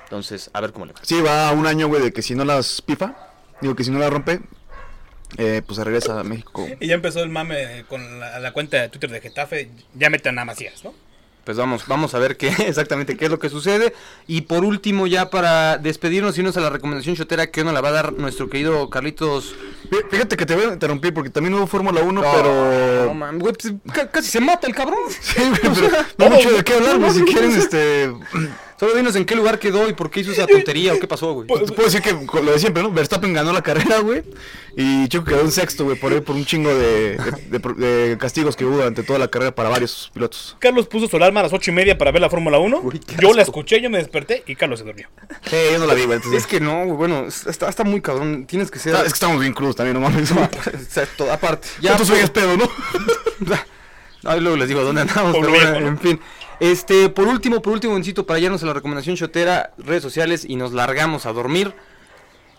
Entonces, 0.03 0.49
a 0.51 0.59
ver 0.59 0.73
cómo 0.73 0.87
le 0.87 0.91
va. 0.91 0.99
Sí, 1.03 1.21
va 1.21 1.47
a 1.47 1.53
un 1.53 1.67
año, 1.67 1.87
güey, 1.87 2.01
de 2.01 2.11
que 2.11 2.21
si 2.21 2.35
no 2.35 2.43
las 2.43 2.81
pifa, 2.81 3.15
digo 3.61 3.77
que 3.77 3.85
si 3.85 3.91
no 3.91 3.99
la 3.99 4.09
rompe, 4.09 4.41
eh, 5.37 5.61
pues 5.65 5.77
se 5.77 5.83
regresa 5.83 6.19
a 6.19 6.23
México. 6.23 6.67
Y 6.79 6.87
ya 6.87 6.95
empezó 6.95 7.21
el 7.23 7.29
mame 7.29 7.85
con 7.89 8.19
la, 8.19 8.39
la 8.39 8.51
cuenta 8.53 8.81
de 8.81 8.89
Twitter 8.89 9.09
de 9.11 9.21
Getafe. 9.21 9.69
Ya 9.95 10.09
metan 10.09 10.37
a 10.39 10.45
Macías, 10.45 10.83
¿no? 10.83 10.93
Pues 11.43 11.55
vamos, 11.55 11.87
vamos 11.87 12.13
a 12.13 12.19
ver 12.19 12.35
qué 12.35 12.47
exactamente 12.67 13.15
qué 13.15 13.23
es 13.25 13.31
lo 13.31 13.39
que 13.39 13.47
sucede. 13.49 13.93
Y 14.27 14.41
por 14.41 14.65
último, 14.65 15.07
ya 15.07 15.29
para 15.29 15.77
despedirnos 15.77 16.35
y 16.37 16.41
irnos 16.41 16.57
a 16.57 16.59
la 16.59 16.69
recomendación 16.69 17.15
chotera 17.15 17.47
que 17.51 17.63
nos 17.63 17.73
la 17.73 17.79
va 17.79 17.87
a 17.87 17.93
dar 17.93 18.11
nuestro 18.13 18.49
querido 18.49 18.89
Carlitos. 18.89 19.55
Fí- 19.89 20.09
Fíjate 20.11 20.35
que 20.35 20.45
te 20.45 20.55
voy 20.55 20.65
a 20.65 20.73
interrumpir 20.73 21.13
porque 21.13 21.29
también 21.29 21.53
hubo 21.53 21.65
Fórmula 21.65 22.01
1, 22.01 22.21
No, 22.21 22.31
pero. 22.33 23.13
man, 23.13 23.39
güey, 23.39 23.53
pues, 23.53 23.73
ca- 23.93 24.09
casi 24.11 24.29
se 24.29 24.41
mata 24.41 24.67
el 24.67 24.75
cabrón. 24.75 24.99
Sí, 25.21 25.41
pero 25.61 25.73
no 26.17 26.25
hay 26.25 26.31
mucho 26.31 26.51
de 26.51 26.63
qué 26.65 26.73
hablar. 26.73 27.11
Si 27.13 27.21
quieren, 27.23 27.51
este. 27.51 28.11
Solo 28.79 28.93
dinos 28.93 29.15
en 29.15 29.25
qué 29.25 29.35
lugar 29.35 29.57
quedó 29.57 29.89
y 29.89 29.93
por 29.93 30.11
qué 30.11 30.19
hizo 30.19 30.31
esa 30.31 30.45
tontería 30.45 30.93
o 30.93 30.99
qué 30.99 31.07
pasó, 31.07 31.33
güey. 31.33 31.47
Te 31.47 31.65
puedo 31.73 31.85
decir 31.85 32.01
que 32.01 32.25
con 32.27 32.45
lo 32.45 32.51
de 32.51 32.59
siempre, 32.59 32.83
¿no? 32.83 32.91
Verstappen 32.91 33.33
ganó 33.33 33.51
la 33.51 33.63
carrera, 33.63 33.99
güey. 33.99 34.23
Y 34.75 35.07
Checo 35.07 35.25
quedó 35.25 35.41
en 35.41 35.51
sexto, 35.51 35.83
güey, 35.85 35.99
por, 35.99 36.11
ahí, 36.13 36.21
por 36.21 36.35
un 36.35 36.45
chingo 36.45 36.69
de, 36.69 37.17
de- 37.17 37.59
de- 37.59 37.73
de 38.09 38.17
castigos 38.19 38.55
que 38.55 38.65
hubo 38.65 38.75
durante 38.75 39.01
toda 39.01 39.17
la 39.17 39.27
carrera 39.29 39.55
para 39.55 39.69
varios 39.69 40.11
pilotos. 40.13 40.55
Carlos 40.59 40.85
puso 40.87 41.07
su 41.07 41.15
alarma 41.17 41.39
a 41.39 41.43
las 41.43 41.53
ocho 41.53 41.71
y 41.71 41.73
media 41.73 41.97
para 41.97 42.11
ver 42.11 42.21
la 42.21 42.29
Fórmula 42.29 42.59
1. 42.59 42.81
Uy, 42.83 42.99
qué 42.99 43.15
yo 43.19 43.33
la 43.33 43.41
escuché, 43.41 43.81
yo 43.81 43.89
me 43.89 43.97
desperté 43.97 44.43
y 44.45 44.55
Carlos 44.55 44.77
se 44.77 44.85
durmió. 44.85 45.07
Sí, 45.49 45.55
yo 45.71 45.79
no 45.79 45.87
la 45.87 45.95
vi, 45.95 46.03
güey. 46.05 46.17
entonces- 46.17 46.41
Es 46.41 46.47
que 46.47 46.59
no, 46.59 46.85
güey, 46.85 46.97
bueno, 46.97 47.25
está, 47.27 47.69
está 47.69 47.83
muy 47.83 48.01
cabrón. 48.01 48.45
Tienes 48.45 48.69
que 48.69 48.77
ser. 48.77 48.95
Ah, 48.95 48.99
es 48.99 49.05
que 49.05 49.13
estamos 49.13 49.39
bien 49.41 49.53
crudos 49.53 49.75
también, 49.75 49.95
no 49.99 50.07
mames. 50.07 50.29
Exacto, 50.67 51.31
aparte. 51.31 51.67
Ya 51.81 51.97
tú 51.97 52.05
pues, 52.05 52.19
soy 52.19 52.29
pedo, 52.29 52.55
¿no? 52.57 52.69
Ay, 54.23 54.41
luego 54.41 54.57
les 54.57 54.67
digo 54.67 54.83
dónde 54.83 55.01
andamos, 55.01 55.35
pero 55.39 55.49
bueno, 55.49 55.75
en 55.87 55.97
fin. 55.99 56.19
Este, 56.59 57.09
por 57.09 57.27
último, 57.27 57.61
por 57.61 57.73
último, 57.73 57.97
incito 57.97 58.25
para 58.25 58.39
irnos 58.39 58.63
a 58.63 58.65
la 58.65 58.73
recomendación 58.73 59.15
shotera, 59.15 59.73
redes 59.77 60.01
sociales 60.01 60.45
y 60.47 60.55
nos 60.55 60.73
largamos 60.73 61.25
a 61.25 61.33
dormir. 61.33 61.73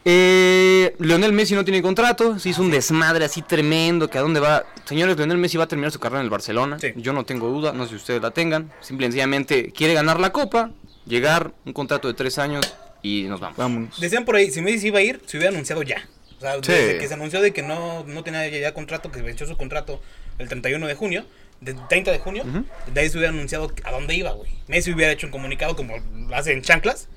Eh, 0.04 0.94
Leonel 1.00 1.32
Messi 1.32 1.54
no 1.54 1.64
tiene 1.64 1.82
contrato, 1.82 2.38
se 2.38 2.50
hizo 2.50 2.62
un 2.62 2.70
desmadre 2.70 3.24
así 3.24 3.42
tremendo, 3.42 4.08
que 4.08 4.16
a 4.18 4.20
dónde 4.22 4.40
va. 4.40 4.64
Señores, 4.84 5.16
Leonel 5.16 5.36
Messi 5.36 5.58
va 5.58 5.64
a 5.64 5.68
terminar 5.68 5.90
su 5.90 5.98
carrera 5.98 6.20
en 6.20 6.24
el 6.26 6.30
Barcelona. 6.30 6.78
Sí. 6.78 6.92
Yo 6.96 7.12
no 7.12 7.24
tengo 7.24 7.48
duda, 7.48 7.72
no 7.72 7.84
sé 7.84 7.90
si 7.90 7.96
ustedes 7.96 8.22
la 8.22 8.30
tengan. 8.30 8.70
Simple 8.80 9.06
y 9.06 9.08
sencillamente 9.08 9.72
quiere 9.72 9.94
ganar 9.94 10.20
la 10.20 10.30
copa, 10.32 10.70
llegar, 11.04 11.52
un 11.66 11.72
contrato 11.72 12.08
de 12.08 12.14
tres 12.14 12.38
años 12.38 12.64
y 13.02 13.24
nos 13.24 13.40
vamos. 13.40 13.58
Vámonos. 13.58 14.00
Decían 14.00 14.24
por 14.24 14.36
ahí, 14.36 14.50
si 14.50 14.62
Messi 14.62 14.86
iba 14.86 15.00
a 15.00 15.02
ir, 15.02 15.20
se 15.26 15.36
hubiera 15.36 15.52
anunciado 15.52 15.82
ya. 15.82 16.08
O 16.38 16.40
sea, 16.40 16.54
Sí. 16.54 16.60
desde 16.72 16.98
que 16.98 17.08
se 17.08 17.14
anunció 17.14 17.40
de 17.42 17.52
que 17.52 17.62
no, 17.62 18.04
no 18.04 18.22
tenía 18.22 18.48
ya, 18.48 18.58
ya 18.58 18.72
contrato, 18.72 19.10
que 19.10 19.20
venció 19.20 19.46
su 19.46 19.56
contrato 19.56 20.00
el 20.38 20.48
31 20.48 20.86
de 20.86 20.94
junio, 20.94 21.24
del 21.60 21.76
30 21.88 22.12
de 22.12 22.18
junio, 22.18 22.44
de 22.92 23.00
ahí 23.00 23.08
se 23.08 23.18
hubiera 23.18 23.32
anunciado 23.32 23.72
a 23.84 23.90
dónde 23.90 24.14
iba, 24.14 24.32
güey. 24.32 24.50
Messi 24.68 24.92
hubiera 24.92 25.12
hecho 25.12 25.26
un 25.26 25.32
comunicado 25.32 25.76
como 25.76 25.94
lo 25.96 26.36
hace 26.36 26.52
en 26.52 26.62
chanclas. 26.62 27.08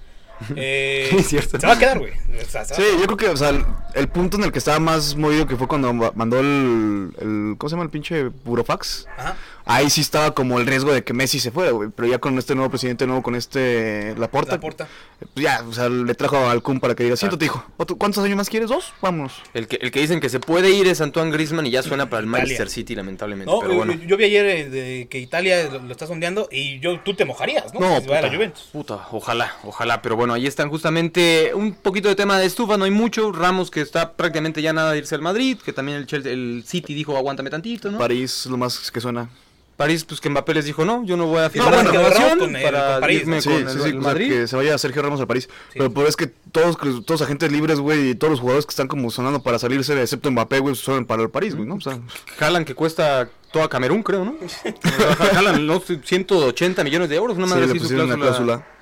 Eh, 0.55 1.09
Es 1.17 1.27
cierto. 1.27 1.59
Se 1.59 1.67
va 1.67 1.73
a 1.73 1.79
quedar, 1.79 1.99
güey. 1.99 2.11
O 2.41 2.45
sea, 2.49 2.65
Sí, 2.65 2.81
yo 2.99 3.05
creo 3.05 3.17
que, 3.17 3.27
o 3.29 3.37
sea, 3.37 3.49
el, 3.49 3.65
el 3.95 4.07
punto 4.07 4.37
en 4.37 4.43
el 4.43 4.51
que 4.51 4.59
estaba 4.59 4.79
más 4.79 5.15
movido 5.15 5.45
que 5.47 5.55
fue 5.55 5.67
cuando 5.67 5.93
ma- 5.93 6.11
mandó 6.15 6.39
el, 6.39 7.11
el 7.19 7.55
¿cómo 7.57 7.69
se 7.69 7.73
llama 7.75 7.83
el 7.83 7.89
pinche 7.89 8.23
burofax? 8.45 9.07
Ajá. 9.17 9.35
Ahí 9.63 9.91
sí 9.91 10.01
estaba 10.01 10.31
como 10.33 10.59
el 10.59 10.65
riesgo 10.65 10.91
de 10.91 11.03
que 11.03 11.13
Messi 11.13 11.39
se 11.39 11.51
fuera, 11.51 11.71
güey, 11.71 11.89
pero 11.95 12.07
ya 12.09 12.17
con 12.17 12.35
este 12.39 12.55
nuevo 12.55 12.71
presidente 12.71 13.05
nuevo, 13.05 13.21
con 13.21 13.35
este 13.35 14.15
Laporta, 14.17 14.53
Laporta. 14.53 14.87
pues 15.19 15.43
ya, 15.43 15.63
o 15.67 15.71
sea, 15.71 15.87
le 15.87 16.15
trajo 16.15 16.49
al 16.49 16.63
Kun 16.63 16.79
para 16.79 16.95
que 16.95 17.03
diga, 17.03 17.15
siéntate, 17.15 17.45
hijo, 17.45 17.63
¿Otro- 17.77 17.95
¿cuántos 17.95 18.23
años 18.23 18.37
más 18.37 18.49
quieres? 18.49 18.69
¿Dos? 18.69 18.91
Vámonos. 19.01 19.33
El 19.53 19.67
que, 19.67 19.75
el 19.79 19.91
que 19.91 19.99
dicen 19.99 20.19
que 20.19 20.29
se 20.29 20.39
puede 20.39 20.71
ir 20.71 20.87
es 20.87 20.99
Antoine 20.99 21.31
Griezmann 21.31 21.67
y 21.67 21.71
ya 21.71 21.83
suena 21.83 22.09
para 22.09 22.21
el 22.21 22.25
Italia. 22.25 22.39
Manchester 22.41 22.69
City, 22.69 22.95
lamentablemente. 22.95 23.51
No, 23.53 23.59
pero 23.59 23.75
bueno. 23.75 23.93
yo, 23.93 24.17
vi 24.17 24.23
ayer 24.25 24.45
eh, 24.47 24.69
de 24.69 25.07
que 25.07 25.19
Italia 25.19 25.69
lo, 25.71 25.77
lo 25.79 25.91
está 25.91 26.07
sondeando 26.07 26.49
y 26.51 26.79
yo, 26.79 26.99
tú 27.01 27.13
te 27.13 27.23
mojarías, 27.25 27.71
¿no? 27.71 27.79
No, 27.81 28.01
si 28.01 28.07
va 28.07 28.17
a 28.17 28.21
la 28.21 28.27
puta, 28.27 28.35
Juventus. 28.35 28.69
puta, 28.73 29.07
ojalá, 29.11 29.55
ojalá, 29.63 30.01
pero 30.01 30.15
bueno, 30.15 30.30
ahí 30.33 30.47
están 30.47 30.69
justamente 30.69 31.51
un 31.53 31.73
poquito 31.73 32.07
de 32.09 32.15
tema 32.15 32.37
de 32.39 32.45
estufa, 32.45 32.77
no 32.77 32.85
hay 32.85 32.91
mucho, 32.91 33.31
Ramos 33.31 33.71
que 33.71 33.81
está 33.81 34.13
prácticamente 34.13 34.61
ya 34.61 34.73
nada 34.73 34.91
de 34.91 34.97
irse 34.99 35.15
al 35.15 35.21
Madrid, 35.21 35.57
que 35.63 35.73
también 35.73 35.97
el, 35.97 36.05
Chelsea- 36.07 36.31
el 36.31 36.63
City 36.65 36.93
dijo 36.93 37.15
aguántame 37.17 37.49
tantito, 37.49 37.91
¿no? 37.91 37.97
París, 37.97 38.45
lo 38.47 38.57
más 38.57 38.91
que 38.91 39.01
suena. 39.01 39.29
París, 39.77 40.03
pues 40.03 40.21
que 40.21 40.29
Mbappé 40.29 40.53
les 40.53 40.65
dijo, 40.65 40.85
no, 40.85 41.03
yo 41.05 41.17
no 41.17 41.25
voy 41.25 41.39
a 41.41 41.49
firmar 41.49 41.73
bueno, 41.73 41.85
la 41.91 41.97
renovación 41.97 42.29
Ramos 42.29 42.45
con 42.45 42.55
el- 42.55 42.61
para 42.63 42.91
con 42.93 43.01
París, 43.01 43.21
irme 43.21 43.35
¿no? 43.37 43.41
Sí, 43.41 43.49
con 43.49 43.57
sí, 43.57 43.63
el, 43.63 43.69
sí, 43.69 43.75
el 43.75 43.97
o 43.97 44.01
sea, 44.01 44.11
Madrid. 44.11 44.29
que 44.29 44.47
se 44.47 44.55
vaya 44.55 44.77
Sergio 44.77 45.01
Ramos 45.01 45.19
al 45.21 45.25
París. 45.27 45.49
Pero 45.73 45.91
pues 45.91 46.09
es 46.09 46.15
que 46.15 46.27
todos, 46.27 46.77
todos 46.77 47.09
los 47.09 47.21
agentes 47.23 47.51
libres, 47.51 47.79
güey, 47.79 48.09
y 48.11 48.15
todos 48.15 48.29
los 48.29 48.39
jugadores 48.41 48.67
que 48.67 48.71
están 48.71 48.87
como 48.87 49.09
sonando 49.09 49.41
para 49.41 49.57
salirse, 49.57 49.99
excepto 49.99 50.29
Mbappé, 50.29 50.59
güey, 50.59 50.75
son 50.75 51.05
para 51.05 51.23
el 51.23 51.29
París, 51.31 51.55
güey, 51.55 51.67
¿no? 51.67 51.75
O 51.75 51.81
sea, 51.81 51.99
Jalan 52.37 52.63
que 52.63 52.75
cuesta 52.75 53.27
toda 53.51 53.69
Camerún, 53.69 54.03
creo, 54.03 54.23
¿no? 54.23 54.35
Jalan 55.33 55.65
no, 55.65 55.79
180 55.79 56.83
millones 56.83 57.09
de 57.09 57.15
euros, 57.15 57.35
una 57.37 57.47
sí, 57.47 57.49
madre 57.53 57.65
le 57.65 57.71
así 57.71 57.79
su 57.79 57.83
pusieron 57.85 58.05
una 58.05 58.15
cláusula, 58.17 58.57
cláusula. 58.57 58.80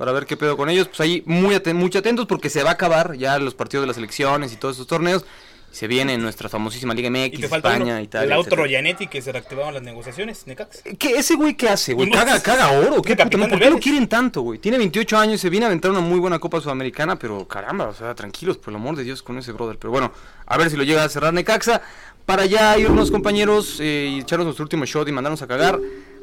Para 0.00 0.12
ver 0.12 0.24
qué 0.24 0.34
pedo 0.34 0.56
con 0.56 0.70
ellos. 0.70 0.88
Pues 0.88 0.98
ahí 1.00 1.22
muy, 1.26 1.54
aten- 1.54 1.74
muy 1.74 1.90
atentos 1.94 2.24
porque 2.24 2.48
se 2.48 2.62
va 2.62 2.70
a 2.70 2.72
acabar 2.72 3.16
ya 3.18 3.38
los 3.38 3.54
partidos 3.54 3.82
de 3.82 3.88
las 3.88 3.98
elecciones 3.98 4.50
y 4.50 4.56
todos 4.56 4.76
esos 4.76 4.86
torneos. 4.86 5.26
Se 5.70 5.86
viene 5.86 6.16
nuestra 6.16 6.48
famosísima 6.48 6.94
Liga 6.94 7.10
MX, 7.10 7.38
Y 7.38 7.44
España, 7.44 7.84
uno, 7.84 8.00
Italia. 8.00 8.34
el 8.34 8.40
etcétera. 8.40 8.62
Royanetti 8.62 9.06
que 9.08 9.20
se 9.20 9.30
reactivaban 9.30 9.74
las 9.74 9.82
negociaciones, 9.82 10.46
Necax. 10.46 10.82
¿Qué, 10.98 11.10
¿Ese 11.18 11.34
güey 11.34 11.54
qué 11.54 11.68
hace, 11.68 11.92
güey? 11.92 12.10
¿Caga, 12.10 12.42
caga 12.42 12.72
oro? 12.72 13.02
¿Qué 13.02 13.14
puta? 13.14 13.28
¿Por 13.46 13.58
qué 13.60 13.68
lo 13.70 13.78
quieren 13.78 14.08
tanto, 14.08 14.40
güey? 14.40 14.58
Tiene 14.58 14.78
28 14.78 15.18
años 15.18 15.34
y 15.34 15.38
se 15.38 15.50
viene 15.50 15.66
a 15.66 15.68
aventar 15.68 15.90
una 15.90 16.00
muy 16.00 16.18
buena 16.18 16.38
Copa 16.38 16.62
Sudamericana, 16.62 17.16
pero 17.16 17.46
caramba, 17.46 17.88
o 17.88 17.94
sea, 17.94 18.14
tranquilos, 18.14 18.56
por 18.56 18.70
el 18.72 18.76
amor 18.76 18.96
de 18.96 19.04
Dios, 19.04 19.22
con 19.22 19.36
ese 19.38 19.52
brother. 19.52 19.76
Pero 19.78 19.90
bueno, 19.92 20.12
a 20.46 20.56
ver 20.56 20.70
si 20.70 20.76
lo 20.78 20.82
llega 20.82 21.04
a 21.04 21.08
cerrar 21.10 21.34
Necaxa. 21.34 21.82
Para 22.26 22.46
ya 22.46 22.78
irnos, 22.78 23.10
compañeros, 23.10 23.78
eh, 23.80 24.08
y 24.16 24.20
echarnos 24.20 24.46
nuestro 24.46 24.62
último 24.64 24.84
shot 24.86 25.06
y 25.08 25.12
mandarnos 25.12 25.42
a 25.42 25.46
cagar. 25.46 25.78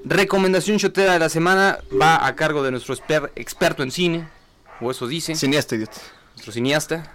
Recomendación 0.05 0.77
shotera 0.77 1.13
de 1.13 1.19
la 1.19 1.29
semana 1.29 1.79
va 1.99 2.25
a 2.25 2.35
cargo 2.35 2.63
de 2.63 2.71
nuestro 2.71 2.95
exper- 2.95 3.31
experto 3.35 3.83
en 3.83 3.91
cine, 3.91 4.27
o 4.79 4.91
eso 4.91 5.07
dice, 5.07 5.35
Cineasta, 5.35 5.75
idiota. 5.75 5.97
nuestro 6.35 6.53
cineasta, 6.53 7.13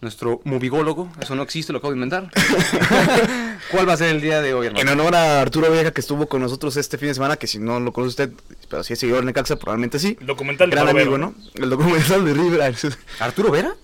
nuestro 0.00 0.40
movigólogo. 0.44 1.10
Eso 1.20 1.34
no 1.34 1.42
existe, 1.42 1.72
lo 1.72 1.78
acabo 1.78 1.92
de 1.92 1.96
inventar. 1.96 2.30
¿Cuál 3.70 3.88
va 3.88 3.94
a 3.94 3.96
ser 3.96 4.08
el 4.14 4.20
día 4.20 4.40
de 4.40 4.54
hoy, 4.54 4.66
hermano? 4.66 4.82
En 4.90 5.00
honor 5.00 5.14
a 5.16 5.40
Arturo 5.40 5.70
Vieja 5.70 5.90
que 5.92 6.00
estuvo 6.00 6.26
con 6.28 6.40
nosotros 6.42 6.76
este 6.76 6.98
fin 6.98 7.08
de 7.08 7.14
semana, 7.14 7.36
que 7.36 7.46
si 7.46 7.58
no 7.58 7.80
lo 7.80 7.92
conoce 7.92 8.08
usted, 8.10 8.32
pero 8.68 8.82
si 8.84 8.92
es 8.92 8.98
seguidor 8.98 9.20
de 9.20 9.26
Necaxa, 9.26 9.56
probablemente 9.56 9.98
sí. 9.98 10.16
El 10.20 10.26
documental 10.26 10.70
de 10.70 10.76
Gran 10.76 10.86
Barbero, 10.86 11.14
amigo, 11.14 11.18
¿no? 11.18 11.34
El 11.54 11.70
documental 11.70 12.24
de 12.24 12.34
River. 12.34 12.74
¿Arturo 13.20 13.50
Vera? 13.50 13.74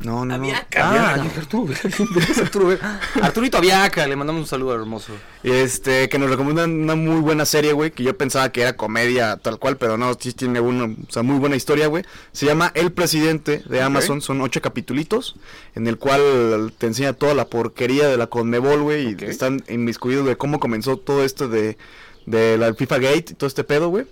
No, 0.00 0.24
no, 0.24 0.38
no. 0.38 0.44
Aviaca. 0.44 0.80
Ah, 0.82 1.26
Arturo 1.36 1.66
Vera. 1.66 1.80
¿quién 1.82 2.08
es 2.30 2.38
Arturo 2.38 2.68
Vera? 2.68 3.00
Arturito 3.20 3.58
Aviaca, 3.58 4.06
le 4.06 4.16
mandamos 4.16 4.40
un 4.40 4.46
saludo 4.46 4.74
hermoso. 4.74 5.12
Este, 5.42 6.08
que 6.08 6.18
nos 6.18 6.30
recomiendan 6.30 6.70
una 6.70 6.94
muy 6.94 7.20
buena 7.20 7.44
serie, 7.44 7.74
güey, 7.74 7.90
que 7.90 8.02
yo 8.02 8.16
pensaba 8.16 8.50
que 8.50 8.62
era 8.62 8.76
comedia 8.76 9.36
tal 9.36 9.58
cual, 9.58 9.76
pero 9.76 9.98
no, 9.98 10.14
sí 10.18 10.32
tiene 10.32 10.60
una, 10.60 10.84
o 10.84 11.12
sea, 11.12 11.22
muy 11.22 11.38
buena 11.38 11.54
historia, 11.54 11.86
güey. 11.88 12.04
Se 12.32 12.46
llama 12.46 12.72
El 12.74 12.92
Presidente 12.92 13.62
de 13.66 13.82
Amazon, 13.82 14.22
son 14.22 14.40
ocho 14.40 14.62
capitulitos, 14.62 15.36
en 15.74 15.86
el 15.86 15.98
cual 15.98 16.72
te 16.78 16.86
enseña 16.86 17.12
toda 17.12 17.34
la 17.34 17.48
porquería 17.48 18.08
de 18.08 18.16
la 18.16 18.28
Conmebol, 18.28 18.80
güey, 18.80 19.16
y 19.20 19.24
están 19.24 19.62
inmiscuidos 19.68 20.26
de 20.26 20.36
cómo 20.36 20.60
comenzó 20.60 20.96
todo 20.96 21.24
esto 21.24 21.46
de, 21.48 21.76
de 22.24 22.56
la 22.56 22.72
FIFA 22.72 22.98
Gate 23.00 23.32
y 23.32 23.34
todo 23.34 23.48
este 23.48 23.64
pedo, 23.64 23.88
güey. 23.88 24.06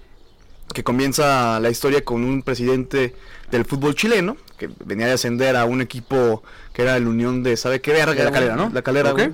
Que 0.74 0.84
comienza 0.84 1.58
la 1.60 1.70
historia 1.70 2.04
con 2.04 2.24
un 2.24 2.42
presidente 2.42 3.14
del 3.50 3.64
fútbol 3.64 3.94
chileno, 3.94 4.36
que 4.58 4.68
venía 4.84 5.06
de 5.06 5.12
ascender 5.12 5.56
a 5.56 5.64
un 5.64 5.80
equipo 5.80 6.42
que 6.72 6.82
era 6.82 6.96
el 6.96 7.06
Unión 7.08 7.42
de, 7.42 7.56
¿sabe 7.56 7.80
qué 7.80 7.92
verga? 7.92 8.14
De 8.14 8.24
la 8.24 8.30
Calera, 8.32 8.56
¿no? 8.56 8.70
La 8.72 8.82
calera, 8.82 9.10
Ok. 9.12 9.16
güey. 9.18 9.32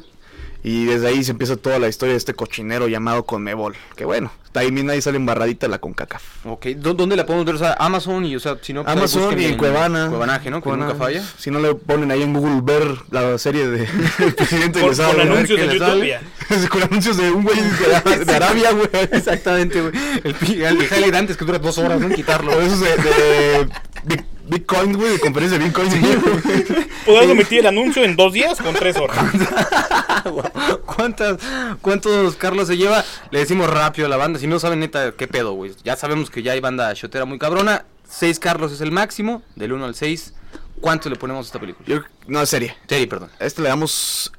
Y 0.66 0.86
desde 0.86 1.08
ahí 1.08 1.22
se 1.22 1.32
empieza 1.32 1.56
toda 1.56 1.78
la 1.78 1.88
historia 1.88 2.12
de 2.14 2.16
este 2.16 2.32
cochinero 2.32 2.88
llamado 2.88 3.24
Conmebol. 3.26 3.74
Que 3.96 4.06
bueno, 4.06 4.32
también 4.50 4.88
ahí 4.88 5.02
sale 5.02 5.18
embarradita 5.18 5.68
la 5.68 5.78
CONCACAF. 5.78 6.46
Ok, 6.46 6.64
¿dó- 6.78 6.94
¿dónde 6.94 7.16
la 7.16 7.26
podemos 7.26 7.44
ver? 7.44 7.56
O 7.56 7.58
sea, 7.58 7.74
Amazon 7.78 8.24
y, 8.24 8.34
o 8.34 8.40
sea, 8.40 8.56
si 8.62 8.72
no... 8.72 8.82
pues, 8.82 8.96
Amazon 8.96 9.38
y 9.38 9.44
en 9.44 9.58
Cuevana. 9.58 10.08
Cuevanaje, 10.08 10.48
¿no? 10.50 10.60
Que 10.60 10.62
Cuevana. 10.62 10.86
nunca 10.86 10.96
falla. 10.98 11.22
Si 11.36 11.50
no 11.50 11.60
le 11.60 11.74
ponen 11.74 12.10
ahí 12.10 12.22
en 12.22 12.32
Google 12.32 12.60
ver 12.62 12.96
la 13.10 13.36
serie 13.36 13.68
de 13.68 13.86
el 14.20 14.34
presidente 14.34 14.80
Con, 14.80 14.88
le 14.88 14.94
sale, 14.96 15.12
con 15.18 15.32
anuncios 15.32 15.60
de 15.60 15.66
YouTube. 15.78 16.68
con 16.70 16.82
anuncios 16.82 17.16
de 17.18 17.30
un 17.30 17.42
güey 17.44 17.56
de, 17.60 18.24
de 18.24 18.32
Arabia, 18.34 18.70
güey. 18.72 18.88
Exactamente, 19.12 19.82
güey. 19.82 19.92
El, 20.24 20.62
el 20.62 20.78
de 20.78 20.88
Hailey 20.94 21.10
Dantes 21.10 21.36
que 21.36 21.44
dura 21.44 21.58
dos 21.58 21.76
horas, 21.76 22.00
¿no? 22.00 22.06
En 22.06 22.14
quitarlo. 22.14 22.52
O 22.56 22.60
esos 22.62 22.80
de, 22.80 22.86
de 22.88 23.68
Big- 24.06 24.24
Bitcoin, 24.46 24.92
güey, 24.96 25.12
de 25.12 25.20
conferencia 25.20 25.58
de 25.58 25.64
Bitcoin. 25.64 25.88
güey. 25.88 26.86
Podrás 27.06 27.26
omitir 27.30 27.60
el 27.60 27.66
anuncio 27.66 28.04
en 28.04 28.16
dos 28.16 28.32
días 28.32 28.60
con 28.60 28.74
tres 28.74 28.96
horas. 28.96 29.16
¿Cuántas, 30.86 31.38
¿Cuántos 31.80 32.36
Carlos 32.36 32.68
se 32.68 32.76
lleva? 32.76 33.04
Le 33.30 33.40
decimos 33.40 33.68
rápido 33.70 34.06
a 34.06 34.10
la 34.10 34.16
banda. 34.16 34.38
Si 34.38 34.46
no 34.46 34.58
saben 34.58 34.80
neta 34.80 35.12
qué 35.12 35.26
pedo, 35.26 35.52
güey. 35.52 35.72
Ya 35.82 35.96
sabemos 35.96 36.30
que 36.30 36.42
ya 36.42 36.52
hay 36.52 36.60
banda 36.60 36.92
shotera 36.94 37.24
muy 37.24 37.38
cabrona. 37.38 37.84
Seis 38.08 38.38
Carlos 38.38 38.70
es 38.72 38.80
el 38.80 38.92
máximo, 38.92 39.42
del 39.56 39.72
1 39.72 39.84
al 39.84 39.94
6. 39.94 40.34
¿Cuánto 40.80 41.08
le 41.08 41.16
ponemos 41.16 41.46
a 41.46 41.48
esta 41.48 41.58
película? 41.58 41.86
Yo, 41.88 42.00
no, 42.26 42.42
es 42.42 42.48
serie. 42.48 42.76
Serie, 42.88 43.06
perdón. 43.06 43.30
A 43.40 43.44
este 43.44 43.62
le 43.62 43.68
damos 43.68 44.30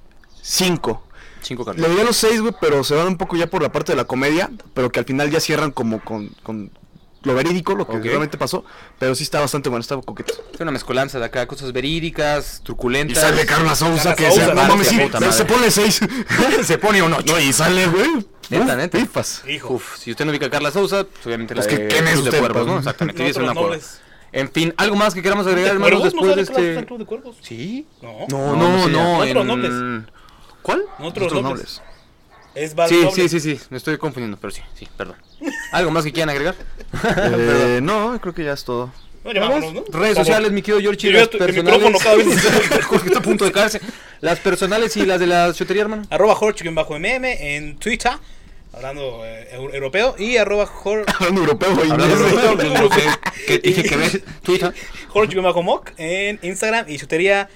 5. 0.41 1.03
Cinco 1.41 1.63
Le 1.63 1.65
Carlos. 1.65 1.87
daría 1.89 2.03
los 2.03 2.17
6, 2.17 2.41
güey, 2.41 2.53
pero 2.61 2.83
se 2.83 2.95
van 2.95 3.07
un 3.07 3.17
poco 3.17 3.35
ya 3.35 3.47
por 3.47 3.61
la 3.61 3.71
parte 3.71 3.91
de 3.91 3.95
la 3.97 4.05
comedia, 4.05 4.49
pero 4.73 4.91
que 4.91 4.99
al 4.99 5.05
final 5.05 5.29
ya 5.29 5.39
cierran 5.39 5.71
como 5.71 5.99
con, 6.03 6.29
con 6.43 6.71
lo 7.25 7.35
verídico, 7.35 7.75
lo 7.75 7.87
que 7.87 7.99
realmente 7.99 8.37
pasó. 8.37 8.63
Pero 8.99 9.15
sí 9.15 9.23
está 9.23 9.39
bastante 9.39 9.69
bueno, 9.69 9.81
está 9.81 9.97
coqueto. 9.97 10.33
Es 10.53 10.59
una 10.59 10.71
mezcolanza 10.71 11.19
de 11.19 11.25
acá, 11.25 11.45
cosas 11.47 11.73
verídicas, 11.73 12.59
Y 12.61 12.63
truculentas. 12.63 13.21
sale 13.21 13.45
Carla 13.45 13.75
Sousa, 13.75 14.15
que 14.15 14.27
Sousa, 14.29 14.45
se, 14.47 14.53
no 14.53 14.67
mames, 14.67 14.87
sí, 14.87 14.99
pero 15.11 15.31
se 15.31 15.45
pone 15.45 15.69
6. 15.71 15.99
se 16.63 16.77
pone 16.77 17.01
un 17.01 17.13
8. 17.13 17.33
No, 17.33 17.39
y 17.39 17.51
sale, 17.51 17.87
güey. 17.87 18.25
Neta, 18.49 18.75
neta. 18.75 18.97
pifas. 18.97 19.43
Hijo. 19.47 19.73
Uf, 19.73 19.97
si 19.97 20.11
usted 20.11 20.23
no 20.23 20.31
ubica 20.31 20.45
a 20.45 20.49
Carla 20.49 20.71
Sousa, 20.71 21.03
pues 21.03 21.25
obviamente 21.25 21.55
la 21.55 21.61
Es 21.61 21.67
que, 21.67 21.77
de 21.77 21.87
¿quién 21.87 22.07
es 22.07 22.13
Club 22.13 22.23
de 22.23 22.29
usted, 22.29 22.39
Cuervos? 22.39 22.67
¿no? 22.67 22.77
Exactamente, 22.77 23.23
No, 23.23 23.29
es 23.29 23.37
una 23.37 23.53
nobles. 23.53 24.01
En 24.31 24.51
fin, 24.51 24.73
algo 24.77 24.95
más 24.95 25.13
que 25.13 25.21
queramos 25.23 25.47
agregar, 25.47 25.71
¿De 25.71 25.75
hermanos, 25.75 26.03
después 26.03 26.35
de 26.35 26.41
este... 26.41 26.61
De 26.61 27.05
Cuervos? 27.05 27.37
¿Sí? 27.41 27.87
No. 28.01 28.27
No, 28.29 28.55
No, 28.55 28.87
no, 28.87 29.23
en-. 29.23 30.11
¿Cuál? 30.61 30.83
Otros 30.99 31.27
Otros 31.27 31.41
nobles. 31.41 31.81
Es 32.55 32.73
Val 32.75 32.89
Sí, 32.89 33.07
sí, 33.13 33.27
sí, 33.29 33.39
sí, 33.39 33.59
me 33.69 33.77
estoy 33.77 33.97
confundiendo, 33.97 34.37
pero 34.39 34.51
sí, 34.51 34.61
sí, 34.79 34.87
perdón. 34.97 35.15
¿Algo 35.71 35.91
más 35.91 36.03
que 36.05 36.11
quieran 36.11 36.29
agregar? 36.29 36.55
Eh, 37.37 37.79
no, 37.83 38.19
creo 38.21 38.33
que 38.33 38.43
ya 38.43 38.53
es 38.53 38.63
todo. 38.63 38.91
No, 39.23 39.33
vámonos, 39.39 39.73
¿no? 39.73 39.83
Redes 39.91 40.15
sociales, 40.17 40.51
mi 40.51 40.61
querido 40.61 40.79
George, 40.81 41.11
las 41.11 41.23
el 41.23 41.29
personales. 41.29 41.81
micrófono 41.81 41.97
cada 41.99 42.15
vez- 42.15 42.83
Jorge 42.85 43.07
está 43.07 43.19
a 43.19 43.21
punto 43.23 43.43
de 43.45 43.51
caerse. 43.51 43.81
Las 44.21 44.39
personales 44.39 44.95
y 44.97 45.05
las 45.05 45.19
de 45.19 45.27
la 45.27 45.51
chotería, 45.53 45.81
hermano. 45.83 46.03
Arroba 46.11 46.35
Jorge-MM 46.35 47.25
en 47.25 47.77
Twitter, 47.77 48.11
hablando 48.71 49.21
eh, 49.25 49.49
eu- 49.57 49.73
europeo, 49.73 50.15
y 50.17 50.37
arroba 50.37 50.67
Jor- 50.67 51.05
Hablando 51.19 51.41
europeo, 51.41 51.75
güey. 51.75 51.89
Hablando 51.91 52.15
de 52.17 53.03
qué 53.47 53.57
dije 53.59 53.83
que 53.83 53.95
ves 53.97 54.19
Twitter. 54.43 54.73
Jorge-Moc 55.09 55.91
en 55.97 56.39
Instagram 56.43 56.85
y 56.87 56.97
chutería, 56.99 57.49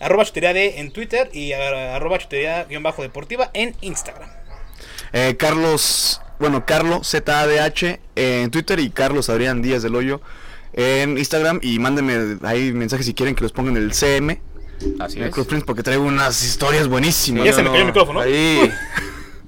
arroba 0.00 0.24
chutería 0.24 0.52
D 0.52 0.78
en 0.78 0.92
Twitter 0.92 1.28
y 1.32 1.52
a- 1.52 1.96
arroba 1.96 2.18
chutería-deportiva 2.18 3.50
en 3.52 3.74
Instagram. 3.80 4.30
Eh, 5.18 5.34
Carlos, 5.38 6.20
bueno, 6.38 6.66
Carlos 6.66 7.08
ZADH 7.08 8.00
en 8.16 8.50
Twitter 8.50 8.78
y 8.80 8.90
Carlos 8.90 9.30
Adrián 9.30 9.62
Díaz 9.62 9.82
del 9.82 9.94
Hoyo 9.94 10.20
en 10.74 11.16
Instagram. 11.16 11.58
Y 11.62 11.78
mándenme 11.78 12.36
ahí 12.42 12.74
mensajes 12.74 13.06
si 13.06 13.14
quieren 13.14 13.34
que 13.34 13.40
los 13.42 13.52
pongan 13.52 13.78
en 13.78 13.84
el 13.84 13.94
CM, 13.94 14.42
Así 15.00 15.16
en 15.16 15.22
el 15.22 15.28
es. 15.30 15.34
Club 15.34 15.46
Friends, 15.46 15.64
porque 15.64 15.82
traigo 15.82 16.04
unas 16.04 16.44
historias 16.44 16.86
buenísimas. 16.86 17.46
Ya 17.46 17.54
se 17.54 17.62
me 17.62 17.70
cayó 17.70 17.80
el 17.80 17.86
micrófono. 17.86 18.20
Ahí. 18.20 18.70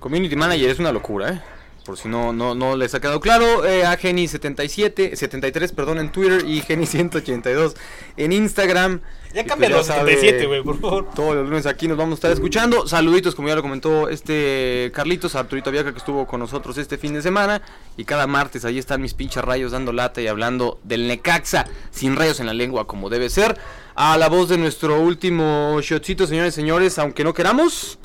Community 0.01 0.37
manager 0.37 0.71
es 0.71 0.79
una 0.79 0.91
locura, 0.91 1.33
¿eh? 1.35 1.43
Por 1.89 1.97
si 1.97 2.07
no, 2.07 2.35
no, 2.35 2.55
no 2.55 2.77
les 2.77 2.95
ha 2.95 3.01
quedado 3.01 3.19
claro, 3.19 3.65
eh, 3.65 3.87
a 3.87 3.97
Geni77, 3.97 5.15
73, 5.15 5.73
perdón, 5.73 6.01
en 6.01 6.13
Twitter 6.13 6.45
y 6.47 6.61
Geni182 6.61 7.77
en 8.19 8.33
Instagram. 8.33 9.01
Ya 9.33 9.47
cambia 9.47 9.71
los 9.71 9.87
sabe, 9.87 10.11
77, 10.11 10.47
güey, 10.49 10.63
por 10.63 10.79
favor. 10.79 11.09
Todos 11.15 11.37
los 11.37 11.49
lunes 11.49 11.65
aquí 11.65 11.89
nos 11.89 11.97
vamos 11.97 12.13
a 12.13 12.15
estar 12.17 12.31
escuchando. 12.31 12.87
Saluditos, 12.87 13.35
como 13.35 13.49
ya 13.49 13.55
lo 13.55 13.63
comentó 13.63 14.11
este 14.11 14.93
Carlitos, 14.95 15.35
Arturito 15.35 15.71
Viaca, 15.71 15.93
que 15.93 15.99
estuvo 15.99 16.27
con 16.27 16.41
nosotros 16.41 16.77
este 16.77 16.99
fin 16.99 17.15
de 17.15 17.23
semana. 17.23 17.63
Y 17.97 18.05
cada 18.05 18.27
martes 18.27 18.67
ahí 18.67 18.77
están 18.77 19.01
mis 19.01 19.15
pinches 19.15 19.43
rayos 19.43 19.73
dando 19.73 19.95
lata 19.95 20.21
y 20.21 20.27
hablando 20.27 20.81
del 20.85 21.09
Necaxa, 21.09 21.65
sin 21.91 22.17
rayos 22.17 22.39
en 22.39 22.45
la 22.45 22.53
lengua, 22.53 22.87
como 22.87 23.09
debe 23.09 23.31
ser. 23.31 23.57
A 23.95 24.19
la 24.19 24.29
voz 24.29 24.51
de 24.51 24.59
nuestro 24.59 25.01
último 25.01 25.81
shotcito, 25.81 26.27
señores 26.27 26.53
y 26.53 26.57
señores, 26.57 26.99
aunque 26.99 27.25
no 27.25 27.33
queramos. 27.33 27.99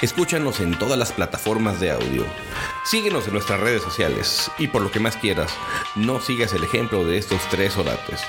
Escúchanos 0.00 0.60
en 0.60 0.78
todas 0.78 0.96
las 0.96 1.10
plataformas 1.10 1.80
de 1.80 1.90
audio. 1.90 2.24
Síguenos 2.84 3.26
en 3.26 3.32
nuestras 3.32 3.58
redes 3.58 3.82
sociales 3.82 4.48
y 4.56 4.68
por 4.68 4.80
lo 4.80 4.92
que 4.92 5.00
más 5.00 5.16
quieras, 5.16 5.52
no 5.96 6.20
sigas 6.20 6.52
el 6.52 6.62
ejemplo 6.62 7.04
de 7.04 7.18
estos 7.18 7.40
tres 7.50 7.76
orates. 7.76 8.20